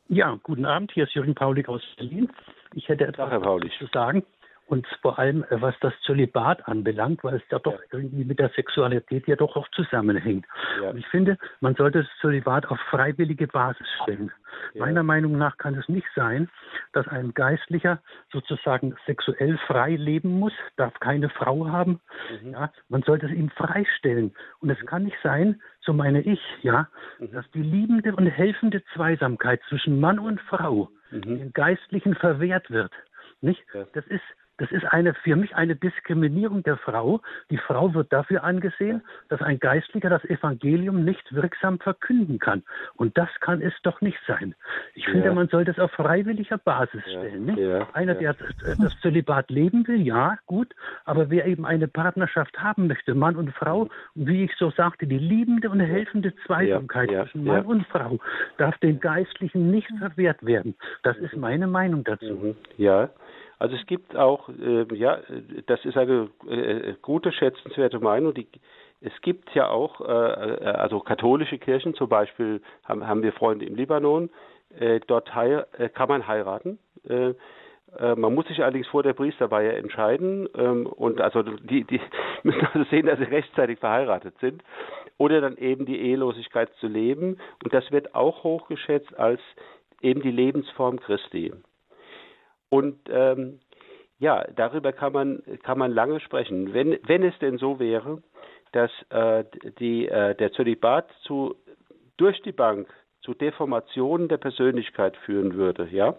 Ja, 0.09 0.30
ja 0.30 0.41
guten 0.43 0.64
Abend. 0.64 0.93
Hier 0.93 1.05
ist 1.05 1.14
Jürgen 1.14 1.35
Paulik 1.35 1.68
aus 1.68 1.82
Berlin. 1.99 2.30
Ich 2.74 2.89
hätte 2.89 3.07
etwas 3.07 3.30
zu 3.78 3.87
sagen. 3.93 4.24
Und 4.66 4.86
vor 5.02 5.18
allem, 5.18 5.44
äh, 5.50 5.60
was 5.60 5.74
das 5.80 5.92
Zölibat 6.06 6.66
anbelangt, 6.66 7.22
weil 7.22 7.36
es 7.36 7.42
ja 7.50 7.58
doch 7.58 7.78
irgendwie 7.92 8.24
mit 8.24 8.38
der 8.38 8.48
Sexualität 8.50 9.26
ja 9.28 9.36
doch 9.36 9.56
auch 9.56 9.68
zusammenhängt. 9.68 10.46
Ja. 10.80 10.90
Und 10.90 10.98
ich 10.98 11.06
finde, 11.08 11.38
man 11.60 11.74
sollte 11.74 12.02
das 12.02 12.10
Zölibat 12.20 12.66
auf 12.66 12.78
freiwillige 12.90 13.46
Basis 13.46 13.86
stellen. 14.02 14.32
Ja. 14.72 14.86
Meiner 14.86 15.02
Meinung 15.02 15.36
nach 15.36 15.58
kann 15.58 15.74
es 15.74 15.88
nicht 15.88 16.06
sein, 16.14 16.48
dass 16.92 17.06
ein 17.08 17.34
Geistlicher 17.34 18.00
sozusagen 18.32 18.96
sexuell 19.06 19.58
frei 19.66 19.96
leben 19.96 20.38
muss, 20.38 20.52
darf 20.76 20.98
keine 21.00 21.28
Frau 21.28 21.68
haben. 21.68 22.00
Mhm. 22.42 22.52
Ja, 22.52 22.72
man 22.88 23.02
sollte 23.02 23.26
es 23.26 23.32
ihm 23.32 23.50
freistellen. 23.50 24.34
Und 24.60 24.70
es 24.70 24.86
kann 24.86 25.04
nicht 25.04 25.18
sein, 25.22 25.60
so 25.80 25.92
meine 25.92 26.22
ich, 26.22 26.40
ja, 26.62 26.88
mhm. 27.18 27.32
dass 27.32 27.50
die 27.50 27.62
liebende 27.62 28.14
und 28.16 28.26
helfende 28.26 28.82
Zweisamkeit 28.94 29.60
zwischen 29.68 30.00
Mann 30.00 30.18
und 30.18 30.40
Frau 30.40 30.88
mhm. 31.10 31.22
den 31.22 31.52
Geistlichen 31.52 32.14
verwehrt 32.14 32.70
wird. 32.70 32.92
Nicht? 33.40 33.62
Das 33.92 34.06
ist 34.06 34.22
das 34.59 34.70
ist 34.70 34.84
eine, 34.84 35.14
für 35.14 35.36
mich 35.36 35.55
eine 35.57 35.74
Diskriminierung 35.74 36.62
der 36.62 36.76
Frau. 36.76 37.20
Die 37.50 37.59
Frau 37.59 37.92
wird 37.92 38.12
dafür 38.12 38.44
angesehen, 38.44 39.02
dass 39.28 39.42
ein 39.42 39.59
Geistlicher 39.59 40.11
das 40.11 40.24
Evangelium 40.24 41.05
nicht 41.05 41.34
wirksam 41.34 41.78
verkünden 41.80 42.38
kann. 42.38 42.62
Und 42.94 43.18
das 43.18 43.28
kann 43.40 43.61
es 43.61 43.72
doch 43.82 44.00
nicht 44.00 44.18
sein. 44.26 44.55
Ich 44.94 45.05
ja. 45.07 45.12
finde, 45.12 45.32
man 45.32 45.48
sollte 45.48 45.72
es 45.72 45.78
auf 45.78 45.90
freiwilliger 45.92 46.59
Basis 46.59 47.02
stellen. 47.02 47.46
Nicht? 47.46 47.59
Ja. 47.59 47.88
Einer, 47.94 48.14
der 48.14 48.34
das 48.34 49.00
Zölibat 49.00 49.50
leben 49.50 49.86
will, 49.88 50.02
ja, 50.02 50.38
gut. 50.46 50.72
Aber 51.05 51.30
wer 51.30 51.46
eben 51.46 51.66
eine 51.66 51.88
Partnerschaft 51.88 52.57
haben 52.59 52.86
möchte, 52.86 53.14
Mann 53.14 53.36
und 53.36 53.52
Frau, 53.55 53.88
wie 54.14 54.44
ich 54.44 54.52
so 54.57 54.70
sagte, 54.70 55.07
die 55.07 55.18
liebende 55.18 55.68
und 55.68 55.80
helfende 55.80 56.32
Zweisamkeit 56.46 57.11
zwischen 57.11 57.44
Mann 57.44 57.66
und 57.66 57.86
Frau, 57.88 58.18
darf 58.59 58.78
den 58.78 59.00
Geistlichen 59.00 59.70
nicht 59.70 59.90
verwehrt 59.98 60.44
werden. 60.46 60.76
Das 61.02 61.16
ist 61.18 61.36
meine 61.36 61.66
Meinung 61.66 62.05
dazu. 62.05 62.34
Mhm. 62.34 62.57
Ja. 62.76 63.11
Also 63.59 63.76
es 63.76 63.86
gibt 63.86 64.16
auch, 64.16 64.48
äh, 64.48 64.86
ja, 64.94 65.18
das 65.66 65.84
ist 65.84 65.96
eine 65.96 66.28
äh, 66.48 66.94
gute, 67.02 67.32
schätzenswerte 67.32 68.00
Meinung. 68.00 68.34
Die, 68.34 68.48
es 69.00 69.12
gibt 69.22 69.55
ja 69.55 69.68
auch, 69.68 70.00
äh, 70.00 70.05
äh 70.05 70.64
also 70.64 71.00
katholische 71.00 71.59
Kirchen, 71.59 71.94
zum 71.94 72.09
Beispiel 72.09 72.61
haben, 72.84 73.07
haben 73.07 73.22
wir 73.22 73.32
Freunde 73.32 73.64
im 73.66 73.76
Libanon, 73.76 74.30
äh, 74.78 75.00
dort 75.07 75.30
äh, 75.36 75.88
kann 75.90 76.09
man 76.09 76.26
heiraten. 76.26 76.78
man 78.16 78.34
muss 78.34 78.46
sich 78.48 78.61
allerdings 78.62 78.88
vor 78.88 79.02
der 79.02 79.12
Priesterweihe 79.12 79.74
entscheiden 79.74 80.48
ähm, 80.57 80.86
und 80.86 81.20
also 81.20 81.42
die, 81.42 81.84
die 81.84 82.00
müssen 82.42 82.66
also 82.72 82.84
sehen, 82.90 83.07
dass 83.07 83.18
sie 83.18 83.24
rechtzeitig 83.24 83.78
verheiratet 83.78 84.34
sind 84.40 84.64
oder 85.18 85.40
dann 85.40 85.57
eben 85.59 85.86
die 85.86 86.00
Ehelosigkeit 86.00 86.72
zu 86.80 86.88
leben 86.88 87.36
und 87.62 87.72
das 87.72 87.90
wird 87.92 88.14
auch 88.14 88.42
hochgeschätzt 88.42 89.16
als 89.16 89.40
eben 90.00 90.22
die 90.22 90.32
Lebensform 90.32 90.98
Christi. 90.98 91.52
Und 92.74 92.98
ähm, 93.08 93.60
ja, 94.18 94.44
darüber 94.56 94.92
kann 94.92 95.12
man, 95.12 95.42
kann 95.62 95.78
man 95.78 95.92
lange 95.92 96.18
sprechen. 96.18 96.74
Wenn, 96.74 96.98
wenn 97.06 97.22
es 97.22 97.38
denn 97.38 97.56
so 97.56 97.78
wäre, 97.78 98.20
dass 98.72 98.90
äh, 99.10 99.44
die, 99.78 100.08
äh, 100.08 100.34
der 100.34 100.50
Zölibat 100.50 101.08
zu, 101.22 101.54
durch 102.16 102.42
die 102.42 102.50
Bank 102.50 102.88
zu 103.20 103.32
Deformationen 103.32 104.26
der 104.26 104.38
Persönlichkeit 104.38 105.16
führen 105.18 105.54
würde, 105.54 105.88
ja, 105.92 106.16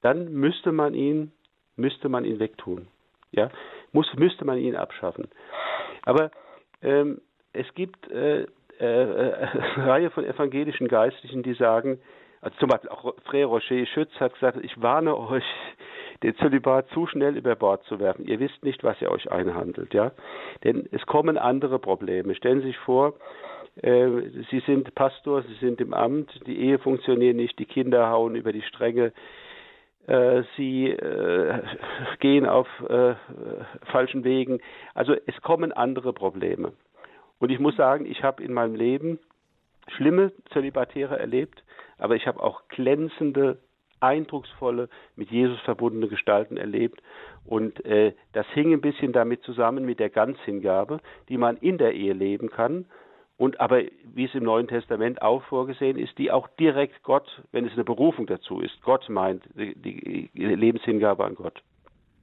dann 0.00 0.32
müsste 0.32 0.72
man 0.72 0.94
ihn, 0.94 1.30
müsste 1.76 2.08
man 2.08 2.24
ihn 2.24 2.40
wegtun. 2.40 2.88
Ja, 3.30 3.48
muss, 3.92 4.12
müsste 4.16 4.44
man 4.44 4.58
ihn 4.58 4.74
abschaffen. 4.74 5.28
Aber 6.02 6.32
ähm, 6.82 7.20
es 7.52 7.72
gibt 7.74 8.10
äh, 8.10 8.42
äh, 8.42 8.46
äh 8.80 9.34
eine 9.34 9.76
Reihe 9.86 10.10
von 10.10 10.24
evangelischen 10.24 10.88
Geistlichen, 10.88 11.44
die 11.44 11.54
sagen, 11.54 12.00
also 12.42 12.56
zum 12.58 12.68
Beispiel 12.68 12.90
auch 12.90 13.14
Frère 13.24 13.46
Rocher 13.46 13.86
Schütz 13.86 14.10
hat 14.18 14.34
gesagt, 14.34 14.58
ich 14.62 14.82
warne 14.82 15.16
euch, 15.16 15.44
den 16.22 16.36
Zölibat 16.36 16.88
zu 16.90 17.06
schnell 17.06 17.36
über 17.36 17.54
Bord 17.56 17.84
zu 17.84 17.98
werfen. 17.98 18.26
Ihr 18.26 18.38
wisst 18.40 18.62
nicht, 18.64 18.84
was 18.84 19.00
ihr 19.00 19.10
euch 19.10 19.30
einhandelt, 19.32 19.94
ja. 19.94 20.12
Denn 20.64 20.88
es 20.92 21.04
kommen 21.06 21.38
andere 21.38 21.78
Probleme. 21.78 22.34
Stellen 22.34 22.60
Sie 22.60 22.68
sich 22.68 22.78
vor, 22.78 23.14
äh, 23.76 24.08
Sie 24.50 24.60
sind 24.66 24.94
Pastor, 24.94 25.42
Sie 25.42 25.54
sind 25.54 25.80
im 25.80 25.94
Amt, 25.94 26.30
die 26.46 26.58
Ehe 26.58 26.78
funktioniert 26.78 27.36
nicht, 27.36 27.58
die 27.58 27.64
Kinder 27.64 28.10
hauen 28.10 28.34
über 28.34 28.52
die 28.52 28.62
Stränge, 28.62 29.12
äh, 30.08 30.42
Sie 30.56 30.90
äh, 30.90 31.62
gehen 32.18 32.46
auf 32.46 32.68
äh, 32.88 33.14
falschen 33.92 34.24
Wegen. 34.24 34.60
Also 34.94 35.14
es 35.26 35.40
kommen 35.42 35.72
andere 35.72 36.12
Probleme. 36.12 36.72
Und 37.38 37.50
ich 37.50 37.60
muss 37.60 37.76
sagen, 37.76 38.04
ich 38.04 38.22
habe 38.22 38.42
in 38.42 38.52
meinem 38.52 38.74
Leben 38.74 39.18
schlimme 39.96 40.32
Zölibatäre 40.52 41.18
erlebt, 41.18 41.62
aber 42.02 42.16
ich 42.16 42.26
habe 42.26 42.42
auch 42.42 42.62
glänzende, 42.68 43.58
eindrucksvolle, 44.00 44.88
mit 45.14 45.30
Jesus 45.30 45.60
verbundene 45.60 46.08
Gestalten 46.08 46.56
erlebt. 46.56 47.00
Und 47.44 47.84
äh, 47.84 48.14
das 48.32 48.46
hing 48.48 48.72
ein 48.72 48.80
bisschen 48.80 49.12
damit 49.12 49.42
zusammen 49.44 49.84
mit 49.84 50.00
der 50.00 50.10
Ganzhingabe, 50.10 50.98
die 51.28 51.38
man 51.38 51.56
in 51.58 51.78
der 51.78 51.94
Ehe 51.94 52.12
leben 52.12 52.50
kann. 52.50 52.86
Und 53.36 53.60
aber 53.60 53.82
wie 54.04 54.24
es 54.24 54.34
im 54.34 54.42
Neuen 54.42 54.66
Testament 54.66 55.22
auch 55.22 55.42
vorgesehen 55.44 55.96
ist, 55.96 56.18
die 56.18 56.32
auch 56.32 56.48
direkt 56.58 57.02
Gott, 57.04 57.42
wenn 57.52 57.66
es 57.66 57.72
eine 57.74 57.84
Berufung 57.84 58.26
dazu 58.26 58.60
ist, 58.60 58.82
Gott 58.82 59.08
meint, 59.08 59.44
die, 59.54 59.74
die 59.74 60.30
Lebenshingabe 60.34 61.24
an 61.24 61.36
Gott. 61.36 61.62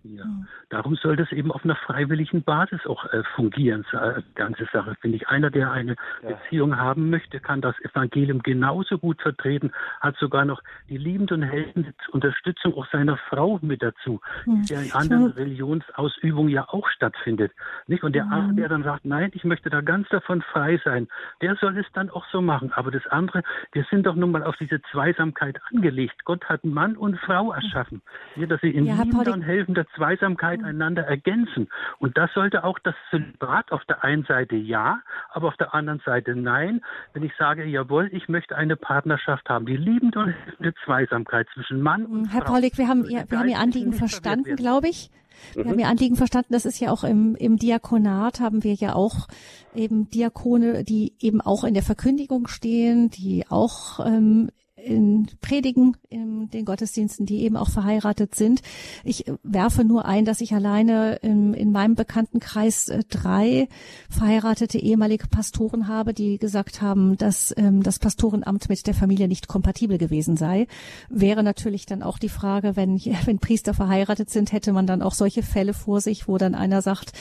Ja, 0.03 0.23
mhm. 0.23 0.47
darum 0.69 0.95
soll 0.95 1.17
das 1.17 1.29
eben 1.33 1.51
auf 1.51 1.65
einer 1.65 1.75
freiwilligen 1.75 2.41
Basis 2.43 2.85
auch 2.85 3.05
äh, 3.11 3.23
fungieren, 3.35 3.85
äh, 3.91 4.21
die 4.21 4.33
ganze 4.33 4.65
Sache, 4.71 4.95
finde 5.01 5.17
ich. 5.17 5.27
Einer, 5.27 5.49
der 5.49 5.71
eine 5.71 5.95
ja. 6.23 6.29
Beziehung 6.29 6.77
haben 6.77 7.09
möchte, 7.09 7.41
kann 7.41 7.59
das 7.59 7.75
Evangelium 7.81 8.41
genauso 8.41 8.97
gut 8.97 9.21
vertreten, 9.21 9.71
hat 9.99 10.15
sogar 10.15 10.45
noch 10.45 10.61
die 10.87 10.97
liebende 10.97 11.33
und 11.33 11.43
helfende 11.43 11.93
Unterstützung 12.11 12.75
auch 12.75 12.87
seiner 12.91 13.17
Frau 13.29 13.59
mit 13.61 13.83
dazu, 13.83 14.21
mhm. 14.45 14.61
die 14.63 14.73
ja 14.73 14.81
in 14.81 14.91
anderen 14.93 15.31
Religionsausübungen 15.31 16.49
ja 16.49 16.69
auch 16.69 16.87
stattfindet. 16.89 17.51
Nicht? 17.87 18.03
Und 18.03 18.15
der 18.15 18.25
mhm. 18.25 18.31
andere, 18.31 18.55
der 18.55 18.69
dann 18.69 18.83
sagt, 18.83 19.03
nein, 19.03 19.31
ich 19.33 19.43
möchte 19.43 19.69
da 19.69 19.81
ganz 19.81 20.07
davon 20.09 20.41
frei 20.41 20.79
sein, 20.85 21.09
der 21.41 21.57
soll 21.57 21.77
es 21.77 21.87
dann 21.93 22.09
auch 22.09 22.25
so 22.31 22.41
machen. 22.41 22.71
Aber 22.71 22.89
das 22.89 23.05
andere, 23.07 23.43
wir 23.73 23.85
sind 23.89 24.05
doch 24.05 24.15
nun 24.15 24.31
mal 24.31 24.43
auf 24.43 24.55
diese 24.55 24.81
Zweisamkeit 24.91 25.59
angelegt. 25.73 26.23
Gott 26.23 26.45
hat 26.45 26.63
Mann 26.63 26.95
und 26.95 27.17
Frau 27.19 27.51
erschaffen, 27.51 28.01
ja, 28.37 28.47
dass 28.47 28.61
sie 28.61 28.69
in 28.69 28.85
ja, 28.85 29.03
liebender 29.03 29.33
und 29.33 29.41
helfender 29.41 29.85
Zweisamkeit 29.99 30.63
einander 30.63 31.03
ergänzen. 31.03 31.69
Und 31.99 32.17
das 32.17 32.31
sollte 32.33 32.63
auch 32.63 32.79
das 32.79 32.95
Zölibat 33.09 33.71
auf 33.71 33.83
der 33.85 34.03
einen 34.03 34.23
Seite 34.23 34.55
ja, 34.55 35.01
aber 35.31 35.49
auf 35.49 35.57
der 35.57 35.73
anderen 35.73 36.01
Seite 36.05 36.35
nein. 36.35 36.81
Wenn 37.13 37.23
ich 37.23 37.33
sage, 37.37 37.65
jawohl, 37.65 38.09
ich 38.13 38.29
möchte 38.29 38.55
eine 38.55 38.75
Partnerschaft 38.75 39.49
haben, 39.49 39.65
die 39.65 39.77
liebende 39.77 40.19
und 40.19 40.29
helfende 40.29 40.73
Zweisamkeit 40.85 41.47
zwischen 41.53 41.81
Mann 41.81 42.05
und 42.05 42.25
Herr 42.25 42.41
Frau. 42.41 42.47
Herr 42.47 42.53
Paulik, 42.53 42.77
wir 42.77 42.87
haben 42.87 43.03
Ihr, 43.05 43.25
wir 43.27 43.39
haben 43.39 43.49
Ihr 43.49 43.59
Anliegen 43.59 43.93
verstanden, 43.93 44.55
glaube 44.55 44.87
ich. 44.87 45.11
Wir 45.53 45.65
mhm. 45.65 45.69
haben 45.69 45.79
Ihr 45.79 45.87
Anliegen 45.87 46.15
verstanden. 46.15 46.53
Das 46.53 46.65
ist 46.65 46.79
ja 46.79 46.91
auch 46.91 47.03
im, 47.03 47.35
im 47.35 47.57
Diakonat 47.57 48.39
haben 48.39 48.63
wir 48.63 48.73
ja 48.73 48.95
auch 48.95 49.27
eben 49.75 50.09
Diakone, 50.09 50.83
die 50.83 51.13
eben 51.19 51.41
auch 51.41 51.63
in 51.63 51.73
der 51.73 51.83
Verkündigung 51.83 52.47
stehen, 52.47 53.09
die 53.09 53.45
auch 53.49 54.05
ähm, 54.05 54.49
in 54.83 55.27
Predigen 55.41 55.97
in 56.09 56.49
den 56.49 56.65
Gottesdiensten, 56.65 57.25
die 57.25 57.43
eben 57.43 57.57
auch 57.57 57.69
verheiratet 57.69 58.35
sind. 58.35 58.61
Ich 59.03 59.25
werfe 59.43 59.83
nur 59.83 60.05
ein, 60.05 60.25
dass 60.25 60.41
ich 60.41 60.53
alleine 60.53 61.15
in, 61.21 61.53
in 61.53 61.71
meinem 61.71 61.95
Bekanntenkreis 61.95 62.89
äh, 62.89 63.03
drei 63.09 63.67
verheiratete 64.09 64.79
ehemalige 64.79 65.27
Pastoren 65.27 65.87
habe, 65.87 66.13
die 66.13 66.37
gesagt 66.37 66.81
haben, 66.81 67.17
dass 67.17 67.53
ähm, 67.57 67.83
das 67.83 67.99
Pastorenamt 67.99 68.69
mit 68.69 68.87
der 68.87 68.93
Familie 68.93 69.27
nicht 69.27 69.47
kompatibel 69.47 69.97
gewesen 69.97 70.37
sei. 70.37 70.67
Wäre 71.09 71.43
natürlich 71.43 71.85
dann 71.85 72.03
auch 72.03 72.17
die 72.17 72.29
Frage, 72.29 72.75
wenn, 72.75 72.99
wenn 73.25 73.39
Priester 73.39 73.73
verheiratet 73.73 74.29
sind, 74.29 74.51
hätte 74.51 74.73
man 74.73 74.87
dann 74.87 75.01
auch 75.01 75.13
solche 75.13 75.43
Fälle 75.43 75.73
vor 75.73 76.01
sich, 76.01 76.27
wo 76.27 76.37
dann 76.37 76.55
einer 76.55 76.81
sagt, 76.81 77.13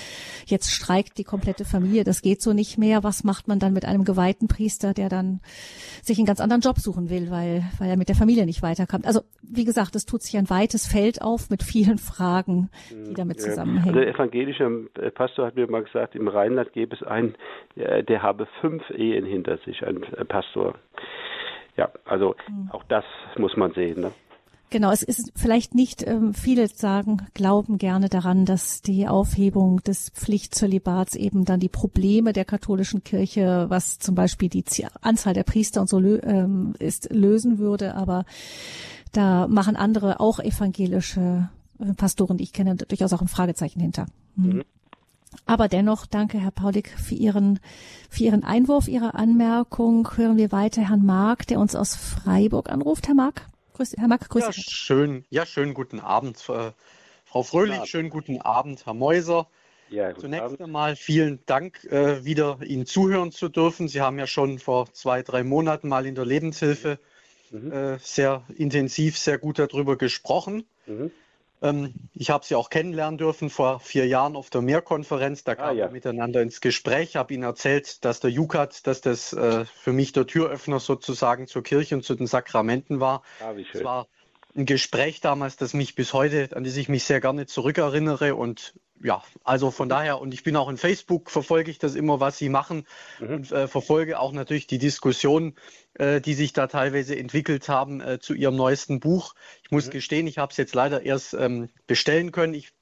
jetzt 0.47 0.71
streikt 0.71 1.19
die 1.19 1.25
komplette 1.25 1.65
Familie, 1.65 2.05
das 2.05 2.23
geht 2.23 2.43
so 2.43 2.53
nicht 2.53 2.79
mehr. 2.79 3.03
Was 3.03 3.25
macht 3.25 3.49
man 3.49 3.59
dann 3.59 3.73
mit 3.73 3.85
einem 3.85 4.05
geweihten 4.05 4.49
Priester, 4.49 4.95
der 4.95 5.09
dann 5.09 5.41
sich 6.03 6.19
einen 6.19 6.27
ganz 6.27 6.41
anderen 6.41 6.63
Job 6.63 6.79
suchen 6.79 7.11
will, 7.11 7.31
weil 7.31 7.48
weil, 7.49 7.63
weil 7.79 7.91
er 7.91 7.97
mit 7.97 8.09
der 8.09 8.17
Familie 8.17 8.47
nicht 8.47 8.63
weiterkommt. 8.63 9.07
Also 9.07 9.21
wie 9.43 9.65
gesagt, 9.65 9.95
es 9.97 10.05
tut 10.05 10.23
sich 10.23 10.37
ein 10.37 10.51
weites 10.51 10.87
Feld 10.87 11.23
auf 11.23 11.51
mit 11.51 11.63
vielen 11.63 11.99
Fragen, 11.99 12.71
die 12.91 13.15
damit 13.15 13.41
zusammenhängen. 13.41 13.89
Also 13.89 14.01
der 14.01 14.15
evangelische 14.15 14.89
äh, 15.01 15.11
Pastor 15.11 15.47
hat 15.47 15.57
mir 15.57 15.69
mal 15.69 15.83
gesagt, 15.83 16.15
im 16.15 16.29
Rheinland 16.29 16.73
gäbe 16.73 16.95
es 16.95 17.03
einen, 17.03 17.35
äh, 17.77 18.03
der 18.05 18.23
habe 18.23 18.47
fünf 18.61 18.89
Ehen 18.91 19.25
hinter 19.25 19.59
sich, 19.59 19.85
ein 19.85 20.01
Pastor. 20.29 20.75
Ja, 21.77 21.91
also 22.05 22.35
hm. 22.47 22.71
auch 22.73 22.85
das 22.85 23.05
muss 23.37 23.57
man 23.57 23.73
sehen. 23.73 24.01
Ne? 24.01 24.11
Genau, 24.71 24.91
es 24.91 25.03
ist 25.03 25.33
vielleicht 25.35 25.75
nicht, 25.75 26.07
ähm, 26.07 26.35
viele 26.35 26.69
sagen, 26.69 27.23
glauben 27.33 27.79
gerne 27.79 28.11
daran, 28.11 28.45
dass 28.45 28.83
die 28.83 29.09
Aufhebung 29.09 29.83
des 29.83 30.11
Pflichtzölibats 30.11 31.15
eben 31.15 31.47
dann 31.47 31.59
die 31.59 31.71
Probleme 31.71 32.35
der 32.35 32.45
katholischen 32.45 33.03
Kirche, 33.03 33.67
was 33.71 33.99
zum 33.99 34.15
Beispiel 34.15 34.51
die 34.51 34.65
Anzahl 35.01 35.33
der 35.33 35.45
Priester 35.45 35.81
und 35.81 35.89
so 35.89 35.99
ähm, 35.99 36.75
ist, 36.79 37.11
lösen 37.11 37.59
würde. 37.59 37.95
Aber 37.95 38.27
da 39.13 39.49
machen 39.49 39.75
andere, 39.75 40.21
auch 40.21 40.39
evangelische 40.39 41.49
äh, 41.79 41.95
Pastoren, 41.95 42.37
die 42.37 42.45
ich 42.45 42.53
kenne, 42.53 42.77
durchaus 42.77 43.15
auch 43.15 43.23
ein 43.23 43.29
Fragezeichen 43.29 43.81
hinter. 43.81 44.07
Hm. 44.37 44.57
Mhm. 44.57 44.65
Aber 45.47 45.69
dennoch, 45.69 46.05
danke 46.05 46.39
Herr 46.39 46.51
Paulik 46.51 46.91
für 46.91 47.15
Ihren, 47.15 47.59
für 48.11 48.25
Ihren 48.25 48.45
Einwurf, 48.45 48.87
Ihre 48.89 49.15
Anmerkung. 49.15 50.09
Hören 50.17 50.37
wir 50.37 50.53
weiter 50.53 50.83
Herrn 50.83 51.07
Mark, 51.07 51.47
der 51.47 51.59
uns 51.59 51.75
aus 51.75 51.97
Freiburg 51.97 52.71
anruft. 52.71 53.09
Herr 53.09 53.15
Mark? 53.15 53.47
Grüß, 53.79 53.95
Herr 53.97 54.09
Mack, 54.09 54.29
grüß 54.29 54.43
ja, 54.43 54.53
schön, 54.53 55.25
ja, 55.31 55.47
schönen 55.47 55.73
guten 55.73 56.01
Abend, 56.01 56.37
äh, 56.49 56.73
Frau 57.25 57.45
Fröhlich, 57.45 57.85
schönen 57.85 58.11
guten 58.11 58.41
Abend, 58.41 58.85
Herr 58.87 58.95
Mäuser. 58.95 59.49
Ja, 59.89 60.13
Zunächst 60.17 60.47
Abend. 60.47 60.63
einmal 60.63 60.97
vielen 60.97 61.39
Dank, 61.47 61.85
äh, 61.85 62.25
wieder 62.25 62.59
Ihnen 62.61 62.87
zuhören 62.87 63.31
zu 63.31 63.49
dürfen. 63.49 63.87
Sie 63.87 64.01
haben 64.01 64.19
ja 64.19 64.27
schon 64.27 64.59
vor 64.59 64.93
zwei, 64.95 65.23
drei 65.23 65.45
Monaten 65.45 65.89
mal 65.89 66.07
in 66.07 66.17
der 66.17 66.25
Lebenshilfe 66.25 66.99
mhm. 67.53 67.71
äh, 67.71 67.99
sehr 68.01 68.43
intensiv, 68.57 69.17
sehr 69.17 69.39
gut 69.39 69.61
darüber 69.61 69.97
gesprochen. 69.97 70.65
Mhm. 70.87 71.13
Ähm, 71.61 71.95
ich 72.15 72.31
habe 72.31 72.45
Sie 72.45 72.55
auch 72.55 72.71
kennenlernen 72.71 73.19
dürfen 73.19 73.51
vor 73.51 73.81
vier 73.81 74.07
Jahren 74.07 74.37
auf 74.37 74.51
der 74.51 74.63
Mehrkonferenz. 74.63 75.45
Da 75.45 75.53
ah, 75.53 75.55
kamen 75.57 75.71
ah, 75.71 75.73
ja. 75.73 75.87
wir 75.87 75.93
miteinander 75.93 76.43
ins 76.43 76.61
Gespräch. 76.61 77.11
Ich 77.11 77.17
habe 77.17 77.35
Ihnen 77.35 77.43
erzählt, 77.43 78.05
dass 78.05 78.21
der 78.21 78.31
Jukat, 78.31 78.87
dass 78.87 79.01
das 79.01 79.33
äh, 79.33 79.65
für 79.65 79.93
mich 79.93 80.13
der 80.13 80.27
Türöffner 80.27 80.81
sozusagen 80.81 81.47
zur 81.47 81.63
Kirche 81.63 81.97
und 81.97 82.03
zu 82.03 82.15
den 82.15 82.27
Sakramenten 82.27 83.01
war. 83.01 83.23
Ah, 83.41 83.57
wie 83.57 83.65
schön. 83.65 83.81
Es 83.81 83.85
war 83.85 84.07
ein 84.57 84.67
Gespräch 84.67 85.21
damals, 85.21 85.57
das 85.57 85.75
mich 85.75 85.95
bis 85.95 86.13
heute, 86.13 86.57
an 86.57 86.65
das 86.65 86.77
ich 86.77 86.89
mich 86.89 87.05
sehr 87.05 87.21
gerne 87.21 87.47
zurückerinnere 87.47 88.35
und 88.35 88.75
ja, 89.03 89.23
also 89.45 89.71
von 89.71 89.89
daher, 89.89 90.21
und 90.21 90.35
ich 90.35 90.43
bin 90.43 90.57
auch 90.57 90.69
in 90.69 90.77
Facebook, 90.77 91.31
verfolge 91.31 91.71
ich 91.71 91.79
das 91.79 91.95
immer, 91.95 92.21
was 92.21 92.39
sie 92.39 92.49
machen 92.49 92.87
mhm. 93.21 93.29
und 93.29 93.53
äh, 93.53 93.69
verfolge 93.69 94.19
auch 94.19 94.33
natürlich 94.33 94.67
die 94.67 94.79
Diskussionen, 94.79 95.55
äh, 95.95 96.21
die 96.21 96.35
sich 96.35 96.53
da 96.53 96.67
teilweise 96.67 97.17
entwickelt 97.17 97.69
haben 97.69 98.01
äh, 98.01 98.19
zu 98.19 98.35
ihrem 98.35 98.57
neuesten 98.57 99.01
Buch. 99.01 99.35
Ich 99.63 99.71
muss 99.71 99.87
mhm. 99.87 99.91
gestehen, 99.91 100.27
ich 100.27 100.39
habe 100.39 100.51
es 100.51 100.57
jetzt 100.57 100.75
leider 100.75 101.03
erst 101.03 101.35
ähm, 101.35 101.69
bestellen 101.87 102.33
können. 102.33 102.55
Ich 102.55 102.73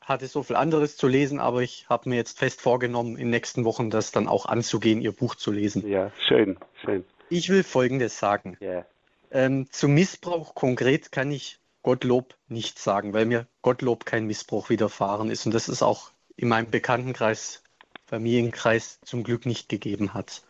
hatte 0.00 0.26
so 0.26 0.42
viel 0.42 0.56
anderes 0.56 0.96
zu 0.96 1.06
lesen, 1.06 1.38
aber 1.38 1.62
ich 1.62 1.86
habe 1.88 2.08
mir 2.08 2.16
jetzt 2.16 2.38
fest 2.38 2.60
vorgenommen, 2.60 3.12
in 3.12 3.26
den 3.26 3.30
nächsten 3.30 3.64
Wochen 3.64 3.90
das 3.90 4.10
dann 4.10 4.28
auch 4.28 4.46
anzugehen, 4.46 5.00
ihr 5.00 5.12
Buch 5.12 5.36
zu 5.36 5.52
lesen. 5.52 5.86
Ja, 5.88 6.10
schön, 6.26 6.58
schön. 6.84 7.04
Ich 7.28 7.48
will 7.48 7.62
Folgendes 7.62 8.18
sagen. 8.18 8.56
Yeah. 8.60 8.84
Ähm, 9.30 9.68
zum 9.70 9.94
Missbrauch 9.94 10.54
konkret 10.54 11.12
kann 11.12 11.30
ich 11.30 11.58
Gottlob 11.82 12.36
nicht 12.48 12.78
sagen, 12.78 13.12
weil 13.12 13.26
mir 13.26 13.46
Gottlob 13.62 14.04
kein 14.04 14.26
Missbrauch 14.26 14.70
widerfahren 14.70 15.30
ist. 15.30 15.46
Und 15.46 15.52
das 15.52 15.68
ist 15.68 15.82
auch 15.82 16.10
in 16.36 16.48
meinem 16.48 16.70
Bekanntenkreis, 16.70 17.62
Familienkreis 18.06 19.00
zum 19.04 19.24
Glück 19.24 19.46
nicht 19.46 19.68
gegeben 19.68 20.14
hat. 20.14 20.42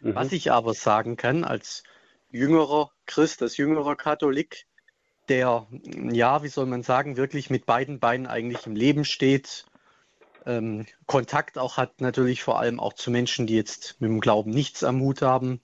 Mhm. 0.00 0.14
Was 0.14 0.32
ich 0.32 0.50
aber 0.50 0.74
sagen 0.74 1.16
kann, 1.16 1.44
als 1.44 1.84
jüngerer 2.30 2.90
Christ, 3.06 3.42
als 3.42 3.56
jüngerer 3.56 3.96
Katholik, 3.96 4.66
der, 5.28 5.66
ja, 6.10 6.42
wie 6.42 6.48
soll 6.48 6.66
man 6.66 6.82
sagen, 6.82 7.16
wirklich 7.16 7.50
mit 7.50 7.66
beiden 7.66 8.00
Beinen 8.00 8.26
eigentlich 8.26 8.66
im 8.66 8.74
Leben 8.74 9.04
steht, 9.04 9.66
ähm, 10.46 10.86
Kontakt 11.06 11.58
auch 11.58 11.76
hat, 11.76 12.00
natürlich 12.00 12.42
vor 12.42 12.58
allem 12.58 12.80
auch 12.80 12.94
zu 12.94 13.10
Menschen, 13.10 13.46
die 13.46 13.54
jetzt 13.54 14.00
mit 14.00 14.10
dem 14.10 14.20
Glauben 14.20 14.50
nichts 14.50 14.82
am 14.82 15.00
Hut 15.00 15.22
haben, 15.22 15.60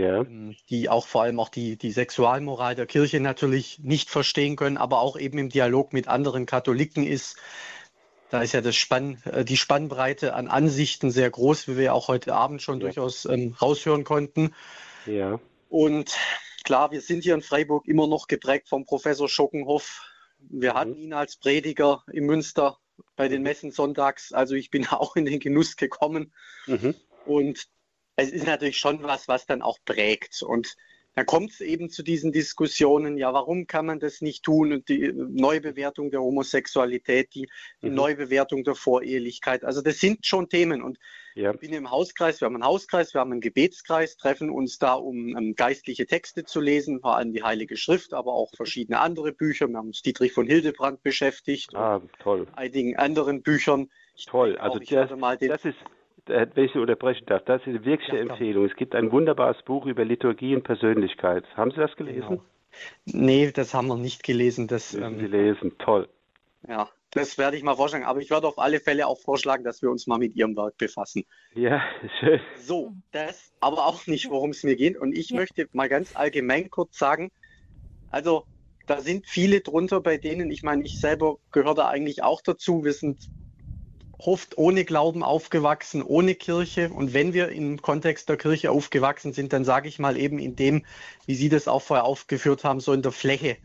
ja. 0.00 0.20
Ähm, 0.22 0.56
die 0.68 0.88
auch 0.88 1.06
vor 1.06 1.22
allem 1.22 1.38
auch 1.38 1.48
die, 1.48 1.76
die 1.76 1.92
Sexualmoral 1.92 2.74
der 2.74 2.86
Kirche 2.86 3.20
natürlich 3.20 3.78
nicht 3.80 4.10
verstehen 4.10 4.56
können, 4.56 4.76
aber 4.76 5.00
auch 5.00 5.18
eben 5.18 5.38
im 5.38 5.48
Dialog 5.48 5.92
mit 5.92 6.08
anderen 6.08 6.46
Katholiken 6.46 7.06
ist. 7.06 7.36
Da 8.30 8.42
ist 8.42 8.52
ja 8.52 8.60
das 8.60 8.76
Spann, 8.76 9.18
äh, 9.24 9.44
die 9.44 9.56
Spannbreite 9.56 10.34
an 10.34 10.48
Ansichten 10.48 11.10
sehr 11.10 11.30
groß, 11.30 11.68
wie 11.68 11.76
wir 11.76 11.94
auch 11.94 12.08
heute 12.08 12.34
Abend 12.34 12.62
schon 12.62 12.80
ja. 12.80 12.86
durchaus 12.86 13.24
ähm, 13.24 13.54
raushören 13.60 14.04
konnten. 14.04 14.54
Ja. 15.06 15.40
Und 15.68 16.16
klar, 16.64 16.90
wir 16.90 17.00
sind 17.00 17.24
hier 17.24 17.34
in 17.34 17.42
Freiburg 17.42 17.86
immer 17.86 18.06
noch 18.06 18.26
geprägt 18.26 18.68
vom 18.68 18.84
Professor 18.84 19.28
Schockenhoff. 19.28 20.02
Wir 20.38 20.72
mhm. 20.72 20.76
hatten 20.76 20.94
ihn 20.96 21.12
als 21.12 21.36
Prediger 21.36 22.04
in 22.12 22.26
Münster 22.26 22.78
bei 23.16 23.28
den 23.28 23.38
mhm. 23.38 23.44
Messen 23.44 23.70
sonntags. 23.72 24.32
Also 24.32 24.54
ich 24.54 24.70
bin 24.70 24.86
auch 24.90 25.16
in 25.16 25.24
den 25.24 25.40
Genuss 25.40 25.76
gekommen. 25.76 26.32
Mhm. 26.66 26.94
Und 27.26 27.68
es 28.20 28.30
ist 28.30 28.46
natürlich 28.46 28.78
schon 28.78 29.02
was, 29.02 29.28
was 29.28 29.46
dann 29.46 29.62
auch 29.62 29.78
prägt. 29.84 30.42
Und 30.42 30.76
dann 31.16 31.26
kommt 31.26 31.50
es 31.50 31.60
eben 31.60 31.90
zu 31.90 32.02
diesen 32.02 32.30
Diskussionen, 32.30 33.18
ja, 33.18 33.32
warum 33.32 33.66
kann 33.66 33.84
man 33.84 33.98
das 33.98 34.20
nicht 34.20 34.44
tun? 34.44 34.72
Und 34.72 34.88
die 34.88 35.12
Neubewertung 35.12 36.10
der 36.10 36.22
Homosexualität, 36.22 37.34
die, 37.34 37.48
die 37.82 37.90
mhm. 37.90 37.96
Neubewertung 37.96 38.62
der 38.62 38.76
Vorehelichkeit. 38.76 39.64
Also 39.64 39.82
das 39.82 39.98
sind 39.98 40.24
schon 40.24 40.48
Themen. 40.48 40.82
Und 40.82 40.98
ja. 41.34 41.52
ich 41.52 41.58
bin 41.58 41.72
im 41.72 41.90
Hauskreis, 41.90 42.40
wir 42.40 42.46
haben 42.46 42.54
einen 42.54 42.64
Hauskreis, 42.64 43.12
wir 43.12 43.20
haben 43.20 43.32
einen 43.32 43.40
Gebetskreis, 43.40 44.16
treffen 44.16 44.50
uns 44.50 44.78
da, 44.78 44.94
um 44.94 45.34
um 45.34 45.54
geistliche 45.54 46.06
Texte 46.06 46.44
zu 46.44 46.60
lesen, 46.60 47.00
vor 47.00 47.16
allem 47.16 47.32
die 47.32 47.42
Heilige 47.42 47.76
Schrift, 47.76 48.14
aber 48.14 48.32
auch 48.32 48.52
verschiedene 48.56 49.00
andere 49.00 49.32
Bücher. 49.32 49.66
Wir 49.66 49.78
haben 49.78 49.88
uns 49.88 50.02
Dietrich 50.02 50.32
von 50.32 50.46
Hildebrand 50.46 51.02
beschäftigt. 51.02 51.74
Ah, 51.74 52.00
toll. 52.20 52.46
Einigen 52.54 52.96
anderen 52.96 53.42
Büchern. 53.42 53.90
Ich 54.14 54.26
toll, 54.26 54.56
also 54.58 54.78
auch, 54.78 54.84
das, 54.84 55.38
das 55.40 55.64
ist 55.64 55.76
äh, 55.76 55.99
wenn 56.26 56.64
ich 56.64 56.72
Sie 56.72 56.78
unterbrechen 56.78 57.26
darf, 57.26 57.44
das 57.44 57.60
ist 57.62 57.68
eine 57.68 57.84
wirkliche 57.84 58.16
ja, 58.16 58.22
Empfehlung. 58.22 58.64
Es 58.66 58.76
gibt 58.76 58.94
ein 58.94 59.12
wunderbares 59.12 59.62
Buch 59.62 59.86
über 59.86 60.04
Liturgie 60.04 60.54
und 60.54 60.64
Persönlichkeit. 60.64 61.44
Haben 61.56 61.70
Sie 61.70 61.78
das 61.78 61.94
gelesen? 61.96 62.28
Genau. 62.28 62.42
Nee, 63.06 63.50
das 63.52 63.74
haben 63.74 63.88
wir 63.88 63.96
nicht 63.96 64.22
gelesen. 64.22 64.68
Das, 64.68 64.92
Müssen 64.92 65.14
ähm, 65.14 65.18
Sie 65.18 65.26
lesen, 65.26 65.78
toll. 65.78 66.08
Ja, 66.68 66.88
das 67.10 67.38
werde 67.38 67.56
ich 67.56 67.62
mal 67.62 67.74
vorschlagen. 67.74 68.04
Aber 68.04 68.20
ich 68.20 68.30
werde 68.30 68.46
auf 68.46 68.58
alle 68.58 68.80
Fälle 68.80 69.06
auch 69.06 69.18
vorschlagen, 69.18 69.64
dass 69.64 69.82
wir 69.82 69.90
uns 69.90 70.06
mal 70.06 70.18
mit 70.18 70.36
Ihrem 70.36 70.56
Werk 70.56 70.76
befassen. 70.78 71.24
Ja, 71.54 71.82
schön. 72.20 72.40
So, 72.56 72.92
das 73.12 73.52
aber 73.60 73.86
auch 73.86 74.06
nicht, 74.06 74.30
worum 74.30 74.50
es 74.50 74.62
mir 74.62 74.76
geht. 74.76 74.96
Und 74.96 75.16
ich 75.16 75.30
ja. 75.30 75.36
möchte 75.36 75.68
mal 75.72 75.88
ganz 75.88 76.16
allgemein 76.16 76.70
kurz 76.70 76.98
sagen, 76.98 77.30
also 78.10 78.44
da 78.86 79.00
sind 79.00 79.26
viele 79.26 79.60
drunter, 79.60 80.00
bei 80.00 80.16
denen, 80.16 80.50
ich 80.50 80.62
meine, 80.62 80.82
ich 80.84 81.00
selber 81.00 81.38
gehöre 81.52 81.74
da 81.74 81.88
eigentlich 81.88 82.22
auch 82.22 82.42
dazu. 82.42 82.84
Wir 82.84 82.92
sind 82.92 83.28
oft 84.26 84.58
ohne 84.58 84.84
Glauben 84.84 85.22
aufgewachsen, 85.22 86.02
ohne 86.02 86.34
Kirche. 86.34 86.90
Und 86.90 87.14
wenn 87.14 87.32
wir 87.32 87.48
im 87.50 87.80
Kontext 87.82 88.28
der 88.28 88.36
Kirche 88.36 88.70
aufgewachsen 88.70 89.32
sind, 89.32 89.52
dann 89.52 89.64
sage 89.64 89.88
ich 89.88 89.98
mal 89.98 90.16
eben 90.16 90.38
in 90.38 90.56
dem, 90.56 90.84
wie 91.26 91.34
Sie 91.34 91.48
das 91.48 91.68
auch 91.68 91.82
vorher 91.82 92.04
aufgeführt 92.04 92.64
haben, 92.64 92.80
so 92.80 92.92
in 92.92 93.02
der 93.02 93.12
Fläche, 93.12 93.56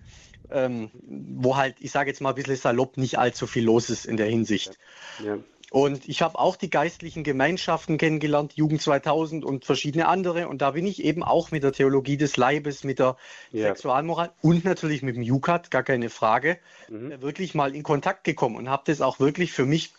ähm, 0.52 0.92
wo 1.08 1.56
halt, 1.56 1.76
ich 1.80 1.92
sage 1.92 2.10
jetzt 2.10 2.22
mal 2.22 2.30
ein 2.30 2.36
bisschen 2.36 2.56
salopp, 2.56 2.98
nicht 2.98 3.18
allzu 3.18 3.48
viel 3.48 3.66
los 3.66 3.90
ist 3.90 4.06
in 4.06 4.18
der 4.18 4.28
Hinsicht. 4.28 4.78
Ja. 5.24 5.38
Und 5.72 6.08
ich 6.08 6.22
habe 6.22 6.40
auch 6.40 6.56
die 6.56 6.70
geistlichen 6.70 7.24
Gemeinschaften 7.24 7.98
kennengelernt, 7.98 8.54
Jugend 8.54 8.82
2000 8.82 9.44
und 9.44 9.66
verschiedene 9.66 10.08
andere. 10.08 10.48
Und 10.48 10.62
da 10.62 10.72
bin 10.72 10.86
ich 10.86 11.04
eben 11.04 11.24
auch 11.24 11.52
mit 11.52 11.64
der 11.64 11.74
Theologie 11.74 12.18
des 12.18 12.38
Leibes, 12.38 12.84
mit 12.84 13.00
der 13.00 13.18
ja. 13.52 13.68
Sexualmoral 13.68 14.32
und 14.42 14.64
natürlich 14.64 15.02
mit 15.02 15.16
dem 15.16 15.24
Jukat, 15.24 15.72
gar 15.72 15.84
keine 15.84 16.10
Frage, 16.10 16.60
mhm. 16.88 17.22
Wirklich 17.22 17.56
mal 17.56 17.76
in 17.76 17.84
Kontakt 17.84 18.24
gekommen 18.24 18.56
und 18.56 18.70
habe 18.70 18.84
das 18.86 19.02
auch 19.02 19.20
wirklich 19.20 19.52
für 19.52 19.66
mich 19.66 19.92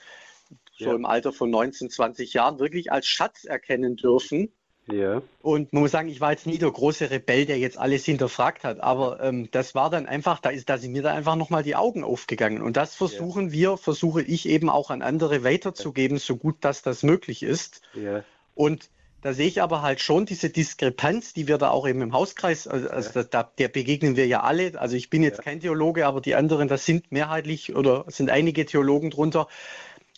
so 0.78 0.86
ja. 0.86 0.94
im 0.94 1.06
Alter 1.06 1.32
von 1.32 1.50
19, 1.50 1.90
20 1.90 2.32
Jahren 2.32 2.58
wirklich 2.58 2.92
als 2.92 3.06
Schatz 3.06 3.44
erkennen 3.44 3.96
dürfen. 3.96 4.52
Ja. 4.90 5.22
Und 5.42 5.72
man 5.72 5.82
muss 5.82 5.90
sagen, 5.90 6.08
ich 6.08 6.20
war 6.20 6.30
jetzt 6.30 6.46
nie 6.46 6.58
der 6.58 6.70
große 6.70 7.10
Rebell, 7.10 7.44
der 7.44 7.58
jetzt 7.58 7.76
alles 7.76 8.04
hinterfragt 8.04 8.62
hat, 8.62 8.80
aber 8.80 9.20
ähm, 9.20 9.48
das 9.50 9.74
war 9.74 9.90
dann 9.90 10.06
einfach, 10.06 10.38
da 10.38 10.50
ist, 10.50 10.68
da 10.68 10.78
sind 10.78 10.92
mir 10.92 11.02
da 11.02 11.12
einfach 11.12 11.34
nochmal 11.34 11.64
die 11.64 11.74
Augen 11.74 12.04
aufgegangen. 12.04 12.62
Und 12.62 12.76
das 12.76 12.94
versuchen 12.94 13.46
ja. 13.46 13.52
wir, 13.52 13.76
versuche 13.78 14.22
ich 14.22 14.48
eben 14.48 14.68
auch 14.68 14.90
an 14.90 15.02
andere 15.02 15.42
weiterzugeben, 15.42 16.18
so 16.18 16.36
gut 16.36 16.58
dass 16.60 16.82
das 16.82 17.02
möglich 17.02 17.42
ist. 17.42 17.80
Ja. 17.94 18.22
Und 18.54 18.88
da 19.22 19.32
sehe 19.32 19.48
ich 19.48 19.60
aber 19.60 19.82
halt 19.82 20.00
schon 20.00 20.24
diese 20.24 20.50
Diskrepanz, 20.50 21.32
die 21.32 21.48
wir 21.48 21.58
da 21.58 21.70
auch 21.70 21.88
eben 21.88 22.00
im 22.00 22.12
Hauskreis, 22.12 22.68
also, 22.68 22.88
also 22.88 23.24
da, 23.24 23.42
der 23.42 23.66
begegnen 23.66 24.14
wir 24.14 24.28
ja 24.28 24.42
alle. 24.42 24.78
Also 24.80 24.94
ich 24.94 25.10
bin 25.10 25.24
jetzt 25.24 25.42
kein 25.42 25.58
Theologe, 25.58 26.06
aber 26.06 26.20
die 26.20 26.36
anderen, 26.36 26.68
das 26.68 26.86
sind 26.86 27.10
mehrheitlich 27.10 27.74
oder 27.74 28.04
sind 28.06 28.30
einige 28.30 28.66
Theologen 28.66 29.10
drunter. 29.10 29.48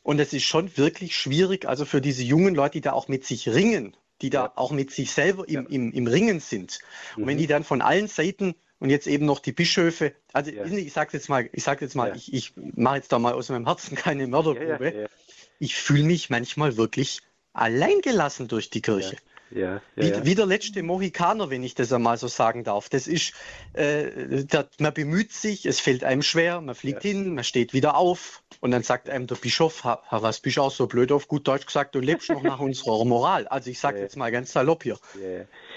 Und 0.09 0.21
es 0.21 0.33
ist 0.33 0.45
schon 0.45 0.75
wirklich 0.79 1.15
schwierig, 1.19 1.67
also 1.69 1.85
für 1.85 2.01
diese 2.01 2.23
jungen 2.23 2.55
Leute, 2.55 2.79
die 2.79 2.81
da 2.81 2.95
auch 2.95 3.09
mit 3.09 3.27
sich 3.27 3.47
ringen, 3.47 3.95
die 4.23 4.31
da 4.31 4.45
ja. 4.45 4.53
auch 4.57 4.71
mit 4.71 4.91
sich 4.91 5.11
selber 5.11 5.47
im, 5.47 5.67
im, 5.67 5.93
im 5.93 6.07
Ringen 6.07 6.41
sind. 6.41 6.79
Und 7.19 7.27
wenn 7.27 7.35
mhm. 7.35 7.41
die 7.41 7.47
dann 7.47 7.63
von 7.63 7.83
allen 7.83 8.09
Seiten 8.09 8.55
und 8.79 8.89
jetzt 8.89 9.07
eben 9.07 9.27
noch 9.27 9.39
die 9.39 9.53
Bischöfe, 9.53 10.15
also 10.33 10.51
ja. 10.51 10.65
ich 10.65 10.95
sage 10.95 11.11
jetzt 11.13 11.29
mal, 11.29 11.51
ich 11.53 11.63
sage 11.63 11.85
jetzt 11.85 11.95
mal, 11.95 12.09
ja. 12.09 12.15
ich, 12.15 12.33
ich 12.33 12.53
mache 12.57 12.97
jetzt 12.97 13.13
da 13.13 13.19
mal 13.19 13.35
aus 13.35 13.51
meinem 13.51 13.67
Herzen 13.67 13.97
keine 13.97 14.27
Mörderprobe. 14.29 15.11
Ich 15.59 15.75
fühle 15.75 16.05
mich 16.05 16.31
manchmal 16.31 16.79
wirklich 16.79 17.21
alleingelassen 17.53 18.49
durch 18.49 18.71
die 18.71 18.81
Kirche. 18.81 19.19
Ja, 19.51 19.75
ja, 19.75 19.81
wie, 19.97 20.09
ja. 20.09 20.25
wie, 20.25 20.35
der 20.35 20.47
letzte 20.47 20.83
Mohikaner, 20.83 21.51
wenn 21.51 21.63
ich 21.63 21.75
das 21.75 21.93
einmal 21.93 22.19
so 22.19 22.29
sagen 22.29 22.65
darf. 22.65 22.89
Das 22.89 23.07
ist, 23.07 23.33
äh, 23.73 24.45
der, 24.45 24.69
man 24.79 24.93
bemüht 24.93 25.33
sich, 25.33 25.65
es 25.67 25.81
fällt 25.81 26.05
einem 26.05 26.23
schwer, 26.23 26.61
man 26.61 26.75
fliegt 26.75 27.03
hin, 27.03 27.35
man 27.35 27.45
steht 27.45 27.73
wieder 27.73 27.97
auf 27.97 28.43
und 28.61 28.71
dann 28.71 28.83
sagt 28.83 29.09
einem 29.09 29.27
der 29.27 29.37
Bischof, 29.37 29.85
ha, 29.85 30.03
was 30.11 30.41
bist 30.41 30.57
du 30.57 30.63
auch 30.63 30.71
so 30.71 30.87
blöd 30.87 31.13
auf 31.13 31.29
gut 31.29 31.49
Deutsch 31.49 31.67
gesagt, 31.67 31.95
du 31.95 32.01
lebst 32.01 32.29
noch 32.31 32.43
nach 32.43 32.61
unserer 32.61 33.05
Moral. 33.05 33.47
Also 33.49 33.71
ich 33.71 33.79
sage 33.79 34.01
jetzt 34.01 34.17
mal 34.17 34.31
ganz 34.31 34.53
salopp 34.53 34.83
hier. 34.83 34.99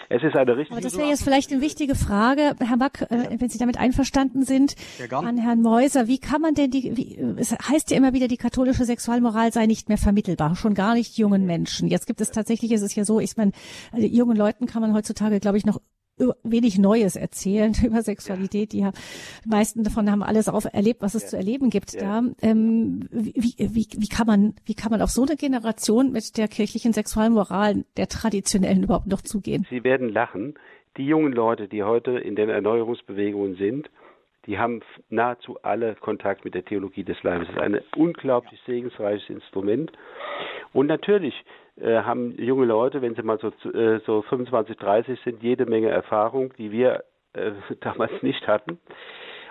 Es 0.10 0.24
ist 0.24 0.36
eine 0.36 0.58
richtige. 0.58 0.76
Aber 0.76 0.82
das 0.82 0.98
wäre 0.98 1.08
jetzt 1.08 1.24
vielleicht 1.24 1.52
eine 1.52 1.62
wichtige 1.62 1.96
Frage, 1.96 2.56
Herr 2.60 2.78
Mack, 2.78 3.02
äh, 3.10 3.40
wenn 3.40 3.50
Sie 3.50 3.58
damit 3.58 3.78
einverstanden 3.78 4.44
sind, 4.44 4.76
an 5.10 5.38
Herrn 5.38 5.62
Meuser. 5.62 6.08
Wie 6.08 6.20
kann 6.20 6.42
man 6.42 6.54
denn 6.54 6.72
die, 6.72 6.98
wie, 6.98 7.18
es 7.38 7.52
heißt 7.54 7.92
ja 7.92 7.98
immer 7.98 8.12
wieder, 8.12 8.28
die 8.28 8.38
katholische 8.38 8.84
Sexualmoral 8.84 9.54
sei 9.54 9.68
nicht 9.68 9.88
mehr 9.88 9.98
vermittelbar, 9.98 10.56
schon 10.56 10.74
gar 10.74 10.96
nicht 10.96 11.18
jungen 11.18 11.46
Menschen. 11.46 11.88
Jetzt 11.88 12.08
gibt 12.08 12.20
es 12.20 12.32
tatsächlich, 12.32 12.72
ist 12.72 12.82
es 12.82 12.94
ja 12.96 13.06
so, 13.06 13.20
ich 13.20 13.38
meine, 13.38 13.54
also 13.92 14.08
jungen 14.08 14.38
Leuten 14.38 14.66
kann 14.66 14.82
man 14.82 14.94
heutzutage, 14.94 15.40
glaube 15.40 15.58
ich, 15.58 15.66
noch 15.66 15.80
wenig 16.44 16.78
Neues 16.78 17.16
erzählen 17.16 17.74
über 17.86 18.02
Sexualität. 18.02 18.74
Die, 18.74 18.86
haben, 18.86 18.96
die 19.44 19.50
meisten 19.50 19.84
davon 19.84 20.10
haben 20.12 20.24
alles 20.24 20.50
auf 20.50 20.66
erlebt, 20.66 21.02
was 21.02 21.16
es 21.16 21.24
ja. 21.24 21.30
zu 21.30 21.38
erleben 21.38 21.70
gibt. 21.70 21.94
Ja. 21.94 22.22
Da 22.22 22.24
ähm, 22.42 23.08
wie, 23.12 23.56
wie, 23.58 23.88
wie 23.98 24.08
kann 24.08 24.28
man 24.28 24.56
wie 24.66 24.76
kann 24.76 24.92
man 24.92 25.02
auf 25.02 25.10
so 25.10 25.24
eine 25.24 25.36
Generation 25.36 26.12
mit 26.12 26.38
der 26.38 26.48
kirchlichen 26.48 26.94
Sexualmoral 26.94 27.86
der 27.98 28.08
traditionellen 28.08 28.84
überhaupt 28.84 29.08
noch 29.08 29.22
zugehen? 29.22 29.66
Sie 29.70 29.84
werden 29.84 30.10
lachen. 30.10 30.56
Die 30.98 31.06
jungen 31.06 31.32
Leute, 31.32 31.70
die 31.70 31.84
heute 31.84 32.12
in 32.12 32.36
den 32.36 32.50
Erneuerungsbewegungen 32.50 33.56
sind, 33.56 33.90
die 34.46 34.58
haben 34.58 34.82
nahezu 35.10 35.58
alle 35.62 35.96
Kontakt 35.96 36.44
mit 36.44 36.54
der 36.54 36.66
Theologie 36.66 37.06
des 37.06 37.22
Leibes. 37.24 37.48
Das 37.48 37.56
ist 37.56 37.62
ein 37.62 37.80
unglaublich 37.96 38.60
segensreiches 38.66 39.30
Instrument. 39.30 39.92
Und 40.74 40.88
natürlich 40.88 41.34
haben 41.84 42.36
junge 42.38 42.66
Leute, 42.66 43.02
wenn 43.02 43.16
sie 43.16 43.24
mal 43.24 43.40
so, 43.40 43.48
äh, 43.70 44.00
so 44.06 44.22
25, 44.22 44.78
30 44.78 45.20
sind, 45.22 45.44
jede 45.44 45.66
Menge 45.66 45.90
Erfahrung, 45.90 46.54
die 46.58 46.72
wir 46.72 47.04
äh, 47.34 47.52
damals 47.82 48.12
nicht 48.22 48.48
hatten. 48.48 48.80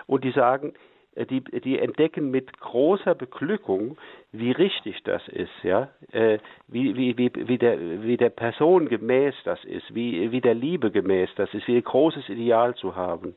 Und 0.07 0.23
die 0.23 0.31
sagen, 0.31 0.73
äh, 1.15 1.25
die, 1.25 1.41
die 1.41 1.79
entdecken 1.79 2.31
mit 2.31 2.59
großer 2.59 3.15
Beglückung, 3.15 3.97
wie 4.31 4.51
richtig 4.51 5.03
das 5.03 5.27
ist, 5.27 5.51
ja, 5.63 5.89
äh, 6.11 6.39
wie, 6.67 6.95
wie, 6.95 7.17
wie, 7.17 7.31
wie, 7.47 7.57
der, 7.57 8.03
wie 8.03 8.17
der 8.17 8.29
Person 8.29 8.87
gemäß 8.87 9.35
das 9.43 9.63
ist, 9.65 9.93
wie, 9.93 10.31
wie 10.31 10.41
der 10.41 10.53
Liebe 10.53 10.91
gemäß 10.91 11.29
das 11.35 11.53
ist, 11.53 11.67
wie 11.67 11.77
ein 11.77 11.83
großes 11.83 12.29
Ideal 12.29 12.75
zu 12.75 12.95
haben. 12.95 13.35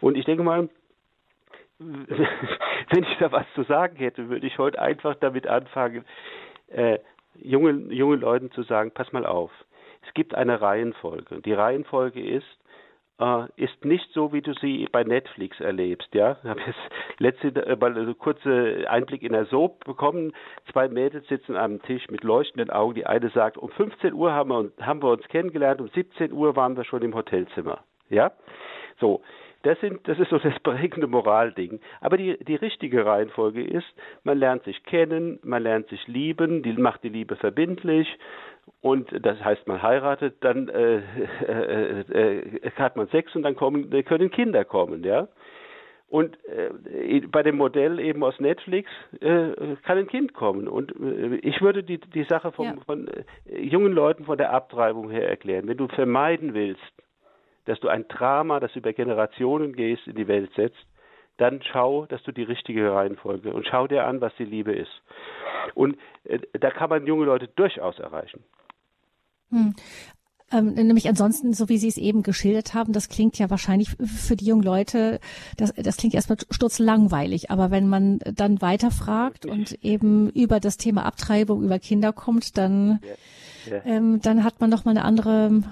Und 0.00 0.16
ich 0.16 0.24
denke 0.24 0.42
mal, 0.42 0.68
wenn 1.78 3.04
ich 3.04 3.18
da 3.18 3.30
was 3.30 3.46
zu 3.54 3.62
sagen 3.64 3.96
hätte, 3.96 4.28
würde 4.28 4.46
ich 4.46 4.58
heute 4.58 4.80
einfach 4.80 5.14
damit 5.16 5.46
anfangen, 5.46 6.04
äh, 6.68 6.98
jungen, 7.42 7.90
jungen 7.90 8.20
Leuten 8.20 8.50
zu 8.52 8.62
sagen, 8.62 8.90
pass 8.92 9.12
mal 9.12 9.26
auf, 9.26 9.50
es 10.06 10.14
gibt 10.14 10.34
eine 10.34 10.60
Reihenfolge. 10.60 11.40
Die 11.42 11.52
Reihenfolge 11.52 12.22
ist, 12.22 12.46
äh, 13.18 13.46
ist 13.56 13.84
nicht 13.84 14.10
so, 14.12 14.32
wie 14.32 14.42
du 14.42 14.52
sie 14.54 14.86
bei 14.90 15.04
Netflix 15.04 15.60
erlebst. 15.60 16.14
Ja, 16.14 16.38
ich 16.42 16.48
habe 16.48 16.60
jetzt 16.60 16.78
letzte 17.18 17.66
äh, 17.66 17.76
mal 17.76 17.96
einen 17.96 18.18
kurzen 18.18 18.86
Einblick 18.86 19.22
in 19.22 19.32
der 19.32 19.46
Soap 19.46 19.84
bekommen. 19.84 20.32
Zwei 20.72 20.88
Mädels 20.88 21.26
sitzen 21.28 21.56
am 21.56 21.82
Tisch 21.82 22.08
mit 22.10 22.24
leuchtenden 22.24 22.70
Augen. 22.70 22.94
Die 22.94 23.06
eine 23.06 23.30
sagt, 23.30 23.58
um 23.58 23.70
15 23.70 24.12
Uhr 24.12 24.32
haben 24.32 24.50
wir, 24.50 24.70
haben 24.84 25.02
wir 25.02 25.10
uns 25.10 25.26
kennengelernt, 25.28 25.80
um 25.80 25.88
17 25.88 26.32
Uhr 26.32 26.56
waren 26.56 26.76
wir 26.76 26.84
schon 26.84 27.02
im 27.02 27.14
Hotelzimmer. 27.14 27.80
Ja, 28.08 28.32
so. 29.00 29.22
Das, 29.62 29.80
sind, 29.80 30.06
das 30.06 30.18
ist 30.18 30.30
so 30.30 30.38
das 30.38 30.58
prägende 30.60 31.06
Moralding. 31.06 31.80
Aber 32.00 32.16
die, 32.16 32.36
die 32.44 32.54
richtige 32.54 33.04
Reihenfolge 33.04 33.64
ist, 33.64 33.86
man 34.22 34.38
lernt 34.38 34.64
sich 34.64 34.82
kennen, 34.84 35.40
man 35.42 35.62
lernt 35.62 35.88
sich 35.88 36.06
lieben, 36.06 36.62
die 36.62 36.72
macht 36.74 37.02
die 37.02 37.08
Liebe 37.08 37.36
verbindlich 37.36 38.08
und 38.80 39.08
das 39.24 39.42
heißt, 39.42 39.66
man 39.66 39.82
heiratet, 39.82 40.36
dann 40.40 40.68
äh, 40.68 41.02
äh, 41.46 42.00
äh, 42.00 42.70
hat 42.72 42.96
man 42.96 43.08
Sex 43.08 43.34
und 43.34 43.42
dann 43.42 43.56
kommen, 43.56 43.90
können 44.04 44.30
Kinder 44.30 44.64
kommen, 44.64 45.04
ja. 45.04 45.28
Und 46.08 46.38
äh, 46.44 47.20
bei 47.26 47.42
dem 47.42 47.56
Modell 47.56 47.98
eben 47.98 48.22
aus 48.22 48.38
Netflix 48.38 48.88
äh, 49.20 49.76
kann 49.82 49.98
ein 49.98 50.06
Kind 50.06 50.34
kommen. 50.34 50.68
Und 50.68 50.92
äh, 51.00 51.36
ich 51.36 51.60
würde 51.60 51.82
die, 51.82 51.98
die 51.98 52.22
Sache 52.24 52.52
vom, 52.52 52.66
ja. 52.66 52.74
von 52.86 53.08
äh, 53.08 53.60
jungen 53.60 53.92
Leuten 53.92 54.24
von 54.24 54.38
der 54.38 54.52
Abtreibung 54.52 55.10
her 55.10 55.28
erklären. 55.28 55.66
Wenn 55.66 55.78
du 55.78 55.88
vermeiden 55.88 56.54
willst, 56.54 56.80
dass 57.66 57.78
du 57.80 57.88
ein 57.88 58.08
Drama, 58.08 58.60
das 58.60 58.74
über 58.74 58.92
Generationen 58.92 59.74
gehst, 59.74 60.06
in 60.06 60.16
die 60.16 60.28
Welt 60.28 60.50
setzt, 60.56 60.86
dann 61.36 61.60
schau, 61.62 62.06
dass 62.06 62.22
du 62.22 62.32
die 62.32 62.44
richtige 62.44 62.92
Reihenfolge 62.92 63.52
und 63.52 63.66
schau 63.66 63.86
dir 63.86 64.06
an, 64.06 64.20
was 64.20 64.32
die 64.38 64.44
Liebe 64.44 64.72
ist. 64.72 65.02
Und 65.74 65.98
äh, 66.24 66.38
da 66.58 66.70
kann 66.70 66.88
man 66.88 67.06
junge 67.06 67.26
Leute 67.26 67.48
durchaus 67.48 67.98
erreichen. 67.98 68.42
Hm. 69.50 69.74
Ähm, 70.52 70.74
nämlich 70.74 71.08
ansonsten, 71.08 71.52
so 71.52 71.68
wie 71.68 71.76
Sie 71.76 71.88
es 71.88 71.98
eben 71.98 72.22
geschildert 72.22 72.72
haben, 72.72 72.92
das 72.92 73.08
klingt 73.08 73.36
ja 73.36 73.50
wahrscheinlich 73.50 73.90
für 73.98 74.36
die 74.36 74.46
jungen 74.46 74.62
Leute, 74.62 75.18
das, 75.56 75.72
das 75.72 75.96
klingt 75.96 76.14
erstmal 76.14 76.38
sturzlangweilig, 76.50 77.50
aber 77.50 77.72
wenn 77.72 77.88
man 77.88 78.20
dann 78.20 78.62
weiterfragt 78.62 79.44
und 79.44 79.72
eben 79.84 80.30
über 80.30 80.60
das 80.60 80.76
Thema 80.76 81.04
Abtreibung, 81.04 81.64
über 81.64 81.80
Kinder 81.80 82.12
kommt, 82.12 82.56
dann, 82.56 83.00
ja. 83.66 83.74
Ja. 83.74 83.84
Ähm, 83.84 84.20
dann 84.22 84.44
hat 84.44 84.60
man 84.60 84.70
noch 84.70 84.84
mal 84.84 84.92
eine 84.92 85.04
andere 85.04 85.62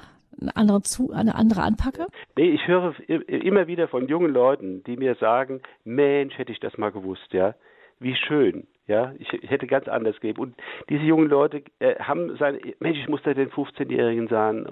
eine 0.41 0.57
andere, 0.57 0.83
zu, 0.83 1.13
eine 1.13 1.35
andere 1.35 1.63
anpacke? 1.63 2.07
Nee, 2.37 2.51
ich 2.51 2.67
höre 2.67 2.95
immer 3.09 3.67
wieder 3.67 3.89
von 3.89 4.09
jungen 4.09 4.33
Leuten, 4.33 4.83
die 4.85 4.97
mir 4.97 5.15
sagen, 5.17 5.61
Mensch, 5.85 6.37
hätte 6.39 6.53
ich 6.53 6.61
das 6.61 6.77
mal 6.79 6.93
gewusst, 6.93 7.33
ja. 7.33 7.55
Wie 8.01 8.17
schön, 8.17 8.67
ja. 8.87 9.13
Ich, 9.19 9.33
ich 9.33 9.51
hätte 9.51 9.67
ganz 9.67 9.89
anders 9.89 10.17
gegeben. 10.17 10.41
Und 10.41 10.55
diese 10.89 11.05
jungen 11.05 11.29
Leute 11.29 11.63
äh, 11.79 11.97
haben 11.97 12.37
sein, 12.37 12.59
Mensch, 12.81 12.99
ich 12.99 13.09
muss 13.09 13.23
da 13.23 13.35
den 13.35 13.51
15-Jährigen 13.51 14.29
sagen, 14.29 14.67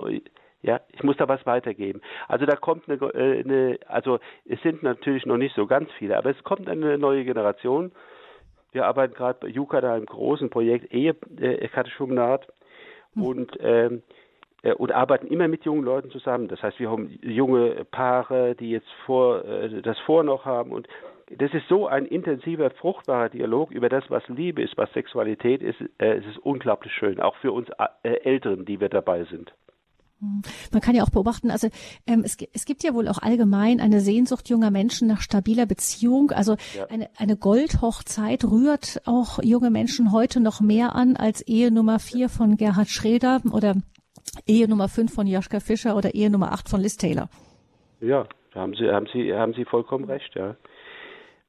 ja, 0.62 0.80
ich 0.92 1.02
muss 1.02 1.16
da 1.16 1.28
was 1.28 1.44
weitergeben. 1.44 2.00
Also 2.28 2.46
da 2.46 2.56
kommt 2.56 2.88
eine, 2.88 2.96
äh, 3.14 3.40
eine, 3.40 3.78
also 3.86 4.20
es 4.44 4.60
sind 4.62 4.82
natürlich 4.82 5.26
noch 5.26 5.36
nicht 5.36 5.54
so 5.54 5.66
ganz 5.66 5.90
viele, 5.98 6.16
aber 6.16 6.30
es 6.30 6.42
kommt 6.44 6.68
eine 6.68 6.98
neue 6.98 7.24
Generation. 7.24 7.92
Wir 8.70 8.86
arbeiten 8.86 9.14
gerade 9.14 9.38
bei 9.40 9.48
Juka 9.48 9.80
da 9.80 9.96
im 9.96 10.06
großen 10.06 10.50
Projekt 10.50 10.92
Ehe 10.92 11.16
äh, 11.40 11.68
hm. 13.14 13.22
und 13.22 13.58
ähm, 13.60 13.96
äh, 13.96 14.00
und 14.70 14.92
arbeiten 14.92 15.26
immer 15.26 15.48
mit 15.48 15.64
jungen 15.64 15.82
Leuten 15.82 16.10
zusammen. 16.10 16.48
Das 16.48 16.62
heißt, 16.62 16.78
wir 16.78 16.90
haben 16.90 17.18
junge 17.22 17.84
Paare, 17.90 18.54
die 18.54 18.70
jetzt 18.70 18.90
vor, 19.06 19.44
äh, 19.44 19.82
das 19.82 19.98
vor 20.00 20.22
noch 20.22 20.44
haben 20.44 20.70
und 20.70 20.88
das 21.38 21.52
ist 21.54 21.66
so 21.68 21.86
ein 21.86 22.04
intensiver, 22.04 22.70
fruchtbarer 22.70 23.30
Dialog 23.30 23.70
über 23.70 23.88
das, 23.88 24.04
was 24.08 24.22
Liebe 24.28 24.62
ist, 24.62 24.76
was 24.76 24.92
Sexualität 24.92 25.62
ist. 25.62 25.80
Äh, 25.98 26.18
es 26.18 26.26
ist 26.26 26.38
unglaublich 26.38 26.92
schön, 26.92 27.20
auch 27.20 27.36
für 27.36 27.52
uns 27.52 27.68
Älteren, 28.02 28.64
die 28.64 28.80
wir 28.80 28.88
dabei 28.88 29.24
sind. 29.24 29.52
Man 30.70 30.80
kann 30.80 30.94
ja 30.94 31.02
auch 31.02 31.10
beobachten, 31.10 31.50
also 31.50 31.68
ähm, 32.06 32.22
es, 32.24 32.36
es 32.52 32.64
gibt 32.64 32.84
ja 32.84 32.94
wohl 32.94 33.08
auch 33.08 33.18
allgemein 33.18 33.80
eine 33.80 34.00
Sehnsucht 34.00 34.48
junger 34.48 34.70
Menschen 34.70 35.08
nach 35.08 35.20
stabiler 35.20 35.66
Beziehung. 35.66 36.30
Also 36.30 36.56
ja. 36.76 36.86
eine, 36.86 37.10
eine 37.16 37.36
Goldhochzeit 37.36 38.44
rührt 38.44 39.02
auch 39.04 39.42
junge 39.42 39.70
Menschen 39.70 40.12
heute 40.12 40.38
noch 40.38 40.60
mehr 40.60 40.94
an 40.94 41.16
als 41.16 41.40
Ehe 41.40 41.72
Nummer 41.72 41.98
vier 41.98 42.28
von 42.28 42.56
Gerhard 42.56 42.88
Schröder 42.88 43.42
oder 43.50 43.74
Ehe 44.46 44.68
Nummer 44.68 44.88
fünf 44.88 45.14
von 45.14 45.26
Joschka 45.26 45.60
Fischer 45.60 45.96
oder 45.96 46.14
Ehe 46.14 46.30
Nummer 46.30 46.52
acht 46.52 46.68
von 46.68 46.80
Liz 46.80 46.96
Taylor. 46.96 47.28
Ja, 48.00 48.26
da 48.52 48.60
haben 48.60 48.74
Sie, 48.74 48.90
haben 48.90 49.06
Sie, 49.12 49.32
haben 49.34 49.54
Sie 49.54 49.64
vollkommen 49.64 50.04
recht, 50.04 50.34
ja. 50.34 50.56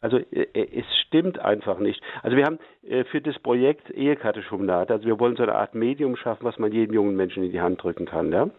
Also 0.02 0.18
äh, 0.18 0.48
äh, 0.54 0.80
es 0.80 0.86
stimmt 1.08 1.40
einfach 1.40 1.80
nicht. 1.80 2.02
Also 2.22 2.36
wir 2.36 2.46
haben 2.46 2.60
äh, 2.84 3.06
für 3.06 3.22
das 3.22 3.40
Projekt 3.40 3.90
Ehekatechumnat, 3.90 4.92
also 4.92 5.06
wir 5.06 5.20
wollen 5.20 5.36
so 5.36 5.44
eine 5.44 5.56
Art 5.56 5.76
Medium 5.76 6.16
schaffen, 6.18 6.44
was 6.44 6.60
man 6.60 6.72
jedem 6.72 6.94
jungen 6.94 7.16
Menschen 7.16 7.44
in 7.44 7.52
die 7.52 7.62
Hand 7.62 7.82
drücken 7.82 8.06
kann, 8.06 8.32
ja 8.32 8.50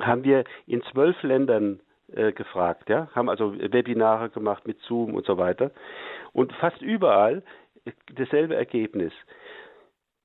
haben 0.00 0.24
wir 0.24 0.44
in 0.66 0.82
zwölf 0.92 1.22
Ländern 1.22 1.80
äh, 2.12 2.32
gefragt, 2.32 2.88
ja, 2.88 3.08
haben 3.14 3.28
also 3.28 3.54
Webinare 3.58 4.30
gemacht 4.30 4.66
mit 4.66 4.80
Zoom 4.80 5.14
und 5.14 5.26
so 5.26 5.38
weiter. 5.38 5.70
Und 6.32 6.52
fast 6.54 6.80
überall 6.82 7.42
dasselbe 8.14 8.54
Ergebnis. 8.54 9.12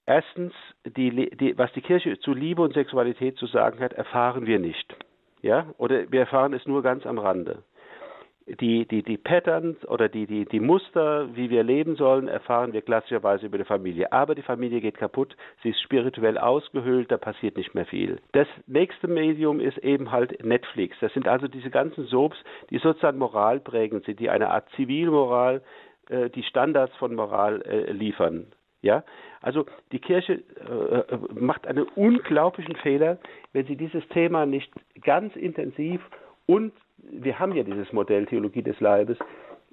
Erstens, 0.05 0.53
die, 0.85 1.29
die, 1.37 1.57
was 1.57 1.71
die 1.73 1.81
Kirche 1.81 2.19
zu 2.19 2.33
Liebe 2.33 2.61
und 2.61 2.73
Sexualität 2.73 3.37
zu 3.37 3.47
sagen 3.47 3.79
hat, 3.79 3.93
erfahren 3.93 4.45
wir 4.45 4.59
nicht. 4.59 4.95
Ja? 5.41 5.67
Oder 5.77 6.11
wir 6.11 6.21
erfahren 6.21 6.53
es 6.53 6.65
nur 6.65 6.83
ganz 6.83 7.05
am 7.05 7.19
Rande 7.19 7.63
die, 8.45 8.85
die, 8.85 9.03
die 9.03 9.17
Patterns 9.17 9.85
oder 9.87 10.09
die, 10.09 10.25
die, 10.27 10.45
die 10.45 10.59
Muster, 10.59 11.33
wie 11.35 11.49
wir 11.49 11.63
leben 11.63 11.95
sollen, 11.95 12.27
erfahren 12.27 12.73
wir 12.73 12.81
klassischerweise 12.81 13.45
über 13.45 13.57
die 13.57 13.63
Familie. 13.63 14.11
Aber 14.11 14.35
die 14.35 14.41
Familie 14.41 14.81
geht 14.81 14.97
kaputt, 14.97 15.35
sie 15.61 15.69
ist 15.69 15.81
spirituell 15.81 16.37
ausgehöhlt, 16.37 17.11
da 17.11 17.17
passiert 17.17 17.57
nicht 17.57 17.73
mehr 17.73 17.85
viel. 17.85 18.19
Das 18.33 18.47
nächste 18.67 19.07
Medium 19.07 19.59
ist 19.59 19.77
eben 19.77 20.11
halt 20.11 20.43
Netflix. 20.43 20.97
Das 20.99 21.13
sind 21.13 21.27
also 21.27 21.47
diese 21.47 21.69
ganzen 21.69 22.05
Soaps, 22.07 22.37
die 22.69 22.79
sozusagen 22.79 23.17
moralprägend 23.17 24.05
sind, 24.05 24.19
die 24.19 24.29
eine 24.29 24.49
Art 24.49 24.69
Zivilmoral, 24.75 25.61
äh, 26.09 26.29
die 26.29 26.43
Standards 26.43 26.95
von 26.97 27.15
Moral 27.15 27.61
äh, 27.61 27.91
liefern. 27.91 28.47
Ja, 28.83 29.03
also 29.41 29.65
die 29.93 29.99
Kirche 29.99 30.43
äh, 30.59 31.13
äh 31.13 31.17
macht 31.33 31.65
einen 31.65 31.85
unglaublichen 31.95 32.75
Fehler, 32.75 33.17
wenn 33.53 33.65
sie 33.65 33.77
dieses 33.77 34.07
Thema 34.09 34.45
nicht 34.45 34.71
ganz 35.01 35.35
intensiv 35.37 36.01
und 36.45 36.73
wir 36.97 37.39
haben 37.39 37.55
ja 37.55 37.63
dieses 37.63 37.91
Modell 37.93 38.25
Theologie 38.25 38.61
des 38.61 38.79
Leibes, 38.81 39.17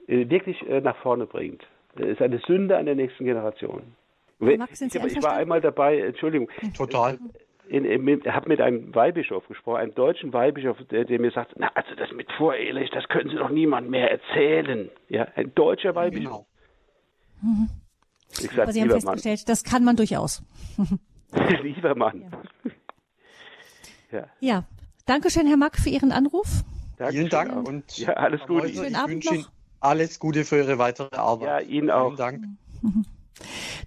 äh, 0.07 0.31
wirklich 0.31 0.67
äh, 0.69 0.81
nach 0.81 0.97
vorne 0.97 1.27
bringt. 1.27 1.67
Das 1.97 2.07
ist 2.07 2.23
eine 2.23 2.39
Sünde 2.39 2.77
an 2.77 2.87
der 2.87 2.95
nächsten 2.95 3.25
Generation. 3.25 3.83
Max, 4.39 4.81
ich, 4.81 4.95
ich 4.95 5.23
war 5.23 5.35
einmal 5.35 5.61
dabei, 5.61 5.99
Entschuldigung. 5.99 6.49
Total. 6.77 7.19
Ich 7.69 8.33
habe 8.33 8.49
mit 8.49 8.61
einem 8.61 8.95
Weihbischof 8.95 9.47
gesprochen, 9.49 9.79
einem 9.79 9.95
deutschen 9.95 10.33
Weihbischof, 10.33 10.77
der, 10.91 11.05
der, 11.05 11.21
mir 11.21 11.31
sagt, 11.31 11.55
na, 11.57 11.71
also 11.75 11.95
das 11.97 12.11
mit 12.13 12.31
vorehelich, 12.33 12.91
das 12.91 13.07
können 13.09 13.31
Sie 13.31 13.37
doch 13.37 13.51
niemand 13.51 13.91
mehr 13.91 14.11
erzählen. 14.11 14.89
Ja, 15.09 15.27
ein 15.35 15.55
deutscher 15.55 15.95
Weihbischof. 15.95 16.25
Genau. 16.31 16.47
Mhm. 17.43 17.69
Ich 18.39 18.51
sag, 18.51 18.61
Aber 18.61 18.73
Sie 18.73 18.83
haben 18.83 18.91
festgestellt, 18.91 19.41
Mann. 19.41 19.47
das 19.47 19.65
kann 19.65 19.85
man 19.85 19.97
durchaus. 19.97 20.43
lieber 21.63 21.95
Mann. 21.95 22.31
Ja. 24.13 24.19
ja. 24.19 24.27
ja. 24.41 24.65
Dankeschön, 25.07 25.47
Herr 25.47 25.57
Mack, 25.57 25.77
für 25.77 25.89
Ihren 25.89 26.13
Anruf. 26.13 26.63
Vielen 27.09 27.29
Dank 27.29 27.67
und 27.67 27.97
ja, 27.97 28.13
alles 28.13 28.43
Gute. 28.47 28.69
Ich 28.69 28.79
wünsche 28.79 29.35
Ihnen 29.35 29.47
alles 29.81 30.19
Gute 30.19 30.45
für 30.45 30.59
Ihre 30.59 30.79
weitere 30.79 31.17
Arbeit. 31.17 31.49
Ja, 31.49 31.69
Ihnen 31.69 31.91
auch. 31.91 32.15
Vielen 32.15 32.17
Dank. 32.17 32.45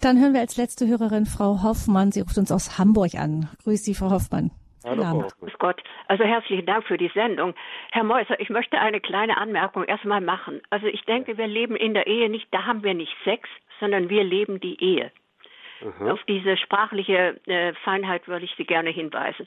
Dann 0.01 0.19
hören 0.19 0.33
wir 0.33 0.41
als 0.41 0.57
letzte 0.57 0.87
Hörerin 0.87 1.25
Frau 1.25 1.61
Hoffmann. 1.61 2.11
Sie 2.11 2.21
ruft 2.21 2.37
uns 2.37 2.51
aus 2.51 2.77
Hamburg 2.77 3.15
an. 3.15 3.49
Grüß 3.63 3.83
Sie, 3.83 3.93
Frau 3.93 4.09
Hoffmann. 4.09 4.51
Hallo. 4.83 5.27
Grüß 5.39 5.57
Gott. 5.59 5.81
Also 6.07 6.23
herzlichen 6.23 6.65
Dank 6.65 6.85
für 6.85 6.97
die 6.97 7.11
Sendung. 7.13 7.53
Herr 7.91 8.03
Meuser, 8.03 8.39
ich 8.39 8.49
möchte 8.49 8.79
eine 8.79 8.99
kleine 8.99 9.37
Anmerkung 9.37 9.83
erstmal 9.83 10.21
machen. 10.21 10.61
Also 10.69 10.87
ich 10.87 11.03
denke, 11.05 11.37
wir 11.37 11.47
leben 11.47 11.75
in 11.75 11.93
der 11.93 12.07
Ehe 12.07 12.29
nicht, 12.29 12.47
da 12.51 12.65
haben 12.65 12.83
wir 12.83 12.93
nicht 12.93 13.15
Sex, 13.23 13.49
sondern 13.79 14.09
wir 14.09 14.23
leben 14.23 14.59
die 14.59 14.81
Ehe. 14.83 15.11
Mhm. 15.83 16.09
Auf 16.09 16.23
diese 16.23 16.57
sprachliche 16.57 17.39
äh, 17.45 17.73
Feinheit 17.83 18.27
würde 18.27 18.45
ich 18.45 18.53
Sie 18.55 18.65
gerne 18.65 18.89
hinweisen. 18.89 19.45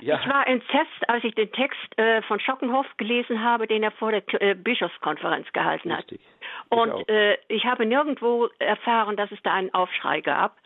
Ja. 0.00 0.18
Ich 0.20 0.28
war 0.28 0.46
entsetzt, 0.46 1.08
als 1.08 1.22
ich 1.24 1.34
den 1.34 1.52
Text 1.52 1.98
äh, 1.98 2.22
von 2.22 2.40
Schockenhoff 2.40 2.86
gelesen 2.96 3.42
habe, 3.42 3.66
den 3.66 3.82
er 3.82 3.92
vor 3.92 4.10
der 4.10 4.22
äh, 4.40 4.54
Bischofskonferenz 4.54 5.52
gehalten 5.52 5.92
Richtig. 5.92 6.20
hat. 6.20 6.78
Und 6.78 7.08
äh, 7.08 7.38
ich 7.48 7.64
habe 7.64 7.86
nirgendwo 7.86 8.48
erfahren, 8.58 9.16
dass 9.16 9.30
es 9.30 9.40
da 9.42 9.54
einen 9.54 9.72
Aufschrei 9.74 10.20
gab. 10.20 10.56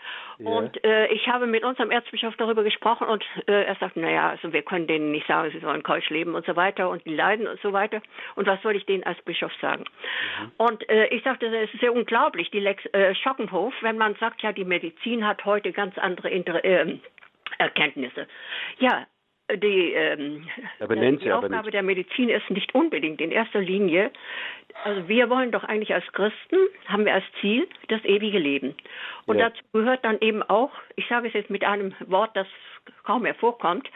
Ja. 0.41 0.51
Und 0.51 0.83
äh, 0.85 1.07
ich 1.09 1.29
habe 1.29 1.47
mit 1.47 1.65
unserem 1.65 1.91
Erzbischof 1.91 2.35
darüber 2.37 2.63
gesprochen 2.63 3.07
und 3.07 3.25
äh, 3.47 3.65
er 3.65 3.77
sagt, 3.77 3.97
naja, 3.97 4.31
also 4.31 4.53
wir 4.53 4.63
können 4.63 4.87
denen 4.87 5.11
nicht 5.11 5.27
sagen, 5.27 5.51
sie 5.53 5.61
sollen 5.61 5.83
keusch 5.83 6.09
leben 6.09 6.35
und 6.35 6.47
so 6.47 6.57
weiter 6.57 6.89
und 6.89 7.05
die 7.05 7.15
leiden 7.15 7.47
und 7.47 7.61
so 7.61 7.73
weiter. 7.73 8.01
Und 8.37 8.47
was 8.47 8.61
soll 8.63 8.75
ich 8.75 8.87
denen 8.87 9.05
als 9.05 9.21
Bischof 9.23 9.53
sagen? 9.61 9.85
Mhm. 10.41 10.53
Und 10.57 10.89
äh, 10.89 11.07
ich 11.09 11.23
sagte, 11.25 11.47
es 11.47 11.73
ist 11.75 11.81
sehr 11.81 11.93
unglaublich, 11.93 12.51
die 12.51 12.61
Lex 12.61 12.85
äh, 12.93 13.15
Schockenhof, 13.15 13.75
wenn 13.83 13.99
man 13.99 14.15
sagt, 14.15 14.43
ja, 14.43 14.53
die 14.53 14.65
Medizin 14.65 15.27
hat 15.27 15.45
heute 15.45 15.73
ganz 15.73 15.99
andere 15.99 16.31
Inter 16.31 16.65
äh, 16.65 16.97
Erkenntnisse. 17.59 18.27
Ja, 18.79 19.07
die, 19.57 19.93
ähm, 19.93 20.49
die 21.19 21.33
Aufgabe 21.33 21.71
der 21.71 21.83
Medizin 21.83 22.29
ist 22.29 22.51
nicht 22.51 22.75
unbedingt 22.75 23.21
in 23.21 23.31
erster 23.31 23.61
Linie, 23.61 24.11
also 24.85 25.09
wir 25.09 25.29
wollen 25.31 25.51
doch 25.51 25.65
eigentlich 25.65 25.93
als 25.93 26.07
Christen, 26.13 26.57
haben 26.87 27.05
wir 27.05 27.15
als 27.15 27.25
Ziel 27.41 27.69
das 27.89 28.05
ewige 28.05 28.39
Leben. 28.39 28.75
Und 29.27 29.39
ja. 29.39 29.51
dazu 29.51 29.63
gehört 29.73 30.05
dann 30.05 30.19
eben 30.21 30.43
auch, 30.43 30.71
ich 30.97 31.07
sage 31.09 31.29
es 31.29 31.35
jetzt 31.35 31.51
mit 31.51 31.65
einem 31.65 31.95
Wort, 32.07 32.31
das 32.35 32.47
kaum 33.05 33.23
mehr 33.23 33.35
vorkommt, 33.35 33.89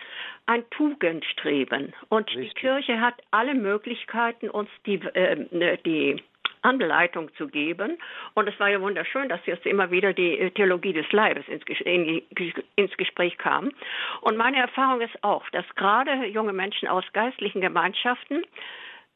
ein 0.47 0.69
Tugendstreben. 0.71 1.95
Und 2.09 2.29
Richtig. 2.29 2.55
die 2.55 2.61
Kirche 2.61 3.01
hat 3.01 3.15
alle 3.31 3.55
Möglichkeiten, 3.55 4.51
uns 4.51 4.69
die, 4.85 4.97
äh, 4.97 5.79
die 5.85 6.23
Anleitung 6.65 7.33
zu 7.37 7.49
geben. 7.49 7.99
Und 8.35 8.49
es 8.49 8.59
war 8.59 8.69
ja 8.69 8.81
wunderschön, 8.81 9.29
dass 9.29 9.45
jetzt 9.47 9.67
immer 9.67 9.91
wieder 9.91 10.13
die 10.13 10.39
äh, 10.39 10.51
Theologie 10.51 10.93
des 10.93 11.11
Leibes 11.13 11.47
ins, 11.49 11.65
ins 12.77 12.97
Gespräch 12.97 13.39
kam. 13.39 13.71
Und 14.23 14.37
meine 14.37 14.59
Erfahrung 14.59 15.01
ist 15.01 15.23
auch, 15.23 15.49
dass 15.51 15.65
gerade 15.77 16.27
junge 16.27 16.53
Menschen 16.53 16.89
aus 16.89 17.05
geistlichen 17.13 17.61
Gemeinschaften, 17.61 18.45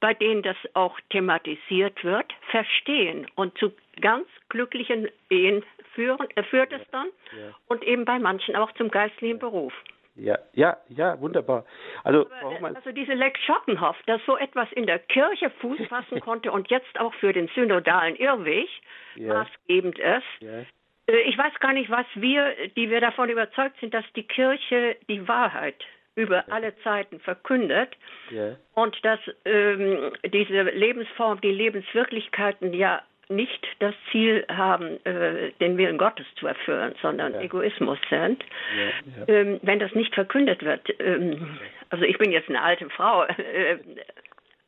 bei 0.01 0.15
denen 0.15 0.43
das 0.43 0.57
auch 0.75 0.99
thematisiert 1.11 2.05
wird, 2.05 2.33
verstehen 2.51 3.27
und 3.35 3.57
zu 3.59 3.73
ganz 4.01 4.29
glücklichen 4.49 5.09
Ehen 5.29 5.65
führen, 5.95 6.29
äh, 6.37 6.43
führt 6.45 6.73
es 6.73 6.83
dann 6.93 7.09
ja. 7.37 7.55
und 7.67 7.83
eben 7.83 8.05
bei 8.05 8.19
manchen 8.19 8.55
auch 8.57 8.73
zum 8.73 8.91
geistlichen 8.91 9.39
Beruf. 9.39 9.73
Ja, 10.19 10.39
ja, 10.53 10.77
ja, 10.89 11.21
wunderbar. 11.21 11.65
Also, 12.03 12.27
Aber, 12.43 12.77
also 12.77 12.93
diese 12.93 13.15
Lex 13.15 13.39
Schottenhoff, 13.45 13.97
dass 14.07 14.21
so 14.27 14.37
etwas 14.37 14.71
in 14.73 14.87
der 14.87 14.99
Kirche 14.99 15.51
Fuß 15.61 15.79
fassen 15.89 16.21
konnte 16.21 16.51
und 16.51 16.71
jetzt 16.71 16.99
auch 16.99 17.15
für 17.15 17.33
den 17.33 17.49
synodalen 17.55 18.17
Irrweg 18.17 18.69
ja. 19.15 19.35
maßgebend 19.35 19.99
ist. 19.99 20.25
Ja. 20.41 20.65
Äh, 21.07 21.21
ich 21.23 21.39
weiß 21.39 21.55
gar 21.61 21.73
nicht, 21.73 21.91
was 21.91 22.07
wir, 22.15 22.55
die 22.77 22.91
wir 22.91 23.01
davon 23.01 23.29
überzeugt 23.29 23.79
sind, 23.81 23.95
dass 23.95 24.05
die 24.17 24.25
Kirche 24.25 24.97
die 25.09 25.27
Wahrheit 25.29 25.77
über 26.17 26.45
alle 26.53 26.77
Zeiten 26.83 27.21
verkündet 27.21 27.97
ja. 28.31 28.57
und 28.75 28.97
dass 29.05 29.21
ähm, 29.45 30.13
diese 30.25 30.63
Lebensform, 30.63 31.41
die 31.41 31.53
Lebenswirklichkeiten 31.53 32.75
ja 32.75 33.03
nicht 33.29 33.67
das 33.79 33.95
Ziel 34.11 34.45
haben, 34.49 35.05
äh, 35.05 35.53
den 35.61 35.77
Willen 35.77 35.99
Gottes 35.99 36.27
zu 36.37 36.47
erfüllen, 36.47 36.95
sondern 37.03 37.35
ja. 37.35 37.41
Egoismus 37.41 37.99
sind, 38.09 38.43
ja, 38.77 39.25
ja. 39.27 39.29
Ähm, 39.29 39.61
wenn 39.63 39.79
das 39.79 39.95
nicht 39.95 40.15
verkündet 40.15 40.65
wird. 40.65 40.89
Ähm, 41.01 41.59
also 41.91 42.05
ich 42.05 42.19
bin 42.19 42.33
jetzt 42.33 42.49
eine 42.49 42.63
alte 42.63 42.89
Frau, 42.91 43.25
äh, 43.25 43.79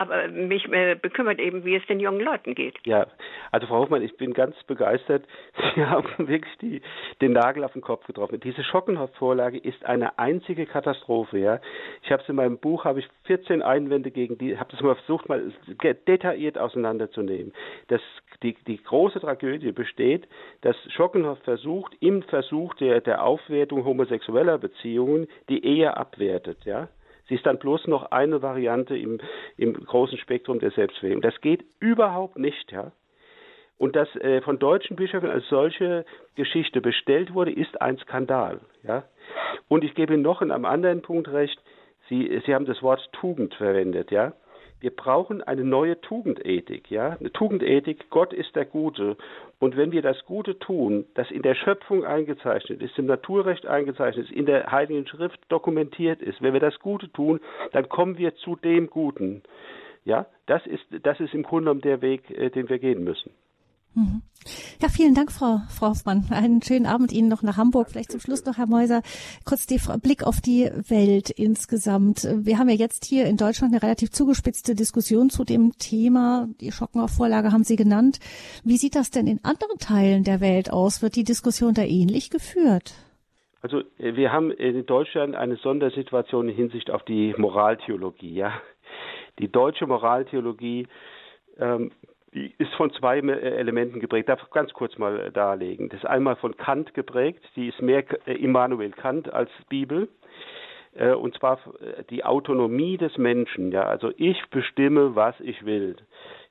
aber 0.00 0.28
mich 0.28 0.66
äh, 0.72 0.94
bekümmert 0.94 1.38
eben, 1.38 1.64
wie 1.66 1.76
es 1.76 1.86
den 1.86 2.00
jungen 2.00 2.20
Leuten 2.20 2.54
geht. 2.54 2.74
Ja, 2.86 3.06
also 3.52 3.66
Frau 3.66 3.80
Hoffmann, 3.80 4.00
ich 4.00 4.16
bin 4.16 4.32
ganz 4.32 4.56
begeistert. 4.64 5.26
Sie 5.74 5.84
haben 5.84 6.08
wirklich 6.16 6.56
die, 6.62 6.80
den 7.20 7.32
Nagel 7.32 7.64
auf 7.64 7.74
den 7.74 7.82
Kopf 7.82 8.06
getroffen. 8.06 8.40
Diese 8.40 8.64
Schockenhoff-Vorlage 8.64 9.58
ist 9.58 9.84
eine 9.84 10.18
einzige 10.18 10.64
Katastrophe. 10.64 11.38
Ja, 11.38 11.60
ich 12.02 12.10
habe 12.10 12.22
es 12.22 12.28
in 12.30 12.36
meinem 12.36 12.56
Buch 12.56 12.86
habe 12.86 13.00
ich 13.00 13.08
14 13.24 13.60
Einwände 13.60 14.10
gegen 14.10 14.38
die, 14.38 14.58
habe 14.58 14.70
das 14.70 14.80
mal 14.80 14.94
versucht 14.94 15.28
mal 15.28 15.52
detailliert 16.06 16.56
auseinanderzunehmen. 16.56 17.52
Das 17.88 18.00
die, 18.42 18.56
die 18.66 18.82
große 18.82 19.20
Tragödie 19.20 19.72
besteht, 19.72 20.26
dass 20.62 20.76
Schockenhoff 20.92 21.40
versucht, 21.40 21.94
im 22.00 22.22
Versuch 22.22 22.72
der, 22.76 23.02
der 23.02 23.22
Aufwertung 23.22 23.84
homosexueller 23.84 24.56
Beziehungen 24.56 25.26
die 25.50 25.62
Ehe 25.62 25.94
abwertet. 25.94 26.64
Ja, 26.64 26.88
Sie 27.30 27.36
ist 27.36 27.46
dann 27.46 27.60
bloß 27.60 27.86
noch 27.86 28.10
eine 28.10 28.42
Variante 28.42 28.98
im, 28.98 29.20
im 29.56 29.72
großen 29.72 30.18
Spektrum 30.18 30.58
der 30.58 30.72
Selbstverwirklichung. 30.72 31.22
Das 31.22 31.40
geht 31.40 31.64
überhaupt 31.78 32.36
nicht, 32.36 32.72
ja. 32.72 32.90
Und 33.78 33.94
dass 33.94 34.14
äh, 34.16 34.42
von 34.42 34.58
deutschen 34.58 34.96
Bischöfen 34.96 35.30
als 35.30 35.48
solche 35.48 36.04
Geschichte 36.34 36.80
bestellt 36.80 37.32
wurde, 37.32 37.52
ist 37.52 37.80
ein 37.80 37.98
Skandal, 37.98 38.60
ja. 38.82 39.04
Und 39.68 39.84
ich 39.84 39.94
gebe 39.94 40.12
Ihnen 40.12 40.24
noch 40.24 40.42
in 40.42 40.50
einem 40.50 40.64
anderen 40.64 41.02
Punkt 41.02 41.28
recht. 41.28 41.62
Sie, 42.08 42.42
Sie 42.44 42.52
haben 42.52 42.66
das 42.66 42.82
Wort 42.82 43.08
Tugend 43.12 43.54
verwendet, 43.54 44.10
ja. 44.10 44.32
Wir 44.80 44.90
brauchen 44.90 45.42
eine 45.42 45.62
neue 45.62 46.00
Tugendethik, 46.00 46.90
ja, 46.90 47.16
eine 47.20 47.30
Tugendethik. 47.30 48.08
Gott 48.08 48.32
ist 48.32 48.56
der 48.56 48.64
Gute. 48.64 49.16
Und 49.58 49.76
wenn 49.76 49.92
wir 49.92 50.00
das 50.00 50.24
Gute 50.24 50.58
tun, 50.58 51.04
das 51.14 51.30
in 51.30 51.42
der 51.42 51.54
Schöpfung 51.54 52.04
eingezeichnet 52.04 52.80
ist, 52.82 52.98
im 52.98 53.06
Naturrecht 53.06 53.66
eingezeichnet 53.66 54.30
ist, 54.30 54.32
in 54.34 54.46
der 54.46 54.72
Heiligen 54.72 55.06
Schrift 55.06 55.38
dokumentiert 55.50 56.22
ist, 56.22 56.40
wenn 56.40 56.54
wir 56.54 56.60
das 56.60 56.78
Gute 56.80 57.12
tun, 57.12 57.40
dann 57.72 57.90
kommen 57.90 58.16
wir 58.16 58.34
zu 58.36 58.56
dem 58.56 58.88
Guten. 58.88 59.42
Ja, 60.06 60.26
das 60.46 60.66
ist, 60.66 60.84
das 61.02 61.20
ist 61.20 61.34
im 61.34 61.42
Grunde 61.42 61.64
genommen 61.64 61.82
der 61.82 62.00
Weg, 62.00 62.30
äh, 62.30 62.48
den 62.48 62.70
wir 62.70 62.78
gehen 62.78 63.04
müssen. 63.04 63.32
Mhm. 63.94 64.22
Ja, 64.80 64.88
vielen 64.88 65.14
Dank, 65.14 65.30
Frau, 65.30 65.60
Frau 65.68 65.88
Hoffmann. 65.88 66.24
Einen 66.30 66.62
schönen 66.62 66.86
Abend 66.86 67.12
Ihnen 67.12 67.28
noch 67.28 67.42
nach 67.42 67.58
Hamburg. 67.58 67.90
Vielleicht 67.90 68.10
zum 68.10 68.20
Schluss 68.20 68.46
noch, 68.46 68.56
Herr 68.56 68.66
Mäuser, 68.66 69.02
kurz 69.44 69.66
der 69.66 69.78
Blick 69.98 70.26
auf 70.26 70.40
die 70.40 70.70
Welt 70.88 71.28
insgesamt. 71.28 72.26
Wir 72.32 72.58
haben 72.58 72.70
ja 72.70 72.74
jetzt 72.74 73.04
hier 73.04 73.26
in 73.26 73.36
Deutschland 73.36 73.74
eine 73.74 73.82
relativ 73.82 74.10
zugespitzte 74.10 74.74
Diskussion 74.74 75.28
zu 75.28 75.44
dem 75.44 75.72
Thema. 75.78 76.48
Die 76.60 76.72
Schockener-Vorlage 76.72 77.52
haben 77.52 77.64
Sie 77.64 77.76
genannt. 77.76 78.18
Wie 78.64 78.78
sieht 78.78 78.94
das 78.94 79.10
denn 79.10 79.26
in 79.26 79.40
anderen 79.42 79.78
Teilen 79.78 80.24
der 80.24 80.40
Welt 80.40 80.72
aus? 80.72 81.02
Wird 81.02 81.16
die 81.16 81.24
Diskussion 81.24 81.74
da 81.74 81.82
ähnlich 81.82 82.30
geführt? 82.30 82.94
Also 83.60 83.80
äh, 83.98 84.16
wir 84.16 84.32
haben 84.32 84.50
in 84.50 84.86
Deutschland 84.86 85.36
eine 85.36 85.56
Sondersituation 85.56 86.48
in 86.48 86.56
Hinsicht 86.56 86.90
auf 86.90 87.04
die 87.04 87.34
Moraltheologie. 87.36 88.32
Ja, 88.32 88.54
die 89.38 89.48
deutsche 89.48 89.86
Moraltheologie 89.86 90.86
ähm, 91.58 91.90
die 92.34 92.54
ist 92.58 92.72
von 92.74 92.92
zwei 92.92 93.18
äh, 93.18 93.56
Elementen 93.56 94.00
geprägt. 94.00 94.28
Darf 94.28 94.42
ich 94.42 94.50
ganz 94.50 94.72
kurz 94.72 94.96
mal 94.98 95.20
äh, 95.20 95.32
darlegen. 95.32 95.88
Das 95.88 96.00
ist 96.00 96.06
einmal 96.06 96.36
von 96.36 96.56
Kant 96.56 96.94
geprägt, 96.94 97.44
die 97.56 97.68
ist 97.68 97.82
mehr 97.82 98.04
äh, 98.26 98.34
Immanuel 98.34 98.90
Kant 98.90 99.32
als 99.32 99.50
Bibel. 99.68 100.08
Und 100.92 101.38
zwar 101.38 101.60
die 102.10 102.24
Autonomie 102.24 102.96
des 102.96 103.16
Menschen, 103.16 103.70
ja, 103.70 103.84
also 103.84 104.10
ich 104.16 104.36
bestimme, 104.50 105.14
was 105.14 105.38
ich 105.38 105.64
will, 105.64 105.94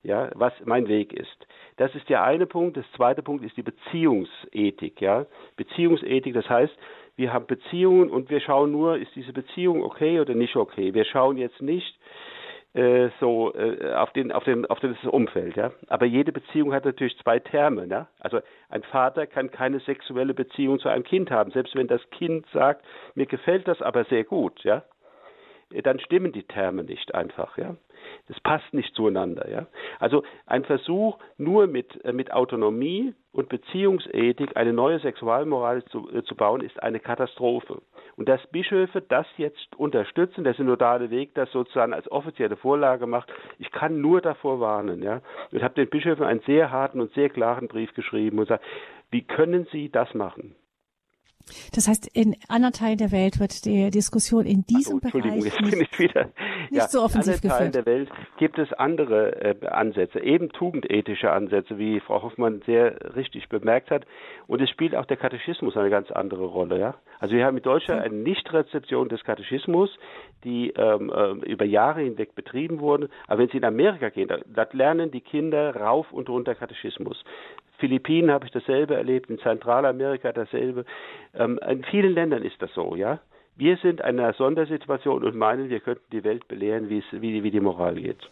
ja, 0.02 0.30
was 0.34 0.54
mein 0.64 0.88
Weg 0.88 1.12
ist. 1.12 1.46
Das 1.76 1.94
ist 1.94 2.08
der 2.08 2.24
eine 2.24 2.46
Punkt. 2.46 2.78
Das 2.78 2.86
zweite 2.96 3.22
Punkt 3.22 3.44
ist 3.44 3.58
die 3.58 3.64
Beziehungsethik, 3.64 5.02
ja. 5.02 5.26
Beziehungsethik, 5.58 6.34
das 6.34 6.50
heißt, 6.50 6.74
wir 7.18 7.34
haben 7.34 7.48
Beziehungen 7.48 8.10
und 8.10 8.30
wir 8.30 8.40
schauen 8.40 8.72
nur, 8.72 8.98
ist 8.98 9.14
diese 9.14 9.34
Beziehung 9.34 9.84
okay 9.84 10.22
oder 10.22 10.36
nicht 10.36 10.56
okay. 10.56 10.94
Wir 10.94 11.04
schauen 11.04 11.36
jetzt 11.36 11.62
nicht, 11.62 11.99
äh, 12.74 13.10
so 13.20 13.54
äh, 13.56 13.94
auf 13.94 14.14
den 14.14 14.32
auf 14.32 14.44
den 14.44 14.66
auf 14.68 14.80
das 14.80 14.96
Umfeld, 15.06 15.56
ja. 15.56 15.72
Aber 15.88 16.06
jede 16.06 16.32
Beziehung 16.32 16.74
hat 16.74 16.86
natürlich 16.86 17.18
zwei 17.20 17.40
Terme, 17.40 17.88
ne? 17.88 18.08
Also 18.20 18.42
ein 18.70 18.84
Vater 18.84 19.26
kann 19.26 19.50
keine 19.50 19.80
sexuelle 19.80 20.34
Beziehung 20.34 20.80
zu 20.80 20.90
einem 20.90 21.04
Kind 21.04 21.32
haben, 21.32 21.52
selbst 21.52 21.76
wenn 21.76 21.88
das 21.88 22.02
Kind 22.12 22.46
sagt, 22.54 22.86
mir 23.16 23.26
gefällt 23.26 23.68
das 23.68 23.82
aber 23.82 24.06
sehr 24.06 24.24
gut, 24.24 24.64
ja. 24.64 24.84
Äh, 25.72 25.82
dann 25.82 26.00
stimmen 26.00 26.32
die 26.32 26.44
Terme 26.44 26.84
nicht 26.84 27.16
einfach, 27.16 27.58
ja. 27.58 27.76
Das 28.28 28.40
passt 28.42 28.74
nicht 28.74 28.94
zueinander, 28.96 29.50
ja. 29.50 29.68
Also 30.00 30.24
ein 30.46 30.64
Versuch, 30.64 31.18
nur 31.38 31.68
mit, 31.68 32.04
äh, 32.06 32.14
mit 32.14 32.32
Autonomie 32.32 33.14
und 33.32 33.50
Beziehungsethik 33.50 34.56
eine 34.56 34.74
neue 34.74 35.00
Sexualmoral 35.00 35.84
zu, 35.86 36.22
zu 36.22 36.36
bauen, 36.36 36.62
ist 36.62 36.82
eine 36.82 37.00
Katastrophe. 37.00 37.82
Und 38.20 38.28
dass 38.28 38.46
Bischöfe 38.48 39.00
das 39.00 39.26
jetzt 39.38 39.78
unterstützen, 39.78 40.44
der 40.44 40.54
synodale 40.54 41.10
Weg 41.10 41.34
das 41.36 41.50
sozusagen 41.54 41.94
als 41.94 42.12
offizielle 42.12 42.58
Vorlage 42.58 43.08
macht, 43.08 43.32
ich 43.60 43.72
kann 43.72 44.02
nur 44.02 44.20
davor 44.20 44.60
warnen, 44.60 45.02
ja. 45.02 45.22
Ich 45.52 45.64
habe 45.64 45.76
den 45.76 45.90
Bischöfen 45.90 46.26
einen 46.26 46.42
sehr 46.42 46.70
harten 46.70 47.00
und 47.00 47.14
sehr 47.14 47.30
klaren 47.30 47.70
Brief 47.70 47.94
geschrieben 47.94 48.40
und 48.40 48.50
sagt, 48.50 48.66
wie 49.10 49.22
können 49.22 49.68
Sie 49.72 49.90
das 49.90 50.14
machen? 50.16 50.54
Das 51.74 51.88
heißt, 51.88 52.08
in 52.14 52.36
anderen 52.48 52.74
Teilen 52.74 52.98
der 52.98 53.12
Welt 53.12 53.40
wird 53.40 53.66
die 53.66 53.90
Diskussion 53.90 54.46
in 54.46 54.64
diesem 54.64 55.00
Entschuldigung, 55.02 55.40
Bereich 55.40 55.74
ich 55.74 56.00
wieder. 56.00 56.26
nicht 56.70 56.72
ja, 56.72 56.88
so 56.88 57.02
offensiv 57.02 57.44
in 57.44 57.50
anderen 57.50 57.72
Teilen 57.72 57.72
der 57.72 57.86
Welt 57.86 58.10
gibt 58.38 58.58
es 58.58 58.72
andere 58.74 59.42
äh, 59.42 59.68
Ansätze, 59.68 60.20
eben 60.20 60.50
tugendethische 60.50 61.32
Ansätze, 61.32 61.78
wie 61.78 62.00
Frau 62.00 62.22
Hoffmann 62.22 62.62
sehr 62.66 63.16
richtig 63.16 63.50
bemerkt 63.50 63.92
hat. 63.92 64.06
Und 64.48 64.62
es 64.62 64.70
spielt 64.70 64.96
auch 64.96 65.06
der 65.06 65.18
Katechismus 65.18 65.78
eine 65.78 65.90
ganz 65.90 66.12
andere 66.12 66.46
Rolle. 66.46 66.80
Ja? 66.80 66.96
Also 67.20 67.36
wir 67.36 67.46
haben 67.46 67.58
in 67.58 67.64
Deutschland 67.64 68.02
eine 68.02 68.16
Nichtrezeption 68.16 69.10
des 69.10 69.24
Katechismus, 69.24 69.90
die 70.44 70.72
ähm, 70.72 71.12
äh, 71.14 71.32
über 71.52 71.66
Jahre 71.66 72.02
hinweg 72.02 72.36
betrieben 72.36 72.80
wurde. 72.80 73.10
Aber 73.28 73.40
wenn 73.42 73.50
Sie 73.50 73.58
in 73.58 73.66
Amerika 73.66 74.10
gehen, 74.10 74.28
da, 74.28 74.40
da 74.46 74.68
lernen 74.72 75.12
die 75.12 75.22
Kinder 75.22 75.76
rauf 75.76 76.12
und 76.12 76.30
runter 76.30 76.56
Katechismus. 76.56 77.24
Philippinen 77.80 78.32
habe 78.32 78.46
ich 78.46 78.52
dasselbe 78.52 78.96
erlebt, 78.96 79.30
in 79.30 79.40
Zentralamerika 79.40 80.32
dasselbe. 80.32 80.86
Ähm, 81.34 81.60
in 81.68 81.84
vielen 81.84 82.14
Ländern 82.14 82.44
ist 82.44 82.62
das 82.62 82.74
so, 82.74 82.96
ja. 82.96 83.20
Wir 83.56 83.76
sind 83.78 84.00
in 84.00 84.06
einer 84.06 84.32
Sondersituation 84.34 85.24
und 85.26 85.36
meinen, 85.36 85.70
wir 85.70 85.82
könnten 85.82 86.06
die 86.14 86.24
Welt 86.24 86.48
belehren, 86.48 86.88
wie, 86.90 87.00
es, 87.00 87.06
wie, 87.12 87.44
wie 87.44 87.52
die 87.52 87.60
Moral 87.60 87.96
geht. 87.96 88.30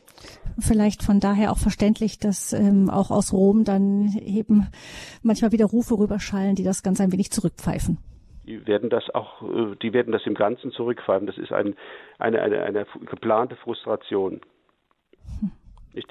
Vielleicht 0.58 1.04
von 1.04 1.20
daher 1.20 1.52
auch 1.52 1.58
verständlich, 1.58 2.18
dass 2.18 2.54
ähm, 2.54 2.90
auch 2.90 3.12
aus 3.12 3.34
Rom 3.34 3.66
dann 3.66 4.18
eben 4.26 4.68
manchmal 5.24 5.52
wieder 5.52 5.66
Rufe 5.66 5.96
rüberschallen, 5.96 6.56
die 6.56 6.64
das 6.64 6.82
Ganze 6.82 7.04
ein 7.04 7.12
wenig 7.12 7.32
zurückpfeifen. 7.32 7.98
Die 8.46 8.66
werden 8.68 8.90
das 8.90 9.10
auch, 9.14 9.42
äh, 9.42 9.76
die 9.82 9.92
werden 9.92 10.14
das 10.14 10.26
im 10.26 10.34
Ganzen 10.34 10.72
zurückpfeifen. 10.72 11.28
Das 11.28 11.38
ist 11.38 11.52
ein, 11.52 11.76
eine, 12.20 12.42
eine, 12.42 12.64
eine 12.64 12.86
geplante 13.06 13.58
Frustration. 13.58 14.40
Hm. 15.42 15.52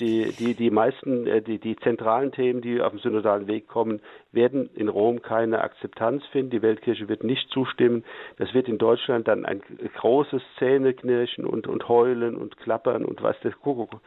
Die, 0.01 0.33
die, 0.33 0.55
die 0.55 0.71
meisten, 0.71 1.27
äh, 1.27 1.43
die, 1.43 1.59
die 1.59 1.77
zentralen 1.77 2.33
Themen, 2.33 2.61
die 2.61 2.81
auf 2.81 2.91
dem 2.91 3.01
synodalen 3.01 3.47
Weg 3.47 3.69
kommen, 3.69 4.01
werden 4.33 4.69
in 4.75 4.89
Rom 4.89 5.23
keine 5.23 5.61
Akzeptanz 5.61 6.25
finden. 6.27 6.51
Die 6.51 6.63
Weltkirche 6.63 7.09
wird 7.09 7.25
nicht 7.25 7.49
zustimmen. 7.51 8.05
Das 8.39 8.53
wird 8.55 8.69
in 8.69 8.79
Deutschland 8.79 9.29
dann 9.29 9.45
ein 9.45 9.63
großes 9.97 10.43
Zähneknirschen 10.59 11.47
und, 11.47 11.67
und 11.67 11.89
Heulen 11.89 12.37
und 12.37 12.57
Klappern 12.59 13.05
und 13.05 13.23
was 13.23 13.37
das 13.43 13.55
Kuckuck 13.61 14.01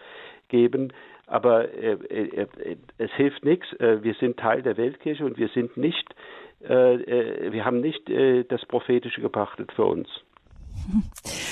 geben. 0.50 0.92
Aber 1.30 1.72
äh, 1.74 1.94
äh, 2.10 2.42
äh, 2.42 2.78
es 2.98 3.12
hilft 3.12 3.46
nichts. 3.46 3.72
Äh, 3.74 4.04
wir 4.04 4.16
sind 4.16 4.38
Teil 4.38 4.62
der 4.62 4.78
Weltkirche 4.78 5.24
und 5.24 5.38
wir 5.38 5.50
sind 5.50 5.78
nicht, 5.78 6.14
wir 6.62 7.64
haben 7.64 7.80
nicht 7.80 8.12
das 8.50 8.66
Prophetische 8.66 9.22
gepachtet 9.22 9.72
für 9.72 9.86
uns. 9.86 10.10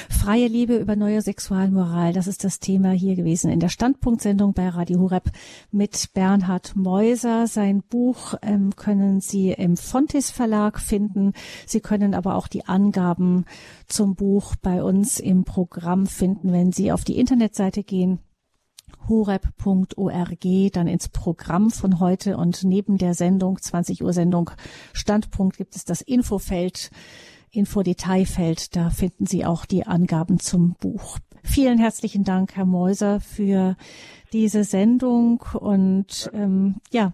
Freie 0.10 0.48
Liebe 0.48 0.78
über 0.78 0.96
neue 0.96 1.22
Sexualmoral, 1.22 2.14
das 2.14 2.28
ist 2.28 2.44
das 2.44 2.60
Thema 2.60 2.92
hier 2.92 3.16
gewesen 3.16 3.50
in 3.52 3.60
der 3.60 3.70
Standpunktsendung 3.70 4.54
bei 4.54 4.68
Radio 4.70 5.00
Horeb 5.00 5.32
mit 5.72 6.10
Bernhard 6.14 6.76
Meuser. 6.76 7.48
Sein 7.48 7.84
Buch 7.84 8.34
ähm, 8.42 8.76
können 8.76 9.22
Sie 9.22 9.52
im 9.52 9.78
Fontis 9.78 10.32
Verlag 10.32 10.80
finden. 10.80 11.34
Sie 11.66 11.80
können 11.80 12.14
aber 12.14 12.36
auch 12.36 12.48
die 12.48 12.66
Angaben 12.66 13.46
zum 13.88 14.16
Buch 14.16 14.56
bei 14.62 14.84
uns 14.84 15.20
im 15.20 15.44
Programm 15.44 16.08
finden, 16.08 16.52
wenn 16.52 16.72
Sie 16.72 16.92
auf 16.92 17.04
die 17.04 17.18
Internetseite 17.18 17.84
gehen 17.84 18.20
horeb.org, 19.08 20.72
dann 20.74 20.88
ins 20.88 21.10
Programm 21.10 21.72
von 21.72 22.00
heute 22.00 22.38
und 22.38 22.64
neben 22.64 22.98
der 22.98 23.14
Sendung, 23.14 23.62
20 23.62 24.04
Uhr 24.04 24.14
Sendung 24.14 24.52
Standpunkt, 24.94 25.58
gibt 25.58 25.76
es 25.76 25.86
das 25.86 26.02
Infofeld 26.02 26.92
Infodetailfeld. 27.58 28.76
Da 28.76 28.90
finden 28.90 29.26
Sie 29.26 29.46
auch 29.46 29.66
die 29.66 29.86
Angaben 29.86 30.40
zum 30.40 30.76
Buch. 30.80 31.18
Vielen 31.44 31.80
herzlichen 31.80 32.24
Dank, 32.24 32.56
Herr 32.56 32.66
Mäuser, 32.66 33.20
für 33.20 33.76
diese 34.34 34.64
Sendung 34.64 35.44
und 35.54 36.30
ähm, 36.34 36.76
ja, 36.92 37.14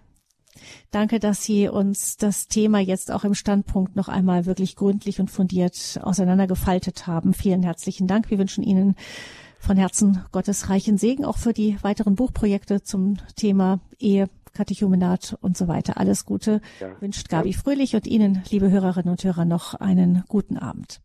Danke, 0.92 1.18
dass 1.18 1.42
Sie 1.42 1.68
uns 1.68 2.16
das 2.16 2.46
Thema 2.46 2.78
jetzt 2.78 3.10
auch 3.10 3.24
im 3.24 3.34
Standpunkt 3.34 3.96
noch 3.96 4.08
einmal 4.08 4.46
wirklich 4.46 4.76
gründlich 4.76 5.20
und 5.20 5.30
fundiert 5.30 5.98
auseinandergefaltet 6.02 7.08
haben. 7.08 7.34
Vielen 7.34 7.64
herzlichen 7.64 8.06
Dank. 8.06 8.30
Wir 8.30 8.38
wünschen 8.38 8.62
Ihnen 8.62 8.94
von 9.58 9.76
Herzen 9.76 10.24
Gottes 10.30 10.68
reichen 10.68 10.98
Segen 10.98 11.24
auch 11.24 11.38
für 11.38 11.52
die 11.52 11.76
weiteren 11.82 12.14
Buchprojekte 12.14 12.82
zum 12.82 13.16
Thema 13.34 13.80
Ehe, 13.98 14.28
Katechumenat 14.54 15.36
und 15.40 15.56
so 15.56 15.68
weiter. 15.68 15.98
Alles 15.98 16.24
Gute 16.24 16.60
ja. 16.80 17.00
wünscht 17.00 17.28
Gabi 17.28 17.52
Fröhlich 17.52 17.94
und 17.94 18.06
Ihnen, 18.06 18.42
liebe 18.50 18.70
Hörerinnen 18.70 19.10
und 19.10 19.22
Hörer, 19.22 19.44
noch 19.44 19.74
einen 19.74 20.24
guten 20.28 20.56
Abend. 20.56 21.00